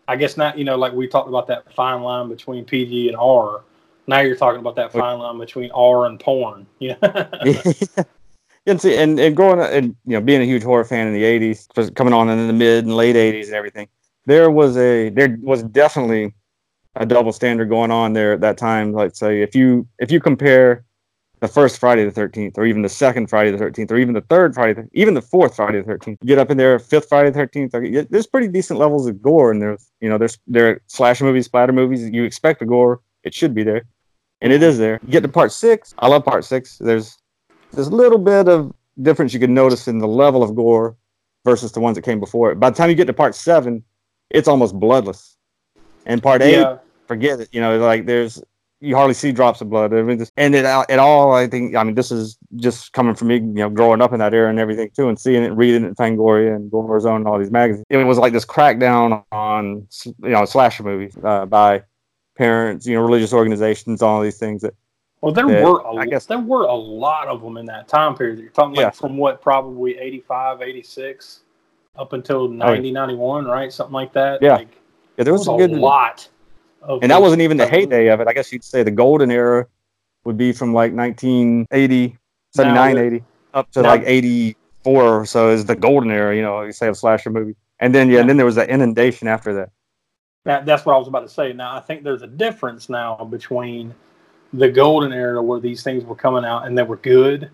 I 0.09 0.17
guess 0.17 0.37
not. 0.37 0.59
You 0.59 0.65
know, 0.65 0.77
like 0.77 0.93
we 0.93 1.07
talked 1.07 1.29
about 1.29 1.47
that 1.47 1.73
fine 1.73 2.03
line 2.03 2.29
between 2.29 2.65
PG 2.65 3.09
and 3.09 3.17
R. 3.17 3.63
Now 4.07 4.21
you're 4.21 4.37
talking 4.37 4.61
about 4.61 4.77
that 4.77 4.93
fine 4.93 5.19
line 5.19 5.39
between 5.39 5.71
R 5.71 6.07
and 6.07 6.19
porn. 6.19 6.67
Yeah. 6.79 6.97
and 8.67 8.81
see, 8.81 8.97
and, 8.97 9.19
and 9.19 9.37
growing 9.37 9.61
up, 9.61 9.71
and 9.71 9.95
you 10.07 10.15
know, 10.15 10.21
being 10.21 10.43
a 10.43 10.45
huge 10.45 10.63
horror 10.63 10.85
fan 10.85 11.07
in 11.07 11.15
the 11.15 11.23
'80s, 11.23 11.95
coming 11.95 12.13
on 12.13 12.29
in 12.29 12.47
the 12.47 12.53
mid 12.53 12.85
and 12.85 12.97
late 12.97 13.17
'80s 13.17 13.47
and 13.47 13.55
everything, 13.55 13.89
there 14.27 14.51
was 14.51 14.77
a 14.77 15.11
there 15.11 15.39
was 15.43 15.63
definitely 15.63 16.35
a 16.97 17.07
double 17.07 17.33
standard 17.33 17.69
going 17.69 17.91
on 17.91 18.13
there 18.13 18.33
at 18.33 18.41
that 18.41 18.59
time. 18.59 18.93
Like, 18.93 19.15
say, 19.15 19.43
if 19.43 19.55
you 19.55 19.87
if 19.99 20.11
you 20.11 20.21
compare 20.21 20.85
the 21.41 21.49
first 21.49 21.79
Friday 21.79 22.05
the 22.05 22.11
Thirteenth, 22.11 22.59
or 22.59 22.67
even 22.67 22.83
the 22.83 22.89
second 22.89 23.29
Friday 23.29 23.51
the 23.51 23.59
Thirteenth, 23.59 23.91
or 23.91 23.97
even 23.97 24.15
the 24.15 24.21
third 24.23 24.55
Friday, 24.55 24.83
even 24.93 25.15
the 25.15 25.23
fourth 25.23 25.57
Friday 25.57 25.79
the 25.79 25.85
Thirteenth. 25.85 26.19
Get 26.25 26.39
up 26.39 26.51
in 26.51 26.57
there, 26.57 26.79
fifth 26.79 27.09
Friday 27.09 27.31
the 27.31 27.39
Thirteenth. 27.39 27.73
There's 28.11 28.27
pretty 28.27 28.49
decent 28.49 28.79
levels 28.79 29.07
of 29.07 29.23
gore, 29.23 29.51
and 29.51 29.63
there's 29.63 29.91
you 30.01 30.09
know 30.09 30.19
there's 30.19 30.39
there 30.47 30.69
are 30.69 30.83
slasher 30.87 31.25
movies, 31.25 31.47
splatter 31.47 31.73
movies. 31.73 32.09
You 32.11 32.25
expect 32.25 32.61
the 32.61 32.67
gore, 32.67 33.01
it 33.25 33.35
should 33.35 33.55
be 33.55 33.63
there, 33.63 33.85
and 34.41 34.53
it 34.53 34.63
is 34.63 34.79
there. 34.79 35.01
You 35.05 35.13
get 35.13 35.23
to 35.23 35.29
part 35.29 35.53
six. 35.53 35.95
I 35.99 36.09
love 36.09 36.25
part 36.25 36.45
six. 36.45 36.79
There's 36.79 37.17
there's 37.73 37.89
a 37.89 37.95
little 37.95 38.19
bit 38.19 38.49
of 38.49 38.73
difference 39.01 39.33
you 39.33 39.41
can 39.41 39.55
notice 39.55 39.89
in 39.89 39.99
the 39.99 40.09
level 40.09 40.43
of 40.43 40.55
gore 40.55 40.97
versus 41.45 41.73
the 41.73 41.81
ones 41.81 41.95
that 41.97 42.03
came 42.03 42.21
before 42.21 42.53
it. 42.53 42.57
By 42.57 42.69
the 42.69 42.77
time 42.77 42.91
you 42.91 42.97
get 42.97 43.07
to 43.07 43.15
part 43.15 43.35
seven, 43.35 43.83
it's 44.29 44.49
almost 44.49 44.79
bloodless. 44.79 45.37
And 46.11 46.23
part 46.23 46.43
eight, 46.43 46.59
Yeah. 46.59 46.79
forget 47.07 47.41
it. 47.41 47.49
You 47.53 47.61
know, 47.61 47.79
like 47.79 48.07
there's 48.07 48.43
you 48.83 48.97
hardly 48.97 49.13
see 49.13 49.31
drops 49.31 49.61
of 49.61 49.69
blood. 49.69 49.93
I 49.93 50.01
mean, 50.03 50.17
this- 50.17 50.33
and 50.39 50.55
it 50.55 50.65
it 50.89 50.99
all. 50.99 51.33
I 51.35 51.47
think. 51.47 51.77
I 51.77 51.85
mean, 51.85 51.95
this 51.95 52.11
is 52.11 52.39
just 52.57 52.93
coming 52.95 53.15
from 53.15 53.29
me. 53.29 53.35
You 53.37 53.41
know, 53.41 53.69
growing 53.71 54.01
up 54.01 54.13
in 54.13 54.19
that 54.21 54.33
era 54.33 54.49
and 54.49 54.59
everything 54.59 54.91
too, 54.97 55.09
and 55.09 55.19
seeing 55.19 55.43
it, 55.45 55.53
reading 55.53 55.85
it 55.85 55.89
in 55.89 55.95
Fangoria 55.95 56.57
and 56.57 56.71
Gore 56.71 56.99
Zone 57.01 57.17
and 57.17 57.27
all 57.29 57.39
these 57.39 57.51
magazines. 57.51 57.85
It 57.91 57.99
was 58.05 58.19
like 58.19 58.33
this 58.33 58.47
crackdown 58.47 59.23
on 59.33 59.87
you 60.05 60.15
know 60.31 60.45
slasher 60.47 60.83
movies 60.83 61.17
uh, 61.23 61.45
by 61.47 61.83
parents, 62.39 62.87
you 62.87 62.95
know, 62.97 63.03
religious 63.03 63.35
organizations, 63.35 64.01
all 64.01 64.23
these 64.23 64.39
things 64.39 64.63
that 64.63 64.73
Well, 65.21 65.33
there 65.35 65.47
that 65.47 65.63
were 65.63 65.81
a, 65.81 65.95
I 65.97 66.07
guess- 66.07 66.25
there 66.25 66.39
were 66.39 66.63
a 66.65 66.75
lot 66.75 67.29
of 67.29 67.43
them 67.43 67.59
in 67.59 67.67
that 67.67 67.87
time 67.87 68.15
period. 68.17 68.39
You're 68.39 68.49
talking 68.51 68.77
Yeah. 68.77 68.89
from 68.91 69.19
what 69.19 69.43
probably 69.43 69.99
85, 69.99 70.63
86 70.63 71.41
up 71.99 72.15
until 72.15 72.49
90, 72.49 72.93
91, 72.93 73.45
right? 73.45 73.71
Something 73.71 73.93
like 73.93 74.15
that. 74.15 74.39
Oh, 74.41 74.47
Yeah. 74.47 74.55
Like, 74.57 74.80
yeah, 75.21 75.25
there 75.25 75.35
was 75.35 75.47
was 75.47 75.63
a 75.63 75.69
good. 75.69 75.79
lot. 75.79 76.29
Of 76.83 77.03
and 77.03 77.11
that 77.11 77.21
wasn't 77.21 77.43
even 77.43 77.59
the 77.59 77.67
heyday 77.67 78.09
of 78.09 78.21
it. 78.21 78.27
I 78.29 78.33
guess 78.33 78.51
you'd 78.51 78.65
say 78.65 78.83
the 78.83 78.91
golden 78.91 79.31
era 79.31 79.67
would 80.25 80.39
be 80.39 80.51
from 80.53 80.73
like 80.73 80.95
1980, 80.95 82.17
79, 82.55 82.95
Now, 82.95 83.03
80 83.03 83.25
up 83.53 83.71
to 83.73 83.83
now- 83.83 83.89
like 83.91 84.03
84 84.07 85.21
or 85.21 85.27
so 85.27 85.51
is 85.51 85.67
the 85.67 85.77
golden 85.77 86.11
era, 86.11 86.35
you 86.35 86.41
know, 86.41 86.63
you 86.63 86.73
say 86.73 86.89
of 86.89 86.97
slasher 86.97 87.29
movie. 87.29 87.55
And 87.81 87.95
then, 87.95 88.09
yeah, 88.09 88.21
and 88.21 88.29
then 88.31 88.39
there 88.39 88.47
was 88.47 88.55
that 88.55 88.71
inundation 88.71 89.29
after 89.29 89.53
that. 89.55 89.71
That, 90.45 90.65
that's 90.65 90.87
what 90.87 90.95
I 90.95 90.99
was 90.99 91.07
about 91.09 91.21
to 91.21 91.29
say. 91.29 91.53
Now, 91.53 91.77
I 91.77 91.81
think 91.81 92.03
there's 92.03 92.23
a 92.23 92.27
difference 92.27 92.89
now 92.89 93.17
between 93.17 93.95
the 94.55 94.71
golden 94.71 95.13
era 95.13 95.43
where 95.43 95.61
these 95.61 95.83
things 95.83 96.03
were 96.05 96.15
coming 96.15 96.47
out 96.47 96.67
and 96.67 96.77
they 96.79 96.83
were 96.83 96.97
good 96.97 97.51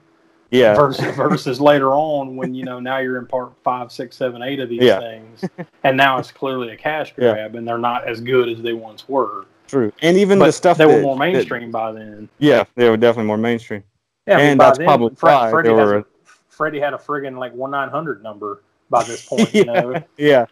Yeah. 0.57 0.75
versus, 0.75 1.15
versus 1.17 1.61
later 1.61 1.91
on 1.93 2.37
when, 2.37 2.55
you 2.55 2.65
know, 2.65 2.79
now 2.81 2.99
you're 2.99 3.19
in 3.19 3.27
part 3.27 3.53
five, 3.63 3.93
six, 3.93 4.17
seven, 4.17 4.43
eight 4.43 4.61
of 4.61 4.69
these 4.69 4.83
Yeah. 4.83 5.01
things. 5.01 5.45
And 5.85 5.97
now 5.97 6.19
it's 6.19 6.31
clearly 6.33 6.71
a 6.71 6.77
cash 6.77 7.13
Yeah. 7.17 7.33
grab 7.33 7.55
and 7.55 7.67
they're 7.67 7.79
not 7.79 8.07
as 8.09 8.21
good 8.21 8.49
as 8.49 8.61
they 8.63 8.73
once 8.73 9.09
were. 9.09 9.47
True. 9.69 9.93
And 10.03 10.17
even 10.17 10.39
But 10.39 10.47
the 10.47 10.53
stuff 10.53 10.79
they 10.79 10.87
were 10.87 10.93
that- 10.97 11.03
more 11.03 11.17
that- 11.17 11.21
mainstream 11.33 11.71
by 11.71 11.93
then. 11.93 12.29
yeah, 12.39 12.65
they 12.77 12.89
were 12.89 12.97
definitely 12.97 13.27
more 13.27 13.39
mainstream. 13.39 13.83
Yeah, 14.27 14.39
And 14.39 14.59
by 14.59 14.67
that's 14.67 14.79
then, 14.79 14.87
probably 14.87 15.15
Fred, 15.17 15.35
why 15.35 15.51
Freddy, 15.51 15.71
were- 15.71 15.97
a, 15.99 16.05
Freddy 16.49 16.81
had 16.81 16.95
a 16.95 16.99
friggin' 16.99 17.39
like 17.39 17.53
one 17.55 17.71
nine 17.71 17.89
hundred 17.91 18.23
number 18.23 18.63
by 18.91 19.03
this 19.05 19.25
point. 19.27 19.53
You 19.55 19.65
know, 19.67 20.03
yeah. 20.17 20.47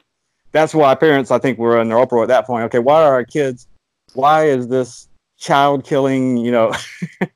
That's 0.52 0.74
why 0.74 0.94
parents, 0.94 1.30
I 1.30 1.38
think, 1.38 1.58
were 1.58 1.80
in 1.80 1.88
their 1.88 1.98
uproar 1.98 2.22
at 2.22 2.28
that 2.28 2.46
point. 2.46 2.64
Okay, 2.64 2.78
why 2.78 3.02
are 3.02 3.12
our 3.14 3.24
kids, 3.24 3.66
why 4.14 4.44
is 4.46 4.68
this 4.68 5.08
child 5.36 5.84
killing, 5.84 6.36
you 6.36 6.52
know, 6.52 6.72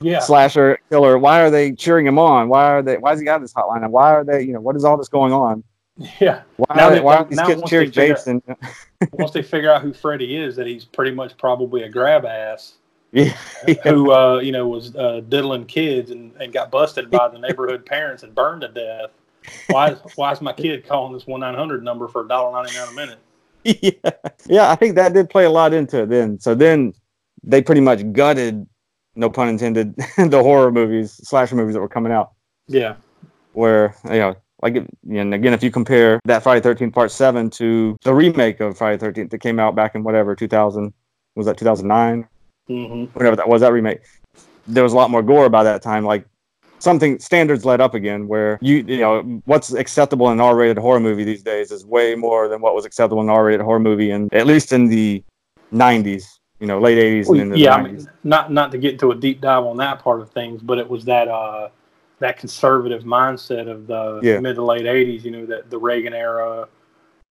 yeah, 0.00 0.20
slasher 0.20 0.78
killer, 0.90 1.18
why 1.18 1.40
are 1.42 1.50
they 1.50 1.72
cheering 1.72 2.06
him 2.06 2.18
on? 2.18 2.48
Why 2.48 2.64
are 2.66 2.82
they, 2.82 2.96
why 2.98 3.10
has 3.10 3.18
he 3.18 3.24
got 3.24 3.40
this 3.40 3.52
hotline? 3.52 3.82
And 3.82 3.92
why 3.92 4.10
are 4.12 4.24
they, 4.24 4.42
you 4.42 4.52
know, 4.52 4.60
what 4.60 4.76
is 4.76 4.84
all 4.84 4.96
this 4.96 5.08
going 5.08 5.32
on? 5.32 5.62
yeah. 6.20 6.42
Why, 6.56 6.74
Now 6.76 6.88
are, 6.88 6.90
that- 6.94 7.04
why 7.04 7.16
are 7.16 7.24
these 7.24 7.40
kids 7.40 7.60
once 7.60 7.70
cheering 7.70 7.90
they 7.90 7.94
figure- 8.14 8.14
Jason? 8.14 8.42
Once 9.12 9.30
they 9.32 9.42
figure 9.42 9.70
out 9.70 9.82
who 9.82 9.92
Freddy 9.92 10.36
is, 10.36 10.56
that 10.56 10.66
he's 10.66 10.84
pretty 10.86 11.10
much 11.10 11.36
probably 11.36 11.82
a 11.82 11.88
grab 11.88 12.24
ass 12.24 12.74
yeah. 13.12 13.24
who, 13.84 14.10
uh, 14.10 14.38
you 14.38 14.52
know, 14.52 14.66
was 14.66 14.96
uh, 14.96 15.20
diddling 15.28 15.66
kids 15.66 16.10
and, 16.10 16.32
and 16.40 16.50
got 16.52 16.70
busted 16.70 17.10
by 17.10 17.28
the 17.28 17.38
neighborhood 17.38 17.84
parents 17.86 18.22
and 18.22 18.34
burned 18.34 18.62
to 18.62 18.68
death. 18.68 19.10
Why, 19.68 19.90
is- 19.92 19.98
why 20.16 20.32
is 20.32 20.40
my 20.40 20.52
kid 20.54 20.86
calling 20.86 21.12
this 21.12 21.26
one 21.26 21.40
nine 21.40 21.54
hundred 21.54 21.84
number 21.84 22.08
for 22.08 22.24
a 22.24 22.28
dollar 22.28 22.52
ninety 22.52 22.76
nine 22.76 22.88
a 22.88 22.92
minute? 22.94 23.18
yeah. 23.64 24.10
yeah, 24.46 24.70
I 24.70 24.76
think 24.76 24.94
that 24.94 25.12
did 25.12 25.28
play 25.28 25.44
a 25.44 25.50
lot 25.50 25.74
into 25.74 26.02
it 26.02 26.08
then. 26.08 26.38
So 26.40 26.54
then 26.54 26.94
they 27.42 27.60
pretty 27.62 27.80
much 27.82 28.00
gutted, 28.12 28.66
no 29.16 29.30
pun 29.30 29.48
intended, 29.48 29.96
the 30.16 30.42
horror 30.42 30.70
movies, 30.70 31.12
slasher 31.26 31.56
movies 31.56 31.74
that 31.74 31.80
were 31.80 31.88
coming 31.88 32.12
out. 32.12 32.32
Yeah, 32.68 32.96
Where 33.52 33.96
you 34.04 34.18
know, 34.18 34.36
like, 34.62 34.76
and 35.08 35.34
again, 35.34 35.54
if 35.54 35.62
you 35.62 35.70
compare 35.70 36.20
that 36.24 36.42
Friday 36.42 36.60
Thirteenth 36.60 36.94
Part 36.94 37.10
Seven 37.10 37.50
to 37.50 37.96
the 38.04 38.14
remake 38.14 38.60
of 38.60 38.76
Friday 38.76 38.98
Thirteenth 38.98 39.30
that 39.30 39.38
came 39.38 39.58
out 39.58 39.74
back 39.74 39.94
in 39.94 40.04
whatever 40.04 40.36
two 40.36 40.48
thousand 40.48 40.92
was 41.34 41.46
that 41.46 41.56
two 41.56 41.64
thousand 41.64 41.88
nine, 41.88 42.28
hmm 42.68 43.04
whatever 43.12 43.36
that 43.36 43.48
was 43.48 43.60
that 43.62 43.72
remake, 43.72 44.00
there 44.66 44.82
was 44.82 44.92
a 44.92 44.96
lot 44.96 45.10
more 45.10 45.22
gore 45.22 45.48
by 45.48 45.62
that 45.64 45.82
time. 45.82 46.04
Like 46.04 46.26
something 46.78 47.18
standards 47.18 47.64
led 47.64 47.80
up 47.80 47.94
again, 47.94 48.28
where 48.28 48.58
you 48.60 48.84
you 48.86 48.98
know 48.98 49.40
what's 49.44 49.72
acceptable 49.72 50.28
in 50.28 50.34
an 50.34 50.40
R-rated 50.40 50.78
horror 50.78 51.00
movie 51.00 51.24
these 51.24 51.42
days 51.42 51.70
is 51.70 51.84
way 51.84 52.14
more 52.14 52.48
than 52.48 52.60
what 52.60 52.74
was 52.74 52.84
acceptable 52.84 53.22
in 53.22 53.28
an 53.28 53.34
R-rated 53.34 53.60
horror 53.60 53.80
movie, 53.80 54.10
and 54.10 54.32
at 54.34 54.46
least 54.46 54.72
in 54.72 54.88
the 54.88 55.22
'90s, 55.72 56.35
you 56.60 56.66
know, 56.66 56.78
late 56.80 56.98
'80s 56.98 57.28
and 57.28 57.40
in 57.40 57.48
the 57.50 57.58
yeah. 57.58 57.74
I 57.76 57.80
90s. 57.80 57.84
mean, 57.84 58.08
not 58.24 58.52
not 58.52 58.72
to 58.72 58.78
get 58.78 58.92
into 58.92 59.10
a 59.10 59.14
deep 59.14 59.40
dive 59.40 59.64
on 59.64 59.76
that 59.78 59.98
part 60.00 60.20
of 60.20 60.30
things, 60.30 60.62
but 60.62 60.78
it 60.78 60.88
was 60.88 61.04
that 61.04 61.28
uh, 61.28 61.68
that 62.18 62.38
conservative 62.38 63.04
mindset 63.04 63.68
of 63.70 63.86
the 63.86 64.20
Yeah. 64.22 64.40
mid 64.40 64.56
to 64.56 64.62
late 64.64 64.84
'80s. 64.86 65.24
You 65.24 65.30
know, 65.32 65.46
that 65.46 65.70
the 65.70 65.78
Reagan 65.78 66.14
era. 66.14 66.68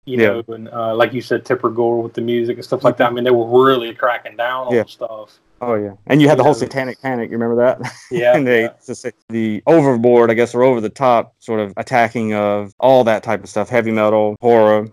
You 0.07 0.19
Yeah. 0.21 0.29
know, 0.47 0.55
and 0.55 0.69
uh, 0.69 0.95
like 0.95 1.15
you 1.15 1.23
said, 1.23 1.47
Tipper 1.47 1.71
Gore 1.71 2.03
with 2.03 2.13
the 2.13 2.21
music 2.21 2.57
and 2.57 2.65
stuff 2.65 2.85
like 2.85 2.99
that. 2.99 3.11
I 3.11 3.15
mean, 3.15 3.25
they 3.25 3.31
were 3.31 3.47
really 3.65 3.95
cracking 3.95 4.37
down 4.37 4.67
on 4.67 4.75
Yeah. 4.75 4.85
stuff. 4.85 5.39
Oh 5.63 5.77
yeah, 5.77 5.93
and 6.09 6.21
you 6.21 6.29
had 6.29 6.39
the 6.39 6.43
whole. 6.45 6.53
Satanic 6.53 7.01
Panic. 7.01 7.31
You 7.31 7.39
remember 7.39 7.57
that? 7.63 7.91
Yeah, 8.11 8.37
and 8.37 8.47
they 8.47 8.65
yeah. 8.65 9.11
the 9.31 9.63
overboard, 9.67 10.31
I 10.31 10.35
guess, 10.35 10.55
or 10.55 10.63
over 10.63 10.83
the 10.83 10.91
top 10.91 11.35
sort 11.39 11.61
of 11.61 11.73
attacking 11.79 12.35
of 12.35 12.75
all 12.79 13.03
that 13.05 13.23
type 13.23 13.43
of 13.43 13.49
stuff: 13.49 13.71
heavy 13.71 13.93
metal, 13.93 14.37
horror, 14.43 14.89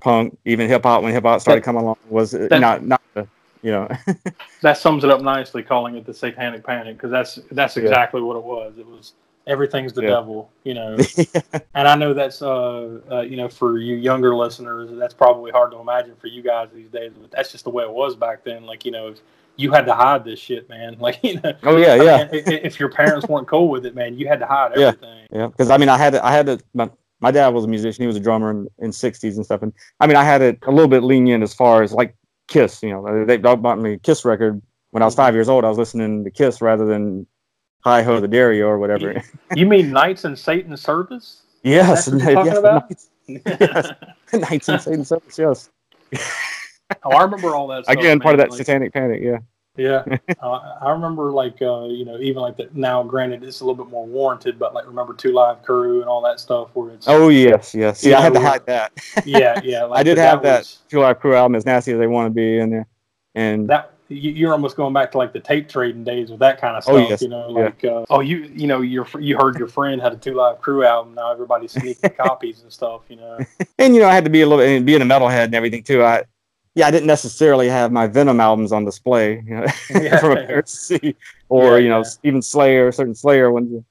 punk, 0.00 0.38
even 0.44 0.68
hip 0.68 0.84
hop. 0.84 1.02
When 1.02 1.12
hip 1.12 1.24
hop 1.24 1.40
started 1.40 1.62
That- 1.62 1.64
coming 1.64 1.82
along, 1.82 1.96
was 2.08 2.30
that- 2.30 2.60
not 2.60 2.84
not 2.84 3.00
the 3.14 3.26
you 3.66 3.72
know 3.72 3.88
that 4.62 4.78
sums 4.78 5.02
it 5.04 5.10
up 5.10 5.20
nicely, 5.20 5.62
calling 5.62 5.96
it 5.96 6.06
the 6.06 6.14
Satanic 6.14 6.64
Panic, 6.64 6.96
because 6.96 7.10
that's 7.10 7.40
that's 7.50 7.76
Yeah. 7.76 7.82
exactly 7.82 8.22
what 8.22 8.36
it 8.36 8.44
was. 8.44 8.74
It 8.78 8.86
was 8.86 9.12
everything's 9.46 9.92
the 9.92 10.02
Yeah. 10.02 10.08
devil, 10.10 10.48
you 10.64 10.74
know. 10.74 10.96
and 11.74 11.88
I 11.88 11.96
know 11.96 12.14
that's 12.14 12.42
uh, 12.42 13.00
uh, 13.10 13.20
you 13.22 13.36
know 13.36 13.48
for 13.48 13.78
you 13.78 13.96
younger 13.96 14.34
listeners, 14.36 14.88
that's 14.92 15.14
probably 15.14 15.50
hard 15.50 15.72
to 15.72 15.78
imagine 15.78 16.14
for 16.20 16.28
you 16.28 16.42
guys 16.42 16.68
these 16.72 16.88
days, 16.90 17.12
but 17.20 17.30
that's 17.32 17.50
just 17.52 17.64
the 17.64 17.70
way 17.70 17.82
it 17.84 17.90
was 17.92 18.14
back 18.14 18.44
then. 18.44 18.64
Like 18.66 18.84
you 18.84 18.92
know, 18.92 19.14
you 19.56 19.72
had 19.72 19.84
to 19.86 19.94
hide 19.94 20.24
this 20.24 20.38
shit, 20.38 20.68
man. 20.68 20.96
Like 21.00 21.18
you 21.24 21.40
know, 21.40 21.52
oh 21.64 21.76
yeah 21.76 21.96
yeah 21.96 22.28
i- 22.32 22.36
i- 22.36 22.60
if 22.68 22.78
your 22.78 22.88
parents 22.88 23.26
weren't 23.28 23.48
cool 23.48 23.68
with 23.68 23.84
it, 23.84 23.94
man, 23.96 24.16
you 24.16 24.28
had 24.28 24.38
to 24.40 24.46
hide 24.46 24.72
Yeah. 24.76 24.88
everything. 24.88 25.26
yeah 25.32 25.46
because 25.48 25.70
I 25.70 25.76
mean 25.76 25.88
I 25.88 25.98
had 25.98 26.12
to, 26.12 26.24
I 26.24 26.30
had 26.32 26.46
to, 26.46 26.58
my, 26.72 26.88
my 27.20 27.30
dad 27.32 27.48
was 27.48 27.64
a 27.64 27.68
musician 27.68 28.02
he 28.04 28.06
was 28.06 28.16
a 28.16 28.20
drummer 28.20 28.50
in, 28.52 28.68
in 28.78 28.90
60s 28.90 29.34
and 29.36 29.44
stuff 29.44 29.62
and 29.62 29.72
I 30.00 30.06
mean 30.06 30.16
I 30.16 30.22
had 30.24 30.40
it 30.42 30.58
a 30.66 30.70
little 30.70 30.86
bit 30.88 31.02
lenient 31.02 31.42
as 31.42 31.52
far 31.54 31.82
as 31.82 31.92
like 31.92 32.14
Kiss 32.48 32.82
you 32.82 32.90
know 32.90 33.24
they 33.24 33.36
bought 33.36 33.78
me 33.78 33.94
a 33.94 33.98
Kiss 33.98 34.24
record 34.24 34.60
when 34.90 35.02
I 35.02 35.06
was 35.06 35.14
five 35.14 35.28
mm-hmm. 35.28 35.36
years 35.36 35.48
old 35.48 35.64
I 35.64 35.68
was 35.68 35.78
listening 35.78 36.24
to 36.24 36.30
Kiss 36.30 36.60
rather 36.60 36.86
than 36.86 37.26
Hi 37.80 38.02
Ho 38.02 38.20
the 38.20 38.28
Dairy 38.28 38.62
or 38.62 38.78
whatever 38.78 39.22
You 39.54 39.66
mean 39.66 39.90
Knights 39.90 40.24
in 40.24 40.36
Satan's 40.36 40.80
Service? 40.80 41.42
yes 41.62 42.06
That's 42.06 42.22
talking 42.22 42.46
yes, 42.46 42.58
about? 42.58 42.90
Knights, 42.90 43.10
yes. 43.28 43.92
Knights 44.32 44.68
in 44.68 44.78
Satan's 44.78 45.08
Service 45.08 45.38
yes 45.38 45.70
oh, 47.04 47.10
I 47.10 47.22
remember 47.22 47.54
all 47.54 47.66
that. 47.68 47.84
Stuff, 47.84 47.96
again 47.96 48.20
part 48.20 48.34
of 48.34 48.38
that 48.38 48.50
Like, 48.50 48.58
satanic 48.58 48.92
panic 48.92 49.20
yeah 49.22 49.38
Yeah, 49.76 50.04
uh, 50.42 50.76
I 50.80 50.90
remember 50.90 51.32
like 51.32 51.60
uh, 51.62 51.84
you 51.86 52.04
know 52.04 52.18
even 52.18 52.42
like 52.42 52.56
that. 52.58 52.74
Now, 52.74 53.02
granted, 53.02 53.42
it's 53.44 53.60
a 53.60 53.64
little 53.64 53.82
bit 53.84 53.90
more 53.90 54.06
warranted, 54.06 54.58
but 54.58 54.74
like 54.74 54.86
remember 54.86 55.14
Two 55.14 55.32
Live 55.32 55.62
Crew 55.62 56.00
and 56.00 56.08
all 56.08 56.22
that 56.22 56.40
stuff 56.40 56.68
where 56.74 56.92
it's 56.92 57.06
oh 57.08 57.28
yes 57.28 57.74
yes 57.74 58.04
You 58.04 58.14
I 58.14 58.20
had 58.20 58.34
to 58.34 58.40
hide 58.40 58.64
that 58.66 58.92
yeah 59.26 59.60
yeah. 59.62 59.84
Like, 59.86 60.00
I 60.00 60.02
did 60.02 60.18
have 60.18 60.42
that 60.42 60.60
was- 60.60 60.78
Two 60.88 61.00
Live 61.00 61.20
Crew 61.20 61.34
album 61.34 61.54
as 61.56 61.66
nasty 61.66 61.92
as 61.92 61.98
they 61.98 62.06
want 62.06 62.26
to 62.26 62.30
be 62.34 62.58
in 62.58 62.70
there 62.70 62.86
and 63.34 63.68
that 63.68 63.92
you- 64.08 64.30
you're 64.30 64.52
almost 64.52 64.76
going 64.76 64.92
back 64.94 65.10
to 65.12 65.18
like 65.18 65.32
the 65.32 65.40
tape 65.40 65.68
trading 65.68 66.04
days 66.04 66.30
with 66.30 66.38
that 66.40 66.60
kind 66.60 66.76
of 66.76 66.84
stuff. 66.84 66.94
Oh, 66.94 66.98
yes. 67.08 67.20
You 67.22 67.28
know, 67.28 67.48
Yeah. 67.50 67.64
like 67.64 67.84
uh, 67.84 68.04
oh 68.08 68.20
you 68.20 68.50
you 68.54 68.66
know 68.66 68.80
your 68.80 69.06
you 69.18 69.36
heard 69.36 69.58
your 69.58 69.68
friend 69.68 70.00
had 70.00 70.12
a 70.12 70.16
Two 70.16 70.34
Live 70.34 70.60
Crew 70.60 70.84
album. 70.84 71.14
Now 71.14 71.32
everybody's 71.32 71.72
sneaking 71.72 72.10
copies 72.10 72.62
and 72.62 72.72
stuff. 72.72 73.02
You 73.08 73.16
know, 73.16 73.38
and 73.78 73.94
you 73.94 74.00
know 74.00 74.08
I 74.08 74.14
had 74.14 74.24
to 74.24 74.30
be 74.30 74.42
a 74.42 74.46
little 74.46 74.64
and 74.64 74.86
being 74.86 75.02
a 75.02 75.04
metalhead 75.04 75.44
and 75.46 75.54
everything 75.54 75.82
too. 75.82 76.02
I 76.02 76.22
yeah 76.76 76.86
I 76.86 76.92
didn't 76.92 77.08
necessarily 77.08 77.68
have 77.68 77.90
my 77.90 78.06
Venom 78.06 78.38
albums 78.38 78.70
on 78.70 78.84
display, 78.84 79.42
you 79.44 79.54
know, 79.56 79.66
Yeah. 79.90 80.18
for 80.20 80.28
my 80.36 80.46
parents 80.46 80.72
to 80.72 80.98
see, 80.98 81.16
or 81.48 81.72
Yeah, 81.72 81.76
you 81.78 81.88
know 81.88 81.98
yeah. 82.04 82.10
even 82.28 82.42
Slayer, 82.42 82.92
certain 82.92 83.14
Slayer 83.16 83.50
ones. 83.50 83.82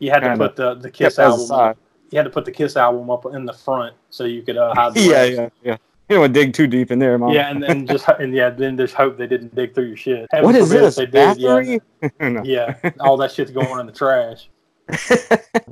you 0.00 0.10
had 0.10 0.20
to 0.20 0.36
put 0.36 0.56
the 0.56 0.74
the 0.74 0.90
Kiss 0.90 1.18
album. 1.20 1.40
aside. 1.42 1.76
You 2.10 2.18
had 2.18 2.24
to 2.24 2.30
put 2.30 2.44
the 2.44 2.52
Kiss 2.52 2.76
album 2.76 3.08
up 3.10 3.24
in 3.26 3.44
the 3.46 3.52
front 3.54 3.94
so 4.10 4.24
you 4.24 4.42
could 4.42 4.56
uh, 4.56 4.74
hide 4.80 4.94
the 4.94 5.00
Yeah, 5.02 5.24
yeah, 5.24 5.48
yeah. 5.62 5.76
You 6.08 6.16
don't 6.16 6.20
want 6.22 6.34
to 6.34 6.40
dig 6.40 6.52
too 6.52 6.66
deep 6.66 6.90
in 6.90 6.98
there, 6.98 7.16
mom. 7.16 7.32
Yeah, 7.32 7.48
and 7.50 7.62
then 7.62 7.86
just 7.94 8.06
and 8.08 8.34
yeah, 8.34 8.50
then 8.50 8.76
just 8.76 8.92
hope 8.94 9.16
they 9.16 9.26
didn't 9.26 9.54
dig 9.54 9.72
through 9.74 9.86
your 9.86 9.96
shit. 9.96 10.26
Heaven 10.30 10.44
what 10.46 10.56
is 10.56 10.68
this? 10.68 10.96
They 10.96 11.06
did, 11.06 11.38
yeah, 11.38 11.78
No. 12.20 12.42
yeah, 12.42 12.74
all 13.00 13.16
that 13.18 13.30
shit's 13.32 13.50
going 13.50 13.78
in 13.80 13.86
the 13.86 13.92
trash. 13.92 14.48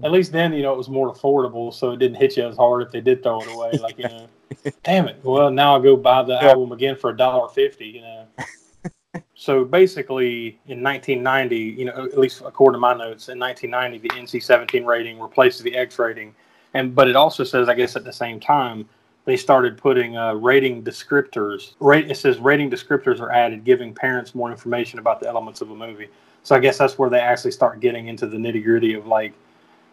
At 0.02 0.12
least 0.12 0.32
then, 0.32 0.52
you 0.52 0.62
know, 0.62 0.72
it 0.72 0.78
was 0.78 0.88
more 0.88 1.12
affordable, 1.12 1.72
so 1.72 1.90
it 1.92 1.98
didn't 1.98 2.16
hit 2.16 2.36
you 2.36 2.46
as 2.46 2.56
hard 2.56 2.82
if 2.82 2.90
they 2.90 3.00
did 3.00 3.22
throw 3.22 3.42
it 3.42 3.48
away. 3.48 3.78
Like, 3.78 3.98
you 3.98 4.04
know, 4.04 4.26
damn 4.84 5.08
it. 5.08 5.20
Well, 5.22 5.50
now 5.50 5.74
I'll 5.74 5.80
go 5.80 5.96
buy 5.96 6.22
the 6.22 6.34
Yeah. 6.34 6.48
album 6.50 6.72
again 6.72 6.96
for 6.96 7.11
a 7.11 7.16
dollar 7.16 7.48
fifty. 7.48 7.86
You 7.86 8.00
know, 8.02 8.24
So 9.34 9.64
basically, 9.64 10.58
in 10.68 10.82
1990, 10.82 11.56
you 11.56 11.86
know, 11.86 12.04
at 12.04 12.18
least 12.18 12.42
according 12.44 12.74
to 12.76 12.80
my 12.80 12.92
notes, 12.92 13.28
in 13.28 13.38
1990, 13.38 13.98
the 13.98 14.14
NC-17 14.20 14.84
rating 14.86 15.18
replaces 15.18 15.62
the 15.62 15.74
X 15.74 15.98
rating, 15.98 16.34
and 16.74 16.94
but 16.94 17.08
it 17.08 17.16
also 17.16 17.42
says, 17.42 17.68
I 17.68 17.74
guess, 17.74 17.96
at 17.96 18.04
the 18.04 18.12
same 18.12 18.38
time, 18.38 18.88
they 19.24 19.36
started 19.36 19.76
putting 19.76 20.16
uh, 20.16 20.34
rating 20.34 20.82
descriptors. 20.82 21.74
Rate 21.80 22.11
it 22.11 22.16
says 22.16 22.38
rating 22.38 22.70
descriptors 22.70 23.20
are 23.20 23.30
added, 23.32 23.64
giving 23.64 23.94
parents 23.94 24.34
more 24.34 24.50
information 24.50 24.98
about 24.98 25.20
the 25.20 25.28
elements 25.28 25.61
of 25.61 25.70
a 25.70 25.74
movie. 25.74 26.08
So 26.43 26.57
I 26.57 26.59
guess 26.59 26.78
that's 26.78 26.99
where 26.99 27.11
they 27.11 27.20
actually 27.20 27.51
start 27.53 27.80
getting 27.80 28.09
into 28.09 28.26
the 28.26 28.36
nitty 28.36 28.64
gritty 28.64 28.95
of 28.95 29.07
like, 29.07 29.32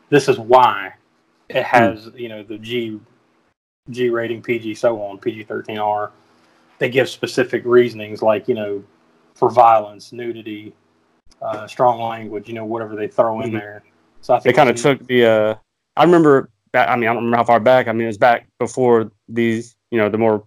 this 0.10 0.30
is 0.30 0.40
why 0.40 0.94
it 1.50 1.64
has 1.64 2.10
you 2.16 2.30
know 2.30 2.44
the 2.44 2.58
G 2.58 3.00
G 3.90 4.10
rating, 4.10 4.42
PG, 4.42 4.76
so 4.76 5.02
on, 5.02 5.18
PG 5.18 5.44
thirteen 5.44 5.78
R. 5.78 6.12
They 6.80 6.90
give 6.90 7.10
specific 7.10 7.64
reasonings 7.66 8.22
like 8.22 8.48
you 8.48 8.56
know 8.56 8.84
for 9.36 9.50
violence, 9.50 10.12
nudity, 10.12 10.74
uh, 11.42 11.68
strong 11.68 12.02
language, 12.02 12.48
you 12.48 12.54
know 12.54 12.66
whatever 12.66 12.96
they 12.96 13.08
throw 13.08 13.42
in 13.42 13.52
Mhm. 13.52 13.60
there. 13.60 13.84
So 14.22 14.34
I 14.34 14.40
think 14.40 14.56
They 14.56 14.58
kind 14.58 14.70
of 14.70 14.76
took 14.76 15.06
the. 15.08 15.26
Uh, 15.26 15.56
I 15.96 16.04
remember. 16.04 16.50
Back, 16.74 16.90
I 16.90 16.98
mean, 16.98 17.06
I 17.06 17.14
don't 17.14 17.24
remember 17.24 17.38
how 17.38 17.46
far 17.46 17.60
back. 17.62 17.88
I 17.88 17.94
mean, 17.94 18.04
it 18.04 18.08
was 18.08 18.18
back 18.18 18.48
before 18.60 19.10
these. 19.30 19.78
You 19.90 20.00
know, 20.00 20.10
the 20.10 20.18
more 20.18 20.46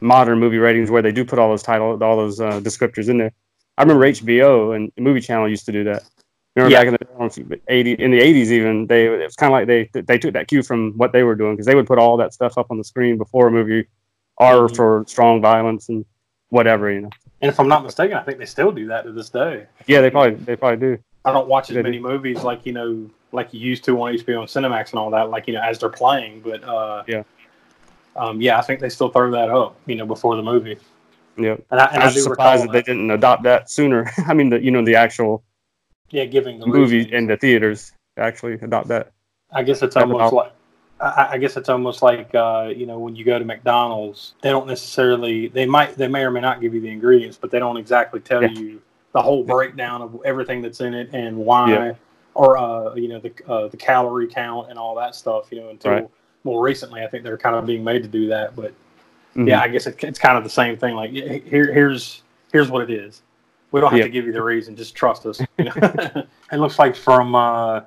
modern 0.00 0.40
movie 0.40 0.58
ratings 0.58 0.90
where 0.90 1.02
they 1.02 1.12
do 1.12 1.24
put 1.24 1.38
all 1.38 1.48
those 1.48 1.62
title, 1.62 2.02
all 2.02 2.16
those 2.16 2.40
uh, 2.40 2.60
descriptors 2.60 3.08
in 3.08 3.18
there. 3.18 3.32
I 3.78 3.82
remember 3.82 4.04
HBO 4.06 4.76
and 4.76 4.92
Movie 4.98 5.20
Channel 5.20 5.48
used 5.48 5.66
to 5.66 5.72
do 5.72 5.84
that. 5.84 6.04
Remember 6.54 6.72
Yeah. 6.72 6.84
back 6.84 6.88
in 6.88 7.48
the 7.48 7.60
80, 7.68 7.92
in 7.92 8.10
the 8.10 8.20
80s 8.20 8.50
even 8.52 8.86
they 8.86 9.06
it 9.06 9.24
was 9.24 9.36
kind 9.36 9.50
of 9.50 9.54
like 9.54 9.66
they 9.66 10.02
they 10.02 10.18
took 10.18 10.34
that 10.34 10.48
cue 10.48 10.62
from 10.62 10.92
what 10.98 11.12
they 11.12 11.22
were 11.22 11.34
doing 11.34 11.54
because 11.54 11.66
they 11.66 11.74
would 11.74 11.86
put 11.86 11.98
all 11.98 12.16
that 12.18 12.34
stuff 12.34 12.58
up 12.58 12.66
on 12.70 12.76
the 12.78 12.84
screen 12.84 13.16
before 13.16 13.48
a 13.48 13.50
movie, 13.50 13.86
R 14.38 14.68
Mhm. 14.68 14.76
for 14.76 15.04
strong 15.06 15.40
violence 15.40 15.88
and 15.88 16.04
whatever 16.50 16.90
you 16.92 17.00
know. 17.02 17.10
And 17.40 17.48
if 17.48 17.58
I'm 17.58 17.68
not 17.68 17.82
mistaken, 17.82 18.16
I 18.16 18.22
think 18.22 18.38
they 18.38 18.44
still 18.44 18.70
do 18.70 18.86
that 18.88 19.04
to 19.04 19.12
this 19.12 19.30
day. 19.30 19.66
Yeah, 19.86 20.02
they 20.02 20.10
probably 20.10 20.34
they 20.34 20.56
probably 20.56 20.76
do. 20.96 20.98
I 21.24 21.32
don't 21.32 21.48
watch 21.48 21.70
as 21.70 21.76
They 21.76 21.82
many 21.82 21.98
movies 21.98 22.42
like 22.44 22.66
you 22.66 22.72
know, 22.72 23.08
like 23.32 23.54
you 23.54 23.60
used 23.60 23.84
to 23.84 24.00
on 24.02 24.12
HBO 24.12 24.40
and 24.40 24.48
Cinemax 24.48 24.90
and 24.90 24.98
all 24.98 25.10
that, 25.10 25.30
like 25.30 25.46
you 25.46 25.54
know, 25.54 25.62
as 25.62 25.78
they're 25.78 25.88
playing. 25.88 26.40
But 26.40 26.62
uh, 26.62 27.04
Yeah. 27.06 27.22
um, 28.16 28.42
yeah, 28.42 28.58
I 28.58 28.60
think 28.60 28.80
they 28.80 28.90
still 28.90 29.08
throw 29.08 29.30
that 29.30 29.48
up, 29.48 29.76
you 29.86 29.94
know, 29.94 30.04
before 30.04 30.36
the 30.36 30.42
movie. 30.42 30.76
Yep. 31.36 31.64
And 31.70 31.80
I, 31.80 31.84
and 31.86 31.98
I 31.98 32.02
I, 32.02 32.06
was 32.06 32.14
do 32.14 32.20
surprised 32.22 32.64
that 32.64 32.72
they 32.72 32.82
didn't 32.82 33.10
adopt 33.10 33.42
that 33.44 33.70
sooner. 33.70 34.10
I 34.26 34.34
mean, 34.34 34.50
the 34.50 34.62
you 34.62 34.70
know 34.70 34.84
the 34.84 34.96
actual 34.96 35.42
yeah, 36.10 36.24
giving 36.26 36.60
the 36.60 36.66
movie 36.66 37.10
in 37.12 37.26
the 37.26 37.36
theaters 37.36 37.92
actually 38.16 38.54
adopt 38.54 38.88
that. 38.88 39.12
I 39.52 39.62
guess 39.62 39.82
it's 39.82 39.96
almost 39.96 40.32
like. 40.32 40.52
I, 41.00 41.30
I 41.32 41.38
guess 41.38 41.56
it's 41.56 41.68
almost 41.68 42.00
like 42.00 42.32
uh, 42.34 42.72
you 42.74 42.86
know 42.86 42.98
when 42.98 43.16
you 43.16 43.24
go 43.24 43.38
to 43.38 43.44
McDonald's, 43.44 44.34
they 44.40 44.50
don't 44.50 44.66
necessarily 44.66 45.48
they 45.48 45.66
might 45.66 45.96
they 45.96 46.06
may 46.06 46.22
or 46.22 46.30
may 46.30 46.40
not 46.40 46.60
give 46.60 46.74
you 46.74 46.80
the 46.80 46.90
ingredients, 46.90 47.36
but 47.40 47.50
they 47.50 47.58
don't 47.58 47.76
exactly 47.76 48.20
tell 48.20 48.42
Yeah. 48.42 48.50
you 48.50 48.82
the 49.12 49.20
whole 49.20 49.42
breakdown 49.42 50.00
of 50.00 50.20
everything 50.24 50.62
that's 50.62 50.80
in 50.80 50.94
it 50.94 51.10
and 51.12 51.36
why, 51.36 51.70
Yeah. 51.70 51.92
or 52.34 52.56
uh, 52.56 52.94
you 52.94 53.08
know 53.08 53.18
the 53.18 53.32
uh, 53.48 53.68
the 53.68 53.76
calorie 53.76 54.28
count 54.28 54.70
and 54.70 54.78
all 54.78 54.94
that 54.96 55.14
stuff. 55.14 55.50
You 55.50 55.60
know 55.60 55.68
until 55.70 55.92
Right. 55.92 56.08
more 56.44 56.62
recently, 56.62 57.02
I 57.02 57.08
think 57.08 57.24
they're 57.24 57.38
kind 57.38 57.56
of 57.56 57.66
being 57.66 57.82
made 57.82 58.02
to 58.02 58.08
do 58.08 58.28
that. 58.28 58.54
But 58.54 58.72
Mhm. 59.36 59.48
yeah, 59.48 59.60
I 59.60 59.68
guess 59.68 59.86
it, 59.86 60.02
it's 60.04 60.18
kind 60.18 60.36
of 60.36 60.44
the 60.44 60.50
same 60.50 60.76
thing. 60.76 60.94
Like 60.94 61.10
here 61.10 61.72
here's 61.72 62.22
here's 62.52 62.70
what 62.70 62.82
it 62.82 62.90
is. 62.90 63.22
We 63.70 63.80
don't 63.80 63.90
have 63.90 63.98
Yeah. 63.98 64.04
to 64.04 64.10
give 64.10 64.26
you 64.26 64.32
the 64.32 64.42
reason. 64.42 64.76
Just 64.76 64.94
trust 64.94 65.24
us. 65.26 65.40
You 65.58 65.64
know? 65.64 65.72
it 66.52 66.56
looks 66.58 66.78
like 66.78 66.94
from 66.94 67.34
uh, 67.34 67.80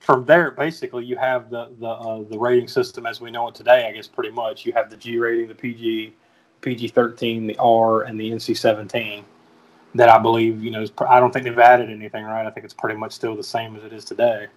from 0.00 0.24
there, 0.26 0.50
basically, 0.50 1.04
you 1.04 1.16
have 1.16 1.50
the 1.50 1.70
the 1.78 1.86
uh, 1.88 2.22
the 2.28 2.38
rating 2.38 2.68
system 2.68 3.06
as 3.06 3.20
we 3.20 3.30
know 3.30 3.48
it 3.48 3.54
today. 3.54 3.86
I 3.88 3.92
guess 3.92 4.06
pretty 4.08 4.30
much 4.30 4.66
you 4.66 4.72
have 4.72 4.90
the 4.90 4.96
G 4.96 5.18
rating, 5.18 5.48
the 5.48 5.54
PG, 5.54 6.14
PG 6.60 6.88
thirteen, 6.88 7.46
the 7.46 7.56
R, 7.58 8.02
and 8.02 8.18
the 8.18 8.30
NC 8.30 8.56
seventeen. 8.56 9.24
That 9.96 10.08
I 10.08 10.18
believe, 10.18 10.60
you 10.64 10.72
know, 10.72 10.82
is, 10.82 10.90
pr- 10.90 11.06
I 11.06 11.20
don't 11.20 11.32
think 11.32 11.44
they've 11.44 11.56
added 11.56 11.88
anything, 11.88 12.24
right? 12.24 12.44
I 12.44 12.50
think 12.50 12.64
it's 12.64 12.74
pretty 12.74 12.98
much 12.98 13.12
still 13.12 13.36
the 13.36 13.44
same 13.44 13.76
as 13.76 13.84
it 13.84 13.92
is 13.92 14.04
today. 14.04 14.48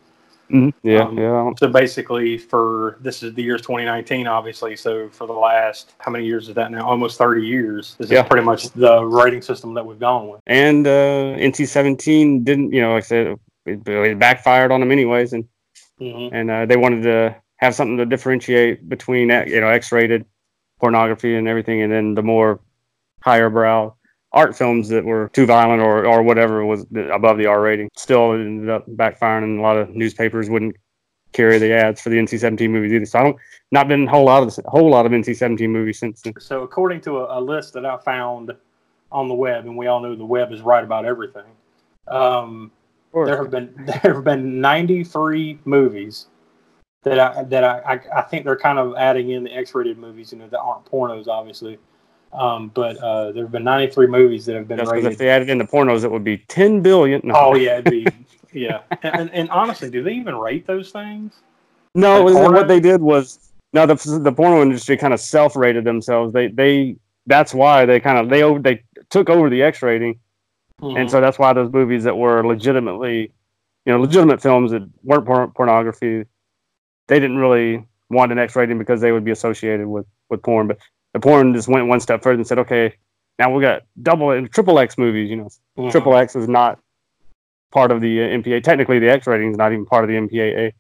Mhm. 0.50 0.74
Yeah, 0.84 1.00
Um, 1.04 1.18
yeah. 1.18 1.52
So 1.60 1.68
basically, 1.68 2.38
for 2.38 2.98
this 3.02 3.22
is 3.24 3.34
the 3.34 3.44
year 3.44 3.58
2019, 3.58 4.28
obviously. 4.28 4.76
So 4.76 5.10
for 5.10 5.28
the 5.28 5.34
last 5.34 5.94
how 6.00 6.12
many 6.12 6.26
years 6.26 6.48
is 6.50 6.56
that 6.56 6.72
now? 6.72 6.86
Almost 6.88 7.18
30 7.18 7.46
years. 7.46 7.96
This 8.00 8.10
Yeah. 8.10 8.22
is 8.22 8.28
pretty 8.28 8.46
much 8.46 8.70
the 8.72 9.04
rating 9.04 9.42
system 9.42 9.74
that 9.74 9.86
we've 9.86 10.00
gone 10.00 10.30
with. 10.30 10.42
And 10.48 10.88
uh, 10.88 11.36
NC-17 11.38 12.44
didn't, 12.46 12.72
you 12.72 12.82
know, 12.82 12.94
like 12.94 13.04
I 13.04 13.08
said, 13.08 13.28
it, 13.66 13.88
it 13.88 14.20
backfired 14.20 14.72
on 14.72 14.80
them 14.80 14.92
anyways, 14.92 15.34
and 15.34 15.46
hmm 16.00 16.30
and 16.32 16.50
uh, 16.52 16.66
they 16.66 16.78
wanted 16.78 17.02
to 17.04 17.36
have 17.58 17.74
something 17.76 17.98
to 17.98 18.06
differentiate 18.06 18.88
between 18.88 19.30
you 19.30 19.60
know 19.60 19.68
X-rated 19.68 20.26
pornography 20.80 21.36
and 21.36 21.48
everything, 21.48 21.82
and 21.82 21.92
then 21.92 22.14
the 22.16 22.22
more 22.24 22.62
higher 23.22 23.50
brow 23.50 23.96
art 24.38 24.56
films 24.56 24.88
that 24.90 25.04
were 25.04 25.30
too 25.34 25.46
violent 25.46 25.82
or 25.82 26.06
or 26.06 26.22
whatever 26.22 26.66
was 26.66 26.86
above 27.12 27.38
the 27.38 27.48
R 27.48 27.62
rating. 27.62 27.90
Still 27.98 28.34
ended 28.34 28.70
up 28.70 28.88
backfiring, 28.88 29.44
and 29.44 29.60
a 29.60 29.62
lot 29.64 29.78
of 29.78 29.90
newspapers 29.90 30.50
wouldn't 30.50 30.76
carry 31.34 31.58
the 31.58 31.74
ads 31.74 32.00
for 32.02 32.10
the 32.10 32.18
NC-17 32.18 32.70
movies 32.70 32.94
either. 32.94 33.06
So 33.06 33.20
I 33.20 33.24
don't 33.24 33.38
not 33.72 33.88
been 33.88 34.08
a 34.08 34.10
whole 34.10 34.26
lot 34.26 34.44
of 34.44 34.66
a 34.66 34.70
whole 34.70 34.90
lot 34.90 35.06
of 35.06 35.12
NC-17 35.12 35.70
movies 35.70 36.00
since 36.00 36.22
then. 36.22 36.34
So 36.40 36.64
according 36.64 37.02
to 37.02 37.18
a, 37.18 37.40
a 37.40 37.42
list 37.42 37.74
that 37.74 37.86
I 37.86 37.98
found 37.98 38.52
on 39.12 39.28
the 39.28 39.34
web, 39.34 39.66
and 39.66 39.76
we 39.76 39.88
all 39.88 40.00
know 40.00 40.16
the 40.16 40.26
web 40.26 40.52
is 40.52 40.62
right 40.62 40.84
about 40.84 41.06
everything. 41.06 41.52
Um, 42.08 42.72
there 43.14 43.38
have 43.38 43.50
been 43.50 43.74
there 44.04 44.14
have 44.14 44.24
been 44.24 44.62
93 44.62 45.60
movies 45.66 46.28
that 47.04 47.20
I 47.20 47.44
that 47.44 47.64
I, 47.64 47.80
I 47.80 48.20
I 48.20 48.22
think 48.22 48.46
they're 48.46 48.56
kind 48.56 48.78
of 48.78 48.96
adding 48.98 49.32
in 49.32 49.44
the 49.44 49.52
X-rated 49.52 49.98
movies, 49.98 50.32
you 50.32 50.38
know, 50.38 50.48
that 50.48 50.60
aren't 50.60 50.86
pornos, 50.86 51.28
obviously. 51.28 51.80
Um, 52.34 52.70
but 52.74 52.98
uh, 52.98 53.32
there 53.32 53.44
have 53.46 53.52
been 53.52 53.64
93 53.64 54.08
movies 54.08 54.46
that 54.46 54.56
have 54.56 54.68
been 54.68 54.78
That's 54.78 54.90
because 54.90 55.04
rated. 55.04 55.12
if 55.14 55.18
they 55.18 55.30
added 55.30 55.50
in 55.50 55.58
the 55.58 55.64
pornos, 55.64 56.04
it 56.04 56.12
would 56.12 56.24
be 56.24 56.38
10 56.50 56.82
billion. 56.82 57.22
No. 57.24 57.34
Oh 57.36 57.56
yeah, 57.56 57.80
it'd 57.80 57.92
be 57.92 58.06
yeah. 58.54 58.82
And, 59.04 59.30
and, 59.32 59.50
honestly, 59.50 59.90
do 59.90 60.04
they 60.04 60.14
even 60.14 60.36
rate 60.36 60.68
those 60.68 60.92
things? 60.92 61.34
No, 61.96 62.24
what- 62.24 62.54
what 62.54 62.68
they 62.68 62.80
did 62.80 63.02
was 63.02 63.40
no, 63.74 63.86
the 63.86 63.96
the 64.24 64.32
porno 64.32 64.62
industry 64.62 64.98
kind 64.98 65.14
of 65.14 65.20
self-rated 65.20 65.84
themselves. 65.84 66.34
They 66.34 66.48
they 66.48 66.98
that's 67.26 67.54
why 67.54 67.86
they 67.86 68.00
kind 68.00 68.18
of 68.18 68.30
they 68.30 68.44
over 68.44 68.60
they 68.60 68.84
took 69.10 69.30
over 69.30 69.50
the 69.50 69.64
X 69.64 69.82
rating, 69.82 70.20
Mm-hmm. 70.82 70.96
and 70.96 71.10
so 71.10 71.20
that's 71.20 71.40
why 71.40 71.54
those 71.54 71.72
movies 71.74 72.04
that 72.04 72.16
were 72.16 72.46
legitimately, 72.46 73.32
you 73.86 73.92
know, 73.94 74.00
legitimate 74.00 74.40
films 74.44 74.70
that 74.72 74.84
weren't 75.04 75.26
por- 75.26 75.48
pornography, 75.48 76.24
they 77.08 77.20
didn't 77.20 77.38
really 77.40 77.84
want 78.12 78.32
an 78.32 78.38
X 78.38 78.56
rating 78.56 78.78
because 78.78 79.02
they 79.02 79.12
would 79.12 79.24
be 79.26 79.32
associated 79.32 79.88
with 79.88 80.06
with 80.30 80.44
porn. 80.44 80.68
But 80.68 80.78
the 81.18 81.28
porn 81.28 81.54
just 81.54 81.68
went 81.68 81.88
one 81.88 82.00
step 82.00 82.22
further 82.22 82.36
and 82.36 82.48
said, 82.48 82.60
okay, 82.60 82.94
now 83.40 83.52
we 83.52 83.62
got 83.62 83.84
double 84.04 84.32
and 84.32 84.52
triple 84.52 84.78
X 84.78 84.98
movies. 84.98 85.30
You 85.30 85.38
know, 85.38 85.90
triple 85.90 86.16
X 86.16 86.36
is 86.36 86.48
not 86.48 86.80
part 87.72 87.92
of 87.92 88.02
the 88.02 88.22
uh, 88.22 88.28
MPA. 88.28 88.64
Technically, 88.64 89.00
the 89.00 89.10
X 89.10 89.26
rating 89.26 89.52
is 89.52 89.58
not 89.58 89.72
even 89.72 89.86
part 89.86 90.04
of 90.04 90.10
the 90.10 90.16
MPAA 90.16 90.74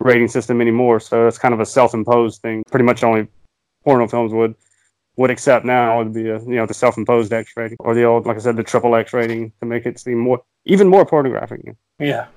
rating 0.00 0.28
system 0.28 0.62
anymore. 0.62 1.00
So 1.00 1.26
it's 1.26 1.38
kind 1.38 1.52
of 1.52 1.60
a 1.60 1.66
self-imposed 1.66 2.40
thing. 2.40 2.64
Pretty 2.70 2.84
much 2.84 3.04
only 3.04 3.28
porno 3.84 4.08
films 4.08 4.32
would 4.32 4.54
would 5.16 5.30
accept 5.30 5.64
now 5.64 5.98
would 5.98 6.14
be 6.14 6.28
a, 6.28 6.38
you 6.40 6.56
know 6.56 6.66
the 6.66 6.74
self-imposed 6.74 7.32
X 7.32 7.52
rating 7.56 7.76
or 7.80 7.94
the 7.94 8.04
old, 8.04 8.24
like 8.24 8.36
I 8.36 8.40
said, 8.40 8.56
the 8.56 8.62
triple 8.62 8.94
X 8.94 9.12
rating 9.12 9.52
to 9.60 9.66
make 9.66 9.84
it 9.84 9.98
seem 9.98 10.18
more 10.18 10.42
even 10.64 10.88
more 10.88 11.04
pornographic. 11.04 11.60
Yeah. 11.98 12.28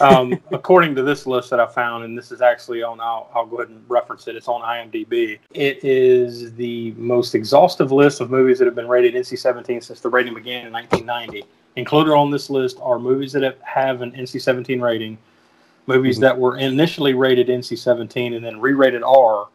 Um, 0.00 0.40
according 0.52 0.94
to 0.96 1.02
this 1.02 1.26
list 1.26 1.50
that 1.50 1.60
I 1.60 1.66
found, 1.66 2.04
and 2.04 2.16
this 2.16 2.32
is 2.32 2.40
actually 2.40 2.82
on, 2.82 3.00
I'll, 3.00 3.30
I'll 3.34 3.46
go 3.46 3.58
ahead 3.58 3.68
and 3.68 3.84
reference 3.88 4.26
it. 4.28 4.36
It's 4.36 4.48
on 4.48 4.60
IMDb. 4.62 5.38
It 5.52 5.84
is 5.84 6.54
the 6.54 6.92
most 6.92 7.34
exhaustive 7.34 7.92
list 7.92 8.20
of 8.20 8.30
movies 8.30 8.58
that 8.58 8.66
have 8.66 8.74
been 8.74 8.88
rated 8.88 9.14
NC-17 9.14 9.82
since 9.84 10.00
the 10.00 10.08
rating 10.08 10.34
began 10.34 10.66
in 10.66 10.72
1990. 10.72 11.44
Included 11.76 12.12
on 12.12 12.30
this 12.30 12.50
list 12.50 12.78
are 12.82 12.98
movies 12.98 13.32
that 13.32 13.58
have, 13.62 14.02
an 14.02 14.12
NC-17 14.12 14.80
rating, 14.80 15.16
movies 15.86 16.18
Mhm. 16.18 16.22
that 16.22 16.38
were 16.38 16.56
initially 16.58 17.14
rated 17.14 17.48
NC-17 17.48 18.34
and 18.34 18.44
then 18.44 18.60
re-rated 18.60 19.02
R 19.02 19.46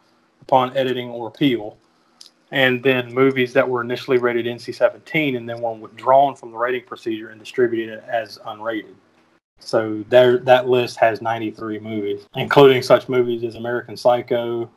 upon 0.41 0.75
editing 0.77 1.09
or 1.09 1.27
appeal, 1.27 1.77
and 2.51 2.81
then 2.83 3.13
movies 3.13 3.51
that 3.53 3.67
were 3.67 3.81
initially 3.81 4.17
rated 4.17 4.45
NC-17 4.45 5.35
and 5.35 5.47
then 5.47 5.61
were 5.61 5.73
withdrawn 5.73 6.35
from 6.35 6.51
the 6.51 6.57
rating 6.57 6.83
procedure 6.83 7.29
and 7.29 7.39
distributed 7.39 8.03
as 8.07 8.37
unrated. 8.45 8.93
So 9.59 10.03
there, 10.09 10.37
that 10.39 10.67
list 10.67 10.97
has 10.97 11.21
93 11.21 11.79
movies, 11.79 12.27
including 12.35 12.81
such 12.81 13.09
movies 13.09 13.43
as 13.43 13.55
American 13.55 13.97
Psycho, 13.97 14.69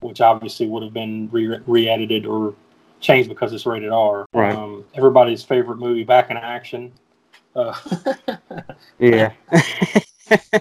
which 0.00 0.20
obviously 0.20 0.66
would 0.66 0.82
have 0.82 0.92
been 0.92 1.28
re- 1.32 1.60
re-edited 1.66 2.26
or 2.26 2.54
changed 3.00 3.28
because 3.28 3.52
it's 3.52 3.66
rated 3.66 3.90
R. 3.90 4.26
Right. 4.32 4.54
Um, 4.54 4.84
everybody's 4.94 5.42
favorite 5.42 5.78
movie, 5.78 6.04
Back 6.04 6.30
in 6.30 6.36
Action. 6.36 6.92
Uh, 7.54 7.74
Yeah. 8.98 9.32
uh, 9.52 10.58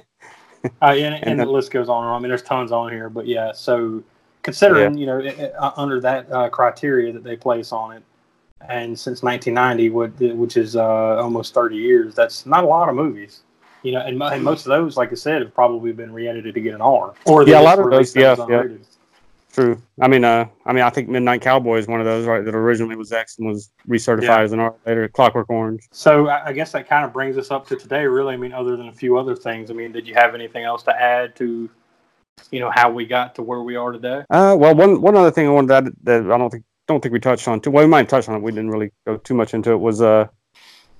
and, 0.82 1.28
and, 1.28 1.40
the 1.40 1.46
list 1.46 1.72
goes 1.72 1.90
on 1.90 2.04
and 2.04 2.12
on. 2.12 2.16
I 2.16 2.20
mean, 2.20 2.30
there's 2.30 2.44
tons 2.44 2.72
on 2.72 2.92
here, 2.92 3.10
but 3.10 3.28
yeah. 3.28 3.52
So 3.54 4.04
considering 4.42 4.98
you 4.98 5.06
know 5.06 5.20
it, 5.20 5.40
it, 5.40 5.54
uh, 5.58 5.72
under 5.78 6.00
that 6.02 6.32
uh, 6.32 6.50
criteria 6.50 7.14
that 7.14 7.24
they 7.24 7.36
place 7.36 7.72
on 7.72 7.94
it, 7.94 8.04
and 8.68 8.98
since 8.98 9.24
1990, 9.24 10.34
which 10.34 10.58
is 10.58 10.76
uh, 10.76 11.18
almost 11.18 11.54
30 11.54 11.76
years, 11.76 12.16
that's 12.16 12.46
not 12.46 12.64
a 12.64 12.68
lot 12.68 12.90
of 12.90 12.96
movies. 12.96 13.42
You 13.86 13.92
know, 13.92 14.00
and, 14.00 14.20
and 14.20 14.44
most 14.44 14.66
of 14.66 14.72
those, 14.72 14.98
like 14.98 15.12
I 15.12 15.16
said, 15.16 15.44
have 15.44 15.54
probably 15.54 15.92
been 15.92 16.12
re-edited 16.12 16.56
to 16.56 16.60
get 16.60 16.74
an 16.74 16.82
R. 16.82 17.14
Or 17.26 17.46
they 17.46 17.52
Yeah, 17.52 17.60
a 17.60 17.64
just 17.64 17.78
lot 17.78 17.86
of 17.86 17.92
those, 17.92 18.16
yeah, 18.16 18.36
yeah. 18.36 18.46
unrated. 18.46 18.86
True. 19.54 19.80
I 20.02 20.08
mean, 20.08 20.26
uh, 20.26 20.48
I 20.66 20.74
mean, 20.74 20.84
I 20.84 20.90
think 20.90 21.08
Midnight 21.08 21.42
Cowboy 21.44 21.78
is 21.78 21.88
one 21.88 22.00
of 22.00 22.06
those, 22.08 22.26
right? 22.26 22.44
That 22.44 22.56
originally 22.56 22.96
was 22.96 23.12
X 23.12 23.38
and 23.38 23.48
was 23.48 23.70
recertified 23.88 24.24
Yeah. 24.24 24.42
as 24.42 24.54
an 24.54 24.60
R 24.60 24.74
later. 24.88 25.08
Clockwork 25.08 25.52
Orange. 25.52 25.88
So 25.92 26.28
I 26.28 26.48
I 26.48 26.52
guess 26.54 26.72
that 26.72 26.90
kind 26.90 27.06
of 27.06 27.14
brings 27.14 27.38
us 27.38 27.52
up 27.52 27.68
to 27.68 27.76
today, 27.76 28.06
really. 28.06 28.34
I 28.34 28.38
mean, 28.38 28.54
other 28.54 28.76
than 28.76 28.88
a 28.88 28.92
few 28.92 29.18
other 29.18 29.36
things. 29.36 29.70
I 29.70 29.76
mean, 29.76 29.92
did 29.92 30.08
you 30.08 30.16
have 30.16 30.34
anything 30.34 30.64
else 30.64 30.82
to 30.84 31.00
add 31.00 31.36
to, 31.36 31.70
you 32.50 32.60
know, 32.60 32.72
how 32.74 32.90
we 32.90 33.06
got 33.06 33.36
to 33.36 33.44
where 33.44 33.62
we 33.62 33.76
are 33.76 33.92
today? 33.92 34.24
Uh, 34.32 34.58
well, 34.60 34.74
one 34.74 35.00
one 35.00 35.16
other 35.16 35.32
thing 35.32 35.46
I 35.46 35.52
wanted 35.52 35.68
to 35.68 35.76
add 35.76 35.86
that 36.04 36.32
I 36.32 36.38
don't 36.40 36.50
think 36.50 36.64
don't 36.88 37.02
think 37.02 37.14
we 37.14 37.20
touched 37.20 37.48
on 37.48 37.62
too. 37.62 37.70
Well, 37.70 37.86
we 37.86 37.90
might 37.90 38.10
touch 38.10 38.28
on 38.28 38.36
it. 38.36 38.42
We 38.42 38.52
didn't 38.52 38.72
really 38.72 38.92
go 39.06 39.18
too 39.18 39.36
much 39.36 39.54
into 39.54 39.72
it. 39.72 39.78
Was 39.78 40.02
uh, 40.02 40.28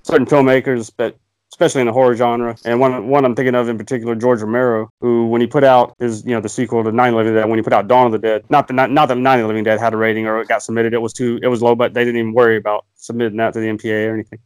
certain 0.04 0.28
filmmakers, 0.28 0.92
but 0.96 1.18
especially 1.56 1.80
in 1.80 1.88
the 1.88 1.94
horror 1.94 2.14
genre, 2.18 2.54
and 2.66 2.82
one 2.82 3.08
one 3.08 3.24
I'm 3.24 3.34
thinking 3.34 3.56
of 3.56 3.70
in 3.70 3.78
particular, 3.78 4.14
George 4.14 4.42
Romero, 4.42 4.90
who 5.00 5.28
when 5.28 5.40
he 5.40 5.48
put 5.48 5.64
out 5.64 5.96
his 6.00 6.26
you 6.26 6.32
know 6.32 6.42
the 6.42 6.50
sequel 6.50 6.84
to 6.84 6.92
the 6.92 6.96
Living 6.98 7.34
Dead, 7.34 7.48
when 7.48 7.58
he 7.58 7.64
put 7.64 7.72
out 7.72 7.88
Dawn 7.88 8.08
of 8.08 8.12
the 8.12 8.18
Dead, 8.20 8.44
not 8.50 8.68
the 8.68 8.74
not, 8.74 8.92
not 8.92 9.06
that 9.08 9.16
Night 9.16 9.36
of 9.38 9.44
the 9.44 9.48
Living 9.48 9.64
Dead 9.64 9.80
had 9.80 9.94
a 9.94 9.98
rating 9.98 10.28
or 10.28 10.42
it 10.42 10.50
got 10.50 10.62
submitted, 10.62 10.94
it 10.94 11.02
was 11.02 11.14
too 11.14 11.40
it 11.42 11.48
was 11.48 11.62
low, 11.62 11.74
but 11.74 11.94
they 11.94 12.04
didn't 12.04 12.20
even 12.20 12.34
worry 12.34 12.58
about 12.58 12.84
submitting 12.96 13.38
that 13.38 13.54
to 13.54 13.62
the 13.62 13.68
MPA 13.68 14.10
or 14.10 14.14
anything. 14.14 14.40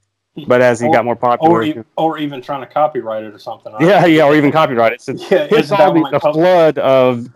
But 0.47 0.61
as 0.61 0.79
he 0.79 0.85
Or- 0.87 0.93
got 0.93 1.03
more 1.03 1.15
popular, 1.15 1.55
Or, 1.55 1.63
e- 1.63 1.83
or 1.97 2.17
even 2.19 2.43
trying 2.43 2.61
to 2.61 2.67
copyright 2.67 3.23
it 3.23 3.33
or 3.33 3.39
something. 3.39 3.73
right? 3.73 3.81
yeah, 3.81 4.05
yeah, 4.05 4.23
or 4.25 4.35
even 4.35 4.51
copyright 4.51 4.93
it. 4.93 5.01
So 5.01 5.13
Yeah, 5.31 5.47
it's 5.49 5.71
all 5.71 5.91
the, 5.93 6.19
flood 6.19 6.77
of 6.77 7.27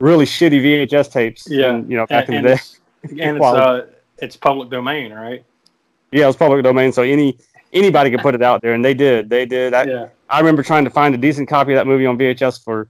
really 0.00 0.24
shitty 0.24 0.62
VHS 0.88 1.12
tapes. 1.12 1.46
Yeah. 1.48 1.74
and, 1.74 1.88
you 1.90 1.98
know, 1.98 2.06
back 2.06 2.28
and, 2.28 2.36
in 2.38 2.42
the 2.44 2.48
day. 2.48 2.54
it's, 2.54 2.80
and 3.20 3.36
it's 3.36 3.44
uh, 3.44 3.86
it's 4.16 4.36
public 4.36 4.70
domain, 4.70 5.12
right? 5.12 5.44
Yeah, 6.10 6.24
it 6.24 6.28
was 6.28 6.36
public 6.36 6.64
domain, 6.64 6.90
so 6.90 7.02
any 7.02 7.36
anybody 7.72 8.10
could 8.10 8.20
put 8.20 8.34
it 8.34 8.42
out 8.42 8.62
there, 8.62 8.72
and 8.72 8.84
they 8.84 8.94
did. 8.94 9.30
They 9.30 9.46
did. 9.46 9.74
I, 9.74 9.84
Yeah. 9.84 10.08
I 10.30 10.40
remember 10.40 10.62
trying 10.62 10.84
to 10.84 10.90
find 10.90 11.14
a 11.14 11.18
decent 11.18 11.48
copy 11.48 11.72
of 11.72 11.76
that 11.76 11.86
movie 11.86 12.04
on 12.06 12.18
VHS 12.18 12.62
for 12.62 12.88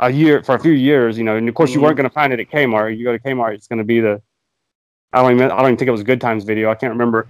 a 0.00 0.10
year, 0.10 0.42
for 0.42 0.54
a 0.54 0.58
few 0.58 0.72
years. 0.72 1.16
You 1.18 1.24
know, 1.24 1.36
and 1.36 1.48
of 1.48 1.54
course 1.54 1.72
you 1.72 1.78
Mhm. 1.80 1.82
weren't 1.84 1.96
going 1.96 2.08
to 2.08 2.14
find 2.14 2.32
it 2.32 2.40
at 2.40 2.50
Kmart. 2.50 2.96
You 2.96 3.04
go 3.04 3.12
to 3.12 3.18
Kmart, 3.18 3.54
it's 3.54 3.66
going 3.68 3.78
to 3.78 3.84
be 3.84 4.00
the. 4.00 4.20
I 5.12 5.22
don't 5.22 5.32
even. 5.32 5.50
I 5.50 5.56
don't 5.56 5.66
even 5.66 5.76
think 5.76 5.88
it 5.88 5.92
was 5.92 6.02
Good 6.02 6.20
Times 6.20 6.44
Video. 6.44 6.70
I 6.70 6.74
can't 6.74 6.92
remember 6.92 7.28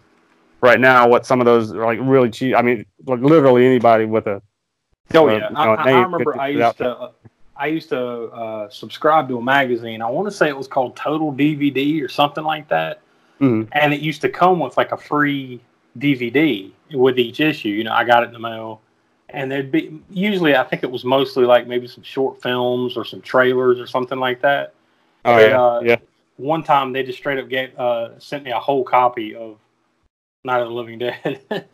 right 0.61 0.81
now 0.81 1.09
what 1.09 1.25
some 1.27 1.41
of 1.41 1.45
those 1.45 1.73
are 1.73 1.85
like 1.85 1.99
really 2.03 2.31
cheap. 2.31 2.57
I 2.57 2.63
mean, 2.63 2.85
like 3.07 3.21
literally 3.21 3.65
anybody 3.67 4.05
with 4.05 4.27
a. 4.27 4.43
Oh 5.15 5.29
uh, 5.29 5.33
yeah, 5.33 5.51
you 5.51 5.57
I, 5.57 5.65
know, 5.65 5.73
I, 5.75 5.91
I 5.93 6.03
remember 6.03 6.41
I 6.41 6.49
used 6.49 6.79
to 6.79 6.91
uh, 6.91 7.11
I 7.57 7.67
used 7.67 7.89
to 7.91 8.01
uh, 8.01 8.69
subscribe 8.71 9.29
to 9.29 9.39
a 9.39 9.43
magazine. 9.43 10.01
I 10.03 10.09
want 10.11 10.27
to 10.27 10.33
say 10.33 10.49
it 10.49 10.57
was 10.57 10.69
called 10.69 10.97
Total 10.97 11.33
DVD 11.33 12.03
or 12.03 12.09
something 12.09 12.45
like 12.45 12.69
that, 12.69 13.01
Mhm. 13.41 13.69
and 13.73 13.93
it 13.95 14.01
used 14.01 14.21
to 14.23 14.29
come 14.29 14.59
with 14.61 14.77
like 14.77 14.93
a 14.93 14.97
free 14.97 15.61
DVD 15.99 16.71
with 16.93 17.19
each 17.19 17.41
issue. 17.41 17.69
You 17.69 17.85
know, 17.85 17.93
I 17.93 18.05
got 18.05 18.23
it 18.23 18.27
in 18.27 18.33
the 18.33 18.39
mail, 18.39 18.81
and 19.31 19.51
there'd 19.51 19.73
be 19.73 20.01
usually 20.11 20.57
I 20.57 20.65
think 20.65 20.83
it 20.83 20.91
was 20.91 21.05
mostly 21.05 21.45
like 21.45 21.67
maybe 21.67 21.87
some 21.87 22.03
short 22.03 22.41
films 22.43 22.97
or 22.97 23.05
some 23.05 23.21
trailers 23.21 23.79
or 23.79 23.87
something 23.87 24.19
like 24.19 24.41
that. 24.43 24.75
Oh 25.25 25.35
But, 25.35 25.51
yeah, 25.51 25.63
uh, 25.63 25.81
yeah. 25.85 25.97
One 26.37 26.63
time 26.63 26.93
they 26.93 27.03
just 27.03 27.19
straight 27.19 27.39
up 27.39 27.49
gave, 27.49 27.77
uh, 27.77 28.19
sent 28.21 28.45
me 28.45 28.53
a 28.53 28.61
whole 28.61 28.85
copy 28.85 29.35
of 29.35 29.59
Night 30.45 30.61
of 30.61 30.69
the 30.69 30.75
Living 30.75 30.99
Dead. 30.99 31.41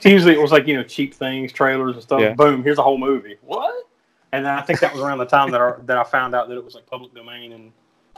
Usually 0.00 0.32
it 0.32 0.40
was 0.40 0.50
like 0.50 0.66
you 0.66 0.74
know 0.74 0.82
cheap 0.82 1.14
things, 1.14 1.52
trailers 1.52 1.94
and 1.94 2.02
stuff. 2.02 2.20
Yeah. 2.20 2.34
Boom, 2.34 2.62
here's 2.62 2.78
a 2.78 2.82
whole 2.82 2.98
movie. 2.98 3.36
What? 3.42 3.74
And 4.32 4.46
then 4.46 4.54
I 4.54 4.62
think 4.62 4.80
that 4.80 4.94
was 4.94 5.02
around 5.02 5.18
the 5.18 5.26
time 5.26 5.50
that 5.50 5.60
I, 5.60 5.74
that 5.84 5.98
I 5.98 6.04
found 6.04 6.34
out 6.34 6.48
that 6.48 6.56
it 6.56 6.64
was 6.64 6.74
like 6.74 6.86
public 6.86 7.14
domain 7.14 7.52
and 7.52 7.70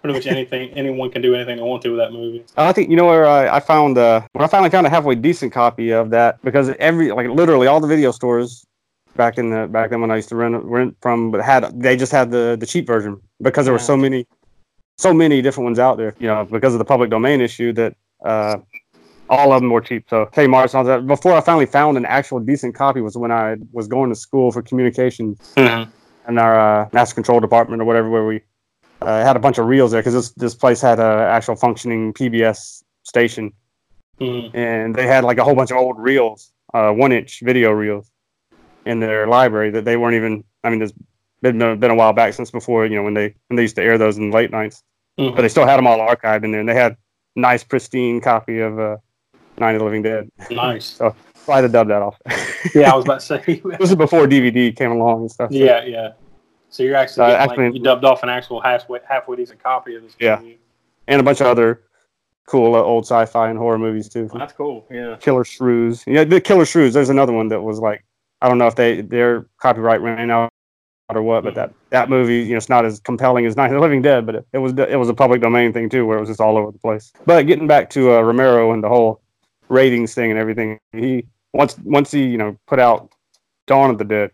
pretty 0.05 0.18
much 0.18 0.26
anything 0.26 0.68
anyone 0.76 1.11
can 1.11 1.22
do 1.22 1.34
anything 1.34 1.57
they 1.57 1.62
want 1.62 1.82
to 1.82 1.88
with 1.88 1.98
that 1.98 2.12
movie. 2.12 2.44
I 2.59 2.72
think 2.72 2.90
you 2.90 2.96
know 2.96 3.07
where 3.07 3.26
I, 3.26 3.57
I 3.57 3.61
found 3.61 3.96
uh, 3.96 4.20
when 4.32 4.44
I 4.44 4.48
finally 4.48 4.68
found 4.68 4.86
a 4.86 4.90
halfway 4.90 5.14
decent 5.14 5.50
copy 5.50 5.92
of 5.92 6.11
that? 6.11 6.42
Because 6.42 6.68
every 6.78 7.11
like 7.11 7.28
literally 7.28 7.66
all 7.66 7.80
the 7.80 7.86
video 7.86 8.11
stores 8.11 8.66
back 9.16 9.38
in 9.38 9.48
the 9.48 9.66
back 9.66 9.88
then 9.88 10.02
when 10.02 10.11
I 10.11 10.16
used 10.16 10.28
to 10.28 10.36
rent 10.36 10.62
rent 10.64 10.94
from 11.00 11.30
but 11.30 11.42
had 11.42 11.80
they 11.80 11.96
just 11.96 12.12
had 12.12 12.30
the 12.30 12.55
the 12.61 12.66
cheap 12.66 12.86
version 12.86 13.18
because 13.40 13.64
there 13.64 13.72
were 13.72 13.78
so 13.78 13.96
many 13.96 14.26
so 14.98 15.14
many 15.14 15.40
different 15.40 15.64
ones 15.64 15.78
out 15.78 15.96
there 15.96 16.14
you 16.18 16.26
know 16.26 16.44
because 16.44 16.74
of 16.74 16.78
the 16.80 16.84
public 16.84 17.09
domain 17.09 17.40
issue 17.40 17.72
that 17.72 17.96
uh, 18.26 18.57
all 19.30 19.55
of 19.55 19.62
them 19.62 19.70
were 19.70 19.80
cheap. 19.80 20.05
So 20.11 20.26
Kmart 20.26 20.64
and 20.64 20.74
all 20.74 20.84
that 20.84 21.07
before 21.07 21.32
I 21.32 21.40
finally 21.40 21.66
found 21.66 21.96
an 21.96 22.05
actual 22.05 22.40
decent 22.40 22.74
copy 22.74 23.00
was 23.00 23.16
when 23.16 23.32
I 23.32 23.57
was 23.72 23.88
going 23.88 24.11
to 24.11 24.16
school 24.16 24.52
for 24.52 24.61
communications 24.61 25.55
in 26.28 26.38
our 26.38 26.82
uh, 26.82 26.88
master 26.92 27.14
control 27.14 27.40
department 27.40 27.80
or 27.80 27.86
whatever, 27.86 28.11
where 28.11 28.26
we 28.26 28.42
uh, 29.03 29.24
had 29.24 29.36
a 29.36 29.38
bunch 29.40 29.59
of 29.59 29.66
reels 29.66 29.90
there 29.92 30.01
because 30.01 30.14
this 30.14 30.30
this 30.32 30.55
place 30.55 30.80
had 30.80 30.99
an 30.99 31.07
actual 31.20 31.57
functioning 31.57 32.12
PBS 32.12 32.82
station, 33.03 33.53
Mhm. 34.20 34.51
and 34.55 34.95
they 34.95 35.07
had 35.07 35.24
like 35.24 35.38
a 35.38 35.45
whole 35.45 35.55
bunch 35.55 35.70
of 35.70 35.76
old 35.76 35.99
reels, 35.99 36.53
uh, 36.72 36.90
one 36.92 37.12
inch 37.12 37.40
video 37.42 37.70
reels, 37.72 38.11
in 38.86 39.01
their 39.01 39.26
library 39.26 39.70
that 39.70 39.84
they 39.84 39.97
weren't 39.97 40.14
even. 40.16 40.45
I 40.62 40.70
mean, 40.70 40.80
it's 40.82 40.92
been 41.42 41.59
been 41.59 41.90
a 41.90 41.95
while 41.95 42.12
back 42.12 42.32
since 42.34 42.51
before 42.51 42.86
you 42.86 42.97
know 42.97 43.03
when 43.03 43.14
they 43.14 43.34
when 43.49 43.57
they 43.57 43.62
used 43.62 43.76
to 43.76 43.82
air 43.82 43.99
those 43.99 44.16
in 44.16 44.30
the 44.30 44.36
late 44.36 44.51
nights, 44.51 44.82
Mhm. 45.18 45.34
but 45.36 45.42
they 45.42 45.49
still 45.49 45.66
had 45.66 45.76
them 45.76 45.86
all 45.86 45.99
archived 45.99 46.45
in 46.45 46.51
there, 46.53 46.61
and 46.61 46.68
they 46.68 46.74
had 46.74 46.97
nice 47.36 47.62
pristine 47.64 48.20
copy 48.20 48.61
of 48.61 48.78
uh, 48.78 48.97
Night 49.59 49.72
of 49.74 49.80
the 49.80 49.84
Living 49.84 50.03
Dead. 50.03 50.28
Nice. 50.51 50.99
So 51.47 51.53
I 51.53 51.57
had 51.57 51.61
to 51.62 51.68
dub 51.68 51.88
that 51.88 52.01
off. 52.01 52.16
Yeah, 52.74 52.90
I 52.90 52.97
was 52.97 53.05
about 53.09 53.20
to 53.20 53.26
say. 53.26 53.61
this 53.78 53.90
is 53.90 53.97
before 53.97 54.26
DVD 54.26 54.74
came 54.74 54.92
along 54.92 55.20
and 55.22 55.30
stuff. 55.30 55.51
so- 55.51 55.57
yeah, 55.59 55.84
yeah. 55.84 56.12
So 56.75 56.83
you're 56.83 56.97
actually 56.97 57.27
Uh, 57.27 57.37
actually- 57.37 57.66
like, 57.66 57.75
you 57.75 57.81
dubbed 57.81 58.05
off 58.05 58.25
an 58.25 58.29
actual 58.29 58.61
halfway 58.61 58.99
halfway 59.09 59.37
decent 59.37 59.62
copy 59.62 59.95
of 59.95 60.03
this. 60.03 60.16
Yeah. 60.18 60.37
movie. 60.41 60.59
and 61.07 61.20
a 61.20 61.22
bunch 61.22 61.41
of 61.41 61.47
other 61.47 61.83
cool 62.47 62.75
uh, 62.75 62.79
old 62.79 63.05
sci-fi 63.05 63.49
and 63.49 63.59
horror 63.59 63.79
movies 63.79 64.09
too. 64.09 64.27
Well, 64.33 64.41
that's 64.41 64.55
cool. 64.55 64.87
Yeah. 64.91 65.16
Killer 65.20 65.45
Shrews. 65.45 66.03
Yeah, 66.07 66.25
the 66.25 66.41
Killer 66.41 66.64
Shrews. 66.64 66.95
There's 66.95 67.11
another 67.11 67.33
one 67.33 67.49
that 67.49 67.62
was 67.62 67.79
like 67.79 68.05
I 68.43 68.49
don't 68.49 68.59
know 68.59 68.66
if 68.66 68.75
they 68.75 69.03
their 69.03 69.47
copyright 69.59 70.01
ran 70.01 70.31
out 70.31 70.51
or 71.14 71.22
what, 71.22 71.45
but 71.45 71.55
that 71.55 71.72
that 71.91 72.09
movie, 72.11 72.39
you 72.39 72.51
know, 72.53 72.57
it's 72.57 72.68
not 72.68 72.85
as 72.85 72.99
compelling 73.01 73.47
as 73.47 73.55
Night 73.61 73.66
of 73.66 73.75
the 73.75 73.81
Living 73.81 74.03
Dead, 74.03 74.27
but 74.27 74.35
it, 74.35 74.47
it 74.53 74.59
was 74.59 74.72
it 74.72 74.99
was 74.99 75.09
a 75.09 75.14
public 75.14 75.41
domain 75.41 75.72
thing 75.72 75.89
too, 75.89 76.07
where 76.07 76.16
it 76.16 76.20
was 76.20 76.29
just 76.31 76.41
all 76.41 76.57
over 76.57 76.72
the 76.72 76.79
place. 76.79 77.12
But 77.25 77.47
getting 77.47 77.68
back 77.68 77.89
to 77.91 78.14
uh, 78.14 78.20
Romero 78.22 78.72
and 78.72 78.83
the 78.83 78.89
whole 78.89 79.20
ratings 79.68 80.12
thing 80.14 80.31
and 80.31 80.41
everything, 80.41 80.81
he 80.93 81.27
once 81.53 81.79
once 81.85 82.11
he 82.11 82.25
you 82.25 82.39
know 82.39 82.57
put 82.66 82.81
out 82.81 83.11
Dawn 83.66 83.91
of 83.91 83.99
the 83.99 84.05
Dead, 84.05 84.31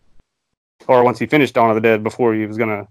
or 0.87 1.03
once 1.03 1.19
he 1.19 1.25
finished 1.25 1.53
Dawn 1.53 1.69
of 1.69 1.75
the 1.75 1.81
Dead 1.81 2.03
before 2.03 2.33
he 2.33 2.45
was 2.45 2.57
gonna 2.57 2.87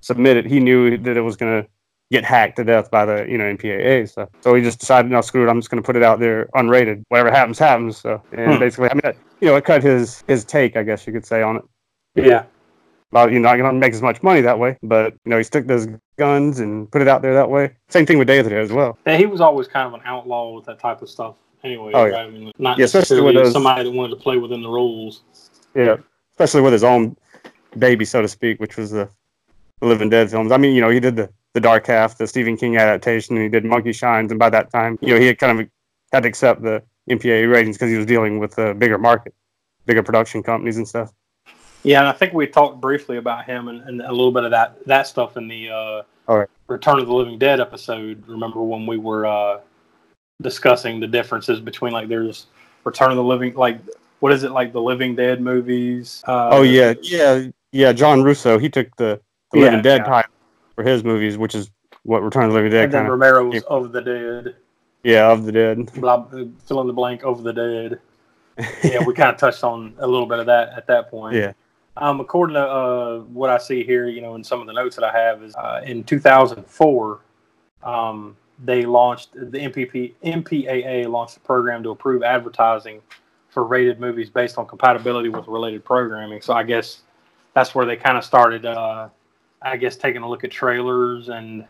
submit 0.00 0.36
it, 0.36 0.46
he 0.46 0.60
knew 0.60 0.96
that 0.98 1.16
it 1.16 1.20
was 1.22 1.36
gonna 1.36 1.66
get 2.10 2.24
hacked 2.24 2.56
to 2.56 2.64
death 2.64 2.90
by 2.90 3.04
the 3.04 3.26
you 3.28 3.36
know 3.36 3.44
MPAA. 3.44 4.08
So 4.10 4.28
so 4.40 4.54
he 4.54 4.62
just 4.62 4.80
decided, 4.80 5.10
no, 5.10 5.20
screw 5.20 5.46
it, 5.46 5.50
I'm 5.50 5.60
just 5.60 5.70
gonna 5.70 5.82
put 5.82 5.96
it 5.96 6.02
out 6.02 6.20
there 6.20 6.48
unrated. 6.54 7.02
Whatever 7.08 7.30
happens, 7.30 7.58
happens. 7.58 7.96
So 7.98 8.22
and 8.32 8.54
Hmm. 8.54 8.58
basically, 8.60 8.90
I 8.90 8.94
mean, 8.94 9.14
you 9.40 9.48
know, 9.48 9.56
it 9.56 9.64
cut 9.64 9.82
his 9.82 10.22
his 10.26 10.44
take, 10.44 10.76
I 10.76 10.82
guess 10.82 11.06
you 11.06 11.12
could 11.12 11.26
say, 11.26 11.42
on 11.42 11.56
it. 11.56 11.62
Yeah. 12.14 12.44
Well, 13.10 13.30
you're 13.30 13.40
not 13.40 13.56
gonna 13.56 13.72
make 13.72 13.92
as 13.94 14.02
much 14.02 14.22
money 14.22 14.40
that 14.42 14.58
way, 14.58 14.76
but 14.82 15.14
you 15.24 15.30
know, 15.30 15.38
he 15.38 15.44
stuck 15.44 15.64
those 15.66 15.86
guns 16.18 16.60
and 16.60 16.90
put 16.90 17.00
it 17.02 17.08
out 17.08 17.22
there 17.22 17.34
that 17.34 17.48
way. 17.48 17.70
Same 17.88 18.04
thing 18.04 18.18
with 18.18 18.28
Day 18.28 18.38
of 18.38 18.44
the 18.44 18.50
Dead 18.50 18.60
as 18.62 18.72
well. 18.72 18.98
Yeah, 19.06 19.16
he 19.16 19.24
was 19.26 19.40
always 19.40 19.66
kind 19.68 19.86
of 19.86 19.94
an 19.94 20.00
outlaw 20.04 20.52
with 20.54 20.64
that 20.66 20.78
type 20.78 21.00
of 21.00 21.08
stuff. 21.08 21.34
Anyway, 21.64 21.90
Oh, 21.94 22.04
right? 22.04 22.12
yeah. 22.12 22.18
I 22.18 22.30
mean, 22.30 22.52
not 22.58 22.78
Yeah, 22.78 22.84
especially 22.84 23.00
necessarily 23.16 23.26
with 23.36 23.44
those- 23.44 23.52
somebody 23.52 23.84
that 23.84 23.90
wanted 23.90 24.10
to 24.10 24.16
play 24.22 24.36
within 24.36 24.62
the 24.62 24.68
rules. 24.68 25.22
Yeah, 25.74 25.96
especially 26.32 26.60
with 26.62 26.72
his 26.72 26.84
own 26.84 27.16
baby, 27.76 28.04
so 28.04 28.22
to 28.22 28.28
speak, 28.28 28.60
which 28.60 28.76
was 28.76 28.90
the, 28.90 29.08
the 29.80 29.86
Living 29.86 30.08
Dead 30.08 30.30
films. 30.30 30.52
I 30.52 30.56
mean, 30.56 30.74
you 30.74 30.80
know, 30.80 30.90
he 30.90 31.00
did 31.00 31.16
the 31.16 31.30
the 31.54 31.60
Dark 31.60 31.86
Half, 31.86 32.18
the 32.18 32.26
Stephen 32.26 32.56
King 32.56 32.76
adaptation, 32.76 33.36
and 33.36 33.42
he 33.42 33.48
did 33.48 33.64
Monkey 33.64 33.92
Shines, 33.92 34.30
and 34.30 34.38
by 34.38 34.50
that 34.50 34.70
time, 34.70 34.98
you 35.00 35.14
know, 35.14 35.20
he 35.20 35.26
had 35.26 35.38
kind 35.38 35.60
of 35.60 35.68
had 36.12 36.22
to 36.22 36.28
accept 36.28 36.62
the 36.62 36.82
MPAA 37.10 37.50
ratings 37.50 37.76
because 37.76 37.90
he 37.90 37.96
was 37.96 38.06
dealing 38.06 38.38
with 38.38 38.58
a 38.58 38.74
bigger 38.74 38.98
market, 38.98 39.34
bigger 39.86 40.02
production 40.02 40.42
companies 40.42 40.76
and 40.76 40.86
stuff. 40.86 41.12
Yeah, 41.82 42.00
and 42.00 42.08
I 42.08 42.12
think 42.12 42.32
we 42.32 42.46
talked 42.46 42.80
briefly 42.80 43.16
about 43.16 43.44
him 43.44 43.68
and, 43.68 43.82
and 43.82 44.02
a 44.02 44.10
little 44.10 44.32
bit 44.32 44.44
of 44.44 44.50
that 44.50 44.84
that 44.86 45.06
stuff 45.06 45.36
in 45.36 45.48
the 45.48 45.70
uh, 45.70 46.02
All 46.26 46.38
right. 46.38 46.48
Return 46.66 46.98
of 46.98 47.06
the 47.06 47.14
Living 47.14 47.38
Dead 47.38 47.60
episode. 47.60 48.22
Remember 48.26 48.62
when 48.62 48.86
we 48.86 48.98
were 48.98 49.26
uh, 49.26 49.60
discussing 50.42 51.00
the 51.00 51.06
differences 51.06 51.60
between 51.60 51.92
like 51.92 52.08
there's 52.08 52.46
Return 52.84 53.10
of 53.10 53.16
the 53.16 53.24
Living, 53.24 53.54
like 53.54 53.78
what 54.20 54.32
is 54.32 54.42
it 54.42 54.50
like 54.50 54.72
the 54.72 54.80
Living 54.80 55.14
Dead 55.14 55.40
movies? 55.40 56.22
Uh, 56.26 56.48
oh 56.50 56.62
yeah, 56.62 56.94
yeah, 57.02 57.46
yeah. 57.72 57.92
John 57.92 58.22
Russo, 58.22 58.58
he 58.58 58.68
took 58.68 58.94
the, 58.96 59.20
the 59.52 59.58
Yeah, 59.58 59.64
Living 59.66 59.82
Dead 59.82 60.00
yeah. 60.02 60.04
title 60.04 60.30
for 60.74 60.84
his 60.84 61.04
movies, 61.04 61.36
which 61.38 61.54
is 61.54 61.70
what 62.04 62.22
Return 62.22 62.44
of 62.44 62.50
the 62.50 62.56
Living 62.56 62.70
Dead 62.72 62.84
and 62.84 62.92
then 62.92 63.04
of 63.06 63.10
Romero 63.10 63.48
was 63.48 63.62
of 63.64 63.92
the 63.92 64.00
Dead. 64.00 64.56
yeah 65.02 65.30
of 65.30 65.44
the 65.44 65.52
Dead. 65.52 65.92
Blah, 65.94 66.26
fill 66.66 66.80
in 66.80 66.86
the 66.86 66.92
blank 66.92 67.22
of 67.24 67.42
the 67.42 67.52
Dead. 67.52 68.00
yeah, 68.84 69.04
we 69.04 69.14
kind 69.14 69.30
of 69.30 69.36
touched 69.36 69.62
on 69.62 69.94
a 69.98 70.06
little 70.06 70.26
bit 70.26 70.38
of 70.38 70.46
that 70.46 70.70
at 70.76 70.86
that 70.88 71.10
point. 71.10 71.36
Yeah. 71.36 71.52
Um, 71.96 72.20
according 72.20 72.54
to 72.54 72.60
uh, 72.60 73.18
what 73.20 73.50
I 73.50 73.58
see 73.58 73.82
here, 73.82 74.08
you 74.08 74.20
know, 74.20 74.36
in 74.36 74.44
some 74.44 74.60
of 74.60 74.66
the 74.66 74.72
notes 74.72 74.96
that 74.96 75.04
I 75.04 75.12
have, 75.12 75.42
is 75.42 75.54
uh, 75.56 75.80
in 75.84 76.04
2004, 76.04 77.20
um, 77.82 78.36
they 78.64 78.84
launched 78.84 79.32
the 79.34 79.58
MPP 79.58 80.14
MPAA 80.24 81.08
launched 81.08 81.36
a 81.36 81.40
program 81.40 81.82
to 81.82 81.90
approve 81.90 82.22
advertising 82.22 83.00
for 83.50 83.64
rated 83.64 84.00
movies 84.00 84.30
based 84.30 84.58
on 84.58 84.66
compatibility 84.66 85.28
with 85.28 85.46
related 85.46 85.84
programming. 85.84 86.40
So 86.40 86.52
I 86.52 86.62
guess 86.62 87.02
that's 87.54 87.74
where 87.74 87.86
they 87.86 87.96
kind 87.96 88.16
of 88.16 88.24
started. 88.24 88.66
Uh, 88.66 89.08
I 89.62 89.76
guess 89.76 89.96
taking 89.96 90.22
a 90.22 90.28
look 90.28 90.44
at 90.44 90.50
trailers 90.50 91.28
and 91.28 91.66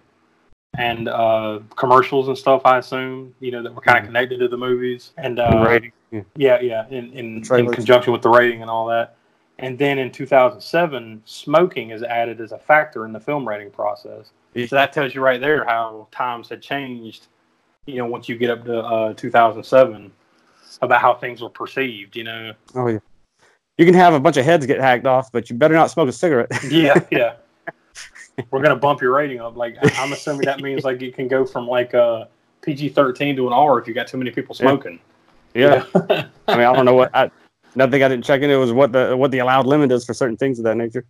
and 0.77 1.09
uh, 1.09 1.61
commercials 1.77 2.29
and 2.29 2.37
stuff. 2.37 2.63
I 2.65 2.79
assume 2.79 3.35
you 3.41 3.51
know 3.51 3.63
that 3.63 3.75
were 3.75 3.81
kind 3.81 3.99
of 3.99 4.05
connected 4.05 4.39
to 4.41 4.49
the 4.49 4.57
movies 4.57 5.13
and 5.17 5.39
uh, 5.39 5.65
Rating. 5.67 5.93
Yeah. 6.11 6.23
yeah, 6.37 6.61
yeah, 6.61 6.89
in 6.89 7.13
in, 7.13 7.43
in 7.59 7.73
conjunction 7.73 8.13
with 8.13 8.23
the 8.23 8.31
rating 8.31 8.63
and 8.63 8.71
all 8.71 8.87
that. 8.87 9.17
And 9.59 9.77
then 9.77 9.99
in 9.99 10.13
2007, 10.13 11.23
smoking 11.25 11.91
is 11.91 12.03
added 12.03 12.41
as 12.41 12.53
a 12.53 12.59
factor 12.59 13.05
in 13.05 13.13
the 13.13 13.19
film 13.19 13.47
rating 13.47 13.71
process. 13.71 14.31
Yeah. 14.55 14.67
So 14.67 14.77
that 14.77 14.93
tells 14.93 15.15
you 15.15 15.21
right 15.21 15.41
there 15.41 15.65
how 15.65 16.07
times 16.13 16.49
had 16.49 16.63
changed. 16.63 17.27
You 17.87 17.97
know, 17.97 18.07
once 18.07 18.29
you 18.29 18.37
get 18.37 18.51
up 18.51 18.65
to 18.65 18.79
uh, 18.79 19.15
2007, 19.15 20.13
about 20.81 21.01
how 21.01 21.15
things 21.15 21.43
were 21.43 21.51
perceived. 21.51 22.17
You 22.17 22.25
know. 22.25 22.53
Oh 22.75 22.87
yeah. 22.87 22.99
You 23.79 23.85
can 23.85 23.95
have 23.95 24.13
a 24.13 24.21
bunch 24.21 24.37
of 24.37 24.45
heads 24.45 24.67
get 24.67 24.81
hacked 24.81 25.07
off, 25.07 25.31
but 25.33 25.49
you 25.49 25.57
better 25.57 25.75
not 25.75 25.91
smoke 25.91 26.09
a 26.09 26.13
cigarette. 26.13 26.51
Yeah, 26.71 27.01
yeah. 27.11 27.35
We're 28.51 28.63
gonna 28.63 28.77
bump 28.77 29.01
your 29.01 29.15
rating 29.15 29.41
up. 29.41 29.57
Like 29.57 29.77
I'm 29.99 30.13
assuming 30.13 30.43
that 30.43 30.61
means 30.61 30.85
like 30.85 31.01
it 31.03 31.15
can 31.15 31.27
go 31.29 31.45
from 31.45 31.67
like 31.67 31.95
uh, 31.95 32.27
PG-13 32.63 33.37
to 33.37 33.47
an 33.49 33.53
R 33.53 33.81
if 33.81 33.89
you 33.89 33.95
got 33.95 34.07
too 34.07 34.17
many 34.17 34.31
people 34.31 34.55
smoking. 34.55 35.01
yeah. 35.55 35.85
I 35.95 36.27
mean, 36.57 36.67
I 36.67 36.73
don't 36.73 36.85
know 36.85 36.95
what. 36.95 37.11
I, 37.15 37.31
nothing 37.75 38.03
I 38.03 38.09
didn't 38.09 38.25
check 38.25 38.43
into 38.43 38.57
was 38.59 38.73
what 38.73 38.93
the 38.93 39.17
what 39.17 39.31
the 39.33 39.39
allowed 39.39 39.67
limit 39.67 39.91
is 39.91 40.05
for 40.05 40.15
certain 40.15 40.37
things 40.37 40.59
of 40.59 40.65
that 40.65 40.77
nature. 40.77 41.05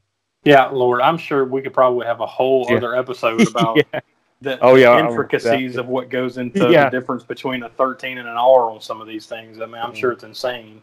Yeah, 0.45 0.67
Lord, 0.69 1.01
I'm 1.03 1.19
sure 1.19 1.45
we 1.45 1.61
could 1.61 1.75
probably 1.75 2.07
have 2.07 2.21
a 2.21 2.27
whole 2.27 2.67
Yeah. 2.71 2.77
other 2.77 2.95
episode 2.97 3.47
about 3.49 3.77
Yeah. 3.77 4.01
the 4.41 4.59
Oh, 4.61 4.77
yeah, 4.77 4.99
intricacies 5.07 5.77
of 5.77 5.87
what 5.89 6.09
goes 6.11 6.39
into 6.39 6.71
Yeah. 6.71 6.89
the 6.89 6.99
difference 6.99 7.25
between 7.25 7.63
a 7.65 7.69
13 7.71 8.17
and 8.19 8.29
an 8.29 8.37
R 8.37 8.71
on 8.71 8.81
some 8.81 9.01
of 9.03 9.07
these 9.07 9.27
things. 9.27 9.61
I 9.61 9.67
mean, 9.67 9.83
I'm 9.83 9.95
sure 9.95 10.13
it's 10.13 10.25
insane. 10.25 10.81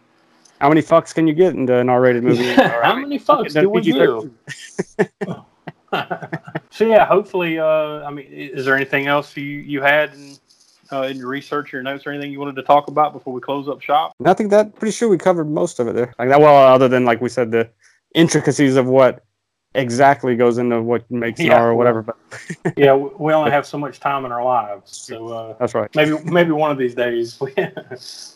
How 0.66 0.70
many 0.70 0.82
fucks 0.82 1.14
can 1.14 1.28
you 1.28 1.36
get 1.36 1.54
into 1.54 1.78
an 1.78 1.90
R-rated 1.90 2.24
movie? 2.24 2.52
How 2.56 2.96
many 2.96 3.20
fucks 3.20 3.54
do 3.54 3.70
we 3.70 3.82
do? 3.82 4.34
so 6.72 6.88
yeah, 6.88 7.06
hopefully, 7.06 7.60
uh, 7.60 8.04
I 8.04 8.10
mean, 8.10 8.26
is 8.26 8.66
there 8.66 8.76
anything 8.76 9.06
else 9.06 9.38
you 9.38 9.44
you 9.44 9.84
had 9.84 10.16
in, 10.16 10.36
uh, 10.92 11.04
in 11.04 11.18
your 11.18 11.28
research, 11.28 11.72
your 11.72 11.84
notes, 11.84 12.08
or 12.08 12.10
anything 12.14 12.32
you 12.32 12.40
wanted 12.40 12.56
to 12.56 12.64
talk 12.64 12.88
about 12.88 13.14
before 13.14 13.32
we 13.32 13.42
close 13.42 13.70
up 13.70 13.80
shop? 13.80 14.14
I 14.26 14.34
think 14.34 14.50
that 14.50 14.74
pretty 14.74 14.92
sure 14.92 15.08
we 15.08 15.20
covered 15.20 15.48
most 15.48 15.80
of 15.80 15.88
it 15.88 15.94
there. 15.94 16.16
Like 16.18 16.30
that. 16.30 16.42
Well, 16.42 16.56
other 16.56 16.88
than 16.88 17.06
like 17.06 17.22
we 17.22 17.30
said, 17.30 17.52
the 17.52 17.70
intricacies 18.16 18.76
of 18.76 18.88
what 18.88 19.24
exactly 19.76 20.36
goes 20.36 20.58
into 20.58 20.82
what 20.82 21.10
makes 21.12 21.40
an 21.40 21.46
Yeah. 21.46 21.60
R 21.60 21.70
or 21.70 21.76
whatever. 21.76 22.02
But 22.02 22.18
Yeah, 22.76 22.96
we 22.96 23.12
we 23.20 23.34
only 23.34 23.52
have 23.52 23.68
so 23.68 23.78
much 23.78 24.00
time 24.00 24.26
in 24.26 24.32
our 24.32 24.44
lives, 24.44 24.98
so 24.98 25.28
uh, 25.28 25.56
that's 25.60 25.76
right. 25.76 25.94
maybe 25.96 26.18
maybe 26.24 26.54
one 26.54 26.72
of 26.72 26.80
these 26.80 26.96
days 26.96 27.40
we, 27.40 27.54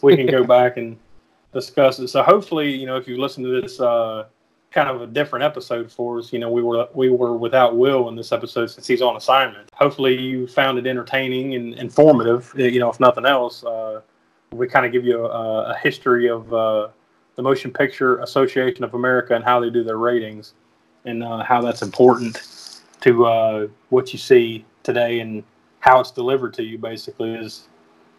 we 0.03 0.15
can 0.15 0.27
go 0.27 0.43
back 0.43 0.77
and 0.77 0.95
discuss 1.53 1.99
it. 1.99 2.07
So 2.09 2.23
hopefully, 2.23 2.71
you 2.71 2.85
know, 2.85 2.97
if 2.97 3.07
you 3.07 3.19
listen 3.19 3.43
to 3.43 3.61
this 3.61 3.79
uh, 3.79 4.25
kind 4.71 4.89
of 4.89 5.01
a 5.01 5.07
different 5.07 5.43
episode 5.43 5.91
for 5.91 6.19
us, 6.19 6.31
you 6.31 6.39
know, 6.39 6.51
we 6.51 6.61
were 6.61 6.87
we 6.93 7.09
were 7.09 7.35
without 7.35 7.75
Will 7.75 8.09
in 8.09 8.15
this 8.15 8.31
episode 8.31 8.67
since 8.67 8.87
he's 8.87 9.01
on 9.01 9.15
assignment. 9.15 9.69
Hopefully, 9.73 10.15
you 10.15 10.47
found 10.47 10.77
it 10.77 10.87
entertaining 10.87 11.55
and 11.55 11.73
informative. 11.75 12.51
You 12.55 12.79
know, 12.79 12.89
if 12.89 12.99
nothing 12.99 13.25
else, 13.25 13.63
uh, 13.63 14.01
we 14.51 14.67
kind 14.67 14.85
of 14.85 14.91
give 14.91 15.05
you 15.05 15.25
a, 15.25 15.71
a 15.71 15.77
history 15.77 16.29
of 16.29 16.53
uh, 16.53 16.89
the 17.35 17.41
Motion 17.41 17.71
Picture 17.71 18.19
Association 18.19 18.83
of 18.83 18.93
America 18.93 19.35
and 19.35 19.43
how 19.43 19.59
they 19.59 19.69
do 19.69 19.83
their 19.83 19.97
ratings 19.97 20.53
and 21.05 21.23
uh, 21.23 21.43
how 21.43 21.61
that's 21.61 21.81
important 21.81 22.41
to 23.01 23.25
uh, 23.25 23.67
what 23.89 24.11
you 24.11 24.19
see 24.19 24.65
today 24.83 25.21
and 25.21 25.43
how 25.79 25.99
it's 25.99 26.11
delivered 26.11 26.53
to 26.53 26.63
you. 26.63 26.77
Basically, 26.77 27.33
is 27.33 27.69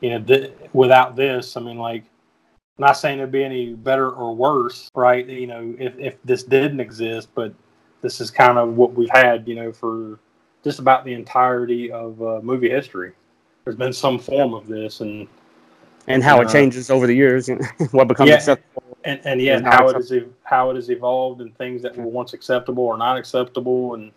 you 0.01 0.11
know, 0.11 0.21
th- 0.23 0.53
without 0.73 1.15
this, 1.15 1.57
I 1.57 1.61
mean, 1.61 1.77
like, 1.77 2.05
not 2.81 2.95
saying 2.97 3.19
it'd 3.19 3.31
be 3.31 3.45
any 3.45 3.75
better 3.75 4.11
or 4.11 4.35
worse, 4.35 4.91
right? 4.95 5.27
You 5.27 5.47
know, 5.47 5.75
if 5.79 5.97
if 5.99 6.17
this 6.25 6.43
didn't 6.43 6.81
exist, 6.81 7.29
but 7.35 7.55
this 8.01 8.21
is 8.21 8.31
kind 8.31 8.59
of 8.59 8.77
what 8.77 8.95
we've 8.95 9.11
had, 9.11 9.47
you 9.47 9.55
know, 9.55 9.71
for 9.73 10.19
just 10.65 10.79
about 10.79 11.05
the 11.05 11.13
entirety 11.13 11.93
of 11.93 12.21
uh, 12.23 12.41
movie 12.43 12.71
history. 12.71 13.13
There's 13.65 13.77
been 13.77 13.93
some 13.93 14.19
form 14.19 14.55
of 14.55 14.67
this, 14.67 15.01
and 15.01 15.29
And 16.09 16.23
how 16.23 16.41
it 16.41 16.49
Uh, 16.49 16.53
changes 16.53 16.91
over 16.91 17.07
the 17.07 17.15
years, 17.15 17.49
you 17.49 17.57
know, 17.57 17.67
what 17.93 18.09
becomes 18.09 18.29
Yeah. 18.31 18.37
acceptable. 18.37 18.83
and, 19.05 19.21
and 19.25 19.41
yeah, 19.41 19.59
not 19.59 19.75
how 19.75 19.89
it 19.89 19.97
is 19.97 20.13
how 20.43 20.71
it 20.71 20.77
has 20.77 20.91
evolved 20.91 21.41
and 21.43 21.57
things 21.57 21.83
that 21.83 21.97
were 21.97 22.05
once 22.07 22.33
acceptable 22.33 22.85
or 22.85 22.97
not 22.97 23.17
acceptable, 23.19 23.95
and 23.95 24.11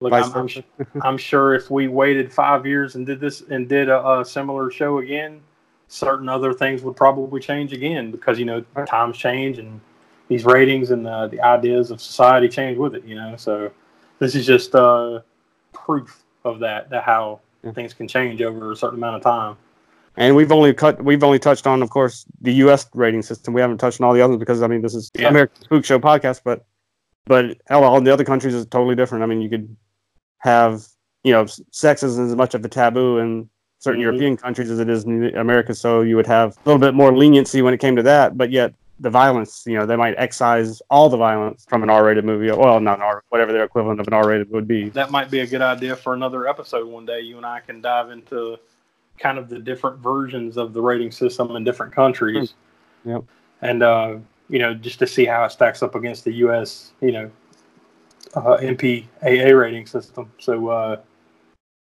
look, 0.00 0.12
I'm, 0.12 0.32
I'm. 0.34 0.48
I'm 1.04 1.18
sure 1.18 1.54
if 1.54 1.68
we 1.70 1.88
waited 1.88 2.32
five 2.32 2.64
years 2.64 2.94
and 2.94 3.04
did 3.04 3.18
this 3.18 3.40
and 3.40 3.68
did 3.68 3.88
a, 3.88 4.20
a 4.20 4.24
similar 4.24 4.70
show 4.70 4.98
again, 4.98 5.40
certain 5.92 6.26
other 6.26 6.54
things 6.54 6.82
would 6.82 6.96
probably 6.96 7.38
change 7.38 7.74
again 7.74 8.10
because 8.10 8.38
you 8.38 8.46
know 8.46 8.62
times 8.86 9.16
change 9.18 9.58
and 9.58 9.78
these 10.28 10.46
ratings 10.46 10.90
and 10.90 11.06
uh, 11.06 11.26
the 11.26 11.38
ideas 11.42 11.90
of 11.90 12.00
society 12.00 12.48
change 12.48 12.78
with 12.78 12.94
it. 12.94 13.04
You 13.04 13.16
know, 13.16 13.36
so 13.36 13.70
this 14.18 14.34
is 14.34 14.46
just 14.46 14.74
uh, 14.74 15.20
proof 15.74 16.22
of 16.44 16.60
that 16.60 16.88
that 16.90 17.04
how 17.04 17.40
Yeah. 17.62 17.72
things 17.72 17.92
can 17.92 18.08
change 18.08 18.40
over 18.40 18.72
a 18.72 18.76
certain 18.76 18.98
amount 18.98 19.16
of 19.16 19.22
time. 19.22 19.56
And 20.16 20.34
we've 20.34 20.52
only 20.52 20.72
cut. 20.74 21.02
We've 21.02 21.22
only 21.22 21.38
touched 21.38 21.66
on, 21.66 21.82
of 21.82 21.90
course, 21.90 22.24
the 22.40 22.52
U.S. 22.64 22.86
rating 22.94 23.22
system. 23.22 23.54
We 23.54 23.60
haven't 23.60 23.78
touched 23.78 24.00
on 24.00 24.06
all 24.06 24.14
the 24.14 24.22
others 24.22 24.38
because 24.38 24.62
I 24.62 24.66
mean, 24.68 24.82
this 24.82 24.94
is 24.94 25.10
Yeah. 25.18 25.28
American 25.28 25.62
Spook 25.62 25.84
Show 25.84 25.98
podcast. 25.98 26.40
But 26.44 26.64
but 27.26 27.58
hell, 27.66 27.84
all 27.84 28.00
the 28.00 28.12
other 28.12 28.24
countries 28.24 28.54
is 28.54 28.66
totally 28.66 28.94
different. 28.96 29.24
I 29.24 29.26
mean, 29.26 29.40
you 29.42 29.50
could 29.50 29.76
have 30.38 30.86
you 31.24 31.32
know, 31.32 31.46
sex 31.70 32.02
isn't 32.02 32.26
as 32.30 32.34
much 32.34 32.54
of 32.54 32.64
a 32.64 32.68
taboo 32.68 33.18
in 33.18 33.48
certain 33.82 34.00
Mhm. 34.00 34.04
European 34.04 34.36
countries 34.36 34.70
as 34.70 34.78
it 34.78 34.88
is 34.88 35.04
in 35.04 35.36
America. 35.36 35.74
So 35.74 36.02
you 36.02 36.14
would 36.16 36.26
have 36.26 36.50
a 36.50 36.60
little 36.64 36.78
bit 36.78 36.94
more 36.94 37.14
leniency 37.16 37.62
when 37.62 37.74
it 37.74 37.80
came 37.80 37.96
to 37.96 38.02
that. 38.04 38.38
But 38.38 38.50
yet 38.50 38.72
the 39.00 39.10
violence, 39.10 39.64
you 39.66 39.76
know, 39.76 39.84
they 39.84 39.96
might 39.96 40.14
excise 40.18 40.80
all 40.88 41.08
the 41.08 41.16
violence 41.16 41.66
from 41.68 41.82
an 41.82 41.90
R-rated 41.90 42.24
movie. 42.24 42.52
Well, 42.52 42.78
not 42.78 42.98
an 42.98 43.02
R, 43.02 43.24
whatever 43.30 43.52
their 43.52 43.64
equivalent 43.64 43.98
of 43.98 44.06
an 44.06 44.14
R-rated 44.14 44.50
would 44.52 44.68
be. 44.68 44.90
that 44.90 45.10
might 45.10 45.30
be 45.30 45.40
a 45.40 45.46
good 45.46 45.62
idea 45.62 45.96
for 45.96 46.14
another 46.14 46.46
episode 46.46 46.86
one 46.86 47.04
day. 47.04 47.20
You 47.20 47.36
and 47.38 47.44
I 47.44 47.58
can 47.58 47.80
dive 47.80 48.10
into 48.10 48.56
kind 49.18 49.38
of 49.38 49.48
the 49.48 49.58
different 49.58 49.98
versions 49.98 50.56
of 50.56 50.72
the 50.72 50.80
rating 50.80 51.10
system 51.10 51.56
in 51.56 51.64
different 51.64 51.92
countries. 51.92 52.54
Yep. 53.04 53.24
And, 53.62 53.82
uh, 53.82 54.16
you 54.48 54.60
know, 54.60 54.74
just 54.74 55.00
to 55.00 55.06
see 55.08 55.24
how 55.24 55.44
it 55.44 55.50
stacks 55.50 55.82
up 55.82 55.96
against 55.96 56.24
the 56.24 56.32
U.S., 56.34 56.92
you 57.00 57.10
know, 57.10 57.30
uh, 58.34 58.58
MPAA 58.58 59.58
rating 59.58 59.86
system. 59.86 60.30
So, 60.38 60.68
uh, 60.68 60.96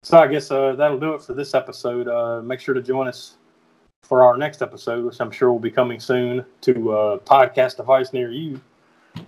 so 0.02 0.18
I 0.18 0.26
guess 0.26 0.50
uh, 0.50 0.74
that'll 0.76 0.98
do 0.98 1.14
it 1.14 1.22
for 1.22 1.34
this 1.34 1.54
episode. 1.54 2.08
Uh, 2.08 2.40
make 2.42 2.60
sure 2.60 2.74
to 2.74 2.82
join 2.82 3.08
us 3.08 3.36
for 4.02 4.22
our 4.24 4.36
next 4.36 4.62
episode, 4.62 5.04
which 5.04 5.20
I'm 5.20 5.30
sure 5.30 5.52
will 5.52 5.58
be 5.58 5.70
coming 5.70 6.00
soon 6.00 6.44
to 6.62 6.92
a 6.92 7.18
podcast 7.18 7.76
device 7.76 8.12
near 8.12 8.30
you. 8.30 8.60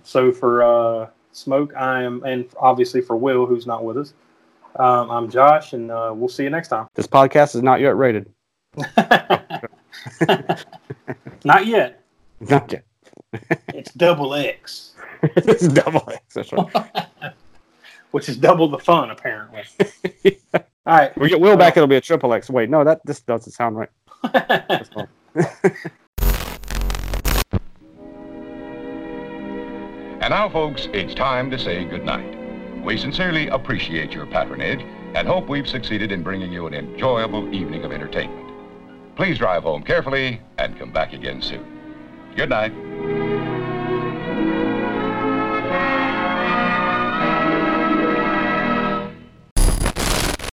So 0.03 0.31
for 0.31 0.63
uh, 0.63 1.07
Smoke, 1.31 1.73
I 1.75 2.03
am, 2.03 2.23
and 2.23 2.47
obviously 2.57 3.01
for 3.01 3.15
Will, 3.15 3.45
who's 3.45 3.67
not 3.67 3.83
with 3.83 3.97
us, 3.97 4.13
um, 4.77 5.11
I'm 5.11 5.29
Josh, 5.29 5.73
and 5.73 5.91
uh, 5.91 6.11
we'll 6.15 6.29
see 6.29 6.43
you 6.43 6.49
next 6.49 6.69
time. 6.69 6.87
This 6.95 7.07
podcast 7.07 7.55
is 7.55 7.61
not 7.61 7.79
yet 7.79 7.95
rated. 7.95 8.31
not 11.45 11.67
yet. 11.67 12.03
Not 12.39 12.71
yet. 12.71 12.85
It's 13.69 13.93
double 13.93 14.33
X, 14.33 14.93
it's 15.23 15.67
double 15.67 16.07
X. 16.09 16.33
That's 16.33 16.51
right. 16.53 17.33
which 18.13 18.29
is 18.29 18.37
double 18.37 18.69
the 18.69 18.77
fun, 18.77 19.09
apparently. 19.09 19.63
All 20.53 20.61
right. 20.85 21.17
We 21.17 21.29
get 21.29 21.39
Will 21.39 21.57
back. 21.57 21.75
It'll 21.75 21.87
be 21.87 21.95
a 21.95 22.01
triple 22.01 22.31
X. 22.33 22.49
Wait, 22.49 22.69
no, 22.69 22.83
that 22.83 23.01
this 23.05 23.21
doesn't 23.21 23.51
sound 23.51 23.75
right. 23.75 23.89
That's 24.31 24.89
all. 24.95 25.07
And 30.23 30.31
now, 30.31 30.47
folks, 30.47 30.87
it's 30.93 31.13
time 31.13 31.51
to 31.51 31.59
say 31.59 31.83
goodnight. 31.83 32.37
We 32.81 32.97
sincerely 32.97 33.49
appreciate 33.49 34.13
your 34.13 34.25
patronage 34.25 34.79
and 35.15 35.27
hope 35.27 35.49
we've 35.49 35.67
succeeded 35.67 36.13
in 36.13 36.23
bringing 36.23 36.49
you 36.49 36.65
an 36.65 36.73
enjoyable 36.73 37.53
evening 37.53 37.83
of 37.83 37.91
entertainment. 37.91 38.49
Please 39.17 39.37
drive 39.37 39.63
home 39.63 39.83
carefully 39.83 40.39
and 40.57 40.79
come 40.79 40.93
back 40.93 41.11
again 41.11 41.41
soon. 41.41 41.65
Good 42.37 42.51
night. 42.51 43.72